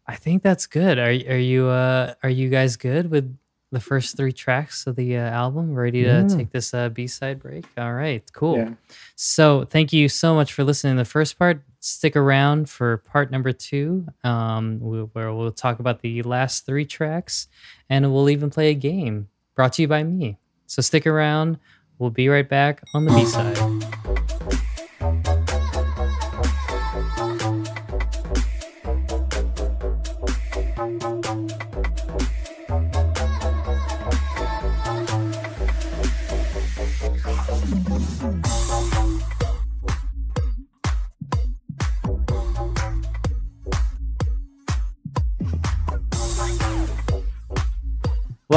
I 0.07 0.15
think 0.15 0.43
that's 0.43 0.65
good. 0.67 0.97
Are 0.97 1.09
are 1.09 1.37
you 1.37 1.67
uh 1.67 2.13
are 2.23 2.29
you 2.29 2.49
guys 2.49 2.77
good 2.77 3.11
with 3.11 3.35
the 3.71 3.79
first 3.79 4.15
three 4.17 4.31
tracks 4.31 4.87
of 4.87 4.95
the 4.95 5.17
uh, 5.17 5.21
album? 5.21 5.73
Ready 5.73 6.03
to 6.03 6.07
Yeah. 6.07 6.27
take 6.27 6.51
this 6.51 6.73
uh, 6.73 6.89
B 6.89 7.07
side 7.07 7.39
break? 7.41 7.65
All 7.77 7.93
right, 7.93 8.23
cool. 8.33 8.57
Yeah. 8.57 8.69
So 9.15 9.65
thank 9.65 9.91
you 9.93 10.07
so 10.09 10.33
much 10.35 10.53
for 10.53 10.63
listening 10.63 10.95
to 10.95 11.01
the 11.01 11.05
first 11.09 11.37
part. 11.37 11.61
Stick 11.79 12.15
around 12.15 12.69
for 12.69 12.97
part 12.97 13.31
number 13.31 13.51
two, 13.53 14.07
um, 14.23 14.79
where 14.79 15.33
we'll 15.33 15.51
talk 15.51 15.79
about 15.79 16.01
the 16.01 16.21
last 16.23 16.65
three 16.65 16.85
tracks, 16.85 17.47
and 17.89 18.11
we'll 18.13 18.29
even 18.29 18.49
play 18.49 18.69
a 18.69 18.73
game 18.73 19.29
brought 19.55 19.73
to 19.73 19.81
you 19.83 19.87
by 19.87 20.03
me. 20.03 20.37
So 20.65 20.81
stick 20.81 21.05
around. 21.07 21.57
We'll 21.99 22.09
be 22.09 22.29
right 22.29 22.47
back 22.47 22.83
on 22.93 23.05
the 23.05 23.13
B 23.13 23.25
side. 23.25 24.06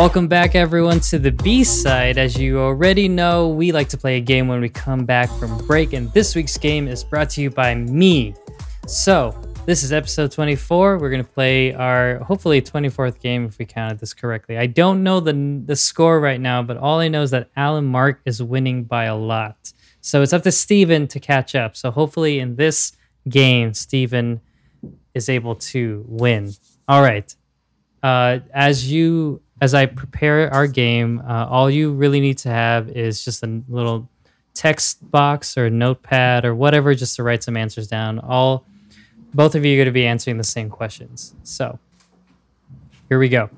Welcome 0.01 0.29
back, 0.29 0.55
everyone, 0.55 1.01
to 1.01 1.19
the 1.19 1.31
B 1.31 1.63
side. 1.63 2.17
As 2.17 2.35
you 2.35 2.59
already 2.59 3.07
know, 3.07 3.49
we 3.49 3.71
like 3.71 3.91
to 3.91 3.99
play 3.99 4.17
a 4.17 4.21
game 4.21 4.49
when 4.49 4.59
we 4.63 4.71
come 4.71 5.05
back 5.05 5.29
from 5.39 5.59
break, 5.67 5.93
and 5.93 6.11
this 6.15 6.35
week's 6.35 6.57
game 6.57 6.89
is 6.89 7.05
brought 7.05 7.29
to 7.31 7.43
you 7.43 7.51
by 7.51 7.75
me. 7.75 8.35
So, 8.87 9.39
this 9.67 9.83
is 9.83 9.93
episode 9.93 10.33
24. 10.33 10.97
We're 10.97 11.11
going 11.11 11.23
to 11.23 11.31
play 11.31 11.75
our 11.75 12.17
hopefully 12.21 12.63
24th 12.63 13.21
game 13.21 13.45
if 13.45 13.59
we 13.59 13.67
counted 13.67 13.99
this 13.99 14.15
correctly. 14.15 14.57
I 14.57 14.69
don't 14.69 15.03
know 15.03 15.21
the, 15.21 15.35
the 15.67 15.77
score 15.77 16.19
right 16.19 16.41
now, 16.41 16.63
but 16.63 16.79
all 16.79 16.99
I 16.99 17.09
know 17.09 17.21
is 17.21 17.33
that 17.33 17.51
Alan 17.55 17.85
Mark 17.85 18.23
is 18.25 18.43
winning 18.43 18.85
by 18.85 19.05
a 19.05 19.15
lot. 19.15 19.71
So, 20.01 20.23
it's 20.23 20.33
up 20.33 20.45
to 20.45 20.51
Steven 20.51 21.09
to 21.09 21.21
catch 21.21 21.55
up. 21.55 21.77
So, 21.77 21.91
hopefully, 21.91 22.39
in 22.39 22.57
this 22.57 22.93
game, 23.29 23.75
Steven 23.75 24.41
is 25.13 25.29
able 25.29 25.57
to 25.57 26.07
win. 26.09 26.55
All 26.89 27.03
right 27.03 27.37
uh, 28.03 28.39
as 28.53 28.91
you 28.91 29.43
as 29.61 29.75
I 29.75 29.87
prepare 29.87 30.53
our 30.53 30.67
game, 30.67 31.23
uh, 31.27 31.47
all 31.47 31.71
you 31.71 31.93
really 31.93 32.21
need 32.21 32.39
to 32.39 32.49
have 32.49 32.89
is 32.89 33.25
just 33.25 33.43
a 33.43 33.63
little 33.69 34.09
text 34.55 35.09
box 35.11 35.57
or 35.57 35.71
notepad 35.71 36.45
or 36.45 36.55
whatever, 36.55 36.95
just 36.95 37.17
to 37.17 37.23
write 37.23 37.43
some 37.43 37.57
answers 37.57 37.87
down. 37.87 38.19
All 38.19 38.65
both 39.35 39.55
of 39.55 39.65
you 39.65 39.75
are 39.75 39.77
going 39.77 39.87
to 39.87 39.93
be 39.93 40.07
answering 40.07 40.39
the 40.39 40.45
same 40.45 40.71
questions. 40.71 41.35
So 41.43 41.79
here 43.09 43.19
we 43.19 43.29
go. 43.29 43.51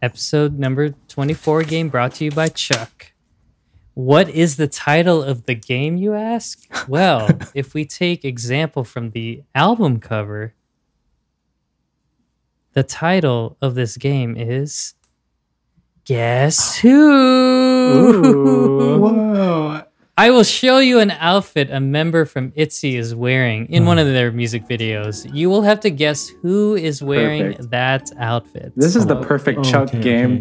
Episode 0.00 0.58
number 0.58 0.94
twenty-four 1.08 1.64
game 1.64 1.88
brought 1.88 2.14
to 2.14 2.24
you 2.24 2.30
by 2.30 2.48
Chuck. 2.48 3.12
What 3.94 4.30
is 4.30 4.56
the 4.56 4.68
title 4.68 5.22
of 5.22 5.44
the 5.44 5.54
game, 5.54 5.96
you 5.96 6.14
ask? 6.14 6.66
Well, 6.88 7.28
if 7.54 7.74
we 7.74 7.84
take 7.84 8.24
example 8.24 8.84
from 8.84 9.10
the 9.10 9.42
album 9.54 10.00
cover, 10.00 10.54
the 12.74 12.82
title 12.82 13.56
of 13.60 13.74
this 13.74 13.96
game 13.96 14.36
is 14.36 14.94
Guess 16.04 16.76
Who? 16.80 18.18
Whoa. 19.00 19.82
I 20.18 20.30
will 20.30 20.44
show 20.44 20.78
you 20.78 20.98
an 21.00 21.10
outfit 21.12 21.70
a 21.70 21.80
member 21.80 22.24
from 22.26 22.52
ITZY 22.52 22.96
is 22.96 23.14
wearing 23.14 23.66
in 23.72 23.86
one 23.86 23.98
of 23.98 24.06
their 24.06 24.30
music 24.30 24.66
videos. 24.68 25.32
You 25.32 25.48
will 25.48 25.62
have 25.62 25.80
to 25.80 25.90
guess 25.90 26.28
who 26.42 26.74
is 26.76 27.02
wearing 27.02 27.52
Perfect. 27.54 27.70
that 27.70 28.10
outfit. 28.18 28.72
This 28.76 28.94
is 28.94 29.06
the 29.06 29.16
Oh, 29.16 29.22
perfect 29.24 29.64
Chuck 29.64 29.88
okay, 29.88 30.00
game. 30.00 30.32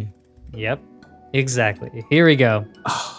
okay. 0.53 0.61
Yep. 0.61 0.81
Exactly. 1.33 2.03
Here 2.09 2.25
we 2.25 2.35
go. 2.35 2.65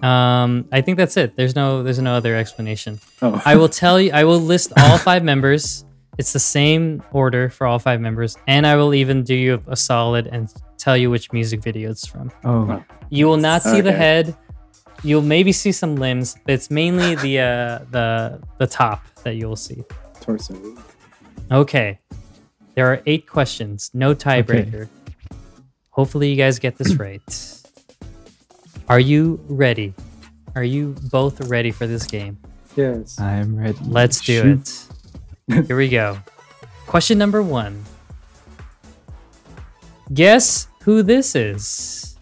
Um, 0.00 0.68
I 0.70 0.80
think 0.80 0.96
that's 0.96 1.16
it. 1.16 1.34
There's 1.34 1.56
no 1.56 1.82
there's 1.82 1.98
no 1.98 2.14
other 2.14 2.36
explanation. 2.36 3.00
Oh, 3.20 3.42
I 3.44 3.56
will 3.56 3.68
tell 3.68 4.00
you 4.00 4.12
I 4.12 4.22
will 4.22 4.38
list 4.38 4.72
all 4.78 4.96
five 4.96 5.24
members. 5.24 5.84
It's 6.18 6.32
the 6.32 6.40
same 6.40 7.02
order 7.12 7.48
for 7.48 7.66
all 7.66 7.78
five 7.78 8.00
members, 8.00 8.36
and 8.46 8.66
I 8.66 8.74
will 8.76 8.92
even 8.92 9.22
do 9.22 9.34
you 9.34 9.62
a 9.68 9.76
solid 9.76 10.26
and 10.26 10.52
tell 10.76 10.96
you 10.96 11.10
which 11.10 11.32
music 11.32 11.62
video 11.62 11.90
it's 11.90 12.06
from. 12.06 12.30
Oh, 12.44 12.82
You 13.10 13.26
will 13.26 13.36
not 13.36 13.62
see 13.62 13.80
the 13.80 13.92
head. 13.92 14.36
You'll 15.04 15.22
maybe 15.22 15.52
see 15.52 15.70
some 15.70 15.94
limbs, 15.94 16.36
but 16.44 16.54
it's 16.54 16.70
mainly 16.72 17.14
the 17.24 17.38
uh, 17.38 17.78
the 17.92 18.40
the 18.58 18.66
top 18.66 19.04
that 19.22 19.36
you 19.36 19.46
will 19.48 19.56
see. 19.56 19.84
torso. 20.20 20.54
Okay. 21.52 22.00
There 22.74 22.86
are 22.92 23.00
eight 23.06 23.26
questions, 23.28 23.90
no 23.94 24.14
tiebreaker. 24.14 24.88
Hopefully, 25.90 26.30
you 26.30 26.36
guys 26.36 26.58
get 26.58 26.76
this 26.78 26.94
right. 26.96 27.22
Are 28.88 29.00
you 29.00 29.40
ready? 29.48 29.94
Are 30.54 30.64
you 30.64 30.94
both 31.10 31.40
ready 31.48 31.70
for 31.70 31.86
this 31.86 32.06
game? 32.06 32.38
Yes. 32.76 33.20
I'm 33.20 33.56
ready. 33.56 33.78
Let's 33.84 34.20
do 34.20 34.42
Shoot. 34.42 34.60
it. 34.60 34.87
Here 35.48 35.76
we 35.76 35.88
go. 35.88 36.18
Question 36.86 37.18
number 37.18 37.42
one. 37.42 37.84
Guess 40.12 40.68
who 40.82 41.02
this 41.02 41.34
is? 41.34 42.16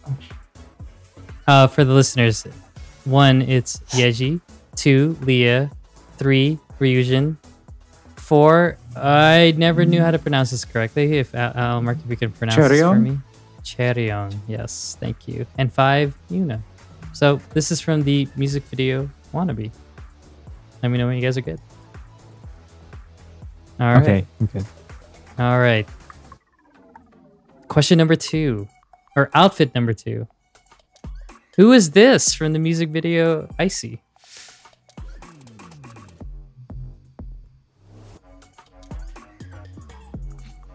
Uh, 1.46 1.66
for 1.66 1.84
the 1.84 1.92
listeners, 1.92 2.44
one, 3.04 3.42
it's 3.42 3.78
Yeji. 3.90 4.40
Two, 4.74 5.16
Lia. 5.22 5.70
Three, 6.18 6.58
Ryujin. 6.80 7.36
Four, 8.16 8.78
I 8.96 9.54
never 9.56 9.84
knew 9.84 10.00
how 10.00 10.10
to 10.10 10.18
pronounce 10.18 10.50
this 10.50 10.64
correctly. 10.64 11.18
If 11.18 11.34
Al, 11.34 11.52
Al 11.54 11.82
Mark, 11.82 11.98
if 12.04 12.10
you 12.10 12.16
can 12.16 12.32
pronounce 12.32 12.56
this 12.56 12.80
for 12.80 12.96
me. 12.96 13.18
Chaeryeong, 13.62 14.34
yes, 14.48 14.96
thank 14.98 15.28
you. 15.28 15.46
And 15.58 15.72
five, 15.72 16.16
Yuna. 16.30 16.60
So 17.12 17.40
this 17.54 17.70
is 17.70 17.80
from 17.80 18.02
the 18.02 18.28
music 18.36 18.64
video 18.64 19.08
Wannabe. 19.32 19.70
Let 20.82 20.88
me 20.90 20.98
know 20.98 21.06
when 21.06 21.16
you 21.16 21.22
guys 21.22 21.36
are 21.36 21.42
good. 21.42 21.60
All 23.78 23.92
right. 23.94 24.00
Okay, 24.02 24.26
I'm. 24.42 24.64
All 25.38 25.58
right. 25.58 25.86
Question 27.68 27.98
number 27.98 28.16
two, 28.16 28.68
or 29.16 29.30
outfit 29.34 29.74
number 29.74 29.92
two. 29.92 30.26
Who 31.56 31.72
is 31.72 31.90
this 31.90 32.34
from 32.34 32.52
the 32.52 32.58
music 32.58 32.90
video 32.90 33.48
Icy? 33.58 34.00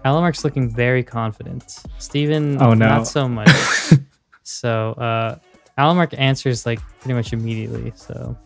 Alamark's 0.05 0.43
looking 0.43 0.69
very 0.69 1.03
confident. 1.03 1.83
Steven, 1.99 2.57
Oh, 2.61 2.73
no. 2.73 2.87
not 2.87 3.07
so 3.07 3.27
much. 3.39 3.49
so, 4.43 4.91
uh, 4.93 5.37
Alamark 5.77 6.15
answers 6.17 6.65
like 6.65 6.79
pretty 7.01 7.13
much 7.13 7.33
immediately. 7.33 7.91
So, 7.95 8.37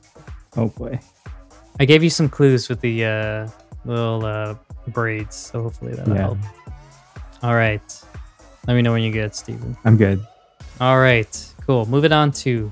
Oh 0.58 0.68
boy. 0.70 1.00
I 1.80 1.86
gave 1.86 2.04
you 2.04 2.10
some 2.10 2.30
clues 2.30 2.70
with 2.70 2.80
the 2.82 3.06
uh, 3.06 3.48
little 3.86 4.26
uh, 4.26 4.56
braids, 4.90 5.36
so 5.36 5.64
hopefully 5.64 5.94
that'll 5.94 6.14
Yeah, 6.14 6.22
help. 6.22 6.38
All 7.44 7.56
right. 7.56 7.82
Let 8.68 8.76
me 8.76 8.82
know 8.82 8.92
when 8.92 9.04
you 9.04 9.12
get 9.12 9.36
Steven. 9.36 9.78
I'm 9.86 9.98
good. 9.98 10.26
All 10.82 11.00
right. 11.00 11.54
Cool. 11.66 11.86
Moving 11.86 12.12
on 12.12 12.32
to 12.44 12.72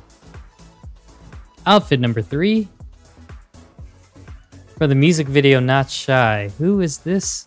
outfit 1.65 1.99
number 1.99 2.21
three. 2.21 2.67
For 4.77 4.87
the 4.87 4.95
music 4.95 5.27
video 5.27 5.59
Not 5.59 5.89
Shy, 5.89 6.49
who 6.57 6.81
is 6.81 6.97
this 6.99 7.45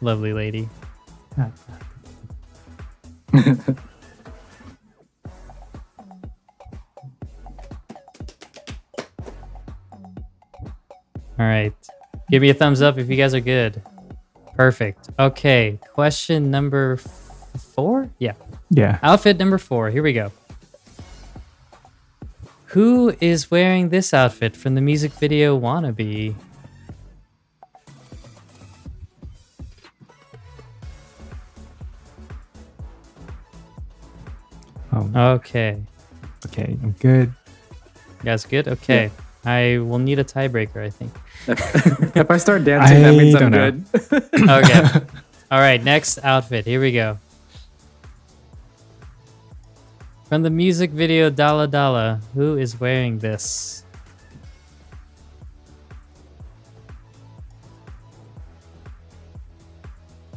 lovely 0.00 0.32
lady? 0.32 0.68
All 11.38 11.44
right. 11.46 11.72
Give 12.30 12.42
me 12.42 12.50
a 12.50 12.54
thumbs 12.54 12.82
up 12.82 12.98
if 12.98 13.08
you 13.08 13.16
guys 13.16 13.34
are 13.34 13.40
good. 13.40 13.80
Perfect. 14.56 15.10
Okay. 15.18 15.78
Question 15.92 16.50
number 16.50 16.94
f- 16.94 17.60
four? 17.74 18.08
Yeah. 18.18 18.32
Yeah. 18.70 18.98
Outfit 19.02 19.38
number 19.38 19.58
four. 19.58 19.90
Here 19.90 20.02
we 20.02 20.12
go. 20.12 20.32
Who 22.70 23.14
is 23.20 23.50
wearing 23.50 23.90
this 23.90 24.12
outfit 24.12 24.56
from 24.56 24.74
the 24.74 24.80
music 24.80 25.12
video 25.12 25.58
Wannabe? 25.58 26.34
Oh, 34.92 35.10
Okay. 35.34 35.82
okay. 36.46 36.76
I'm 36.82 36.92
good. 36.92 37.32
You 38.20 38.24
guys 38.24 38.44
good? 38.44 38.68
Okay. 38.68 39.10
I 39.46 39.78
will 39.78 40.00
need 40.00 40.18
a 40.18 40.24
tiebreaker, 40.24 40.82
I 40.84 40.90
think. 40.90 41.12
if 42.16 42.28
I 42.28 42.36
start 42.36 42.64
dancing, 42.64 43.02
that 43.02 43.14
means 43.14 43.36
I'm 43.36 43.50
know. 43.50 43.70
good. 43.70 43.84
Okay. 44.50 45.06
All 45.52 45.60
right. 45.60 45.82
Next 45.82 46.18
outfit. 46.24 46.66
Here 46.66 46.80
we 46.80 46.90
go. 46.90 47.18
From 50.28 50.42
the 50.42 50.50
music 50.50 50.90
video 50.90 51.30
Dalla 51.30 51.68
Dalla, 51.68 52.20
who 52.34 52.58
is 52.58 52.80
wearing 52.80 53.20
this? 53.20 53.84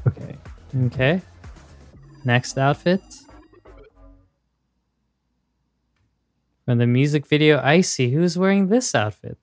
Okay. 0.05 0.37
Okay. 0.85 1.21
Next 2.23 2.59
outfit. 2.59 3.01
From 6.69 6.77
the 6.77 6.85
music 6.85 7.25
video 7.25 7.59
Icy, 7.63 8.11
who's 8.11 8.37
wearing 8.37 8.67
this 8.67 8.93
outfit? 8.93 9.39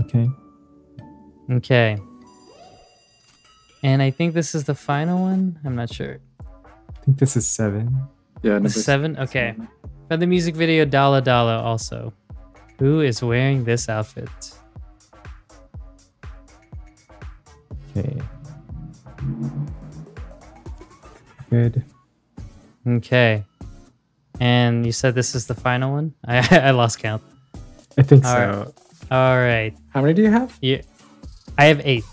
Okay. 0.00 0.26
Okay. 1.50 1.98
And 3.82 4.00
I 4.00 4.10
think 4.10 4.32
this 4.32 4.54
is 4.54 4.64
the 4.64 4.74
final 4.74 5.20
one. 5.20 5.58
I'm 5.66 5.76
not 5.76 5.92
sure. 5.92 6.16
I 6.40 7.00
think 7.04 7.18
this 7.18 7.36
is 7.36 7.46
seven. 7.46 7.94
Yeah, 8.40 8.52
The 8.52 8.60
number 8.60 8.68
seven? 8.70 9.18
Okay. 9.18 9.54
From 10.08 10.18
the 10.18 10.26
music 10.26 10.54
video 10.54 10.86
Dalla 10.86 11.20
Dalla 11.20 11.60
also. 11.60 12.14
Who 12.78 13.02
is 13.02 13.22
wearing 13.22 13.64
this 13.64 13.90
outfit? 13.90 14.30
Okay. 17.96 18.20
Good. 21.50 21.84
Okay. 22.86 23.44
And 24.38 24.86
you 24.86 24.92
said 24.92 25.14
this 25.14 25.34
is 25.34 25.46
the 25.46 25.54
final 25.54 25.92
one? 25.92 26.14
I, 26.24 26.46
I 26.58 26.70
lost 26.70 26.98
count. 26.98 27.22
I 27.98 28.02
think 28.02 28.24
All 28.24 28.32
so. 28.32 28.74
All 29.10 29.36
right. 29.36 29.74
How 29.90 30.00
many 30.00 30.14
do 30.14 30.22
you 30.22 30.30
have? 30.30 30.56
Yeah. 30.62 30.82
I 31.58 31.64
have 31.66 31.80
eight. 31.84 32.04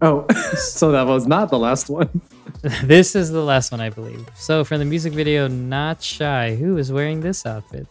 Oh, 0.00 0.26
so 0.56 0.92
that 0.92 1.06
was 1.06 1.26
not 1.26 1.50
the 1.50 1.58
last 1.58 1.88
one. 1.88 2.20
this 2.84 3.14
is 3.14 3.30
the 3.30 3.42
last 3.42 3.70
one, 3.70 3.80
I 3.80 3.90
believe. 3.90 4.26
So, 4.34 4.64
from 4.64 4.78
the 4.78 4.84
music 4.84 5.12
video 5.12 5.46
Not 5.48 6.02
Shy, 6.02 6.54
who 6.54 6.78
is 6.78 6.90
wearing 6.90 7.20
this 7.20 7.44
outfit? 7.44 7.86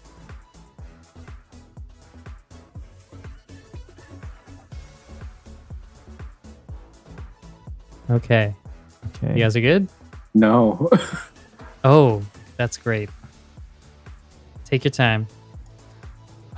Okay. 8.09 8.55
Okay. 9.07 9.34
You 9.34 9.39
guys 9.39 9.55
are 9.55 9.61
good? 9.61 9.88
No. 10.34 10.89
Oh, 11.84 12.21
that's 12.57 12.75
great. 12.75 13.09
Take 14.65 14.84
your 14.84 14.91
time. 14.91 15.27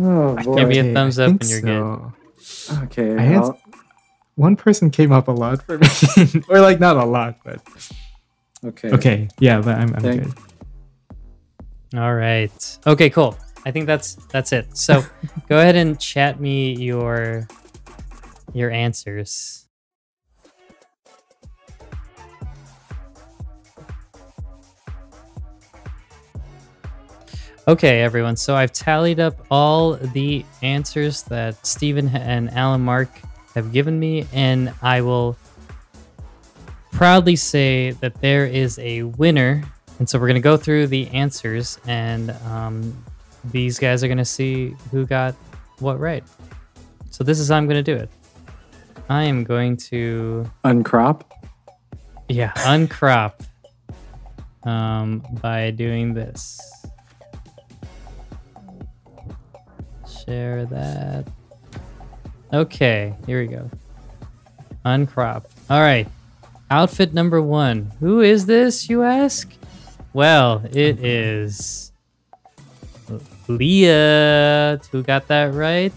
oh 0.00 0.36
Give 0.56 0.68
me 0.68 0.78
a 0.78 0.94
thumbs 0.94 1.18
up 1.18 1.28
think 1.28 1.42
when 1.42 1.50
you're 1.50 1.60
good. 1.60 2.12
Okay. 2.84 3.16
I 3.16 3.22
had 3.22 3.50
one 4.36 4.56
person 4.56 4.90
came 4.90 5.12
up 5.12 5.28
a 5.28 5.32
lot 5.32 5.62
for 5.62 5.78
me, 5.78 5.86
or 6.48 6.60
like 6.60 6.80
not 6.80 6.96
a 6.96 7.04
lot, 7.04 7.36
but 7.44 7.60
okay. 8.64 8.90
okay. 8.90 9.28
Yeah, 9.38 9.60
but 9.60 9.76
I'm, 9.76 9.94
I'm 9.94 10.02
Thank- 10.02 10.22
good. 10.22 11.98
All 11.98 12.14
right. 12.14 12.78
Okay, 12.86 13.10
cool. 13.10 13.36
I 13.64 13.70
think 13.70 13.86
that's 13.86 14.14
that's 14.32 14.52
it. 14.52 14.76
So, 14.76 15.04
go 15.48 15.58
ahead 15.58 15.76
and 15.76 16.00
chat 16.00 16.40
me 16.40 16.74
your 16.74 17.46
your 18.54 18.70
answers. 18.70 19.62
Okay, 27.68 28.00
everyone. 28.02 28.34
So 28.36 28.56
I've 28.56 28.72
tallied 28.72 29.20
up 29.20 29.46
all 29.48 29.94
the 29.94 30.44
answers 30.62 31.22
that 31.24 31.64
Stephen 31.64 32.08
and 32.08 32.50
Alan 32.50 32.80
Mark 32.80 33.08
have 33.54 33.72
given 33.72 34.00
me, 34.00 34.26
and 34.32 34.72
I 34.82 35.00
will 35.02 35.36
proudly 36.92 37.34
say 37.34 37.90
that 38.00 38.20
there 38.20 38.46
is 38.46 38.78
a 38.78 39.02
winner. 39.02 39.64
And 39.98 40.08
so 40.08 40.18
we're 40.18 40.28
going 40.28 40.34
to 40.36 40.40
go 40.40 40.56
through 40.56 40.86
the 40.88 41.06
answers, 41.08 41.78
and 41.86 42.30
um, 42.46 43.04
these 43.50 43.78
guys 43.78 44.02
are 44.02 44.08
going 44.08 44.18
to 44.18 44.24
see 44.24 44.74
who 44.90 45.06
got 45.06 45.34
what 45.78 46.00
right. 46.00 46.24
So 47.10 47.22
this 47.24 47.38
is 47.38 47.48
how 47.50 47.56
I'm 47.56 47.66
going 47.66 47.82
to 47.84 47.96
do 47.96 47.96
it. 47.96 48.08
I 49.08 49.24
am 49.24 49.44
going 49.44 49.76
to, 49.76 50.50
Uncrop. 50.64 51.22
yeah, 52.28 52.52
uncrop 52.54 53.44
um, 54.64 55.22
by 55.40 55.70
doing 55.70 56.14
this. 56.14 56.60
Share 60.24 60.64
that. 60.66 61.26
Okay, 62.52 63.14
here 63.26 63.40
we 63.40 63.48
go. 63.48 63.70
Uncrop. 64.84 65.44
All 65.70 65.80
right. 65.80 66.08
Outfit 66.72 67.12
number 67.12 67.42
one. 67.42 67.92
Who 68.00 68.22
is 68.22 68.46
this, 68.46 68.88
you 68.88 69.02
ask? 69.02 69.46
Well, 70.14 70.62
it 70.72 71.04
is 71.04 71.92
Lia 73.46 74.80
who 74.90 75.02
got 75.02 75.28
that 75.28 75.52
right. 75.52 75.92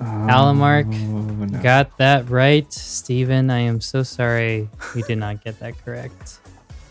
Alamark 0.00 0.86
Oh, 0.92 1.44
no. 1.44 1.62
Got 1.62 1.96
that 1.98 2.28
right, 2.28 2.70
Steven. 2.72 3.48
I 3.48 3.60
am 3.60 3.80
so 3.80 4.02
sorry 4.02 4.68
you 4.96 5.04
did 5.04 5.18
not 5.18 5.44
get 5.44 5.60
that 5.60 5.78
correct. 5.84 6.40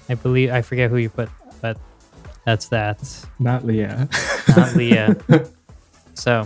I 0.07 0.15
believe 0.15 0.49
I 0.49 0.61
forget 0.61 0.89
who 0.89 0.95
you 0.95 1.09
put, 1.09 1.27
but 1.59 1.77
that's 2.45 2.69
that. 2.69 2.97
not 3.39 3.65
Lia. 3.65 4.07
Not 4.55 4.73
Lia. 4.77 5.17
So, 6.13 6.45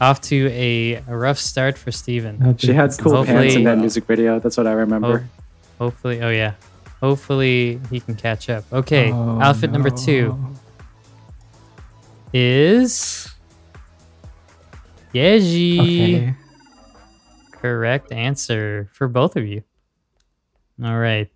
off 0.00 0.20
to 0.22 0.46
a, 0.52 1.02
a 1.08 1.16
rough 1.16 1.38
start 1.38 1.76
for 1.76 1.90
Steven. 1.90 2.56
She 2.56 2.72
had 2.72 2.96
cool 2.98 3.24
pants 3.26 3.56
in 3.56 3.64
that 3.64 3.78
music 3.78 4.04
video. 4.04 4.38
That's 4.38 4.56
what 4.56 4.66
I 4.66 4.72
remember. 4.72 5.26
Oh, 5.26 5.41
Ho- 5.82 5.88
hopefully, 5.90 6.22
oh 6.22 6.30
yeah. 6.30 6.54
Hopefully 7.00 7.80
he 7.90 7.98
can 7.98 8.14
catch 8.14 8.48
up. 8.48 8.64
Okay, 8.72 9.10
Oh, 9.12 9.40
outfit 9.40 9.72
number 9.72 9.90
two 9.90 10.36
is 12.32 13.28
Yeji. 15.12 15.80
Okay. 15.80 16.34
Correct 17.52 18.12
answer 18.12 18.88
for 18.92 19.08
both 19.08 19.36
of 19.36 19.46
you. 19.46 19.62
All 20.82 20.98
right. 20.98 21.30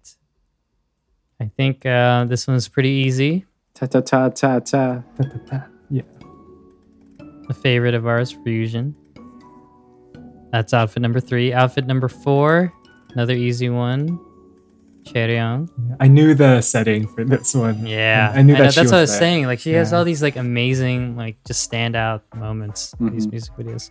I 1.40 1.50
think 1.56 1.84
uh, 1.84 2.24
this 2.24 2.46
one's 2.46 2.68
pretty 2.68 2.88
easy. 2.90 3.44
Ta 3.74 3.86
ta 3.86 4.00
ta 4.00 4.28
ta 4.30 4.58
ta. 4.60 5.02
Da, 5.16 5.24
da, 5.24 5.38
da. 5.50 5.60
Yeah. 5.90 6.02
A 7.48 7.54
favorite 7.54 7.94
of 7.94 8.06
ours, 8.06 8.34
Ryujin. 8.34 8.94
That's 10.52 10.72
outfit 10.72 11.02
number 11.02 11.20
three. 11.20 11.52
Outfit 11.52 11.86
number 11.86 12.08
four, 12.08 12.72
another 13.12 13.34
easy 13.34 13.68
one. 13.68 14.18
Chaeryeong. 15.06 15.70
I 16.00 16.08
knew 16.08 16.34
the 16.34 16.60
setting 16.60 17.06
for 17.06 17.24
this 17.24 17.54
one. 17.54 17.86
Yeah, 17.86 18.32
I 18.34 18.42
knew 18.42 18.54
that 18.54 18.62
know, 18.64 18.70
she 18.70 18.76
that's 18.80 18.90
what 18.92 18.98
I 18.98 19.00
was 19.02 19.10
there. 19.10 19.18
saying. 19.20 19.46
Like 19.46 19.60
she 19.60 19.72
has 19.72 19.92
all 19.92 20.04
these 20.04 20.22
like 20.22 20.36
amazing, 20.36 21.16
like 21.16 21.36
just 21.46 21.70
standout 21.70 22.22
moments 22.34 22.94
in 23.00 23.10
these 23.12 23.26
Mhm. 23.26 23.32
music 23.32 23.52
videos. 23.56 23.90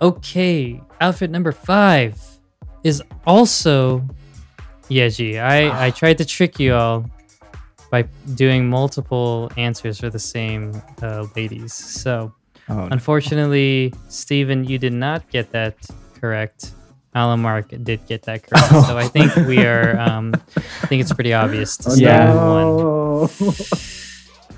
Okay, 0.00 0.80
outfit 1.00 1.30
number 1.30 1.52
five 1.52 2.18
is 2.82 3.02
also 3.26 4.02
Yeji. 4.90 5.40
I 5.40 5.86
I 5.86 5.90
tried 6.00 6.18
to 6.18 6.24
trick 6.24 6.58
you 6.58 6.74
all 6.74 7.04
by 7.90 8.02
doing 8.34 8.68
multiple 8.68 9.50
answers 9.56 10.00
for 10.00 10.08
the 10.10 10.18
same 10.18 10.72
uh, 11.02 11.26
ladies. 11.36 11.72
So 11.74 12.32
Oh, 12.68 12.74
no. 12.86 12.88
unfortunately, 12.90 13.92
Steven, 14.08 14.64
you 14.64 14.78
did 14.78 14.92
not 14.94 15.28
get 15.30 15.50
that 15.52 15.74
correct. 16.20 16.72
Alan 17.14 17.40
Mark 17.40 17.68
did 17.82 18.06
get 18.06 18.22
that 18.22 18.42
correct. 18.48 18.86
So 18.86 18.96
I 18.96 19.06
think 19.06 19.34
we 19.46 19.64
are. 19.66 19.98
Um, 19.98 20.32
I 20.56 20.86
think 20.86 21.02
it's 21.02 21.12
pretty 21.12 21.34
obvious 21.34 21.76
to 21.78 21.90
Oh, 21.90 21.94
Yeah. 21.94 22.32
no. 22.32 23.30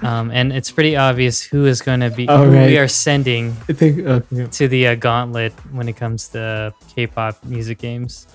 Um, 0.02 0.30
and 0.30 0.52
it's 0.52 0.70
pretty 0.70 0.96
obvious 0.96 1.40
who 1.42 1.64
is 1.66 1.80
going 1.80 2.00
to 2.00 2.10
be 2.10 2.28
Oh, 2.28 2.44
who 2.44 2.50
we 2.50 2.76
are 2.78 2.88
sending 2.88 3.52
think 3.66 4.00
okay. 4.06 4.46
to 4.52 4.68
the 4.68 4.88
uh, 4.88 4.94
gauntlet 4.96 5.52
when 5.72 5.88
it 5.88 5.94
comes 5.96 6.28
to 6.28 6.74
K-pop 6.94 7.42
music 7.44 7.78
games. 7.78 8.26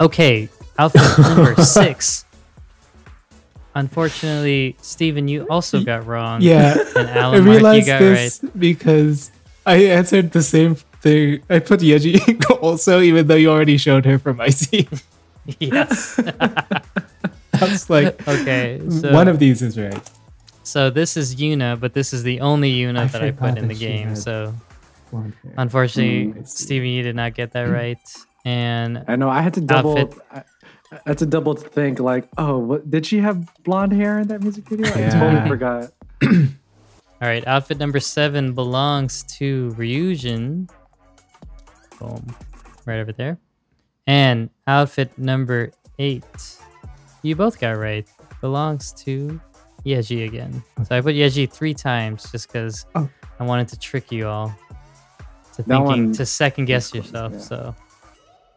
Okay, 0.00 0.48
outfit 0.78 1.02
number 1.18 1.54
six. 1.62 2.24
Unfortunately, 3.74 4.76
Steven, 4.80 5.26
you 5.28 5.46
also 5.48 5.82
got 5.82 6.06
wrong. 6.06 6.40
Yeah. 6.40 6.76
and 6.96 7.08
I 7.10 7.16
Alan 7.18 7.44
Mark, 7.44 7.46
you 7.46 7.50
realized 7.52 7.86
got 7.86 7.98
this 8.00 8.38
because 8.56 9.30
I 9.66 9.76
answered 9.86 10.30
the 10.32 10.42
same 10.42 10.76
thing. 11.04 11.42
I 11.52 11.58
put 11.60 11.80
Yeji 11.80 12.16
also, 12.64 13.00
even 13.00 13.26
though 13.28 13.36
you 13.36 13.50
already 13.52 13.76
showed 13.76 14.04
her 14.08 14.18
from 14.18 14.40
Icy. 14.40 14.88
right. 14.90 15.02
Yes. 15.60 16.16
That's 17.52 17.90
like, 17.90 18.16
okay, 18.26 18.80
so 18.88 19.12
one 19.12 19.28
of 19.28 19.38
these 19.38 19.60
is 19.60 19.76
right. 19.78 20.00
so 20.64 20.88
this 20.88 21.18
is 21.20 21.36
Yuna, 21.36 21.78
but 21.78 21.92
this 21.92 22.14
is 22.16 22.22
the 22.24 22.40
only 22.40 22.72
Yuna 22.72 23.00
I 23.00 23.06
that 23.12 23.22
I 23.22 23.30
forgot 23.30 23.50
put 23.54 23.58
in 23.60 23.68
the 23.68 23.74
game. 23.76 24.16
So 24.16 24.54
unfortunately, 25.58 26.32
Mm, 26.32 26.40
I. 26.40 26.44
Steven, 26.48 26.88
you 26.88 27.02
did 27.02 27.14
not 27.14 27.34
get 27.34 27.52
that 27.52 27.68
right. 27.80 28.00
And 28.46 29.04
I 29.06 29.16
know. 29.16 29.28
I 29.28 29.42
had 29.42 29.52
to 29.54 29.60
double. 29.60 29.98
Outfit. 29.98 30.22
I, 30.32 30.42
I 30.92 30.98
had 31.12 31.18
to 31.18 31.26
double 31.26 31.54
think. 31.54 32.00
Like, 32.00 32.24
oh, 32.38 32.56
what 32.58 32.90
did 32.90 33.04
she 33.04 33.18
have 33.20 33.44
blonde 33.64 33.92
hair 33.92 34.18
in 34.20 34.28
that 34.28 34.40
music 34.42 34.64
video? 34.68 34.88
I 34.88 35.10
totally 35.10 35.46
forgot. 35.48 35.92
All 36.24 37.28
right, 37.30 37.46
outfit 37.46 37.78
number 37.78 38.00
seven 38.00 38.54
belongs 38.54 39.22
to 39.38 39.70
Ryujin. 39.76 40.68
Boom. 41.98 42.34
Right 42.86 43.00
over 43.00 43.12
there. 43.12 43.38
And 44.06 44.50
outfit 44.66 45.16
number 45.18 45.72
eight, 45.98 46.24
you 47.22 47.34
both 47.36 47.58
got 47.58 47.76
right, 47.78 48.06
belongs 48.40 48.92
to 49.04 49.40
Yeji 49.86 50.26
again. 50.26 50.62
So 50.86 50.96
I 50.96 51.00
put 51.00 51.14
Yeji 51.14 51.50
three 51.50 51.74
times 51.74 52.30
just 52.30 52.48
because 52.48 52.84
Oh. 52.94 53.08
I 53.40 53.44
wanted 53.44 53.68
to 53.68 53.78
trick 53.78 54.12
you 54.12 54.28
all 54.28 54.48
to 55.54 55.62
That 55.62 55.64
thinking, 55.68 55.86
one- 55.86 56.12
to 56.14 56.26
second 56.26 56.66
guess 56.66 56.90
course, 56.90 57.06
yourself. 57.06 57.32
yeah. 57.32 57.38
So 57.38 57.74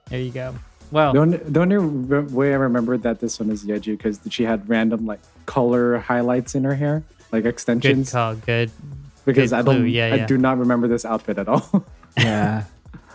there 0.10 0.20
you 0.20 0.32
go. 0.32 0.56
Well, 0.92 1.14
The 1.14 1.20
only, 1.20 1.38
the 1.38 1.60
only 1.62 1.78
way 1.78 2.54
I 2.54 2.56
remember 2.58 2.98
that 2.98 3.20
this 3.20 3.40
one 3.40 3.50
is 3.50 3.66
Yeji 3.66 3.98
because 3.98 4.20
she 4.30 4.44
had 4.44 4.68
random 4.70 5.06
like 5.06 5.20
color 5.46 5.98
highlights 6.00 6.56
in 6.56 6.64
her 6.64 6.76
hair, 6.76 7.04
like 7.32 7.46
extensions. 7.46 7.84
good 7.84 8.00
extensions. 8.00 8.12
call. 8.12 8.36
Good. 8.36 8.72
because 9.26 9.50
good 9.52 9.60
I 9.60 9.62
don't, 9.62 9.76
clue, 9.78 9.86
yeah, 9.86 10.06
I 10.14 10.16
yeah. 10.18 10.26
do 10.26 10.38
not 10.38 10.58
remember 10.58 10.88
this 10.88 11.06
outfit 11.06 11.38
at 11.40 11.48
all. 11.48 11.86
Yeah. 12.18 12.64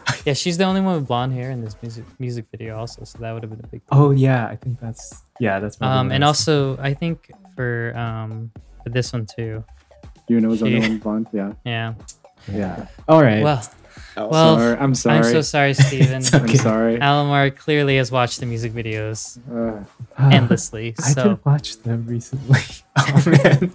Yeah, 0.24 0.34
she's 0.34 0.56
the 0.58 0.64
only 0.64 0.80
one 0.80 0.94
with 0.96 1.06
blonde 1.08 1.32
hair 1.32 1.50
in 1.50 1.62
this 1.64 1.76
music 1.82 2.04
music 2.20 2.44
video, 2.52 2.76
also. 2.78 3.02
So 3.04 3.18
that 3.18 3.32
would 3.32 3.42
have 3.42 3.50
been 3.50 3.64
a 3.64 3.66
big. 3.68 3.82
Oh 3.90 4.10
yeah, 4.12 4.46
I 4.46 4.56
think 4.56 4.78
that's 4.80 5.22
yeah, 5.40 5.58
that's 5.58 5.76
probably 5.76 5.98
Um, 5.98 6.12
and 6.12 6.24
I 6.24 6.28
was 6.28 6.38
also 6.48 6.76
I 6.80 6.94
think 6.94 7.30
for 7.56 7.92
um 7.96 8.50
for 8.84 8.90
this 8.90 9.12
one 9.12 9.26
too. 9.26 9.64
you 10.28 10.40
know, 10.40 10.48
was 10.48 10.60
the 10.60 10.66
only 10.66 10.80
She- 10.82 10.88
one 10.88 10.98
blonde. 10.98 11.26
Yeah. 11.32 11.52
Yeah. 11.64 11.94
yeah. 12.52 12.86
All 13.08 13.22
right. 13.22 13.42
Well, 13.42 13.62
Oh, 14.16 14.28
well, 14.28 14.56
sorry. 14.58 14.76
I'm 14.78 14.94
sorry. 14.94 15.16
I'm 15.18 15.24
so 15.24 15.40
sorry, 15.40 15.74
Steven. 15.86 16.18
It's 16.18 16.34
I'm 16.34 16.46
sorry. 16.56 16.98
Alamar 16.98 17.54
clearly 17.56 17.96
has 17.96 18.10
watched 18.12 18.40
the 18.40 18.46
music 18.46 18.72
videos 18.72 19.38
Uh, 19.50 19.84
endlessly. 20.30 20.94
I 20.98 21.02
So, 21.12 21.22
did 21.28 21.44
watch 21.46 21.78
them 21.82 22.06
recently. 22.06 22.60
oh 22.98 23.22
man. 23.26 23.72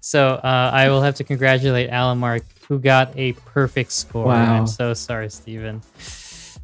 so 0.00 0.28
uh, 0.42 0.70
I 0.72 0.88
will 0.88 1.02
have 1.02 1.16
to 1.16 1.24
congratulate 1.24 1.90
Alamar, 1.90 2.42
who 2.70 2.78
got 2.78 3.12
a 3.16 3.32
perfect 3.32 3.90
score. 3.90 4.26
Wow. 4.26 4.58
I'm 4.58 4.66
so 4.68 4.94
sorry, 4.94 5.28
Steven. 5.28 5.82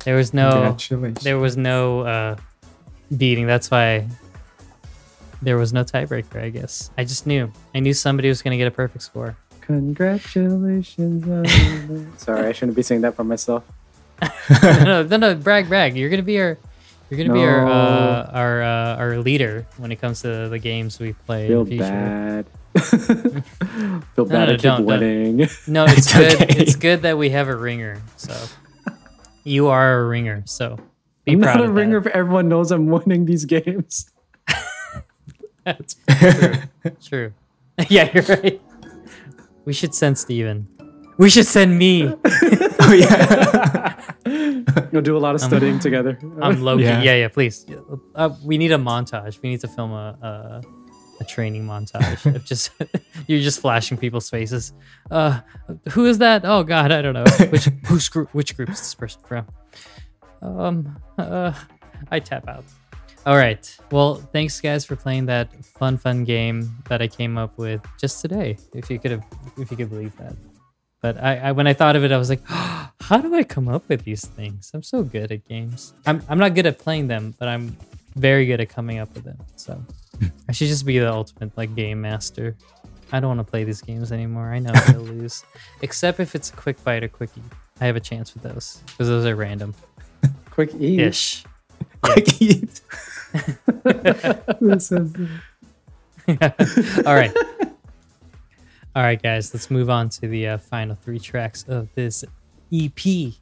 There 0.05 0.15
was 0.15 0.33
no, 0.33 0.77
there 1.23 1.37
was 1.37 1.57
no 1.57 2.01
uh, 2.03 2.37
beating. 3.17 3.49
That's 3.49 3.73
why 3.73 4.07
there 5.43 5.59
was 5.59 5.73
no 5.73 5.83
tiebreaker. 5.83 6.41
I 6.41 6.51
guess 6.51 6.93
I 6.97 7.03
just 7.03 7.27
knew. 7.27 7.51
I 7.75 7.81
knew 7.81 7.93
somebody 7.93 8.29
was 8.29 8.41
going 8.41 8.53
to 8.53 8.57
get 8.57 8.69
a 8.69 8.71
perfect 8.71 9.03
score. 9.03 9.37
congratulations. 9.63 11.25
sorry, 12.23 12.47
I 12.47 12.53
shouldn't 12.53 12.77
be 12.77 12.83
saying 12.83 13.01
that 13.01 13.17
for 13.17 13.25
myself. 13.25 13.65
no, 14.63 15.03
no, 15.03 15.17
no, 15.17 15.35
brag, 15.35 15.69
brag. 15.69 15.97
You're 15.97 16.09
gonna 16.09 16.23
be 16.23 16.41
our, 16.41 16.57
you're 17.11 17.19
gonna 17.19 17.35
be 17.35 17.45
our, 17.45 17.67
uh, 17.67 18.31
our, 18.33 18.63
uh, 18.63 18.97
our 18.97 19.19
leader 19.19 19.67
when 19.77 19.91
it 19.91 19.97
comes 19.97 20.23
to 20.23 20.49
the 20.49 20.61
games 20.61 21.01
we 21.01 21.15
play 21.15 21.49
Feel 21.49 21.63
in 21.63 21.65
the 21.65 21.71
future. 21.71 21.91
bad. 21.91 22.47
Feel 24.15 24.25
bad. 24.25 24.31
no, 24.31 24.43
I 24.43 24.47
keep 24.53 24.61
don't, 24.63 24.79
don't. 24.79 24.87
winning. 24.87 25.37
No, 25.67 25.85
it's 25.89 25.99
It's 25.99 26.13
good. 26.15 26.35
okay. 26.43 26.61
It's 26.63 26.77
good 26.77 27.03
that 27.03 27.19
we 27.19 27.31
have 27.31 27.49
a 27.49 27.57
ringer. 27.57 28.03
So 28.17 28.35
you 29.45 29.69
are 29.69 30.01
a 30.01 30.09
ringer. 30.09 30.43
So 30.47 30.79
be 31.25 31.33
I'm 31.33 31.41
proud 31.41 31.59
not 31.59 31.67
a 31.67 31.71
ringer 31.73 31.99
if 31.99 32.07
everyone 32.09 32.49
knows 32.49 32.71
I'm 32.71 32.87
winning 32.87 33.25
these 33.27 33.45
games. 33.45 34.11
That's 35.65 35.97
true. 36.09 36.53
True. 37.03 37.33
Yeah, 37.89 38.11
you're 38.15 38.23
right. 38.25 38.61
We 39.65 39.73
should 39.73 39.95
send 39.95 40.17
Steven. 40.19 40.69
We 41.19 41.29
should 41.31 41.47
send 41.47 41.77
me. 41.79 42.13
oh 42.25 42.93
yeah. 42.93 44.01
We'll 44.93 45.03
do 45.03 45.17
a 45.17 45.19
lot 45.19 45.35
of 45.35 45.41
studying 45.41 45.79
together. 45.79 46.19
I'm 46.41 46.63
Loki. 46.63 46.85
Yeah. 46.85 47.03
Yeah, 47.03 47.15
yeah. 47.17 47.29
please. 47.29 47.67
Uh, 48.15 48.31
we 48.45 48.59
need 48.59 48.73
a 48.73 48.77
montage. 48.79 49.41
We 49.43 49.49
need 49.51 49.61
to 49.61 49.69
film 49.69 49.93
a 49.93 50.17
a, 50.23 50.63
a 51.21 51.25
training 51.25 51.67
montage 51.67 52.35
of 52.35 52.45
just 52.45 52.71
you're 53.27 53.41
just 53.41 53.61
flashing 53.61 53.97
people's 53.97 54.29
faces. 54.31 54.73
Uh, 55.11 55.41
who 55.91 56.07
is 56.07 56.19
that? 56.19 56.45
Oh 56.45 56.63
God, 56.63 56.93
I 56.93 57.03
don't 57.03 57.15
know. 57.15 57.25
Which 57.51 57.65
who's 57.87 58.09
group? 58.09 58.33
Which 58.35 58.57
group 58.57 58.71
is 58.71 58.79
this 58.79 58.95
person 58.95 59.23
from? 59.27 59.47
Um, 60.43 61.01
uh, 61.19 61.53
I 62.11 62.21
tap 62.21 62.49
out. 62.49 62.65
All 63.25 63.37
right. 63.37 63.77
Well, 63.91 64.17
thanks 64.33 64.61
guys 64.61 64.85
for 64.85 64.95
playing 64.95 65.27
that 65.27 65.53
fun, 65.65 65.97
fun 65.99 66.23
game 66.23 66.71
that 66.89 67.03
I 67.03 67.09
came 67.09 67.37
up 67.37 67.59
with 67.59 67.85
just 67.99 68.21
today. 68.21 68.57
If 68.73 68.89
you 68.89 69.01
could 69.01 69.11
have, 69.11 69.25
if 69.57 69.71
you 69.71 69.77
could 69.77 69.91
believe 69.91 70.17
that. 70.19 70.37
But 71.03 71.23
I, 71.23 71.37
I 71.39 71.53
when 71.53 71.67
I 71.67 71.73
thought 71.73 71.97
of 71.97 72.05
it, 72.05 72.13
I 72.13 72.19
was 72.19 72.31
like, 72.31 72.43
how 72.49 73.19
do 73.19 73.35
I 73.35 73.43
come 73.43 73.69
up 73.69 73.89
with 73.89 74.05
these 74.05 74.25
things? 74.25 74.71
I'm 74.75 74.83
so 74.83 75.03
good 75.03 75.33
at 75.33 75.45
games. 75.45 75.93
I'm 76.07 76.23
I'm 76.29 76.39
not 76.39 76.55
good 76.55 76.67
at 76.67 76.79
playing 76.79 77.09
them, 77.09 77.35
but 77.39 77.49
I'm 77.49 77.77
very 78.15 78.47
good 78.47 78.61
at 78.61 78.69
coming 78.69 78.99
up 78.99 79.13
with 79.15 79.25
them. 79.25 79.39
So 79.57 79.83
I 80.49 80.53
should 80.53 80.69
just 80.69 80.87
be 80.87 80.99
the 80.99 81.13
ultimate 81.13 81.57
like 81.57 81.75
game 81.75 82.01
master. 82.01 82.57
I 83.13 83.21
don't 83.21 83.37
want 83.37 83.47
to 83.47 83.51
play 83.51 83.65
these 83.65 83.83
games 83.83 84.11
anymore. 84.13 84.53
I 84.53 84.59
know 84.59 84.71
I'll 84.75 85.01
lose, 85.01 85.45
except 85.83 86.21
if 86.21 86.35
it's 86.35 86.51
a 86.51 86.55
quick 86.55 86.83
bite 86.83 87.05
or 87.05 87.09
quickie. 87.09 87.43
I 87.81 87.87
have 87.87 87.97
a 87.97 88.01
chance 88.01 88.33
with 88.35 88.43
those 88.43 88.83
because 88.87 89.09
those 89.09 89.27
are 89.27 89.37
random 89.37 89.75
Quick 90.51 90.75
E. 90.81 90.99
ish. 91.01 91.45
Quick 92.01 92.41
eat. 92.41 92.81
Is- 94.61 94.93
All 97.07 97.15
right. 97.15 97.33
All 98.97 99.03
right, 99.03 99.23
guys, 99.23 99.53
let's 99.53 99.71
move 99.71 99.91
on 99.91 100.09
to 100.09 100.27
the 100.27 100.49
uh, 100.49 100.59
final 100.59 100.97
three 100.97 101.19
tracks 101.19 101.65
of 101.69 101.95
this 101.95 102.25
EP. 102.73 103.33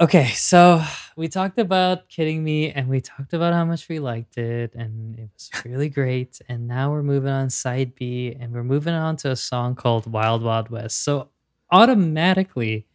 Okay, 0.00 0.26
so 0.34 0.82
we 1.16 1.28
talked 1.28 1.58
about 1.58 2.10
Kidding 2.10 2.44
Me 2.44 2.70
and 2.70 2.88
we 2.88 3.00
talked 3.00 3.32
about 3.32 3.54
how 3.54 3.64
much 3.64 3.88
we 3.88 3.98
liked 3.98 4.36
it 4.36 4.74
and 4.74 5.18
it 5.18 5.30
was 5.32 5.50
really 5.64 5.88
great. 5.88 6.38
And 6.46 6.68
now 6.68 6.90
we're 6.90 7.02
moving 7.02 7.30
on 7.30 7.48
side 7.48 7.94
B 7.94 8.36
and 8.38 8.52
we're 8.52 8.62
moving 8.62 8.92
on 8.92 9.16
to 9.18 9.30
a 9.30 9.36
song 9.36 9.74
called 9.74 10.10
Wild 10.12 10.42
Wild 10.42 10.68
West. 10.68 11.02
So 11.02 11.30
automatically, 11.72 12.86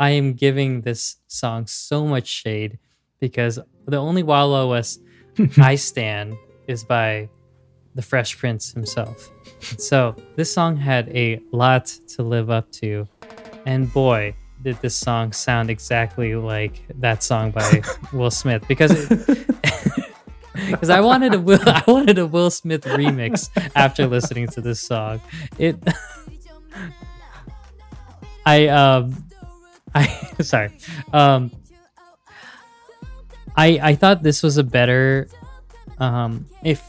I 0.00 0.10
am 0.10 0.32
giving 0.32 0.80
this 0.80 1.18
song 1.28 1.68
so 1.68 2.04
much 2.04 2.26
shade 2.26 2.78
because 3.20 3.60
the 3.86 3.98
only 3.98 4.24
Wild 4.24 4.50
Wild 4.50 4.70
West 4.70 5.00
I 5.58 5.76
stand 5.76 6.36
is 6.66 6.82
by 6.82 7.28
the 7.94 8.02
Fresh 8.02 8.36
Prince 8.38 8.72
himself. 8.72 9.30
And 9.70 9.80
so 9.80 10.16
this 10.34 10.52
song 10.52 10.76
had 10.76 11.08
a 11.10 11.40
lot 11.52 11.86
to 12.08 12.22
live 12.24 12.50
up 12.50 12.70
to, 12.72 13.06
and 13.64 13.92
boy, 13.92 14.34
did 14.62 14.80
this 14.82 14.94
song 14.94 15.32
sound 15.32 15.70
exactly 15.70 16.34
like 16.34 16.82
that 16.96 17.22
song 17.22 17.50
by 17.50 17.82
Will 18.12 18.30
Smith 18.30 18.62
because 18.68 19.08
because 20.70 20.90
I 20.90 21.00
wanted 21.00 21.34
a 21.34 21.40
Will 21.40 21.60
I 21.66 21.82
wanted 21.86 22.18
a 22.18 22.26
Will 22.26 22.50
Smith 22.50 22.84
remix 22.84 23.48
after 23.74 24.06
listening 24.06 24.48
to 24.48 24.60
this 24.60 24.80
song. 24.80 25.20
It 25.58 25.76
I 28.46 28.68
um 28.68 29.24
I 29.94 30.06
sorry 30.40 30.70
um 31.12 31.50
I 33.56 33.78
I 33.82 33.94
thought 33.94 34.22
this 34.22 34.42
was 34.42 34.58
a 34.58 34.64
better 34.64 35.28
um 35.98 36.46
if 36.62 36.84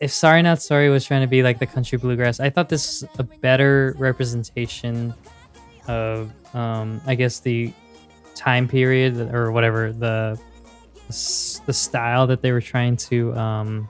if 0.00 0.10
Sorry 0.10 0.42
Not 0.42 0.60
Sorry 0.60 0.90
was 0.90 1.04
trying 1.04 1.20
to 1.20 1.28
be 1.28 1.44
like 1.44 1.60
the 1.60 1.66
country 1.66 1.96
bluegrass, 1.96 2.40
I 2.40 2.50
thought 2.50 2.68
this 2.68 3.02
was 3.02 3.10
a 3.20 3.22
better 3.22 3.94
representation 3.98 5.14
of 5.88 6.30
um 6.54 7.00
I 7.06 7.14
guess 7.14 7.40
the 7.40 7.72
time 8.34 8.68
period 8.68 9.32
or 9.34 9.52
whatever 9.52 9.92
the 9.92 10.40
the 11.08 11.72
style 11.72 12.26
that 12.26 12.42
they 12.42 12.52
were 12.52 12.60
trying 12.60 12.96
to 12.96 13.34
um 13.36 13.88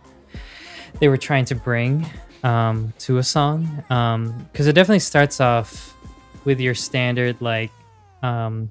they 1.00 1.08
were 1.08 1.16
trying 1.16 1.44
to 1.46 1.54
bring 1.54 2.06
um 2.44 2.92
to 2.98 3.18
a 3.18 3.22
song. 3.22 3.84
Um 3.90 4.46
because 4.52 4.66
it 4.66 4.74
definitely 4.74 5.00
starts 5.00 5.40
off 5.40 5.96
with 6.44 6.60
your 6.60 6.74
standard 6.74 7.40
like 7.40 7.70
um 8.22 8.70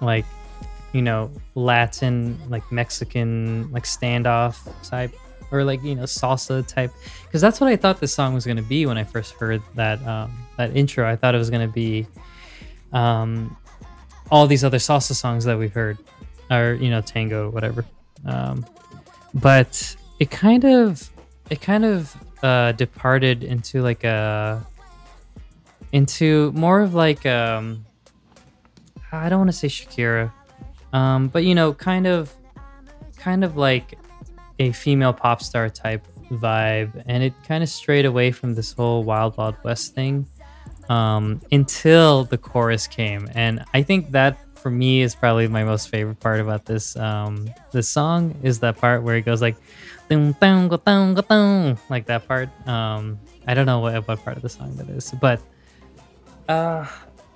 like 0.00 0.24
you 0.92 1.02
know 1.02 1.30
Latin 1.54 2.38
like 2.48 2.70
Mexican 2.72 3.70
like 3.72 3.84
standoff 3.84 4.56
type 4.88 5.14
or 5.54 5.64
like 5.64 5.82
you 5.84 5.94
know 5.94 6.02
salsa 6.02 6.66
type 6.66 6.90
because 7.24 7.40
that's 7.40 7.60
what 7.60 7.70
I 7.70 7.76
thought 7.76 8.00
this 8.00 8.12
song 8.12 8.34
was 8.34 8.44
gonna 8.44 8.62
be 8.62 8.86
when 8.86 8.98
I 8.98 9.04
first 9.04 9.34
heard 9.34 9.62
that 9.74 10.04
um, 10.06 10.36
that 10.56 10.76
intro. 10.76 11.08
I 11.08 11.16
thought 11.16 11.34
it 11.34 11.38
was 11.38 11.50
gonna 11.50 11.68
be 11.68 12.06
um, 12.92 13.56
all 14.30 14.46
these 14.46 14.64
other 14.64 14.78
salsa 14.78 15.14
songs 15.14 15.44
that 15.44 15.56
we've 15.56 15.72
heard 15.72 15.98
or 16.50 16.74
you 16.74 16.90
know 16.90 17.00
tango 17.00 17.50
whatever. 17.50 17.84
Um, 18.26 18.66
but 19.32 19.96
it 20.18 20.30
kind 20.30 20.64
of 20.64 21.08
it 21.50 21.60
kind 21.60 21.84
of 21.84 22.16
uh, 22.42 22.72
departed 22.72 23.44
into 23.44 23.82
like 23.82 24.02
a 24.02 24.66
into 25.92 26.50
more 26.52 26.80
of 26.80 26.94
like 26.94 27.24
um 27.24 27.86
I 29.12 29.28
don't 29.28 29.38
want 29.38 29.50
to 29.50 29.56
say 29.56 29.68
Shakira, 29.68 30.32
um, 30.92 31.28
but 31.28 31.44
you 31.44 31.54
know, 31.54 31.72
kind 31.72 32.06
of 32.08 32.34
kind 33.16 33.44
of 33.44 33.56
like 33.56 33.96
a 34.58 34.72
female 34.72 35.12
pop 35.12 35.42
star 35.42 35.68
type 35.68 36.06
vibe, 36.30 37.02
and 37.06 37.22
it 37.22 37.32
kind 37.46 37.62
of 37.62 37.68
strayed 37.68 38.04
away 38.04 38.30
from 38.30 38.54
this 38.54 38.72
whole 38.72 39.04
Wild 39.04 39.36
Wild 39.36 39.56
West 39.64 39.94
thing 39.94 40.26
um, 40.88 41.40
until 41.52 42.24
the 42.24 42.38
chorus 42.38 42.86
came, 42.86 43.28
and 43.34 43.64
I 43.74 43.82
think 43.82 44.12
that 44.12 44.38
for 44.54 44.70
me 44.70 45.02
is 45.02 45.14
probably 45.14 45.46
my 45.46 45.62
most 45.62 45.90
favorite 45.90 46.20
part 46.20 46.40
about 46.40 46.64
this 46.64 46.96
um, 46.96 47.50
song 47.80 48.34
is 48.42 48.60
that 48.60 48.78
part 48.78 49.02
where 49.02 49.16
it 49.16 49.22
goes 49.26 49.42
like 49.42 49.56
like 51.90 52.06
that 52.06 52.26
part. 52.26 52.48
Um, 52.66 53.18
I 53.46 53.54
don't 53.54 53.66
know 53.66 53.80
what 53.80 54.06
what 54.08 54.24
part 54.24 54.36
of 54.36 54.42
the 54.42 54.48
song 54.48 54.74
that 54.76 54.88
is, 54.88 55.12
but 55.20 55.40
uh, 56.48 56.86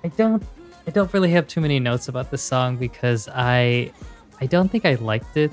I 0.03 0.07
don't 0.07 0.43
I 0.87 0.91
don't 0.91 1.13
really 1.13 1.31
have 1.31 1.47
too 1.47 1.61
many 1.61 1.79
notes 1.79 2.07
about 2.07 2.31
this 2.31 2.41
song 2.41 2.77
because 2.77 3.29
I 3.31 3.91
I 4.41 4.45
don't 4.45 4.69
think 4.69 4.85
I 4.85 4.95
liked 4.95 5.37
it. 5.37 5.51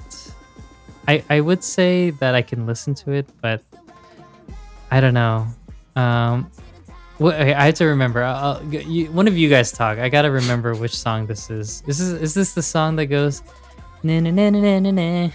I 1.08 1.22
I 1.30 1.40
would 1.40 1.62
say 1.62 2.10
that 2.10 2.34
I 2.34 2.42
can 2.42 2.66
listen 2.66 2.94
to 3.06 3.12
it, 3.12 3.26
but 3.40 3.62
I 4.90 5.00
don't 5.00 5.14
know. 5.14 5.46
Um, 5.94 6.50
okay, 7.20 7.54
I 7.54 7.66
have 7.66 7.74
to 7.76 7.86
remember. 7.86 8.22
I'll, 8.22 8.62
you, 8.64 9.10
one 9.12 9.26
of 9.28 9.36
you 9.36 9.48
guys 9.48 9.72
talk. 9.72 9.98
I 9.98 10.08
gotta 10.08 10.30
remember 10.30 10.74
which 10.74 10.96
song 10.96 11.26
this 11.26 11.50
is. 11.50 11.80
This 11.82 12.00
is 12.00 12.12
is 12.20 12.34
this 12.34 12.54
the 12.54 12.62
song 12.62 12.96
that 12.96 13.06
goes? 13.06 13.42
Na, 14.02 14.20
na, 14.20 14.30
na, 14.30 14.50
na, 14.50 14.78
na, 14.78 14.90
na. 14.90 15.30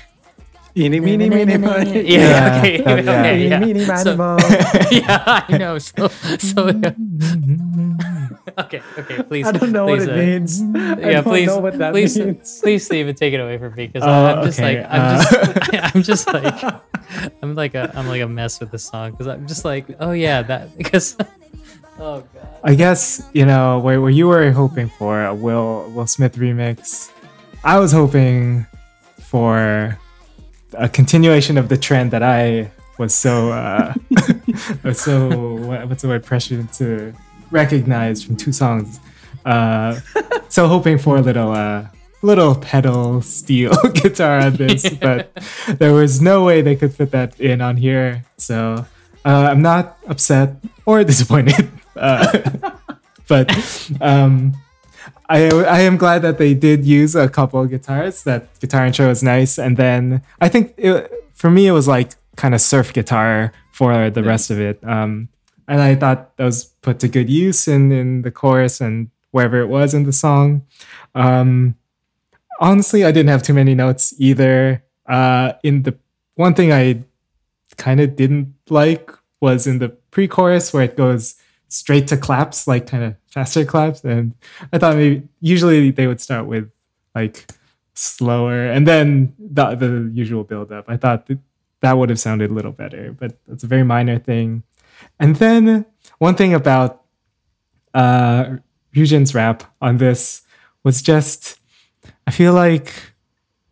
Eeny, 0.73 1.01
meeny, 1.01 1.29
meeny, 1.29 1.57
miny. 1.57 2.01
Yeah, 2.15 2.63
Yeah, 2.63 2.91
okay, 2.93 3.47
yeah. 3.49 3.59
Eeny, 3.59 3.73
meeny, 3.73 3.85
miny, 3.85 4.03
So- 4.03 4.15
yeah, 4.91 5.43
I 5.49 5.57
know. 5.57 5.77
So, 5.79 6.07
so 6.39 6.67
yeah. 6.69 6.93
okay, 8.57 8.81
okay. 8.97 9.23
Please, 9.23 9.47
I 9.47 9.51
don't 9.51 9.71
know 9.71 9.85
what 9.85 10.01
it 10.01 10.09
uh, 10.09 10.15
means. 10.15 10.61
I 10.61 10.65
yeah, 10.99 11.21
don't 11.21 11.23
please, 11.23 11.47
know 11.47 11.59
what 11.59 11.77
that 11.77 11.91
please, 11.93 12.17
means. 12.17 12.59
please, 12.61 12.85
Steven, 12.85 13.15
take 13.15 13.33
it 13.33 13.39
away 13.39 13.57
from 13.57 13.73
me 13.75 13.87
because 13.87 14.03
Oh, 14.03 14.09
I'm 14.11 14.43
just 14.45 14.59
okay, 14.59 14.81
like, 14.81 14.91
I'm 14.91 15.01
uh, 15.01 15.23
just, 15.23 15.95
I'm 15.95 16.03
just 16.03 16.27
like, 16.33 16.81
I'm 17.41 17.55
like 17.55 17.75
a, 17.75 17.91
I'm 17.95 18.07
like 18.07 18.21
a 18.21 18.27
mess 18.27 18.59
with 18.59 18.71
this 18.71 18.83
song 18.85 19.11
because 19.11 19.27
I'm 19.27 19.47
just 19.47 19.65
like, 19.65 19.85
oh 19.99 20.11
yeah, 20.11 20.41
that 20.43 20.77
because, 20.77 21.15
oh 21.99 22.21
god, 22.33 22.47
I 22.63 22.75
guess 22.75 23.27
you 23.33 23.45
know 23.45 23.79
where, 23.79 23.99
where 24.01 24.11
you 24.11 24.27
were 24.27 24.51
hoping 24.51 24.89
for 24.89 25.23
a 25.25 25.33
Will 25.33 25.89
Will 25.91 26.07
Smith 26.07 26.35
remix. 26.37 27.11
I 27.63 27.79
was 27.79 27.91
hoping 27.91 28.65
for 29.19 29.97
a 30.73 30.89
continuation 30.89 31.57
of 31.57 31.69
the 31.69 31.77
trend 31.77 32.11
that 32.11 32.23
I 32.23 32.71
was 32.97 33.13
so 33.13 33.51
uh, 33.51 33.93
was 34.83 34.99
so 35.01 35.27
what- 35.57 35.87
what's 35.89 36.01
the 36.03 36.07
word 36.07 36.23
pressured 36.23 36.71
to 36.73 37.13
recognize 37.51 38.23
from 38.23 38.35
two 38.35 38.51
songs. 38.51 38.99
Uh, 39.45 39.99
so 40.49 40.67
hoping 40.67 40.97
for 40.97 41.17
a 41.17 41.21
little 41.21 41.51
uh, 41.51 41.87
little 42.21 42.55
pedal 42.55 43.21
steel 43.21 43.73
guitar 43.93 44.39
on 44.39 44.55
this, 44.55 44.89
but 45.01 45.31
there 45.79 45.93
was 45.93 46.21
no 46.21 46.43
way 46.43 46.61
they 46.61 46.75
could 46.75 46.93
fit 46.93 47.11
that 47.11 47.39
in 47.39 47.61
on 47.61 47.77
here. 47.77 48.25
So 48.37 48.85
uh, 49.25 49.47
I'm 49.51 49.61
not 49.61 49.97
upset 50.07 50.55
or 50.85 51.03
disappointed. 51.03 51.69
Uh, 51.95 52.71
but 53.27 53.49
um, 54.01 54.53
I 55.29 55.49
I 55.49 55.81
am 55.81 55.97
glad 55.97 56.21
that 56.23 56.37
they 56.37 56.53
did 56.53 56.85
use 56.85 57.15
a 57.15 57.29
couple 57.29 57.65
guitars. 57.65 58.23
That 58.23 58.47
guitar 58.59 58.85
intro 58.85 59.07
was 59.07 59.23
nice, 59.23 59.57
and 59.57 59.77
then 59.77 60.21
I 60.39 60.49
think 60.49 60.73
it, 60.77 61.11
for 61.33 61.49
me 61.49 61.67
it 61.67 61.71
was 61.71 61.87
like 61.87 62.13
kind 62.35 62.53
of 62.53 62.61
surf 62.61 62.93
guitar 62.93 63.53
for 63.71 64.09
the 64.09 64.23
rest 64.23 64.51
of 64.51 64.59
it. 64.59 64.79
Um, 64.83 65.29
and 65.67 65.81
I 65.81 65.95
thought 65.95 66.35
that 66.37 66.45
was 66.45 66.65
put 66.81 66.99
to 66.99 67.07
good 67.07 67.29
use 67.29 67.67
in 67.67 67.91
in 67.91 68.21
the 68.21 68.31
chorus 68.31 68.81
and 68.81 69.09
wherever 69.31 69.59
it 69.59 69.67
was 69.67 69.93
in 69.93 70.03
the 70.03 70.13
song. 70.13 70.65
Um, 71.15 71.75
honestly, 72.59 73.03
I 73.03 73.11
didn't 73.11 73.29
have 73.29 73.43
too 73.43 73.53
many 73.53 73.75
notes 73.75 74.13
either. 74.17 74.83
Uh, 75.07 75.53
in 75.63 75.83
the 75.83 75.97
one 76.35 76.53
thing 76.53 76.71
I 76.71 77.03
kind 77.77 77.99
of 77.99 78.15
didn't 78.15 78.53
like 78.69 79.11
was 79.39 79.67
in 79.67 79.79
the 79.79 79.89
pre-chorus 79.89 80.73
where 80.73 80.83
it 80.83 80.95
goes 80.95 81.35
straight 81.67 82.07
to 82.07 82.17
claps, 82.17 82.67
like 82.67 82.87
kind 82.87 83.03
of 83.03 83.15
faster 83.27 83.65
claps, 83.65 84.03
and 84.03 84.33
I 84.71 84.77
thought 84.77 84.95
maybe 84.95 85.27
usually 85.39 85.91
they 85.91 86.07
would 86.07 86.21
start 86.21 86.45
with 86.45 86.69
like 87.15 87.47
slower 87.93 88.67
and 88.67 88.87
then 88.87 89.33
the 89.37 89.75
the 89.75 90.11
usual 90.13 90.43
build 90.43 90.71
up. 90.71 90.85
I 90.87 90.97
thought 90.97 91.25
that, 91.27 91.39
that 91.81 91.97
would 91.97 92.09
have 92.09 92.19
sounded 92.19 92.51
a 92.51 92.53
little 92.53 92.71
better, 92.71 93.11
but 93.11 93.37
it's 93.51 93.63
a 93.63 93.67
very 93.67 93.83
minor 93.83 94.19
thing. 94.19 94.63
And 95.21 95.37
then 95.37 95.85
one 96.17 96.35
thing 96.35 96.53
about 96.53 97.03
uh 97.93 98.57
Ryujin's 98.93 99.33
rap 99.33 99.63
on 99.81 99.97
this 99.97 100.41
was 100.83 101.01
just 101.01 101.59
I 102.27 102.31
feel 102.31 102.53
like 102.53 102.93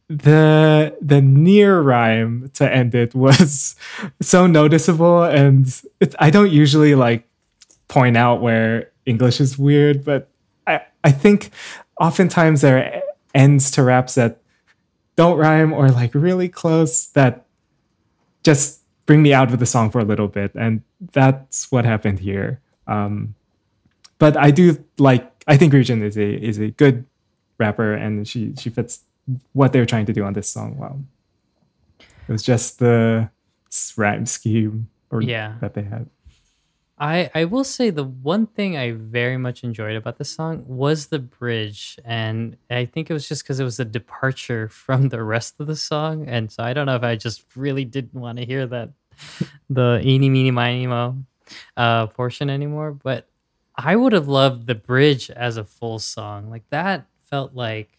the 0.09 0.95
the 1.01 1.21
near 1.21 1.81
rhyme 1.81 2.49
to 2.55 2.71
end 2.71 2.95
it 2.95 3.13
was 3.13 3.75
so 4.21 4.47
noticeable. 4.47 5.23
And 5.23 5.67
it, 5.99 6.15
I 6.19 6.29
don't 6.29 6.51
usually 6.51 6.95
like 6.95 7.27
point 7.87 8.17
out 8.17 8.41
where 8.41 8.91
English 9.05 9.41
is 9.41 9.57
weird, 9.57 10.05
but 10.05 10.29
I 10.65 10.81
I 11.03 11.11
think 11.11 11.51
oftentimes 11.99 12.61
there 12.61 12.77
are 12.77 13.01
ends 13.33 13.71
to 13.71 13.83
raps 13.83 14.15
that 14.15 14.41
don't 15.15 15.37
rhyme 15.37 15.73
or 15.73 15.89
like 15.89 16.15
really 16.15 16.49
close 16.49 17.07
that 17.07 17.45
just 18.43 18.78
bring 19.09 19.23
me 19.23 19.33
out 19.33 19.51
of 19.51 19.57
the 19.57 19.65
song 19.65 19.89
for 19.89 19.97
a 19.97 20.03
little 20.05 20.27
bit 20.27 20.51
and 20.53 20.83
that's 21.17 21.71
what 21.71 21.83
happened 21.83 22.19
here. 22.19 22.61
Um, 22.85 23.33
but 24.19 24.37
I 24.37 24.51
do 24.51 24.77
like 24.99 25.25
I 25.47 25.57
think 25.57 25.73
Ryujin 25.73 26.03
is 26.05 26.15
a 26.15 26.29
is 26.49 26.59
a 26.59 26.69
good 26.69 27.05
rapper 27.57 27.95
and 27.95 28.27
she 28.27 28.53
she 28.55 28.69
fits 28.69 29.01
what 29.53 29.73
they 29.73 29.79
were 29.79 29.87
trying 29.89 30.05
to 30.05 30.13
do 30.13 30.23
on 30.23 30.33
this 30.33 30.47
song 30.47 30.77
well. 30.77 31.01
It 32.27 32.31
was 32.31 32.43
just 32.43 32.77
the 32.77 33.31
rhyme 33.97 34.27
scheme 34.27 34.89
or 35.09 35.23
Yeah. 35.23 35.55
that 35.61 35.73
they 35.73 35.81
had. 35.81 36.05
I 36.99 37.31
I 37.33 37.45
will 37.45 37.63
say 37.63 37.89
the 37.91 38.03
one 38.03 38.47
thing 38.47 38.75
I 38.75 38.91
very 38.91 39.37
much 39.37 39.63
enjoyed 39.63 39.95
about 39.95 40.17
this 40.17 40.29
song 40.29 40.65
was 40.67 41.07
the 41.07 41.19
bridge, 41.19 41.97
and 42.03 42.57
I 42.69 42.85
think 42.85 43.09
it 43.09 43.13
was 43.13 43.27
just 43.27 43.43
because 43.43 43.59
it 43.59 43.63
was 43.63 43.79
a 43.79 43.85
departure 43.85 44.67
from 44.83 45.09
the 45.09 45.23
rest 45.23 45.55
of 45.59 45.67
the 45.67 45.75
song, 45.75 46.27
and 46.27 46.51
so 46.51 46.63
I 46.63 46.73
don't 46.73 46.87
know 46.87 46.95
if 46.95 47.03
I 47.03 47.15
just 47.15 47.43
really 47.55 47.85
didn't 47.85 48.19
want 48.19 48.37
to 48.39 48.45
hear 48.45 48.67
that 48.67 48.89
the 49.69 50.01
eeny 50.03 50.29
meeny 50.29 50.51
miny 50.51 50.87
mo 50.87 51.17
uh, 51.77 52.07
portion 52.07 52.49
anymore, 52.49 52.91
but 52.91 53.29
I 53.75 53.95
would 53.95 54.13
have 54.13 54.27
loved 54.27 54.67
the 54.67 54.75
bridge 54.75 55.29
as 55.31 55.57
a 55.57 55.63
full 55.63 55.99
song. 55.99 56.49
Like 56.49 56.63
that 56.69 57.07
felt 57.23 57.53
like 57.53 57.97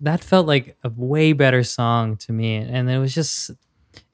that 0.00 0.22
felt 0.22 0.46
like 0.46 0.76
a 0.84 0.90
way 0.90 1.32
better 1.32 1.62
song 1.62 2.16
to 2.18 2.32
me, 2.32 2.56
and 2.56 2.90
it 2.90 2.98
was 2.98 3.14
just 3.14 3.50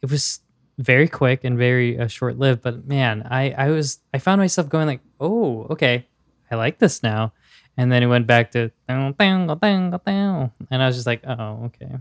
it 0.03 0.11
was 0.11 0.41
very 0.79 1.09
quick 1.09 1.45
and 1.45 1.59
very 1.59 1.99
uh, 1.99 2.07
short 2.09 2.39
lived. 2.39 2.63
But 2.63 2.87
man, 2.87 3.27
I 3.31 3.51
I 3.53 3.69
was 3.71 4.01
I 4.15 4.19
found 4.19 4.41
myself 4.41 4.69
going 4.69 4.87
like, 4.87 5.01
oh, 5.21 5.67
okay, 5.71 6.07
I 6.51 6.57
like 6.57 6.79
this 6.79 7.03
now, 7.03 7.33
and 7.77 7.91
then 7.93 8.03
it 8.03 8.07
went 8.07 8.27
back 8.27 8.51
to 8.53 8.71
and 8.89 9.15
I 10.83 10.87
was 10.87 10.97
just 10.97 11.07
like, 11.07 11.23
oh, 11.27 11.65
okay, 11.73 11.97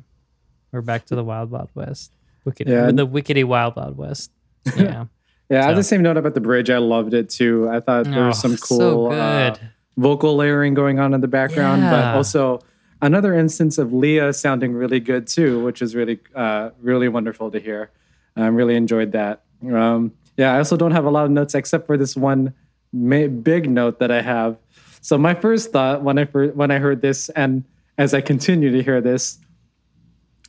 we're 0.72 0.81
back 0.81 1.06
to 1.07 1.15
the 1.15 1.23
wild 1.23 1.52
wild 1.52 1.69
west, 1.76 2.11
wicked, 2.45 2.68
Yeah. 2.68 2.91
the 2.91 3.07
wickedy 3.07 3.43
wild 3.43 3.76
wild 3.76 3.98
west. 3.98 4.31
Yeah, 4.77 5.06
Yeah, 5.49 5.64
I 5.64 5.68
have 5.68 5.76
the 5.76 5.84
same 5.84 6.02
note 6.03 6.18
about 6.18 6.34
the 6.35 6.41
bridge. 6.41 6.69
I 6.69 6.77
loved 6.77 7.14
it 7.14 7.30
too. 7.30 7.68
I 7.69 7.80
thought 7.80 8.06
there 8.06 8.27
was 8.27 8.38
Oh, 8.39 8.49
some 8.49 8.57
so 8.57 8.65
cool 8.77 9.11
uh, 9.11 9.56
vocal 9.98 10.35
layering 10.35 10.73
going 10.73 10.99
on 10.99 11.14
in 11.14 11.22
the 11.22 11.27
background, 11.27 11.81
but 11.81 12.15
also 12.15 12.61
another 13.02 13.34
instance 13.34 13.77
of 13.77 13.91
Lia 13.93 14.31
sounding 14.34 14.73
really 14.73 14.99
good 14.99 15.27
too, 15.27 15.64
which 15.64 15.81
is 15.81 15.95
really, 15.95 16.19
uh, 16.35 16.69
really 16.81 17.07
wonderful 17.10 17.49
to 17.52 17.60
hear. 17.60 17.89
I 18.35 18.47
really 18.47 18.75
enjoyed 18.75 19.11
that. 19.11 19.41
Um, 19.71 20.13
yeah, 20.37 20.53
I 20.53 20.57
also 20.57 20.77
don't 20.77 20.91
have 20.91 21.05
a 21.05 21.09
lot 21.11 21.25
of 21.25 21.31
notes 21.31 21.53
except 21.55 21.85
for 21.85 21.97
this 21.97 22.15
one 22.15 22.53
ma- 22.93 23.27
big 23.27 23.69
note 23.69 23.99
that 23.99 24.11
I 24.11 24.21
have. 24.21 24.57
So 25.01 25.17
my 25.17 25.33
first 25.33 25.71
thought 25.71 26.01
when 26.03 26.17
I 26.19 26.23
when 26.25 26.71
I 26.71 26.79
heard 26.79 27.01
this, 27.01 27.29
and 27.29 27.63
as 27.97 28.13
I 28.13 28.21
continue 28.21 28.71
to 28.71 28.81
hear 28.83 29.01
this, 29.01 29.37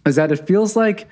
is 0.06 0.16
that 0.16 0.30
it 0.32 0.46
feels 0.46 0.76
like 0.76 1.08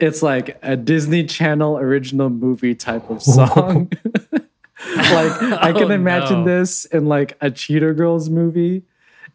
it's 0.00 0.22
like 0.22 0.58
a 0.62 0.76
Disney 0.76 1.24
Channel 1.24 1.78
original 1.78 2.28
movie 2.30 2.74
type 2.74 3.08
of 3.10 3.22
song. 3.22 3.90
like 4.32 5.42
I 5.42 5.72
can 5.72 5.84
Oh, 5.90 5.94
imagine 5.94 6.44
no. 6.44 6.58
this 6.58 6.84
in 6.86 7.06
like 7.06 7.36
a 7.40 7.50
Cheetah 7.50 7.94
Girls 7.94 8.28
movie. 8.28 8.82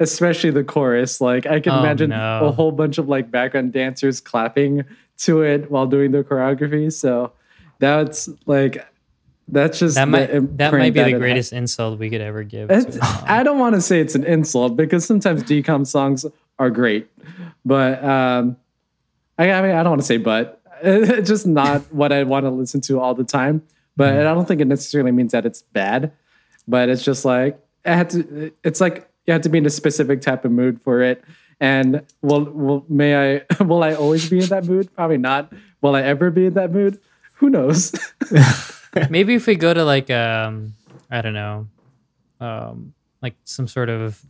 especially 0.02 0.50
the 0.52 0.64
chorus. 0.64 1.20
Like 1.20 1.46
I 1.46 1.60
can 1.60 1.74
Oh, 1.74 1.80
imagine 1.80 2.12
no. 2.12 2.46
a 2.46 2.52
whole 2.52 2.72
bunch 2.72 2.98
of 2.98 3.10
like 3.10 3.32
background 3.32 3.74
dancers 3.74 4.22
clapping 4.22 4.84
to 5.20 5.42
it 5.42 5.70
while 5.70 5.86
doing 5.88 6.12
the 6.12 6.24
choreography. 6.24 6.92
So 6.92 7.34
that's 7.80 8.30
like 8.46 8.86
that's 9.48 9.80
just 9.80 9.96
That 9.96 10.08
might 10.08 10.28
that 10.58 10.72
might 10.74 10.94
be 10.94 11.00
that 11.00 11.12
the 11.12 11.18
greatest 11.18 11.54
insult 11.54 12.00
we 12.00 12.10
could 12.10 12.22
ever 12.22 12.44
give. 12.44 12.70
To 12.70 12.76
It's, 12.76 12.96
a 12.96 13.00
song. 13.00 13.24
I 13.26 13.44
don't 13.44 13.60
want 13.60 13.76
to 13.76 13.82
say 13.82 14.00
it's 14.00 14.16
an 14.16 14.24
insult 14.24 14.76
because 14.76 15.06
sometimes 15.06 15.44
DCOM 15.44 15.88
songs 15.88 16.26
are 16.58 16.70
great, 16.70 17.10
but 17.66 18.04
um, 18.04 18.58
I, 19.38 19.52
I 19.52 19.62
mean 19.62 19.72
I 19.72 19.84
don't 19.84 19.92
want 19.92 20.02
to 20.02 20.08
say 20.08 20.18
but 20.18 20.62
it's 20.84 21.28
just 21.28 21.48
not 21.48 21.82
what 21.94 22.12
I 22.12 22.24
want 22.24 22.46
to 22.46 22.50
listen 22.50 22.82
to 22.82 23.00
all 23.00 23.14
the 23.14 23.24
time. 23.24 23.64
But 23.96 24.12
Mm-hmm. 24.14 24.20
I 24.22 24.24
don't 24.34 24.48
think 24.48 24.62
it 24.62 24.68
necessarily 24.68 25.12
means 25.12 25.34
that 25.34 25.46
it's 25.46 25.62
bad. 25.62 26.14
But 26.68 26.88
it's 26.88 27.04
just 27.04 27.26
like 27.26 27.60
I 27.86 27.96
had 27.96 28.10
to. 28.12 28.52
It's 28.64 28.80
like 28.80 29.10
you 29.26 29.34
have 29.34 29.42
to 29.42 29.50
be 29.50 29.58
in 29.58 29.66
a 29.66 29.70
specific 29.70 30.22
type 30.22 30.46
of 30.46 30.52
mood 30.52 30.82
for 30.82 31.02
it. 31.02 31.24
And 31.60 32.04
will 32.22 32.46
will 32.46 32.86
may 32.88 33.38
I 33.38 33.42
will 33.64 33.84
I 33.84 33.94
always 33.94 34.30
be 34.30 34.40
in 34.40 34.48
that 34.48 34.66
mood? 34.66 34.94
Probably 34.96 35.18
not. 35.18 35.52
Will 35.82 35.96
I 35.96 36.02
ever 36.04 36.32
be 36.32 36.46
in 36.48 36.54
that 36.54 36.72
mood? 36.72 37.00
Who 37.36 37.50
knows? 37.50 37.94
Maybe 39.10 39.36
if 39.36 39.46
we 39.48 39.56
go 39.56 39.74
to 39.74 39.84
like 39.84 40.10
um 40.10 40.74
I 41.12 41.22
don't 41.22 41.34
know, 41.34 41.68
um 42.40 42.94
like 43.22 43.36
some 43.44 43.68
sort 43.68 43.90
of 43.90 44.24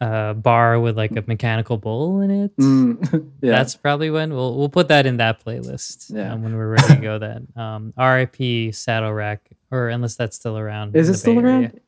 uh 0.00 0.32
bar 0.32 0.80
with 0.80 0.96
like 0.96 1.12
a 1.14 1.22
mechanical 1.26 1.76
bull 1.76 2.20
in 2.22 2.30
it. 2.30 2.56
Mm, 2.56 3.30
yeah. 3.42 3.50
That's 3.52 3.76
probably 3.76 4.08
when 4.10 4.32
we'll 4.32 4.56
we'll 4.56 4.70
put 4.70 4.88
that 4.88 5.04
in 5.04 5.18
that 5.18 5.44
playlist. 5.44 6.10
Yeah. 6.14 6.32
um, 6.32 6.42
when 6.42 6.56
we're 6.56 6.68
ready 6.70 6.94
to 6.94 7.00
go. 7.00 7.18
Then 7.18 7.48
um, 7.54 7.92
R.I.P. 7.98 8.72
Saddle 8.72 9.12
Rack, 9.12 9.50
or 9.70 9.88
unless 9.90 10.16
that's 10.16 10.36
still 10.36 10.56
around. 10.56 10.96
Is 10.96 11.10
it 11.10 11.18
still 11.18 11.34
Bay 11.34 11.40
Area. 11.40 11.52
around? 11.68 11.80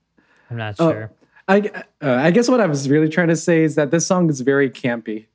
I'm 0.51 0.57
not 0.59 0.75
Oh, 0.79 0.91
sure. 0.93 1.11
I 1.49 1.71
uh, 2.03 2.13
I 2.15 2.31
guess 2.31 2.49
what 2.49 2.61
I 2.61 2.67
was 2.67 2.89
really 2.89 3.09
trying 3.09 3.29
to 3.29 3.37
say 3.37 3.63
is 3.65 3.75
that 3.75 3.91
this 3.91 4.07
song 4.07 4.31
is 4.31 4.41
very 4.41 4.71
campy. 4.71 5.27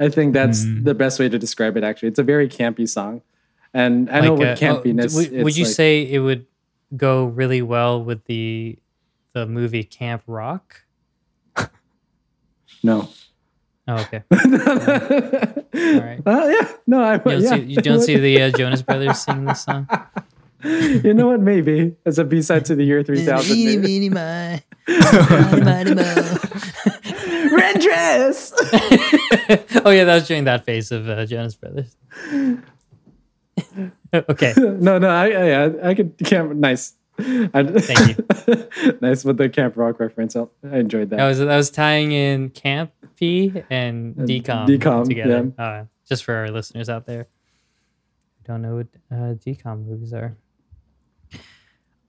I 0.00 0.08
think 0.08 0.32
that's 0.34 0.64
Mm. 0.64 0.84
the 0.84 0.94
best 0.94 1.18
way 1.20 1.28
to 1.28 1.38
describe 1.38 1.76
it. 1.76 1.84
Actually, 1.84 2.08
it's 2.08 2.18
a 2.18 2.24
very 2.24 2.48
campy 2.48 2.88
song, 2.88 3.22
and 3.72 4.10
I 4.10 4.20
know 4.20 4.34
Like, 4.34 4.58
with 4.58 4.62
uh, 4.62 4.66
oh, 4.66 4.82
campiness, 4.82 5.14
would, 5.14 5.44
would 5.44 5.56
you 5.56 5.64
like- 5.64 5.72
say 5.74 6.02
it 6.02 6.18
would 6.18 6.46
go 6.96 7.24
really 7.26 7.62
well 7.62 8.02
with 8.02 8.24
the 8.24 8.78
the 9.32 9.46
movie 9.46 9.84
Camp 9.84 10.22
Rock? 10.26 10.82
no? 12.82 13.08
Oh, 13.88 13.96
okay. 13.96 14.22
All 14.32 16.00
right. 16.00 16.20
Uh, 16.24 16.46
yeah, 16.48 16.68
no, 16.86 17.02
I 17.02 17.14
You 17.14 17.20
don't 17.20 17.40
yeah. 17.42 17.50
see 17.56 17.60
you 17.62 17.76
don't 17.76 18.00
see 18.00 18.16
the 18.28 18.42
uh, 18.42 18.50
Jonas 18.50 18.82
Brothers 18.82 19.18
sing 19.20 19.44
this 19.44 19.62
song. 19.62 19.88
you 20.64 21.14
know 21.14 21.28
what? 21.28 21.40
Maybe 21.40 21.96
as 22.06 22.18
a 22.18 22.24
B 22.24 22.42
side 22.42 22.64
to 22.66 22.74
the 22.74 22.84
year 22.84 23.02
three 23.02 23.24
thousand. 23.24 23.56
Red 27.52 27.80
dress. 27.80 28.52
oh 29.84 29.90
yeah, 29.90 30.04
that 30.04 30.14
was 30.14 30.28
during 30.28 30.44
that 30.44 30.64
phase 30.64 30.92
of 30.92 31.08
uh, 31.08 31.26
Jonas 31.26 31.56
Brothers. 31.56 31.96
okay, 34.14 34.54
no, 34.56 34.98
no, 34.98 35.08
I, 35.08 35.24
I, 35.24 35.46
yeah, 35.46 35.70
I 35.82 35.94
could 35.94 36.16
camp. 36.18 36.54
Nice. 36.54 36.94
I, 37.18 37.62
Thank 37.64 38.16
you. 38.16 38.96
nice 39.00 39.24
with 39.24 39.36
the 39.36 39.48
camp 39.48 39.76
rock 39.76 40.00
reference. 40.00 40.34
I 40.34 40.46
I 40.64 40.78
enjoyed 40.78 41.10
that. 41.10 41.20
I 41.20 41.28
was 41.28 41.40
I 41.40 41.56
was 41.56 41.70
tying 41.70 42.12
in 42.12 42.50
Camp 42.50 42.92
P 43.16 43.52
and 43.68 44.16
And 44.16 44.28
DCOM, 44.28 44.66
DCOM, 44.66 45.08
together, 45.08 45.52
uh, 45.58 45.84
just 46.08 46.24
for 46.24 46.34
our 46.34 46.50
listeners 46.50 46.88
out 46.88 47.06
there 47.06 47.28
don't 48.44 48.62
know 48.62 48.76
what 48.76 48.86
uh, 49.10 49.34
DCOM 49.34 49.86
movies 49.86 50.12
are. 50.12 50.36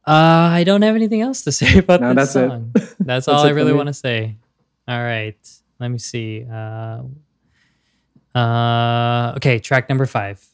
Uh, 0.05 0.49
I 0.51 0.63
don't 0.65 0.81
have 0.81 0.95
anything 0.95 1.21
else 1.21 1.43
to 1.43 1.51
say 1.59 1.77
about 1.79 2.01
No, 2.01 2.13
this 2.13 2.33
that's 2.33 2.35
it. 2.35 2.49
song. 2.49 2.71
That's, 2.73 2.95
That's 2.99 3.27
all 3.27 3.45
it 3.45 3.49
I 3.49 3.51
really 3.51 3.73
want 3.73 3.87
to 3.87 3.93
say. 3.93 4.37
All 4.87 5.01
right, 5.01 5.37
let 5.79 5.87
me 5.89 5.97
see. 5.97 6.45
Uh, 6.51 7.03
uh, 8.37 9.33
okay, 9.37 9.59
track 9.59 9.87
number 9.89 10.05
five. 10.05 10.45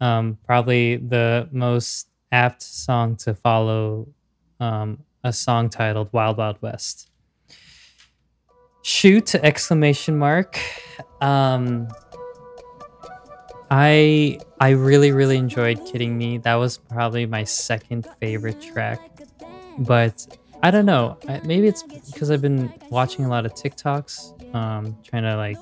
Um, 0.00 0.38
probably 0.46 0.96
the 0.96 1.48
most 1.52 2.08
apt 2.32 2.62
song 2.62 3.16
to 3.16 3.34
follow 3.34 4.08
um, 4.60 4.98
a 5.24 5.32
song 5.32 5.68
titled 5.68 6.08
Wild 6.12 6.36
Wild 6.38 6.56
West. 6.62 7.08
Shoot 8.82 9.34
exclamation 9.34 10.16
mark. 10.18 10.58
Um, 11.20 11.88
I 13.70 14.38
I 14.60 14.70
really 14.70 15.12
really 15.12 15.36
enjoyed 15.36 15.84
Kidding 15.86 16.16
Me. 16.18 16.38
That 16.38 16.54
was 16.56 16.78
probably 16.78 17.26
my 17.26 17.44
second 17.44 18.06
favorite 18.20 18.60
track. 18.60 19.00
But 19.78 20.26
I 20.62 20.70
don't 20.70 20.86
know. 20.86 21.16
I- 21.28 21.40
Maybe 21.44 21.68
it's 21.68 21.82
because 21.82 22.30
I've 22.30 22.42
been 22.42 22.72
watching 22.90 23.24
a 23.24 23.28
lot 23.28 23.46
of 23.46 23.54
TikToks, 23.54 24.54
um, 24.54 24.96
trying 25.04 25.22
to 25.22 25.36
like 25.36 25.56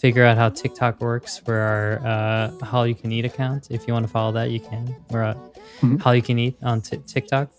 figure 0.00 0.24
out 0.24 0.36
how 0.38 0.48
TikTok 0.48 1.00
works 1.00 1.36
for 1.38 1.56
our 1.58 2.06
uh, 2.06 2.64
How 2.64 2.84
You 2.84 2.94
Can 2.94 3.10
Eat 3.12 3.24
account. 3.24 3.68
If 3.70 3.86
you 3.86 3.92
want 3.92 4.06
to 4.06 4.10
follow 4.12 4.32
that, 4.32 4.50
you 4.50 4.60
can. 4.60 4.94
We're 5.10 5.22
at 5.22 5.36
Mhm. 5.80 6.00
How 6.02 6.12
You 6.12 6.22
Can 6.22 6.38
Eat 6.38 6.56
on 6.62 6.80
Ti- 6.80 7.02
TikTok. 7.06 7.50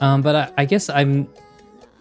Um, 0.00 0.22
but 0.22 0.34
I, 0.36 0.52
I 0.58 0.64
guess 0.64 0.88
I'm 0.90 1.28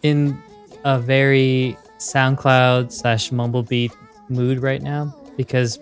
in 0.04 0.38
a 0.84 1.00
very 1.00 1.78
SoundCloud 2.00 2.92
slash 2.92 3.30
Mumblebeat 3.32 3.92
mood 4.30 4.62
right 4.62 4.82
now 4.82 5.16
because 5.38 5.80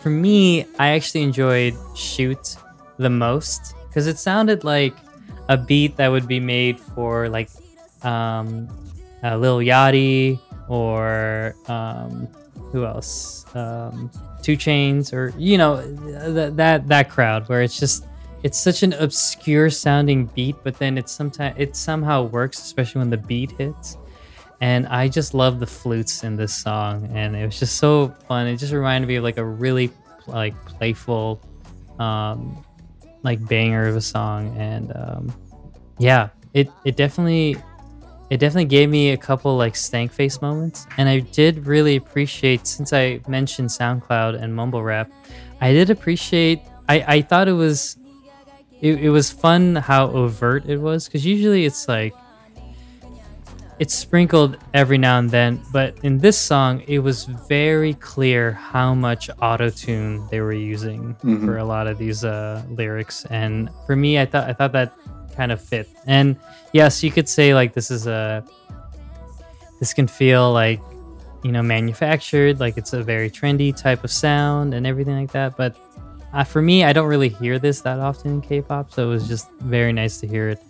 for 0.00 0.10
me, 0.10 0.66
I 0.78 0.88
actually 0.88 1.22
enjoyed 1.22 1.76
Shoot 1.94 2.56
the 2.98 3.10
most 3.10 3.74
because 3.88 4.06
it 4.06 4.18
sounded 4.18 4.64
like 4.64 4.94
a 5.48 5.56
beat 5.56 5.96
that 5.96 6.08
would 6.08 6.28
be 6.28 6.40
made 6.40 6.78
for 6.78 7.28
like 7.28 7.50
um, 8.02 8.68
uh, 9.22 9.36
Lil 9.36 9.58
Yachty 9.58 10.38
or 10.68 11.54
um, 11.66 12.28
who 12.72 12.84
else? 12.84 13.44
Um, 13.54 14.10
2 14.42 14.56
Chainz 14.56 15.12
or 15.12 15.34
you 15.36 15.58
know 15.58 15.82
th- 15.82 16.54
that 16.54 16.88
that 16.88 17.10
crowd 17.10 17.46
where 17.48 17.60
it's 17.60 17.78
just 17.78 18.06
it's 18.42 18.58
such 18.58 18.82
an 18.82 18.94
obscure 18.94 19.68
sounding 19.68 20.26
beat, 20.26 20.56
but 20.64 20.78
then 20.78 20.96
it's 20.96 21.12
sometimes 21.12 21.56
it 21.58 21.76
somehow 21.76 22.22
works, 22.22 22.58
especially 22.62 23.00
when 23.00 23.10
the 23.10 23.18
beat 23.18 23.50
hits. 23.52 23.98
And 24.60 24.86
I 24.88 25.08
just 25.08 25.32
love 25.32 25.58
the 25.58 25.66
flutes 25.66 26.22
in 26.22 26.36
this 26.36 26.54
song, 26.54 27.10
and 27.14 27.34
it 27.34 27.46
was 27.46 27.58
just 27.58 27.76
so 27.76 28.08
fun. 28.28 28.46
It 28.46 28.56
just 28.56 28.74
reminded 28.74 29.06
me 29.08 29.16
of 29.16 29.24
like 29.24 29.38
a 29.38 29.44
really 29.44 29.90
like 30.26 30.54
playful, 30.66 31.40
um, 31.98 32.62
like 33.22 33.46
banger 33.48 33.86
of 33.86 33.96
a 33.96 34.02
song, 34.02 34.54
and 34.58 34.92
um, 34.94 35.34
yeah, 35.98 36.28
it 36.52 36.68
it 36.84 36.96
definitely 36.96 37.56
it 38.28 38.38
definitely 38.38 38.66
gave 38.66 38.90
me 38.90 39.10
a 39.10 39.16
couple 39.16 39.56
like 39.56 39.74
stank 39.74 40.12
face 40.12 40.42
moments, 40.42 40.86
and 40.98 41.08
I 41.08 41.20
did 41.20 41.66
really 41.66 41.96
appreciate 41.96 42.66
since 42.66 42.92
I 42.92 43.20
mentioned 43.28 43.70
SoundCloud 43.70 44.40
and 44.42 44.54
mumble 44.54 44.82
rap, 44.82 45.10
I 45.60 45.72
did 45.72 45.88
appreciate. 45.88 46.60
I 46.88 47.04
I 47.06 47.22
thought 47.22 47.48
it 47.48 47.52
was 47.52 47.96
it, 48.80 49.04
it 49.04 49.10
was 49.10 49.30
fun 49.30 49.76
how 49.76 50.08
overt 50.10 50.66
it 50.66 50.78
was 50.78 51.06
because 51.06 51.24
usually 51.24 51.64
it's 51.64 51.88
like 51.88 52.14
it's 53.80 53.94
sprinkled 53.94 54.58
every 54.74 54.98
now 54.98 55.18
and 55.18 55.30
then 55.30 55.58
but 55.72 55.96
in 56.02 56.18
this 56.18 56.36
song 56.38 56.82
it 56.86 56.98
was 56.98 57.24
very 57.48 57.94
clear 57.94 58.52
how 58.52 58.94
much 58.94 59.30
auto-tune 59.40 60.12
they 60.30 60.40
were 60.40 60.52
using 60.52 61.16
Mhm. 61.24 61.44
for 61.46 61.56
a 61.58 61.64
lot 61.64 61.86
of 61.86 61.96
these 61.98 62.22
uh, 62.24 62.62
lyrics. 62.78 63.24
And 63.30 63.70
for 63.86 63.96
me 63.96 64.10
i 64.20 64.26
thought 64.26 64.46
i 64.48 64.52
thought 64.52 64.72
that 64.72 64.92
kind 65.34 65.50
of 65.52 65.60
fit. 65.70 65.88
And 66.06 66.36
yes 66.72 67.02
you 67.02 67.10
could 67.10 67.28
say 67.28 67.54
like 67.54 67.72
this 67.72 67.90
is 67.90 68.06
a 68.06 68.44
this 69.80 69.94
can 69.94 70.06
feel 70.06 70.52
like 70.52 70.80
you 71.42 71.50
know 71.52 71.62
manufactured 71.62 72.60
like 72.60 72.76
it's 72.76 72.92
a 72.92 73.02
very 73.02 73.30
trendy 73.30 73.74
type 73.74 74.04
of 74.04 74.10
sound 74.12 74.74
and 74.74 74.86
everything 74.86 75.16
like 75.18 75.32
that. 75.32 75.56
But 75.56 75.74
uh, 76.32 76.44
for 76.44 76.62
me 76.62 76.84
i 76.84 76.92
don't 76.92 77.08
really 77.08 77.28
hear 77.42 77.58
this 77.58 77.80
that 77.80 77.98
often 77.98 78.30
in 78.34 78.40
k-pop 78.40 78.92
so 78.92 78.98
it 79.08 79.10
was 79.16 79.26
just 79.26 79.50
very 79.78 79.92
nice 79.92 80.20
to 80.20 80.26
hear 80.28 80.48
it 80.54 80.60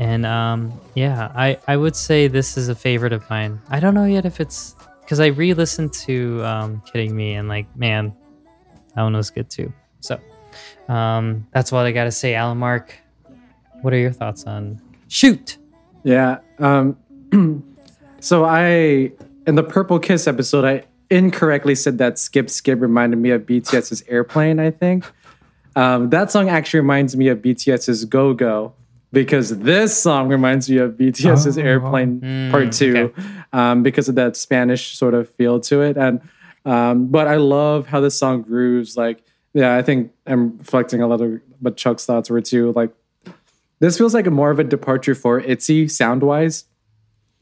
and 0.00 0.26
um, 0.26 0.72
yeah 0.96 1.30
I, 1.34 1.58
I 1.68 1.76
would 1.76 1.94
say 1.94 2.26
this 2.26 2.56
is 2.56 2.68
a 2.68 2.74
favorite 2.74 3.12
of 3.12 3.28
mine 3.30 3.60
i 3.70 3.78
don't 3.78 3.94
know 3.94 4.06
yet 4.06 4.24
if 4.24 4.40
it's 4.40 4.74
because 5.02 5.20
i 5.20 5.26
re-listened 5.26 5.92
to 5.92 6.44
um, 6.44 6.82
kidding 6.90 7.14
me 7.14 7.34
and 7.34 7.48
like 7.48 7.66
man 7.76 8.12
that 8.96 9.02
one 9.02 9.14
was 9.14 9.30
good 9.30 9.48
too 9.48 9.72
so 10.00 10.18
um, 10.88 11.46
that's 11.52 11.70
what 11.70 11.86
i 11.86 11.92
gotta 11.92 12.10
say 12.10 12.34
alan 12.34 12.58
mark 12.58 12.96
what 13.82 13.94
are 13.94 13.98
your 13.98 14.12
thoughts 14.12 14.44
on 14.44 14.80
shoot 15.08 15.58
Yeah. 16.02 16.38
Um, 16.58 16.96
so 18.20 18.44
I, 18.44 19.12
in 19.46 19.54
the 19.54 19.62
Purple 19.62 19.98
Kiss 19.98 20.26
episode, 20.26 20.64
I 20.64 20.84
incorrectly 21.10 21.74
said 21.74 21.98
that 21.98 22.18
Skip 22.18 22.48
Skip 22.48 22.80
reminded 22.80 23.18
me 23.18 23.30
of 23.30 23.42
BTS's 23.42 24.02
Airplane, 24.08 24.58
I 24.58 24.70
think. 24.70 25.04
Um, 25.76 26.10
that 26.10 26.30
song 26.30 26.48
actually 26.48 26.80
reminds 26.80 27.16
me 27.16 27.28
of 27.28 27.38
BTS's 27.38 28.04
Go 28.04 28.34
Go 28.34 28.74
because 29.12 29.58
this 29.58 30.00
song 30.00 30.28
reminds 30.28 30.68
me 30.70 30.78
of 30.78 30.92
BTS's 30.92 31.58
Oh. 31.58 31.62
Airplane 31.62 32.20
Mm, 32.20 32.50
Part 32.50 32.72
2 32.72 32.96
okay. 32.98 33.22
um, 33.52 33.82
because 33.82 34.08
of 34.08 34.14
that 34.14 34.36
Spanish 34.36 34.96
sort 34.96 35.14
of 35.14 35.28
feel 35.30 35.60
to 35.60 35.82
it. 35.82 35.96
And 35.96 36.20
um, 36.64 37.06
but 37.08 37.26
I 37.26 37.36
love 37.36 37.86
how 37.86 38.00
this 38.00 38.16
song 38.18 38.42
grooves. 38.42 38.96
Like, 38.96 39.22
yeah, 39.54 39.76
I 39.76 39.82
think 39.82 40.12
I'm 40.26 40.58
reflecting 40.58 41.00
a 41.02 41.06
lot 41.06 41.20
of 41.20 41.40
what 41.60 41.76
Chuck's 41.76 42.04
thoughts 42.06 42.28
were 42.30 42.40
too. 42.42 42.72
Like, 42.76 42.90
this 43.80 43.96
feels 43.96 44.12
like 44.14 44.26
a 44.26 44.30
more 44.30 44.50
of 44.50 44.58
a 44.58 44.64
departure 44.64 45.14
for 45.14 45.40
Itzy 45.40 45.88
sound 45.88 46.22
wise. 46.22 46.64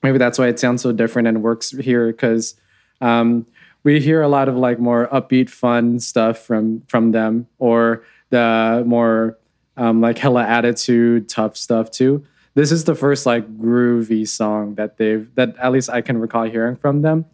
maybe 0.04 0.18
that's 0.18 0.38
why 0.38 0.46
it 0.46 0.58
sounds 0.60 0.82
so 0.82 0.92
different 0.92 1.26
and 1.26 1.42
works 1.42 1.70
here 1.72 2.06
because 2.12 2.54
um, 3.00 3.44
we 3.82 3.98
hear 4.00 4.22
a 4.22 4.28
lot 4.28 4.48
of 4.48 4.56
like 4.56 4.78
more 4.78 5.08
upbeat, 5.08 5.50
fun 5.50 5.98
stuff 5.98 6.38
from 6.38 6.82
from 6.86 7.10
them, 7.12 7.48
or 7.58 8.04
the 8.30 8.84
more 8.86 9.36
um, 9.78 10.00
like 10.00 10.18
hella 10.18 10.42
attitude, 10.44 11.28
tough 11.28 11.56
stuff 11.56 11.90
too. 11.90 12.24
This 12.54 12.72
is 12.72 12.84
the 12.84 12.94
first 12.94 13.24
like 13.24 13.46
groovy 13.58 14.26
song 14.26 14.74
that 14.74 14.96
they've 14.98 15.32
that 15.36 15.56
at 15.58 15.72
least 15.72 15.88
I 15.90 16.00
can 16.02 16.18
recall 16.18 16.44
hearing 16.44 16.76
from 16.76 17.02
them. 17.02 17.24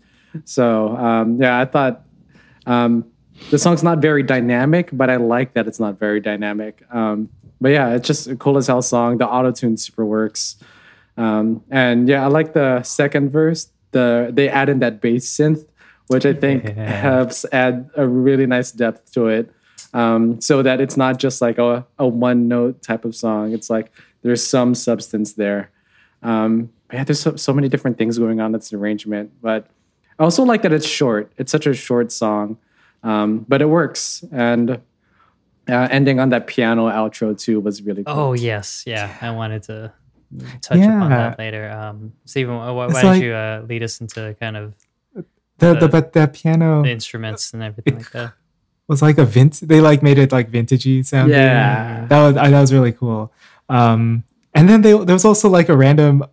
So 0.44 0.96
um, 0.96 1.40
yeah, 1.40 1.58
I 1.58 1.64
thought 1.64 2.04
um, 2.66 3.06
the 3.50 3.58
song's 3.58 3.82
not 3.82 3.98
very 3.98 4.22
dynamic, 4.22 4.90
but 4.92 5.08
I 5.10 5.16
like 5.16 5.54
that 5.54 5.66
it's 5.66 5.80
not 5.80 5.98
very 5.98 6.20
dynamic. 6.20 6.82
Um, 6.92 7.30
but 7.60 7.70
yeah, 7.70 7.94
it's 7.94 8.06
just 8.06 8.26
a 8.26 8.36
cool 8.36 8.58
as 8.58 8.66
hell 8.66 8.82
song. 8.82 9.18
The 9.18 9.26
auto 9.26 9.50
tune 9.52 9.76
super 9.76 10.04
works, 10.04 10.56
um, 11.16 11.62
and 11.70 12.08
yeah, 12.08 12.24
I 12.24 12.26
like 12.26 12.52
the 12.52 12.82
second 12.82 13.30
verse. 13.30 13.70
The 13.92 14.30
they 14.32 14.48
add 14.48 14.68
in 14.68 14.80
that 14.80 15.00
bass 15.00 15.24
synth, 15.30 15.64
which 16.08 16.26
I 16.26 16.34
think 16.34 16.64
Yeah. 16.64 16.90
helps 17.00 17.46
add 17.52 17.88
a 17.96 18.06
really 18.06 18.46
nice 18.46 18.72
depth 18.72 19.12
to 19.12 19.28
it. 19.28 19.53
Um, 19.94 20.40
so 20.40 20.60
that 20.62 20.80
it's 20.80 20.96
not 20.96 21.18
just 21.18 21.40
like 21.40 21.56
a, 21.58 21.86
a 21.98 22.06
one 22.06 22.48
note 22.48 22.82
type 22.82 23.04
of 23.06 23.14
song. 23.16 23.52
It's 23.52 23.70
like 23.70 23.90
there's 24.22 24.44
some 24.44 24.74
substance 24.74 25.34
there. 25.34 25.70
Um, 26.22 26.70
yeah, 26.92 27.04
there's 27.04 27.20
so, 27.20 27.36
so 27.36 27.52
many 27.52 27.68
different 27.68 27.96
things 27.96 28.18
going 28.18 28.40
on. 28.40 28.52
That's 28.52 28.72
arrangement, 28.72 29.30
but 29.40 29.68
I 30.18 30.24
also 30.24 30.42
like 30.44 30.62
that 30.62 30.72
it's 30.72 30.86
short. 30.86 31.32
It's 31.38 31.50
such 31.52 31.66
a 31.66 31.74
short 31.74 32.10
song, 32.12 32.58
um, 33.02 33.46
but 33.48 33.62
it 33.62 33.66
works. 33.66 34.24
And 34.32 34.80
uh, 35.68 35.88
ending 35.90 36.18
on 36.20 36.28
that 36.30 36.46
piano 36.46 36.88
outro 36.88 37.38
too 37.38 37.60
was 37.60 37.80
really 37.82 38.04
cool. 38.04 38.14
Oh 38.14 38.32
yes, 38.32 38.82
yeah. 38.86 39.16
I 39.20 39.30
wanted 39.30 39.62
to 39.64 39.92
touch 40.60 40.78
upon 40.78 41.10
that 41.10 41.38
later. 41.38 41.70
Um, 41.70 42.12
Stephen, 42.24 42.56
why, 42.56 42.70
why 42.72 42.86
It's 42.86 42.94
did 43.00 43.06
like- 43.06 43.22
you 43.22 43.32
uh, 43.32 43.64
lead 43.68 43.82
us 43.84 44.00
into 44.00 44.34
kind 44.40 44.56
of 44.56 44.74
The, 45.14 45.24
The- 45.58 45.74
the 45.74 45.88
but 45.88 46.12
that 46.14 46.32
piano 46.32 46.82
the 46.82 46.90
instruments 46.90 47.54
and 47.54 47.62
everything 47.62 47.96
like 47.98 48.10
that? 48.10 48.32
Was 48.88 49.02
like 49.02 49.18
a 49.18 49.24
vint. 49.24 49.60
They 49.60 49.80
like 49.80 50.02
made 50.02 50.18
it 50.18 50.32
like 50.32 50.50
vintagey 50.50 51.04
sounding. 51.04 51.36
Yeah. 51.36 52.06
that 52.06 52.22
was 52.22 52.36
I, 52.36 52.50
that 52.50 52.60
was 52.60 52.72
really 52.72 52.92
cool. 52.92 53.32
Um, 53.68 54.24
and 54.54 54.68
then 54.68 54.82
they, 54.82 54.92
there 54.92 55.14
was 55.14 55.24
also 55.24 55.48
like 55.48 55.68
a 55.68 55.76
random 55.76 56.24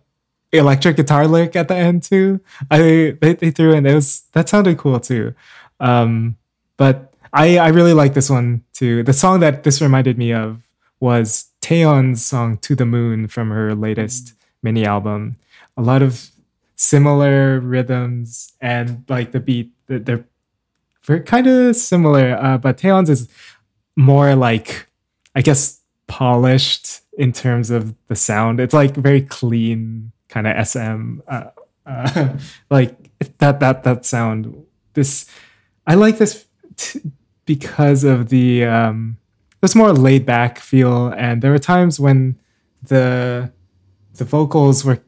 electric 0.52 0.96
guitar 0.96 1.26
lick 1.26 1.56
at 1.56 1.68
the 1.68 1.74
end 1.74 2.02
too. 2.02 2.40
I 2.70 3.16
they, 3.20 3.34
they 3.34 3.50
threw 3.50 3.72
in 3.72 3.86
it 3.86 3.94
was 3.94 4.22
that 4.32 4.48
sounded 4.48 4.78
cool 4.78 5.00
too. 5.00 5.34
Um, 5.80 6.36
but 6.76 7.14
I 7.32 7.58
I 7.58 7.68
really 7.68 7.94
like 7.94 8.14
this 8.14 8.30
one 8.30 8.64
too. 8.72 9.02
The 9.02 9.12
song 9.12 9.40
that 9.40 9.64
this 9.64 9.80
reminded 9.80 10.18
me 10.18 10.32
of 10.32 10.60
was 11.00 11.46
Taeyeon's 11.62 12.24
song 12.24 12.58
"To 12.58 12.74
the 12.74 12.86
Moon" 12.86 13.28
from 13.28 13.50
her 13.50 13.74
latest 13.74 14.34
mini 14.62 14.84
album. 14.84 15.36
A 15.76 15.82
lot 15.82 16.02
of 16.02 16.30
similar 16.76 17.60
rhythms 17.60 18.52
and 18.60 19.04
like 19.08 19.32
the 19.32 19.40
beat 19.40 19.72
that 19.86 20.04
they're 20.04 20.24
very 21.04 21.20
kind 21.20 21.46
of 21.46 21.76
similar, 21.76 22.36
uh, 22.36 22.58
but 22.58 22.78
Taeyeon's 22.78 23.10
is 23.10 23.28
more 23.96 24.34
like 24.34 24.88
I 25.34 25.42
guess 25.42 25.80
polished 26.06 27.00
in 27.16 27.32
terms 27.32 27.70
of 27.70 27.94
the 28.08 28.16
sound. 28.16 28.60
It's 28.60 28.74
like 28.74 28.94
very 28.94 29.22
clean 29.22 30.12
kind 30.28 30.46
of 30.46 30.66
SM, 30.66 31.20
uh, 31.28 31.50
uh, 31.86 32.36
like 32.70 32.96
that 33.38 33.60
that 33.60 33.84
that 33.84 34.04
sound. 34.04 34.64
This 34.94 35.26
I 35.86 35.94
like 35.94 36.18
this 36.18 36.46
t- 36.76 37.00
because 37.46 38.04
of 38.04 38.28
the 38.28 38.64
um, 38.64 39.16
this 39.60 39.74
more 39.74 39.92
laid 39.92 40.26
back 40.26 40.58
feel, 40.58 41.08
and 41.08 41.42
there 41.42 41.50
were 41.50 41.58
times 41.58 41.98
when 41.98 42.38
the 42.82 43.52
the 44.14 44.24
vocals 44.24 44.84
were 44.84 45.00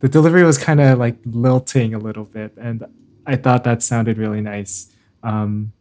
the 0.00 0.08
delivery 0.08 0.42
was 0.42 0.58
kind 0.58 0.80
of 0.80 0.98
like 0.98 1.16
lilting 1.24 1.94
a 1.94 1.98
little 1.98 2.24
bit, 2.24 2.52
and 2.56 2.84
I 3.26 3.36
thought 3.36 3.64
that 3.64 3.82
sounded 3.82 4.18
really 4.18 4.40
nice. 4.40 4.90
Um, 5.22 5.72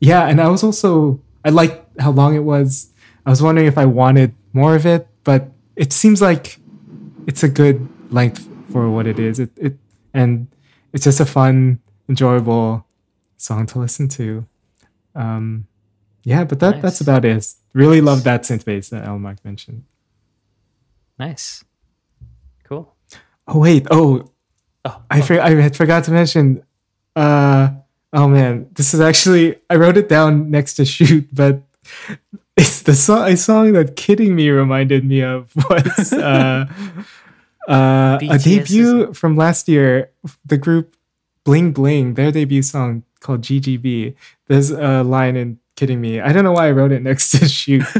yeah, 0.00 0.26
and 0.26 0.40
I 0.40 0.48
was 0.48 0.62
also 0.62 1.20
I 1.44 1.50
liked 1.50 2.00
how 2.00 2.10
long 2.10 2.34
it 2.34 2.44
was. 2.44 2.92
I 3.26 3.30
was 3.30 3.42
wondering 3.42 3.66
if 3.66 3.76
I 3.76 3.84
wanted 3.84 4.34
more 4.52 4.74
of 4.74 4.86
it, 4.86 5.08
but 5.24 5.50
it 5.76 5.92
seems 5.92 6.22
like 6.22 6.58
it's 7.26 7.42
a 7.42 7.48
good 7.48 7.88
length 8.10 8.48
for 8.70 8.90
what 8.90 9.06
it 9.06 9.18
is. 9.18 9.38
It 9.38 9.50
it 9.56 9.76
and 10.14 10.48
it's 10.92 11.04
just 11.04 11.20
a 11.20 11.26
fun, 11.26 11.80
enjoyable 12.08 12.86
song 13.36 13.66
to 13.66 13.78
listen 13.78 14.08
to. 14.08 14.46
Um, 15.14 15.66
yeah, 16.22 16.44
but 16.44 16.60
that 16.60 16.80
that's 16.82 17.00
about 17.00 17.24
it. 17.24 17.54
Really 17.72 18.00
love 18.00 18.24
that 18.24 18.42
synth 18.42 18.64
bass 18.64 18.88
that 18.90 19.04
Alan 19.04 19.22
Mark 19.22 19.44
mentioned. 19.44 19.84
Nice, 21.18 21.64
cool. 22.64 22.94
Oh 23.46 23.58
wait, 23.58 23.86
oh 23.90 24.30
Oh, 24.84 25.02
I 25.10 25.20
for, 25.20 25.40
I 25.40 25.50
had 25.60 25.76
forgot 25.76 26.04
to 26.04 26.10
mention. 26.10 26.62
Uh, 27.14 27.70
oh 28.12 28.28
man, 28.28 28.68
this 28.72 28.94
is 28.94 29.00
actually 29.00 29.56
I 29.70 29.76
wrote 29.76 29.96
it 29.96 30.08
down 30.08 30.50
next 30.50 30.74
to 30.74 30.84
shoot, 30.84 31.28
but 31.32 31.62
it's 32.56 32.82
the 32.82 32.94
song. 32.94 33.28
A 33.28 33.36
song 33.36 33.72
that 33.72 33.96
"Kidding 33.96 34.34
Me" 34.34 34.50
reminded 34.50 35.04
me 35.04 35.22
of 35.22 35.54
was 35.70 36.12
uh, 36.12 36.66
uh, 37.68 38.18
a 38.20 38.38
debut 38.38 39.12
from 39.14 39.36
last 39.36 39.68
year. 39.68 40.10
The 40.44 40.58
group 40.58 40.96
Bling 41.44 41.72
Bling, 41.72 42.14
their 42.14 42.32
debut 42.32 42.62
song 42.62 43.04
called 43.20 43.42
GGB. 43.42 44.14
There's 44.46 44.70
a 44.70 45.02
line 45.02 45.36
in 45.36 45.58
"Kidding 45.76 46.00
Me." 46.00 46.20
I 46.20 46.32
don't 46.32 46.44
know 46.44 46.52
why 46.52 46.68
I 46.68 46.72
wrote 46.72 46.92
it 46.92 47.02
next 47.02 47.30
to 47.38 47.48
shoot. 47.48 47.84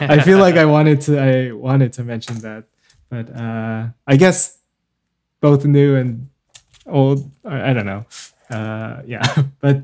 I 0.00 0.20
feel 0.22 0.38
like 0.38 0.56
I 0.56 0.64
wanted 0.64 1.00
to. 1.02 1.18
I 1.18 1.52
wanted 1.52 1.92
to 1.94 2.04
mention 2.04 2.38
that, 2.40 2.64
but 3.08 3.34
uh, 3.34 3.88
I 4.06 4.16
guess 4.16 4.58
both 5.40 5.64
new 5.64 5.94
and 5.96 6.28
old. 6.86 7.30
I, 7.44 7.70
I 7.70 7.72
don't 7.72 7.86
know. 7.86 8.06
Uh, 8.50 9.02
yeah, 9.06 9.22
but 9.60 9.82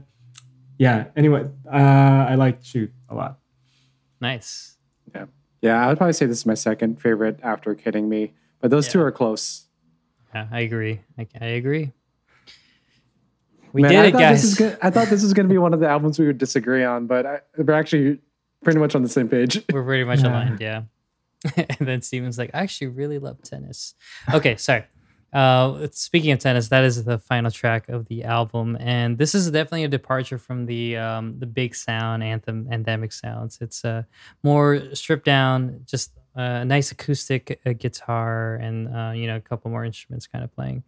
yeah. 0.78 1.06
Anyway, 1.16 1.48
uh, 1.66 1.76
I 1.76 2.34
like 2.36 2.58
shoot 2.64 2.92
a 3.08 3.14
lot. 3.14 3.38
nice. 4.20 4.76
Yeah, 5.14 5.26
yeah. 5.60 5.84
I 5.84 5.88
would 5.88 5.98
probably 5.98 6.12
say 6.14 6.26
this 6.26 6.38
is 6.38 6.46
my 6.46 6.54
second 6.54 7.00
favorite 7.00 7.40
after 7.42 7.74
Kidding 7.74 8.08
Me, 8.08 8.32
but 8.60 8.70
those 8.70 8.88
two 8.88 9.00
are 9.00 9.12
close. 9.12 9.66
Yeah, 10.34 10.48
I 10.50 10.60
agree. 10.60 11.00
I, 11.18 11.26
I 11.40 11.46
agree. 11.46 11.92
We 13.72 13.82
Man, 13.82 13.90
did 13.90 13.98
I 14.00 14.06
it, 14.06 14.12
guys. 14.12 14.42
This 14.42 14.52
is 14.52 14.58
gonna, 14.58 14.78
I 14.82 14.90
thought 14.90 15.08
this 15.08 15.22
was 15.22 15.32
going 15.32 15.46
to 15.48 15.52
be 15.52 15.58
one 15.58 15.72
of 15.72 15.80
the 15.80 15.88
albums 15.88 16.18
we 16.18 16.26
would 16.26 16.38
disagree 16.38 16.84
on, 16.84 17.06
but 17.06 17.24
I, 17.26 17.40
we're 17.56 17.72
actually 17.74 18.18
pretty 18.62 18.78
much 18.78 18.94
on 18.94 19.02
the 19.02 19.08
same 19.08 19.28
page. 19.28 19.62
We're 19.72 19.82
pretty 19.82 20.04
much 20.04 20.20
Yeah. 20.20 20.28
aligned, 20.28 20.60
yeah. 20.60 20.82
and 21.56 21.88
then 21.88 22.00
Steven's 22.02 22.38
like, 22.38 22.50
I 22.54 22.60
actually 22.60 22.88
really 22.88 23.18
love 23.18 23.42
tennis. 23.42 23.94
Okay, 24.32 24.56
sorry. 24.56 24.84
Uh, 25.32 25.88
speaking 25.92 26.30
of 26.30 26.38
tennis, 26.38 26.68
that 26.68 26.84
is 26.84 27.04
the 27.04 27.18
final 27.18 27.50
track 27.50 27.88
of 27.88 28.06
the 28.08 28.24
album, 28.24 28.76
and 28.78 29.16
this 29.16 29.34
is 29.34 29.50
definitely 29.50 29.84
a 29.84 29.88
departure 29.88 30.36
from 30.36 30.66
the 30.66 30.96
um, 30.96 31.38
the 31.38 31.46
big 31.46 31.74
sound 31.74 32.22
anthem, 32.22 32.68
endemic 32.70 33.12
sounds. 33.12 33.58
It's 33.60 33.84
uh, 33.84 34.02
more 34.42 34.94
stripped 34.94 35.24
down, 35.24 35.80
just 35.86 36.12
a 36.34 36.64
nice 36.64 36.92
acoustic 36.92 37.60
uh, 37.64 37.72
guitar, 37.72 38.56
and 38.56 38.94
uh, 38.94 39.12
you 39.14 39.26
know 39.26 39.36
a 39.36 39.40
couple 39.40 39.70
more 39.70 39.84
instruments 39.84 40.26
kind 40.26 40.44
of 40.44 40.54
playing. 40.54 40.82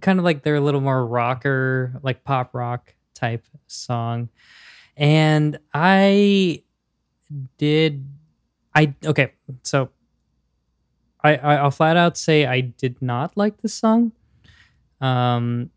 Kind 0.00 0.18
of 0.18 0.24
like 0.24 0.42
they're 0.42 0.56
a 0.56 0.60
little 0.60 0.80
more 0.80 1.06
rocker, 1.06 2.00
like 2.02 2.24
pop 2.24 2.54
rock 2.54 2.92
type 3.14 3.44
song, 3.68 4.30
and 4.96 5.60
I 5.72 6.64
did 7.56 8.04
I 8.76 8.94
okay, 9.06 9.32
so 9.62 9.88
I, 11.26 11.34
I 11.36 11.56
I'll 11.56 11.70
flat 11.70 11.96
out 11.96 12.16
say 12.16 12.46
I 12.46 12.60
did 12.60 13.00
not 13.02 13.36
like 13.36 13.62
the 13.62 13.68
song. 13.68 14.12
Um 15.00 15.70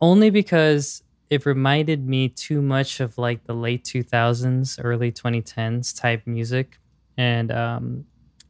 only 0.00 0.30
because 0.30 1.02
it 1.30 1.46
reminded 1.46 2.06
me 2.08 2.28
too 2.28 2.62
much 2.62 3.00
of 3.00 3.18
like 3.18 3.44
the 3.44 3.54
late 3.54 3.84
2000s, 3.84 4.78
early 4.82 5.12
2010s 5.12 5.92
type 5.92 6.26
music 6.26 6.78
and 7.16 7.52
um 7.52 8.04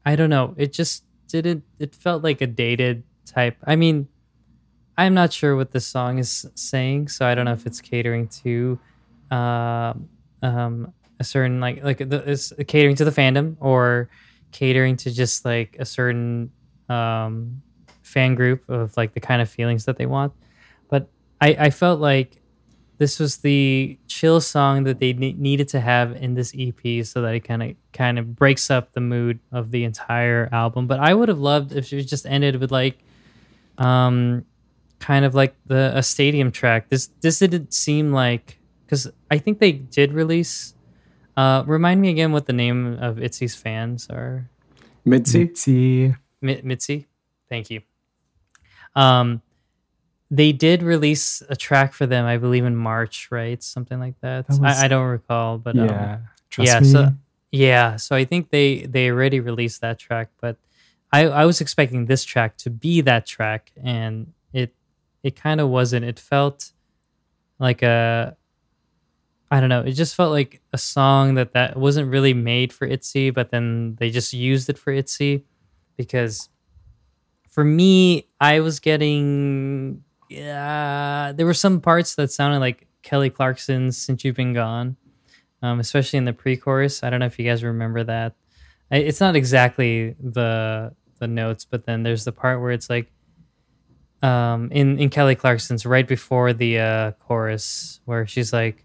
I 0.07 0.17
don't 0.17 0.31
know, 0.31 0.55
it 0.57 0.73
just 0.73 1.05
didn't 1.29 1.65
it 1.79 1.95
felt 1.95 2.23
like 2.23 2.41
a 2.41 2.47
dated 2.47 3.03
type. 3.27 3.57
I 3.65 3.77
mean, 3.77 4.09
I'm 4.97 5.15
not 5.15 5.33
sure 5.33 5.57
what 5.57 5.73
the 5.73 5.81
song 5.81 6.19
is 6.19 6.47
saying, 6.55 7.09
so 7.09 7.27
I 7.27 7.35
don't 7.35 7.45
know 7.45 7.53
if 7.53 7.67
it's 7.67 7.81
catering 7.81 8.29
to 8.43 8.79
um 9.31 10.09
um 10.43 10.93
a 11.21 11.25
certain 11.25 11.61
like 11.61 11.83
like 11.85 11.99
the, 11.99 12.65
catering 12.67 12.97
to 12.97 13.05
the 13.05 13.11
fandom 13.11 13.57
or 13.61 14.09
catering 14.53 14.97
to 14.97 15.11
just 15.11 15.45
like 15.45 15.77
a 15.79 15.85
certain 15.85 16.51
um 16.89 17.63
fan 18.03 18.35
group 18.35 18.69
of 18.69 18.97
like 18.97 19.13
the 19.13 19.21
kind 19.21 19.43
of 19.43 19.49
feelings 19.49 19.85
that 19.85 19.97
they 19.97 20.07
want. 20.07 20.33
But 20.89 21.09
i 21.41 21.57
i 21.67 21.71
felt 21.71 22.01
like 22.01 22.41
this 22.99 23.21
was 23.21 23.37
the 23.39 23.97
chill 24.09 24.41
song 24.41 24.83
that 24.85 24.99
they 24.99 25.13
ne- 25.13 25.35
needed 25.35 25.69
to 25.69 25.81
have 25.81 26.17
in 26.17 26.35
this 26.35 26.53
ep 26.59 27.07
so 27.07 27.23
that 27.23 27.35
it 27.35 27.41
kind 27.41 27.63
of 27.63 27.77
kind 27.93 28.19
of 28.19 28.35
breaks 28.35 28.71
up 28.71 28.93
the 28.93 29.01
mood 29.01 29.39
of 29.53 29.71
the 29.71 29.85
entire 29.85 30.49
album. 30.53 30.87
But 30.87 31.01
i 31.01 31.15
would 31.15 31.29
have 31.29 31.39
loved 31.39 31.73
if 31.73 31.93
it 31.93 32.03
just 32.05 32.27
ended 32.27 32.57
with 32.57 32.73
like 32.73 32.99
um 33.79 34.45
kind 34.99 35.25
of 35.25 35.35
like 35.35 35.55
the 35.67 35.93
a 35.95 36.03
stadium 36.03 36.51
track. 36.51 36.89
This 36.89 37.09
this 37.21 37.39
didn't 37.39 37.73
seem 37.73 38.13
like 38.13 38.59
because 38.85 39.07
i 39.31 39.37
think 39.39 39.59
they 39.59 39.73
did 39.73 40.13
release 40.13 40.75
uh, 41.39 41.63
remind 41.67 42.01
me 42.01 42.09
again 42.11 42.33
what 42.33 42.47
the 42.47 42.53
name 42.53 42.99
of 43.01 43.17
Itzy's 43.17 43.55
fans 43.55 44.09
are. 44.11 44.51
MIDZY? 45.07 45.39
MIDZY. 45.39 46.17
Mi- 46.43 46.63
MIDZY, 46.63 47.07
thank 47.49 47.71
you. 47.71 47.81
Um, 48.95 49.43
they 50.31 50.53
did 50.53 50.83
release 50.83 51.43
a 51.49 51.57
track 51.57 51.93
for 51.95 52.07
them, 52.07 52.27
I 52.27 52.37
believe, 52.39 52.65
in 52.65 52.77
March, 52.77 53.29
right? 53.31 53.63
Something 53.63 54.01
like 54.01 54.21
that. 54.21 54.47
That 54.49 54.61
was- 54.61 54.79
I, 54.83 54.85
I 54.85 54.89
don't 54.89 55.07
recall, 55.07 55.59
but 55.59 55.79
um, 55.79 55.87
yeah. 55.89 56.19
Trust 56.51 56.73
yeah, 56.73 56.81
me. 56.81 56.89
so- 56.89 57.13
yeah. 57.53 57.97
So 57.97 58.17
I 58.17 58.25
think 58.25 58.51
they 58.51 58.83
they 58.83 59.09
already 59.11 59.41
released 59.41 59.81
that 59.81 59.99
track, 59.99 60.29
but 60.41 60.57
I 61.13 61.29
I 61.29 61.45
was 61.47 61.61
expecting 61.61 62.07
this 62.07 62.25
track 62.25 62.57
to 62.59 62.71
be 62.71 63.01
that 63.03 63.25
track, 63.27 63.73
and 63.83 64.33
it 64.53 64.75
it 65.23 65.37
kind 65.37 65.61
of 65.61 65.69
wasn't. 65.69 66.05
It 66.05 66.19
felt 66.19 66.73
like 67.59 67.83
a 67.83 68.37
I 69.51 69.61
don't 69.61 69.71
know. 69.71 69.81
It 69.81 69.93
just 69.93 70.15
felt 70.15 70.31
like 70.31 70.61
a 70.73 70.79
song 70.79 71.35
that 71.35 71.53
that 71.55 71.77
wasn't 71.77 72.11
really 72.11 72.35
made 72.35 72.73
for 72.73 72.87
ITZY, 72.87 73.33
but 73.33 73.51
then 73.51 73.97
they 73.99 74.11
just 74.11 74.33
used 74.35 74.69
it 74.69 74.79
for 74.79 74.93
ITZY 74.93 75.43
because 75.97 76.51
for 77.49 77.65
me, 77.65 78.29
I 78.41 78.61
was 78.61 78.79
getting 78.79 80.05
yeah. 80.29 81.33
There 81.35 81.47
were 81.47 81.55
some 81.55 81.81
parts 81.81 82.15
that 82.17 82.31
sounded 82.31 82.61
like 82.61 82.87
Kelly 83.03 83.31
Clarkson's 83.31 83.97
"Since 83.97 84.25
You've 84.25 84.37
Been 84.37 84.53
Gone," 84.53 84.97
um, 85.63 85.81
especially 85.81 86.19
in 86.19 86.25
the 86.27 86.35
pre-chorus. 86.35 87.03
I 87.03 87.11
don't 87.11 87.21
know 87.21 87.27
if 87.27 87.39
you 87.39 87.45
guys 87.47 87.65
remember 87.65 88.05
that. 88.05 88.35
I, 88.91 88.99
it's 88.99 89.21
not 89.21 89.35
exactly 89.35 90.15
the 90.21 90.95
the 91.21 91.27
notes, 91.27 91.65
but 91.65 91.87
then 91.87 92.03
there's 92.03 92.25
the 92.25 92.33
part 92.33 92.61
where 92.61 92.71
it's 92.71 92.91
like 92.91 93.11
um, 94.23 94.71
in 94.73 94.99
in 94.99 95.11
Kelly 95.11 95.35
Clarkson's 95.35 95.87
right 95.87 96.07
before 96.07 96.53
the 96.53 96.79
uh, 96.79 97.11
chorus 97.13 98.01
where 98.05 98.27
she's 98.27 98.53
like 98.53 98.85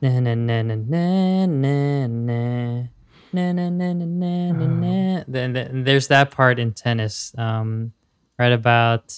Na 0.00 0.20
na 0.20 0.34
na 0.34 0.62
na 0.62 0.74
na 0.74 1.46
na 1.46 2.06
na. 2.06 2.88
Na, 3.34 3.50
na, 3.50 3.68
na, 3.68 3.92
na, 3.92 4.04
na, 4.04 4.52
na, 4.52 4.66
na. 4.66 5.24
Then 5.26 5.82
there's 5.82 6.06
that 6.06 6.30
part 6.30 6.60
in 6.60 6.72
tennis, 6.72 7.34
um, 7.36 7.92
right 8.38 8.52
about. 8.52 9.12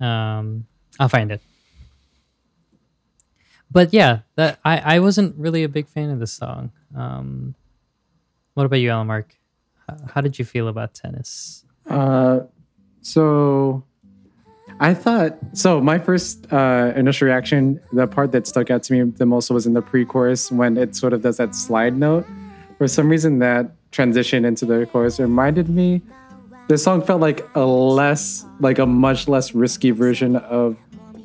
Um, 0.00 0.64
I'll 0.98 1.10
find 1.10 1.30
it. 1.30 1.42
But 3.70 3.92
yeah, 3.92 4.20
that 4.36 4.58
I, 4.64 4.96
I 4.96 4.98
wasn't 5.00 5.36
really 5.36 5.62
a 5.62 5.68
big 5.68 5.88
fan 5.88 6.08
of 6.08 6.20
the 6.20 6.26
song. 6.26 6.72
Um, 6.96 7.54
what 8.54 8.64
about 8.64 8.80
you, 8.80 8.90
Alan 8.90 9.06
Mark? 9.06 9.36
How 10.14 10.22
did 10.22 10.38
you 10.38 10.46
feel 10.46 10.68
about 10.68 10.94
tennis? 10.94 11.66
Uh, 11.86 12.40
so 13.02 13.84
I 14.80 14.94
thought 14.94 15.36
so. 15.54 15.80
My 15.80 15.98
first 15.98 16.46
uh, 16.52 16.92
initial 16.94 17.26
reaction, 17.26 17.80
the 17.92 18.06
part 18.06 18.30
that 18.32 18.46
stuck 18.46 18.70
out 18.70 18.82
to 18.84 18.92
me 18.92 19.10
the 19.10 19.26
most 19.26 19.50
was 19.50 19.66
in 19.66 19.74
the 19.74 19.82
pre-chorus 19.82 20.52
when 20.52 20.76
it 20.76 20.94
sort 20.94 21.12
of 21.12 21.22
does 21.22 21.36
that 21.38 21.54
slide 21.54 21.96
note. 21.96 22.24
For 22.78 22.86
some 22.86 23.08
reason, 23.08 23.40
that 23.40 23.72
transition 23.90 24.44
into 24.44 24.64
the 24.64 24.86
chorus 24.86 25.18
reminded 25.18 25.68
me. 25.68 26.00
The 26.68 26.78
song 26.78 27.02
felt 27.02 27.20
like 27.20 27.44
a 27.56 27.64
less, 27.64 28.44
like 28.60 28.78
a 28.78 28.86
much 28.86 29.26
less 29.26 29.54
risky 29.54 29.90
version 29.90 30.36
of 30.36 30.76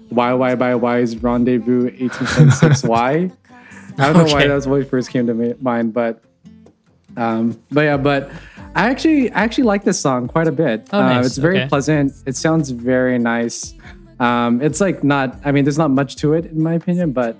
"Why 0.10 0.34
Why 0.34 0.56
by 0.56 0.74
Why's 0.76 1.16
Rendezvous 1.18 1.84
1876 1.92 2.84
Why." 2.84 3.30
I 4.00 4.12
don't 4.12 4.14
know 4.18 4.34
why 4.34 4.40
Okay. 4.40 4.48
that's 4.48 4.66
what 4.66 4.90
first 4.90 5.12
came 5.12 5.28
to 5.28 5.56
mind, 5.62 5.94
but 5.94 6.24
um, 7.18 7.60
but 7.72 7.82
yeah, 7.82 7.98
but 7.98 8.30
I 8.76 8.90
actually 8.90 9.32
I 9.32 9.44
actually 9.44 9.66
like 9.66 9.84
this 9.84 10.00
song 10.00 10.28
quite 10.28 10.48
a 10.48 10.52
bit. 10.52 10.88
Oh, 10.92 11.00
Uh, 11.00 11.22
it's 11.22 11.38
very 11.38 11.58
Okay. 11.60 11.68
pleasant. 11.70 12.12
It 12.26 12.36
sounds 12.36 12.70
very 12.72 13.20
nice. 13.20 13.74
Um, 14.20 14.62
it's 14.62 14.80
like 14.82 15.04
not. 15.04 15.40
I 15.46 15.52
mean, 15.52 15.64
there's 15.66 15.78
not 15.78 15.92
much 15.92 16.16
to 16.18 16.34
it 16.34 16.46
in 16.46 16.62
my 16.62 16.74
opinion, 16.74 17.12
but 17.12 17.36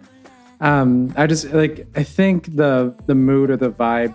um, 0.62 1.14
I 1.18 1.28
just 1.28 1.52
like 1.54 1.88
I 1.96 2.04
think 2.04 2.56
the 2.56 2.94
the 3.06 3.16
mood 3.16 3.50
or 3.50 3.58
the 3.58 3.70
vibe. 3.72 4.14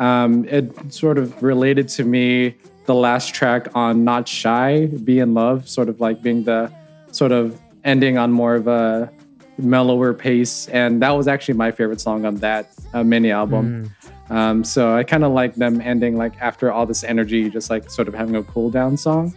Um, 0.00 0.44
it 0.48 0.92
sort 0.92 1.18
of 1.18 1.40
related 1.42 1.88
to 1.90 2.04
me 2.04 2.56
the 2.86 2.94
last 2.94 3.32
track 3.32 3.68
on 3.76 4.04
Not 4.04 4.26
Shy, 4.28 4.86
Be 4.86 5.20
in 5.20 5.34
Love, 5.34 5.68
sort 5.68 5.88
of 5.88 6.00
like 6.00 6.20
being 6.20 6.42
the 6.44 6.70
sort 7.12 7.30
of 7.32 7.58
ending 7.84 8.18
on 8.18 8.32
more 8.32 8.54
of 8.56 8.66
a 8.66 9.10
mellower 9.56 10.12
pace, 10.12 10.66
and 10.68 11.00
that 11.00 11.10
was 11.10 11.28
actually 11.28 11.54
my 11.54 11.70
favorite 11.70 12.00
song 12.00 12.24
on 12.26 12.36
that 12.36 12.72
uh, 12.92 13.04
mini 13.04 13.30
album. 13.30 13.90
Um, 14.30 14.64
so 14.64 14.96
I 14.96 15.04
kind 15.04 15.24
of 15.24 15.32
like 15.32 15.54
them 15.54 15.80
ending 15.80 16.16
like 16.16 16.40
after 16.40 16.72
all 16.72 16.86
this 16.86 17.04
energy, 17.04 17.50
just 17.50 17.70
like 17.70 17.90
sort 17.90 18.08
of 18.08 18.14
having 18.14 18.36
a 18.36 18.42
cool 18.42 18.70
down 18.70 18.96
song. 18.96 19.34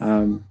Um, 0.00 0.44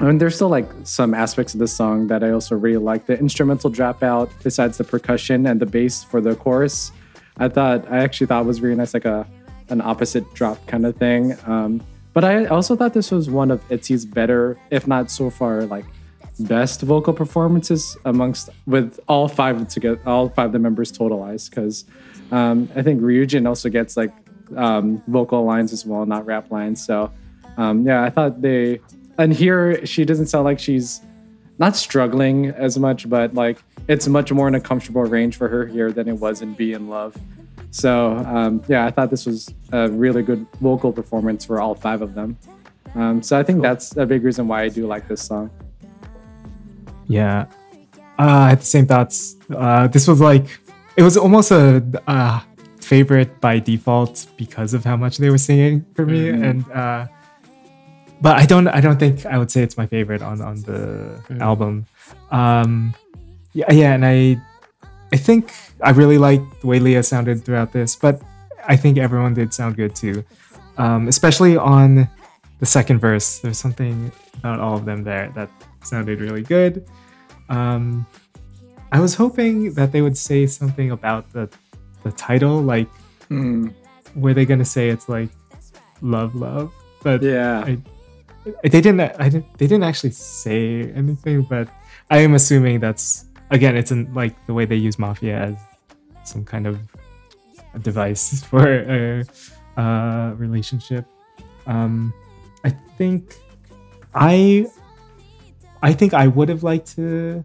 I 0.00 0.04
mean, 0.04 0.18
there's 0.18 0.36
still 0.36 0.48
like 0.48 0.68
some 0.84 1.12
aspects 1.12 1.54
of 1.54 1.60
this 1.60 1.72
song 1.72 2.06
that 2.06 2.22
I 2.22 2.30
also 2.30 2.54
really 2.56 2.76
like. 2.76 3.06
The 3.06 3.18
instrumental 3.18 3.70
dropout, 3.70 4.30
besides 4.42 4.78
the 4.78 4.84
percussion 4.84 5.46
and 5.46 5.60
the 5.60 5.66
bass 5.66 6.04
for 6.04 6.20
the 6.20 6.36
chorus, 6.36 6.92
I 7.38 7.48
thought 7.48 7.90
I 7.90 7.98
actually 7.98 8.28
thought 8.28 8.46
was 8.46 8.60
really 8.60 8.76
nice, 8.76 8.94
like 8.94 9.04
a 9.04 9.26
an 9.70 9.80
opposite 9.80 10.32
drop 10.34 10.64
kind 10.66 10.86
of 10.86 10.96
thing. 10.96 11.36
Um, 11.46 11.82
but 12.14 12.24
I 12.24 12.46
also 12.46 12.74
thought 12.74 12.94
this 12.94 13.10
was 13.10 13.28
one 13.28 13.50
of 13.50 13.66
ITZY's 13.68 14.06
better, 14.06 14.58
if 14.70 14.86
not 14.86 15.10
so 15.10 15.30
far, 15.30 15.62
like 15.66 15.84
best 16.40 16.80
vocal 16.82 17.12
performances 17.12 17.96
amongst 18.04 18.50
with 18.66 18.98
all 19.08 19.28
five 19.28 19.66
together, 19.68 20.00
all 20.06 20.28
five 20.28 20.46
of 20.46 20.52
the 20.52 20.58
members 20.58 20.90
totalized. 20.90 21.50
Because 21.50 21.84
um, 22.30 22.68
I 22.74 22.82
think 22.82 23.00
Ryujin 23.00 23.46
also 23.46 23.68
gets 23.68 23.96
like 23.96 24.12
um, 24.56 25.02
vocal 25.06 25.44
lines 25.44 25.72
as 25.72 25.84
well, 25.84 26.06
not 26.06 26.26
rap 26.26 26.50
lines. 26.50 26.84
So 26.84 27.12
um, 27.56 27.86
yeah, 27.86 28.02
I 28.02 28.10
thought 28.10 28.40
they 28.40 28.80
and 29.18 29.32
here 29.32 29.84
she 29.84 30.04
doesn't 30.04 30.26
sound 30.26 30.44
like 30.44 30.58
she's 30.58 31.00
not 31.58 31.76
struggling 31.76 32.46
as 32.46 32.78
much, 32.78 33.08
but 33.08 33.34
like 33.34 33.58
it's 33.88 34.06
much 34.06 34.30
more 34.32 34.48
in 34.48 34.54
a 34.54 34.60
comfortable 34.60 35.02
range 35.02 35.36
for 35.36 35.48
her 35.48 35.66
here 35.66 35.90
than 35.90 36.08
it 36.08 36.18
was 36.18 36.42
in 36.42 36.54
Be 36.54 36.72
in 36.72 36.88
Love. 36.88 37.16
So 37.70 38.16
um, 38.16 38.62
yeah, 38.68 38.86
I 38.86 38.90
thought 38.90 39.10
this 39.10 39.26
was 39.26 39.52
a 39.72 39.88
really 39.88 40.22
good 40.22 40.46
vocal 40.60 40.92
performance 40.92 41.44
for 41.44 41.60
all 41.60 41.74
five 41.74 42.02
of 42.02 42.14
them. 42.14 42.38
Um, 42.94 43.22
so 43.22 43.38
I 43.38 43.42
think 43.42 43.60
that's 43.62 43.96
a 43.96 44.06
big 44.06 44.24
reason 44.24 44.48
why 44.48 44.62
I 44.62 44.68
do 44.68 44.86
like 44.86 45.08
this 45.08 45.22
song. 45.22 45.50
Yeah. 47.06 47.46
Uh, 48.18 48.22
I 48.22 48.48
had 48.50 48.60
the 48.60 48.66
same 48.66 48.86
thoughts. 48.86 49.36
Uh, 49.54 49.88
this 49.88 50.08
was 50.08 50.20
like, 50.20 50.58
it 50.98 51.02
was 51.02 51.16
almost 51.16 51.50
a 51.50 51.82
uh, 52.06 52.40
favorite 52.80 53.30
by 53.40 53.54
default 53.60 54.26
because 54.36 54.74
of 54.74 54.82
how 54.84 54.96
much 54.96 55.14
they 55.18 55.30
were 55.30 55.38
singing 55.50 55.84
for 55.94 56.04
me. 56.04 56.20
Mhm. 56.32 56.42
And, 56.48 56.58
uh, 56.82 57.06
but 58.20 58.34
I 58.42 58.44
don't, 58.46 58.66
I 58.68 58.80
don't 58.80 58.98
think 58.98 59.24
I 59.24 59.38
would 59.38 59.50
say 59.54 59.62
it's 59.62 59.76
my 59.82 59.86
favorite 59.86 60.22
on, 60.22 60.40
on 60.50 60.56
the 60.62 60.80
Mm. 61.30 61.40
album. 61.40 61.86
Um, 62.30 62.94
yeah, 63.52 63.70
yeah. 63.72 63.92
And 63.94 64.04
I, 64.04 64.18
I 65.12 65.16
think 65.26 65.52
I 65.88 65.90
really 65.90 66.18
liked 66.18 66.46
the 66.62 66.66
way 66.66 66.78
Lia 66.80 67.02
sounded 67.02 67.44
throughout 67.44 67.70
this, 67.72 67.94
but 67.96 68.20
I 68.66 68.76
think 68.76 68.98
everyone 68.98 69.34
did 69.34 69.54
sound 69.54 69.76
good 69.76 69.94
too. 69.94 70.24
Um, 70.78 71.06
especially 71.08 71.56
on 71.56 72.08
the 72.60 72.66
second 72.66 72.98
verse. 72.98 73.38
There's 73.38 73.58
something 73.58 74.10
about 74.38 74.58
all 74.60 74.74
of 74.76 74.84
them 74.84 75.04
there 75.04 75.30
that 75.36 75.50
sounded 75.84 76.20
really 76.20 76.42
good. 76.42 76.84
Um, 77.48 78.06
I 78.92 79.00
was 79.00 79.14
hoping 79.14 79.74
that 79.74 79.92
they 79.92 80.02
would 80.02 80.16
say 80.16 80.46
something 80.46 80.90
about 80.90 81.30
the 81.32 81.48
the 82.04 82.12
title, 82.12 82.62
like 82.62 82.88
Mm, 83.30 83.74
were 84.14 84.34
they 84.34 84.46
gonna 84.46 84.64
say 84.64 84.88
it's 84.88 85.08
like 85.08 85.28
love, 86.00 86.34
love? 86.34 86.72
But 87.02 87.22
yeah. 87.22 87.64
I, 87.64 87.78
they 88.62 88.80
didn't. 88.80 89.00
I 89.00 89.28
didn't. 89.28 89.58
They 89.58 89.66
didn't 89.66 89.84
actually 89.84 90.12
say 90.12 90.90
anything, 90.94 91.42
but 91.42 91.68
I 92.10 92.18
am 92.18 92.34
assuming 92.34 92.80
that's 92.80 93.26
again. 93.50 93.76
It's 93.76 93.90
in 93.90 94.12
like 94.14 94.34
the 94.46 94.54
way 94.54 94.64
they 94.64 94.76
use 94.76 94.98
mafia 94.98 95.38
as 95.38 95.56
some 96.24 96.44
kind 96.44 96.66
of 96.66 96.80
a 97.74 97.78
device 97.78 98.42
for 98.50 98.66
a, 98.66 99.24
a 99.76 100.34
relationship. 100.36 101.04
Um, 101.66 102.14
I 102.64 102.70
think 102.96 103.36
I. 104.14 104.66
I 105.80 105.92
think 105.92 106.12
I 106.12 106.26
would 106.26 106.48
have 106.48 106.64
liked 106.64 106.96
to 106.96 107.44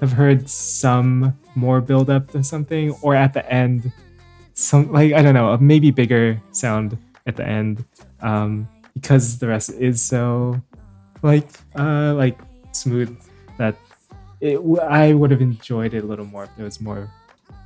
have 0.00 0.12
heard 0.12 0.48
some 0.48 1.38
more 1.54 1.80
build 1.80 2.10
up 2.10 2.34
or 2.34 2.42
something, 2.42 2.92
or 3.02 3.14
at 3.14 3.32
the 3.32 3.44
end, 3.52 3.92
some 4.54 4.92
like 4.92 5.12
I 5.12 5.22
don't 5.22 5.34
know, 5.34 5.50
a 5.50 5.58
maybe 5.58 5.90
bigger 5.90 6.40
sound 6.52 6.96
at 7.26 7.36
the 7.36 7.46
end. 7.46 7.84
Um, 8.20 8.68
because 8.94 9.38
the 9.38 9.48
rest 9.48 9.70
is 9.70 10.02
so 10.02 10.60
like 11.22 11.48
uh 11.78 12.14
like 12.14 12.38
smooth 12.72 13.16
that 13.56 13.76
it 14.40 14.58
I 14.82 15.12
would 15.12 15.30
have 15.30 15.40
enjoyed 15.40 15.94
it 15.94 16.04
a 16.04 16.06
little 16.06 16.24
more 16.24 16.44
if 16.44 16.50
there 16.56 16.64
was 16.64 16.80
more 16.80 17.08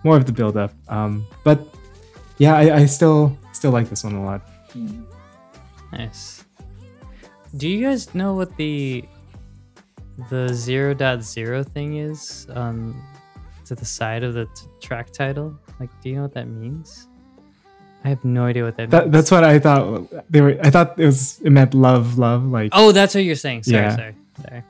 more 0.02 0.16
of 0.16 0.26
the 0.26 0.32
build 0.32 0.56
up. 0.56 0.72
Um, 0.88 1.26
but 1.44 1.60
yeah, 2.38 2.56
I, 2.56 2.76
I 2.76 2.86
still 2.86 3.36
still 3.52 3.70
like 3.70 3.88
this 3.88 4.04
one 4.04 4.14
a 4.14 4.24
lot. 4.24 4.42
Nice. 5.92 6.44
Do 7.56 7.68
you 7.68 7.86
guys 7.86 8.14
know 8.14 8.34
what 8.34 8.56
the 8.56 9.04
the 10.30 10.48
zero 10.52 10.94
dot 10.94 11.22
zero 11.22 11.62
thing 11.62 11.96
is 11.98 12.46
on 12.54 12.94
to 13.66 13.74
the 13.74 13.84
side 13.84 14.22
of 14.22 14.32
the 14.34 14.46
t- 14.46 14.66
track 14.80 15.10
title? 15.12 15.58
Like, 15.80 15.90
do 16.02 16.08
you 16.10 16.16
know 16.16 16.22
what 16.22 16.34
that 16.34 16.46
means? 16.48 17.08
I 18.04 18.08
have 18.10 18.24
no 18.24 18.44
idea 18.44 18.64
what 18.64 18.76
that, 18.76 18.90
That, 18.90 19.04
means. 19.04 19.12
that's 19.12 19.30
what 19.30 19.44
I 19.44 19.58
thought 19.58 20.10
they 20.30 20.40
were. 20.42 20.58
I 20.62 20.70
thought 20.70 20.98
it 21.00 21.06
was 21.06 21.40
it 21.40 21.50
meant 21.50 21.72
love, 21.74 22.18
love. 22.18 22.44
Like 22.46 22.70
oh, 22.74 22.92
that's 22.92 23.14
what 23.14 23.24
you're 23.24 23.34
saying. 23.34 23.62
Sorry, 23.64 23.82
Yeah. 23.82 23.96
sorry, 23.96 24.14
sorry. 24.42 24.62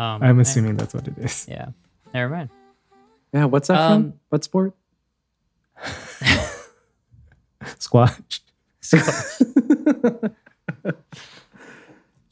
Um, 0.00 0.22
I'm 0.22 0.38
I- 0.38 0.42
assuming 0.42 0.76
that's 0.76 0.94
what 0.94 1.06
it 1.08 1.16
is. 1.18 1.46
yeah. 1.48 1.68
Never 2.14 2.34
mind. 2.34 2.50
Yeah, 3.32 3.44
what's 3.46 3.68
that 3.68 3.78
Um, 3.78 4.02
from? 4.12 4.20
What 4.30 4.44
sport? 4.44 4.72
Squash. 7.78 8.40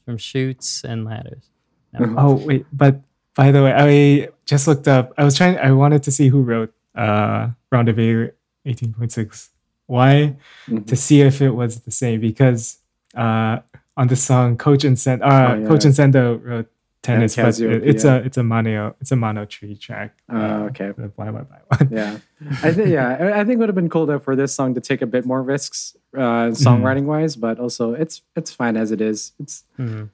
from 0.04 0.16
Shoots 0.16 0.84
and 0.84 1.04
Ladders. 1.04 1.50
Oh 1.98 2.34
wait, 2.34 2.66
but 2.72 3.00
by 3.34 3.50
the 3.50 3.62
way, 3.62 3.72
I 3.74 4.28
just 4.46 4.66
looked 4.68 4.88
up. 4.88 5.12
I 5.18 5.24
was 5.24 5.36
trying. 5.36 5.58
I 5.58 5.72
wanted 5.72 6.02
to 6.04 6.10
see 6.10 6.28
who 6.28 6.42
wrote 6.42 6.72
uh, 6.94 7.50
Rendezvous 7.70 8.30
eighteen 8.66 8.92
point 8.92 9.12
six. 9.12 9.50
Why 9.86 10.36
Mhm. 10.68 10.86
to 10.86 10.96
see 10.96 11.20
if 11.20 11.42
it 11.42 11.50
was 11.50 11.80
the 11.80 11.90
same 11.90 12.20
because 12.20 12.78
uh, 13.14 13.58
on 13.96 14.08
the 14.08 14.16
song 14.16 14.56
Coach 14.56 14.84
and 14.84 14.98
Sen, 14.98 15.22
uh, 15.22 15.26
Oh, 15.26 15.60
yeah. 15.60 15.66
Coach 15.68 15.84
and 15.84 15.94
Sendo 15.94 16.42
wrote 16.42 16.66
tennis, 17.02 17.36
but 17.36 17.60
it- 17.60 17.84
it's 17.84 18.04
a 18.04 18.16
it's 18.24 18.38
a 18.38 18.42
mono 18.42 18.96
it's 19.00 19.12
a 19.12 19.14
MonoTree 19.14 19.78
track. 19.78 20.16
Oh, 20.30 20.36
uh, 20.36 20.58
okay. 20.70 20.90
Bye 20.96 21.30
bye 21.30 21.30
bye 21.30 21.60
one. 21.68 21.88
Yeah, 21.92 22.16
I 22.62 22.72
think 22.72 22.88
yeah, 22.88 23.34
I- 23.36 23.44
think 23.44 23.56
it 23.56 23.58
would 23.58 23.68
have 23.68 23.74
been 23.76 23.90
cool 23.90 24.06
though 24.06 24.18
for 24.18 24.34
this 24.34 24.54
song 24.54 24.74
to 24.74 24.80
take 24.80 25.02
a 25.02 25.06
bit 25.06 25.26
more 25.26 25.42
risks, 25.42 25.94
uh, 26.16 26.20
Mm-hmm. 26.48 26.56
songwriting 26.66 27.04
wise, 27.04 27.36
but 27.36 27.58
also 27.60 27.92
it's 27.92 28.22
it's 28.36 28.50
fine 28.50 28.76
as 28.78 28.90
it 28.90 29.00
is. 29.02 29.32
It's 29.38 29.64
Mhm. 29.78 30.08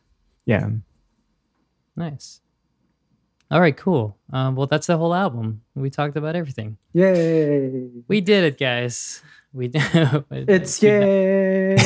yeah. 0.47 0.69
Nice. 1.97 2.41
All 3.51 3.61
right, 3.61 3.77
cool. 3.77 4.17
Um, 4.33 4.55
well, 4.55 4.67
that's 4.67 4.87
the 4.87 4.97
whole 4.97 5.13
album. 5.15 5.63
We 5.75 5.91
talked 5.91 6.17
about 6.17 6.37
everything. 6.37 6.77
yay! 6.93 7.91
We 8.07 8.21
did 8.21 8.45
it, 8.45 8.59
guys. 8.59 9.23
We 9.53 9.69
did. 9.75 9.83
It's 10.31 10.81
yay! 10.83 11.77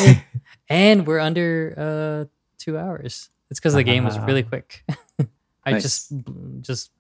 and 0.69 1.07
we're 1.07 1.21
under 1.21 1.75
uh, 1.77 2.25
two 2.59 2.77
hours. 2.77 3.31
It's 3.51 3.61
because 3.61 3.75
the 3.75 3.83
game 3.83 4.05
was 4.05 4.19
really 4.19 4.43
Ah. 4.45 4.49
quick. 4.49 4.85
I 5.65 5.73
Nice. 5.73 5.83
just 5.83 6.13
just 6.61 6.91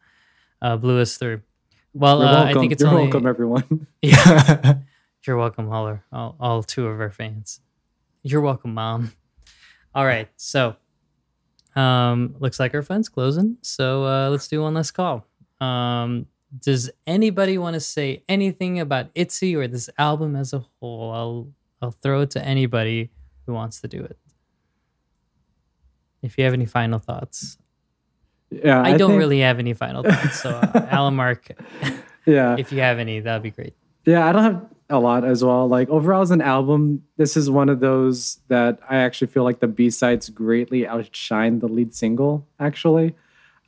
uh, 0.62 0.76
blew 0.78 0.98
us 1.00 1.18
through. 1.18 1.42
Well, 1.92 2.22
uh. 2.22 2.44
I 2.44 2.54
think 2.54 2.72
it's 2.72 2.80
You're 2.80 2.90
only. 2.90 3.02
welcome, 3.04 3.26
everyone. 3.26 3.86
Yeah, 4.00 4.78
you're 5.26 5.36
welcome, 5.36 5.68
Holler. 5.68 6.02
All, 6.10 6.36
all 6.40 6.62
two 6.62 6.86
of 6.86 6.98
our 7.00 7.10
fans. 7.10 7.60
You're 8.22 8.40
welcome, 8.40 8.72
Mom. 8.72 9.12
All 9.94 10.06
right, 10.06 10.28
so 10.36 10.76
um, 11.76 12.34
looks 12.38 12.58
like 12.60 12.74
our 12.74 12.82
fun's 12.82 13.08
closing. 13.08 13.56
So 13.62 14.04
uh, 14.04 14.30
let's 14.30 14.48
do 14.48 14.62
one 14.62 14.74
last 14.74 14.92
call. 14.92 15.26
Um, 15.60 16.26
does 16.60 16.90
anybody 17.06 17.58
want 17.58 17.74
to 17.74 17.80
say 17.80 18.22
anything 18.28 18.78
about 18.80 19.06
Itzy 19.14 19.56
or 19.56 19.66
this 19.66 19.90
album 19.98 20.36
as 20.36 20.52
a 20.52 20.64
whole? 20.80 21.10
I'll 21.12 21.48
I'll 21.82 21.90
throw 21.90 22.20
it 22.22 22.30
to 22.32 22.44
anybody 22.44 23.10
who 23.46 23.52
wants 23.54 23.80
to 23.80 23.88
do 23.88 24.02
it. 24.04 24.16
If 26.22 26.38
you 26.38 26.44
have 26.44 26.54
any 26.54 26.66
final 26.66 26.98
thoughts, 26.98 27.58
Yeah, 28.50 28.80
I, 28.80 28.96
don't 28.96 29.10
think- 29.10 29.18
really 29.18 29.40
have 29.40 29.58
any 29.58 29.74
final 29.74 30.02
thoughts. 30.02 30.40
So, 30.40 30.50
uh, 30.50 30.86
Alan 30.90 31.14
Mark, 31.14 31.48
Yeah, 32.26 32.56
if 32.58 32.72
you 32.72 32.80
have 32.80 32.98
any, 32.98 33.20
that'd 33.20 33.42
be 33.42 33.50
great. 33.50 33.74
Yeah, 34.06 34.26
I 34.26 34.32
don't 34.32 34.42
have 34.42 34.66
a 34.94 35.00
lot 35.00 35.24
as 35.24 35.44
well. 35.44 35.68
Like 35.68 35.88
overall 35.88 36.22
as 36.22 36.30
an 36.30 36.40
album, 36.40 37.02
this 37.16 37.36
is 37.36 37.50
one 37.50 37.68
of 37.68 37.80
those 37.80 38.40
that 38.48 38.78
I 38.88 38.96
actually 38.96 39.28
feel 39.28 39.44
like 39.44 39.60
the 39.60 39.68
B 39.68 39.90
sides 39.90 40.30
greatly 40.30 40.86
outshine 40.86 41.58
the 41.58 41.68
lead 41.68 41.94
single. 41.94 42.46
Actually, 42.58 43.14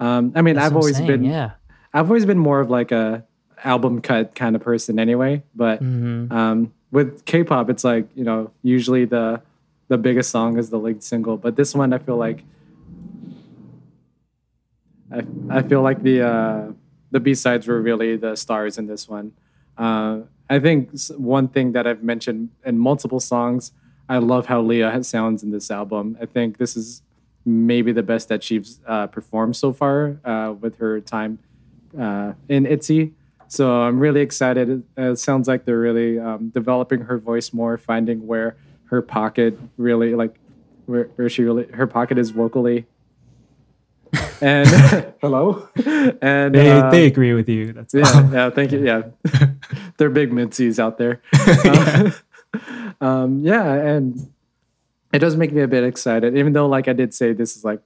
um, 0.01 0.33
I 0.35 0.43
mean, 0.43 0.57
That's 0.57 0.67
I've 0.67 0.77
always 0.77 0.97
saying, 0.97 1.07
been, 1.07 1.25
yeah. 1.25 1.53
I've 1.93 2.09
always 2.09 2.27
been 2.27 2.39
more 2.39 2.61
of 2.61 2.71
like 2.71 2.93
a 2.93 3.25
album 3.65 4.01
cut 4.01 4.35
kind 4.35 4.55
of 4.57 4.63
person 4.63 4.99
anyway. 4.99 5.43
But 5.55 5.79
hmm 5.79 6.27
um, 6.31 6.73
with 6.91 7.25
K-pop, 7.25 7.71
it's 7.71 7.85
like 7.85 8.09
you 8.15 8.25
know 8.25 8.51
usually 8.63 9.05
the 9.05 9.43
the 9.89 9.99
biggest 9.99 10.31
song 10.31 10.59
is 10.59 10.71
the 10.71 10.79
lead 10.79 11.03
single, 11.03 11.37
but 11.37 11.57
this 11.57 11.75
one 11.75 11.93
I 11.93 11.99
feel 11.99 12.17
like 12.17 12.43
I 15.13 15.23
I 15.49 15.63
feel 15.63 15.83
like 15.83 16.03
the 16.03 16.23
uh, 16.23 16.73
the 17.11 17.21
B 17.21 17.35
sides 17.35 17.67
were 17.67 17.81
really 17.81 18.17
the 18.17 18.37
stars 18.37 18.79
in 18.79 18.87
this 18.87 19.09
one. 19.09 19.33
Uh, 19.79 20.21
I 20.49 20.59
think 20.59 20.91
one 21.17 21.49
thing 21.49 21.73
that 21.73 21.87
I've 21.87 22.03
mentioned 22.03 22.51
in 22.65 22.79
multiple 22.79 23.21
songs, 23.21 23.73
I 24.09 24.19
love 24.19 24.47
how 24.47 24.61
Lia 24.61 25.03
sounds 25.03 25.43
in 25.43 25.51
this 25.51 25.71
album. 25.71 26.17
I 26.21 26.27
think 26.27 26.59
this 26.59 26.77
is 26.77 27.03
maybe 27.45 27.93
the 27.93 28.03
best 28.03 28.29
that 28.29 28.43
she's 28.43 28.81
uh, 28.87 29.07
performed 29.09 29.57
so 29.57 29.73
far 29.73 30.19
uh, 30.25 30.53
with 30.53 30.79
her 30.79 31.01
time 31.01 31.39
uh, 31.99 32.33
in 32.49 32.65
ITZY. 32.65 33.13
So 33.49 33.83
I'm 33.83 34.01
really 34.01 34.21
excited. 34.21 34.69
It, 34.69 34.83
it 34.97 35.19
sounds 35.19 35.47
like 35.49 35.65
they're 35.65 35.79
really 35.79 36.19
um, 36.19 36.49
developing 36.51 37.03
her 37.03 37.19
voice 37.19 37.53
more, 37.53 37.79
finding 37.79 38.27
where 38.27 38.57
her 38.87 39.03
pocket 39.03 39.59
really 39.77 40.15
like 40.15 40.35
where, 40.87 41.05
where 41.17 41.29
she 41.29 41.43
really 41.43 41.67
her 41.73 41.87
pocket 41.87 42.19
is 42.19 42.31
vocally. 42.31 42.87
And 44.41 44.69
hello, 45.21 45.69
and 46.21 46.55
They 46.55 46.71
uh, 46.71 46.91
they 46.91 47.07
agree 47.07 47.33
with 47.33 47.49
you. 47.49 47.73
That's 47.73 47.95
yeah, 47.95 48.31
yeah, 48.31 48.51
thank 48.51 48.73
you. 48.73 48.85
Yeah, 48.85 49.03
they're 49.97 50.11
big 50.11 50.31
MIDZYs 50.31 50.79
out 50.79 50.99
there. 50.99 51.23
Uh, 52.99 53.05
um, 53.05 53.41
yeah, 53.41 53.75
and 53.75 54.33
it 55.13 55.19
does 55.19 55.37
make 55.37 55.53
me 55.53 55.61
a 55.61 55.69
bit 55.69 55.85
excited, 55.85 56.35
even 56.39 56.55
though, 56.55 56.67
like 56.67 56.89
I 56.89 56.95
did 56.95 57.13
say, 57.13 57.35
this 57.35 57.55
is 57.55 57.65
like 57.65 57.81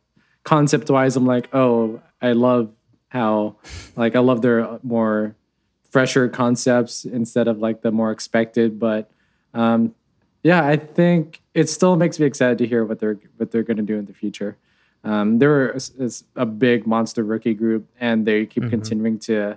concept 0.45 0.89
wise. 0.91 1.17
I'm 1.17 1.27
like, 1.27 1.53
oh, 1.53 2.01
I 2.23 2.33
love 2.33 2.73
how, 3.09 3.57
like, 3.97 4.15
I 4.15 4.21
love 4.21 4.43
their 4.43 4.79
more 4.85 5.35
fresher 5.91 6.29
concepts 6.29 7.05
instead 7.05 7.49
of 7.49 7.59
like 7.59 7.83
the 7.83 7.91
more 7.91 8.13
expected. 8.13 8.79
But 8.79 9.11
um, 9.53 9.95
yeah, 10.43 10.65
I 10.65 10.77
think 10.77 11.41
it 11.55 11.69
still 11.69 11.97
makes 11.97 12.19
me 12.19 12.27
excited 12.27 12.59
to 12.59 12.67
hear 12.67 12.85
what 12.85 13.01
they're 13.01 13.19
what 13.37 13.51
they're 13.51 13.63
going 13.63 13.77
to 13.77 13.83
do 13.83 13.99
in 13.99 14.07
the 14.07 14.15
future. 14.15 14.57
Um, 15.05 15.39
they're 15.39 15.71
is- 15.71 15.91
is 15.99 16.25
a 16.37 16.45
big 16.47 16.87
monster 16.87 17.25
rookie 17.25 17.55
group, 17.55 17.87
and 18.01 18.27
they 18.27 18.45
keep 18.47 18.65
Mhm. 18.65 18.71
continuing 18.71 19.19
to 19.21 19.57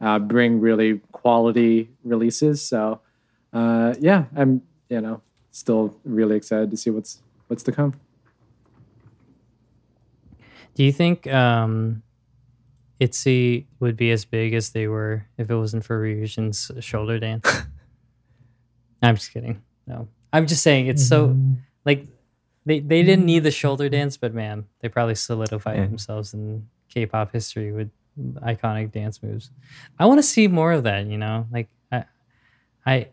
uh, 0.00 0.18
bring 0.18 0.60
really 0.60 1.00
quality 1.12 1.88
releases. 2.04 2.60
So 2.62 3.00
uh, 3.52 3.94
yeah, 4.00 4.26
I'm 4.36 4.62
you 4.90 5.00
know 5.00 5.22
still 5.52 5.96
really 6.04 6.36
excited 6.36 6.70
to 6.70 6.76
see 6.76 6.90
what's 6.90 7.22
what's 7.48 7.62
to 7.64 7.72
come. 7.72 7.94
Do 10.74 10.82
you 10.84 10.92
think 10.92 11.26
um, 11.28 12.02
ITZY 13.00 13.66
would 13.80 13.96
be 13.96 14.10
as 14.10 14.24
big 14.24 14.54
as 14.54 14.70
they 14.70 14.88
were 14.88 15.26
if 15.38 15.48
it 15.50 15.54
wasn't 15.56 15.84
for 15.84 16.00
Ryujin's 16.02 16.70
shoulder 16.80 17.18
dance? 17.18 17.48
I'm 19.02 19.14
just 19.16 19.32
kidding. 19.32 19.62
No, 19.86 20.08
I'm 20.32 20.46
just 20.46 20.62
saying 20.62 20.86
it's 20.88 21.06
so 21.06 21.28
Mm-hmm. 21.28 21.52
like 21.84 22.06
they 22.66 22.80
they 22.80 23.02
didn't 23.02 23.26
need 23.26 23.40
the 23.42 23.50
shoulder 23.50 23.88
dance, 23.88 24.16
but 24.16 24.34
man, 24.34 24.66
they 24.80 24.88
probably 24.88 25.14
solidified 25.14 25.76
Yeah. 25.76 25.86
themselves 25.86 26.34
in 26.34 26.68
K-pop 26.88 27.32
history 27.32 27.72
with 27.72 27.90
iconic 28.42 28.92
dance 28.92 29.22
moves. 29.22 29.50
I 29.98 30.06
want 30.06 30.18
to 30.18 30.22
see 30.22 30.46
more 30.48 30.72
of 30.72 30.84
that. 30.84 31.06
You 31.06 31.18
know, 31.18 31.46
like 31.52 31.68
I, 31.92 32.04
I, 32.86 33.08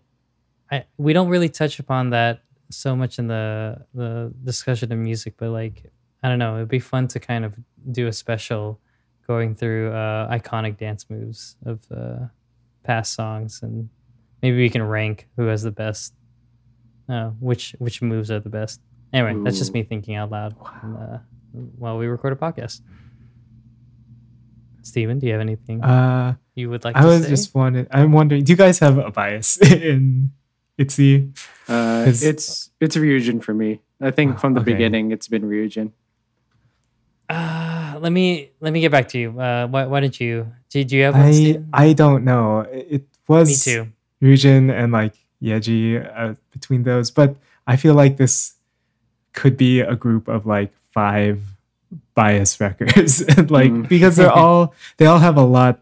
I 0.72 0.86
we 0.98 1.14
don't 1.14 1.30
really 1.30 1.50
touch 1.50 1.80
upon 1.80 2.12
that 2.12 2.44
so 2.70 2.96
much 2.96 3.20
in 3.20 3.28
the 3.28 3.86
the 3.94 4.34
discussion 4.44 4.92
of 4.92 5.00
music, 5.00 5.34
but 5.38 5.50
like 5.50 5.92
I 6.24 6.30
don't 6.30 6.40
know, 6.40 6.56
it'd 6.58 6.70
be 6.70 6.80
fun 6.80 7.08
to 7.10 7.20
kind 7.20 7.44
of 7.46 7.56
do 7.92 8.08
a 8.08 8.14
special 8.14 8.80
going 9.28 9.56
through 9.56 9.92
uh, 9.92 10.30
iconic 10.32 10.78
dance 10.78 11.10
moves 11.10 11.56
of 11.66 11.80
uh, 11.92 12.28
past 12.84 13.14
songs, 13.14 13.62
and 13.64 13.90
maybe 14.42 14.58
we 14.58 14.70
can 14.70 14.84
rank 14.84 15.28
who 15.36 15.48
has 15.48 15.64
the 15.64 15.72
best, 15.72 16.14
uh, 17.10 17.30
which 17.40 17.76
which 17.80 18.02
moves 18.02 18.30
are 18.32 18.40
the 18.40 18.50
best. 18.50 18.80
Anyway, 19.14 19.44
that's 19.44 19.58
just 19.58 19.74
me 19.74 19.84
thinking 19.84 20.16
out 20.16 20.32
loud 20.32 20.56
uh, 20.84 21.18
while 21.78 21.98
we 21.98 22.08
record 22.08 22.34
a 22.34 22.36
podcast. 22.38 22.82
Steven, 24.84 25.20
do 25.20 25.28
you 25.28 25.32
have 25.34 25.42
anything 25.42 25.84
Uh, 25.84 26.36
you 26.56 26.70
would 26.70 26.84
like 26.84 26.96
I 26.96 27.02
to 27.02 27.08
was 27.08 27.24
say? 27.24 27.30
just 27.30 27.54
wondering. 27.54 27.88
I'm 27.92 28.12
wondering. 28.12 28.44
Do 28.44 28.52
you 28.52 28.58
guys 28.58 28.80
have 28.80 28.98
a 28.98 29.12
bias 29.12 29.58
in 29.62 30.32
Itzy? 30.78 31.30
Uh, 31.68 32.06
'Cause- 32.06 32.24
it's 32.24 32.72
it's 32.80 32.96
Ryujin 32.98 33.44
for 33.44 33.54
me. 33.54 33.82
I 34.02 34.10
think 34.12 34.40
from 34.40 34.54
the 34.56 34.62
Okay. 34.62 34.74
beginning 34.74 35.12
it's 35.12 35.28
been 35.28 35.44
Ryujin. 35.44 35.92
Uh, 37.30 37.98
let 38.02 38.12
me 38.12 38.52
let 38.60 38.74
me 38.74 38.82
get 38.82 38.92
back 38.92 39.08
to 39.10 39.20
you. 39.20 39.40
Uh, 39.40 39.68
why, 39.68 39.86
why 39.86 40.00
did 40.00 40.20
you? 40.20 40.52
Did 40.70 40.92
you 40.92 41.04
have 41.04 41.14
one, 41.14 41.24
I 41.26 41.32
Steven? 41.32 41.70
I 41.74 41.94
don't 41.94 42.24
know. 42.26 42.62
It 42.72 43.06
was 43.28 43.48
Me 43.50 43.56
too. 43.74 43.92
Ryujin 44.22 44.72
and 44.74 44.92
like 44.92 45.14
Yeji 45.42 46.02
uh, 46.02 46.34
between 46.52 46.84
those, 46.84 47.12
but 47.12 47.36
I 47.68 47.76
feel 47.78 47.94
like 47.94 48.18
this 48.18 48.56
could 49.34 49.58
be 49.58 49.80
a 49.82 49.96
group 49.96 50.28
of 50.28 50.46
like 50.46 50.72
five 50.94 51.42
bias 52.16 52.60
records, 52.60 53.22
and 53.38 53.50
like 53.52 53.72
Mm. 53.72 53.88
because 53.90 54.16
they're 54.16 54.32
all 54.44 54.74
they 54.98 55.06
all 55.06 55.20
have 55.20 55.38
a 55.38 55.44
lot. 55.46 55.80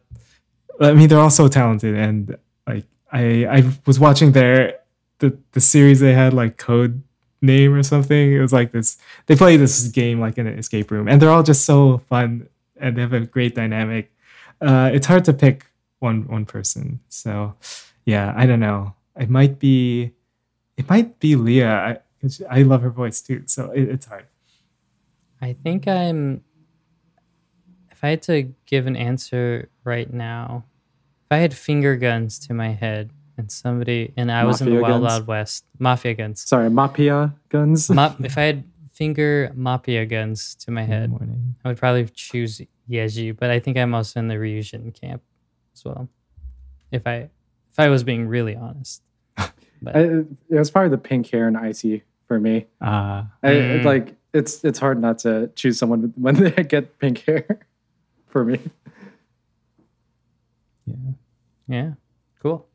I 0.81 0.93
mean, 0.93 1.09
they're 1.09 1.19
all 1.19 1.30
so 1.30 1.47
talented, 1.47 1.95
and 1.95 2.38
like 2.67 2.85
I 3.11 3.45
I 3.45 3.71
was 3.85 3.99
watching 3.99 4.31
their 4.34 4.80
the 5.19 5.38
the 5.51 5.61
series 5.61 5.99
they 5.99 6.13
had 6.13 6.34
like 6.34 6.57
Code 6.57 7.03
Name 7.41 7.73
or 7.73 7.84
something. 7.84 8.34
It 8.34 8.39
was 8.39 8.53
like 8.53 8.71
this. 8.71 8.97
They 9.27 9.35
play 9.35 9.57
this 9.57 9.88
game 9.89 10.19
like 10.19 10.38
in 10.38 10.47
an 10.47 10.57
escape 10.57 10.91
room, 10.91 11.07
and 11.07 11.21
they're 11.21 11.30
all 11.31 11.43
just 11.43 11.65
so 11.65 11.99
fun, 12.09 12.47
and 12.80 12.95
they 12.95 13.01
have 13.01 13.13
a 13.13 13.21
great 13.21 13.55
dynamic. 13.55 14.11
Uh, 14.61 14.89
it's 14.93 15.07
hard 15.07 15.26
to 15.26 15.34
pick 15.34 15.65
one 15.99 16.27
one 16.27 16.45
person. 16.45 16.99
So 17.09 17.55
yeah, 18.05 18.34
I 18.35 18.45
don't 18.45 18.59
know. 18.59 18.93
It 19.19 19.30
might 19.30 19.59
be, 19.59 20.11
it 20.77 20.89
might 20.89 21.19
be 21.19 21.35
Lia. 21.35 21.69
I, 21.71 21.97
'cause 22.22 22.41
I 22.50 22.64
love 22.64 22.82
her 22.82 22.90
voice 22.90 23.22
too. 23.22 23.44
So 23.46 23.72
it, 23.72 23.84
it's 23.90 24.06
hard. 24.06 24.26
I 25.41 25.54
think 25.54 25.88
I'm. 25.88 26.44
If 27.91 28.04
I 28.04 28.10
had 28.10 28.22
to 28.24 28.54
give 28.66 28.88
an 28.88 28.96
answer 28.96 29.70
right 29.84 30.12
now, 30.12 30.64
if 31.26 31.32
I 31.32 31.38
had 31.38 31.54
finger 31.54 31.96
guns 31.98 32.40
to 32.48 32.54
my 32.54 32.70
head 32.70 33.12
and 33.38 33.52
somebody 33.52 34.14
and 34.16 34.32
I 34.32 34.46
was 34.46 34.62
in 34.62 34.70
the 34.70 34.76
Mafia 34.76 34.82
Wild 34.82 35.02
guns? 35.02 35.12
Wild 35.12 35.28
West, 35.28 35.66
mafia 35.80 36.14
guns. 36.14 36.41
Sorry, 36.41 36.70
Mapia 36.70 37.34
guns. 37.50 37.90
Ma- 37.90 38.16
if 38.24 38.38
I 38.38 38.41
had 38.44 38.64
finger 38.94 39.52
mafia 39.56 40.06
guns 40.06 40.56
to 40.56 40.72
my 40.72 40.84
head, 40.84 41.14
I 41.64 41.68
would 41.70 41.78
probably 41.78 42.06
choose 42.14 42.62
Yeji, 42.90 43.36
but 43.38 43.50
I 43.50 43.60
think 43.60 43.78
I'm 43.78 43.94
also 43.94 44.20
in 44.20 44.28
the 44.28 44.36
Ryujin 44.36 44.94
camp 45.00 45.22
as 45.74 45.84
well. 45.86 46.10
If 46.91 47.06
I 47.06 47.30
if 47.72 47.78
I 47.80 47.90
was 47.90 48.04
being 48.04 48.28
really 48.28 48.56
honest. 48.56 49.02
But 49.82 49.96
I, 49.96 50.00
it 50.02 50.26
was 50.50 50.70
probably 50.72 50.90
the 50.90 50.98
pink 50.98 51.30
hair 51.30 51.48
and 51.48 51.56
icy 51.58 52.04
for 52.30 52.39
me. 52.39 52.68
Uh, 52.80 53.23
I, 53.43 53.47
Mm. 53.49 53.84
like 53.84 54.15
it's 54.34 54.64
it's 54.64 54.80
hard 54.80 55.01
not 55.01 55.18
to 55.26 55.49
choose 55.56 55.77
someone 55.77 56.14
when 56.15 56.35
they 56.35 56.64
get 56.64 56.97
pink 56.99 57.26
hair. 57.26 57.60
For 58.30 58.45
me, 58.45 58.60
yeah. 60.85 60.95
yeah, 61.68 61.91
cool. 62.43 62.68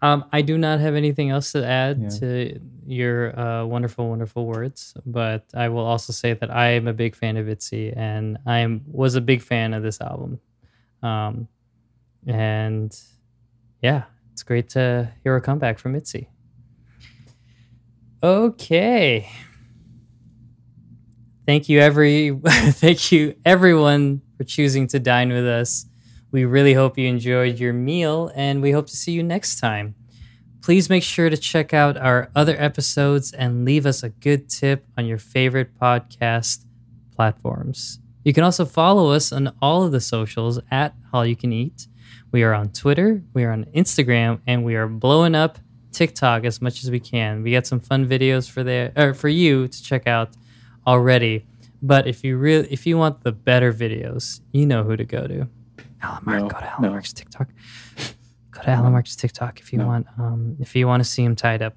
Um, 0.00 0.24
I 0.32 0.42
do 0.42 0.56
not 0.56 0.78
have 0.78 0.94
anything 0.94 1.30
else 1.30 1.50
to 1.52 1.66
add 1.66 1.98
Yeah. 2.00 2.08
to 2.20 2.60
your 2.86 3.38
uh, 3.38 3.64
wonderful, 3.66 4.08
wonderful 4.08 4.46
words, 4.46 4.94
but 5.04 5.44
I 5.54 5.68
will 5.70 5.84
also 5.84 6.12
say 6.12 6.34
that 6.34 6.50
I 6.54 6.68
am 6.78 6.86
a 6.86 6.92
big 6.92 7.16
fan 7.16 7.36
of 7.36 7.48
Itzy, 7.48 7.92
and 7.92 8.38
I 8.46 8.58
am 8.58 8.82
was 8.86 9.16
a 9.16 9.20
big 9.20 9.42
fan 9.42 9.74
of 9.74 9.82
this 9.82 10.00
album. 10.00 10.38
Um, 11.02 11.48
and 12.26 12.96
yeah, 13.82 14.04
it's 14.32 14.44
great 14.44 14.68
to 14.70 15.10
hear 15.24 15.34
a 15.34 15.40
comeback 15.40 15.80
from 15.80 15.96
Itzy. 15.96 16.28
Okay. 18.22 19.28
Thank 21.44 21.68
you 21.68 21.80
every 21.80 22.30
thank 22.46 23.10
you 23.10 23.34
everyone 23.44 24.22
for 24.36 24.44
choosing 24.44 24.86
to 24.88 25.00
dine 25.00 25.30
with 25.30 25.44
us. 25.46 25.86
We 26.30 26.44
really 26.44 26.72
hope 26.72 26.96
you 26.96 27.08
enjoyed 27.08 27.58
your 27.58 27.72
meal 27.72 28.30
and 28.36 28.62
we 28.62 28.70
hope 28.70 28.86
to 28.86 28.96
see 28.96 29.10
you 29.10 29.24
next 29.24 29.58
time. 29.58 29.96
Please 30.62 30.88
make 30.88 31.02
sure 31.02 31.30
to 31.30 31.36
check 31.36 31.74
out 31.74 31.96
our 31.96 32.30
other 32.36 32.54
episodes 32.56 33.32
and 33.32 33.64
leave 33.64 33.86
us 33.86 34.04
a 34.04 34.10
good 34.10 34.48
tip 34.48 34.86
on 34.96 35.04
your 35.04 35.18
favorite 35.18 35.76
podcast 35.76 36.64
platforms. 37.16 37.98
You 38.22 38.32
can 38.32 38.44
also 38.44 38.64
follow 38.64 39.10
us 39.10 39.32
on 39.32 39.52
all 39.60 39.82
of 39.82 39.90
the 39.90 40.00
socials 40.00 40.60
at 40.70 40.94
All 41.12 41.26
You 41.26 41.34
Can 41.34 41.52
Eat. 41.52 41.88
We 42.30 42.44
are 42.44 42.54
on 42.54 42.68
Twitter, 42.68 43.20
we 43.34 43.42
are 43.42 43.50
on 43.50 43.64
Instagram, 43.74 44.40
and 44.46 44.64
we 44.64 44.76
are 44.76 44.86
blowing 44.86 45.34
up 45.34 45.58
TikTok 45.92 46.44
as 46.44 46.60
much 46.62 46.82
as 46.82 46.90
we 46.90 47.00
can. 47.00 47.42
We 47.42 47.52
got 47.52 47.66
some 47.66 47.80
fun 47.80 48.06
videos 48.08 48.50
for 48.50 48.62
there 48.64 48.92
or 48.96 49.14
for 49.14 49.28
you 49.28 49.68
to 49.68 49.82
check 49.82 50.06
out 50.06 50.30
already. 50.86 51.46
But 51.82 52.06
if 52.06 52.22
you 52.24 52.36
really 52.36 52.68
if 52.72 52.86
you 52.86 52.96
want 52.98 53.22
the 53.22 53.32
better 53.32 53.72
videos, 53.72 54.40
you 54.52 54.66
know 54.66 54.82
who 54.84 54.96
to 54.96 55.04
go 55.04 55.26
to. 55.26 55.48
Alan 56.02 56.22
Mark, 56.24 56.40
No, 56.42 56.48
go 56.48 56.58
to 56.58 56.64
Alan 56.70 56.82
no. 56.82 56.90
Mark's 56.90 57.12
TikTok. 57.12 57.48
Go 58.52 58.62
to 58.62 58.68
Alan 58.70 58.92
Mark's 58.92 59.16
TikTok 59.16 59.60
if 59.60 59.72
you 59.72 59.80
want 59.80 60.06
um 60.18 60.56
if 60.60 60.74
you 60.76 60.86
want 60.86 61.00
to 61.02 61.08
see 61.08 61.24
him 61.24 61.34
tied 61.36 61.62
up. 61.62 61.74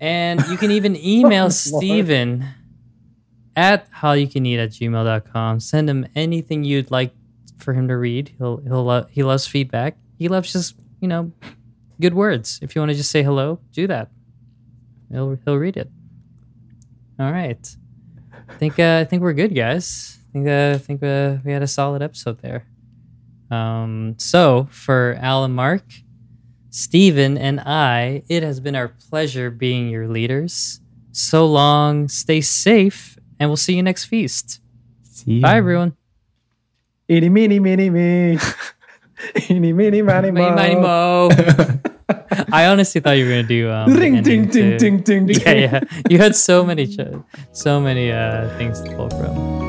And 0.00 0.40
you 0.48 0.56
can 0.56 0.70
even 0.70 0.96
email 0.96 1.42
Lord. 1.44 1.52
Steven 1.52 2.46
at 3.56 3.90
howyoukaaneat 3.92 4.58
at 4.58 4.70
gmail.com. 4.70 5.60
Send 5.60 5.88
him 5.88 6.06
anything 6.16 6.64
you'd 6.64 6.90
like 6.90 7.12
for 7.58 7.72
him 7.74 7.86
to 7.88 7.96
read. 7.96 8.32
He'll 8.38 8.56
he'll 8.58 8.84
lo- 8.84 9.06
he 9.10 9.22
loves 9.22 9.46
feedback. 9.46 9.96
He 10.18 10.28
loves 10.28 10.52
just, 10.52 10.74
you 11.00 11.08
know, 11.08 11.32
good 12.00 12.14
words. 12.14 12.58
If 12.62 12.74
you 12.74 12.80
want 12.80 12.90
to 12.90 12.96
just 12.96 13.10
say 13.10 13.22
hello, 13.22 13.60
do 13.72 13.86
that. 13.86 14.08
He'll 15.10 15.38
he'll 15.44 15.56
read 15.58 15.76
it. 15.76 15.90
All 17.18 17.30
right. 17.32 17.76
I 18.48 18.54
think 18.54 18.78
uh, 18.78 18.98
I 19.00 19.04
think 19.04 19.22
we're 19.22 19.32
good, 19.32 19.54
guys. 19.54 20.18
I 20.18 20.32
think 20.32 20.48
uh, 20.48 20.72
I 20.74 20.78
think 20.78 21.02
uh, 21.02 21.36
we 21.44 21.52
had 21.52 21.62
a 21.62 21.66
solid 21.68 22.02
episode 22.02 22.38
there. 22.42 22.66
Um, 23.50 24.14
so 24.18 24.66
for 24.70 25.16
Alan, 25.20 25.52
Mark, 25.52 25.84
Stephen, 26.70 27.38
and 27.38 27.60
I, 27.60 28.22
it 28.28 28.42
has 28.42 28.58
been 28.60 28.74
our 28.74 28.88
pleasure 28.88 29.50
being 29.50 29.88
your 29.88 30.08
leaders. 30.08 30.80
So 31.12 31.46
long, 31.46 32.08
stay 32.08 32.40
safe, 32.40 33.16
and 33.38 33.48
we'll 33.48 33.56
see 33.56 33.76
you 33.76 33.82
next 33.82 34.06
feast. 34.06 34.60
See 35.04 35.40
Bye, 35.40 35.56
everyone. 35.58 35.96
eeny 37.08 37.28
meeny 37.28 37.60
miny 37.60 37.90
me, 37.90 38.38
eeny 39.50 39.72
meeny 39.72 40.02
miny 40.02 40.30
mo. 40.30 40.40
Mighty, 40.50 40.54
mighty 40.54 40.76
mo. 40.76 41.28
I 42.52 42.66
honestly 42.66 43.00
thought 43.00 43.12
you 43.16 43.24
were 43.24 43.30
gonna 43.30 43.42
do 43.48 43.70
um, 43.70 43.92
Ring 43.92 44.22
ding 44.22 44.46
ding 44.48 44.76
to- 44.76 44.78
ding 44.78 45.26
ding. 45.26 45.28
Yeah, 45.46 45.52
yeah. 45.52 45.80
You 46.10 46.18
had 46.18 46.36
so 46.36 46.64
many, 46.64 46.86
ch- 46.86 47.00
so 47.52 47.80
many 47.80 48.12
uh, 48.12 48.48
things 48.58 48.80
to 48.82 48.90
pull 48.94 49.08
from. 49.10 49.63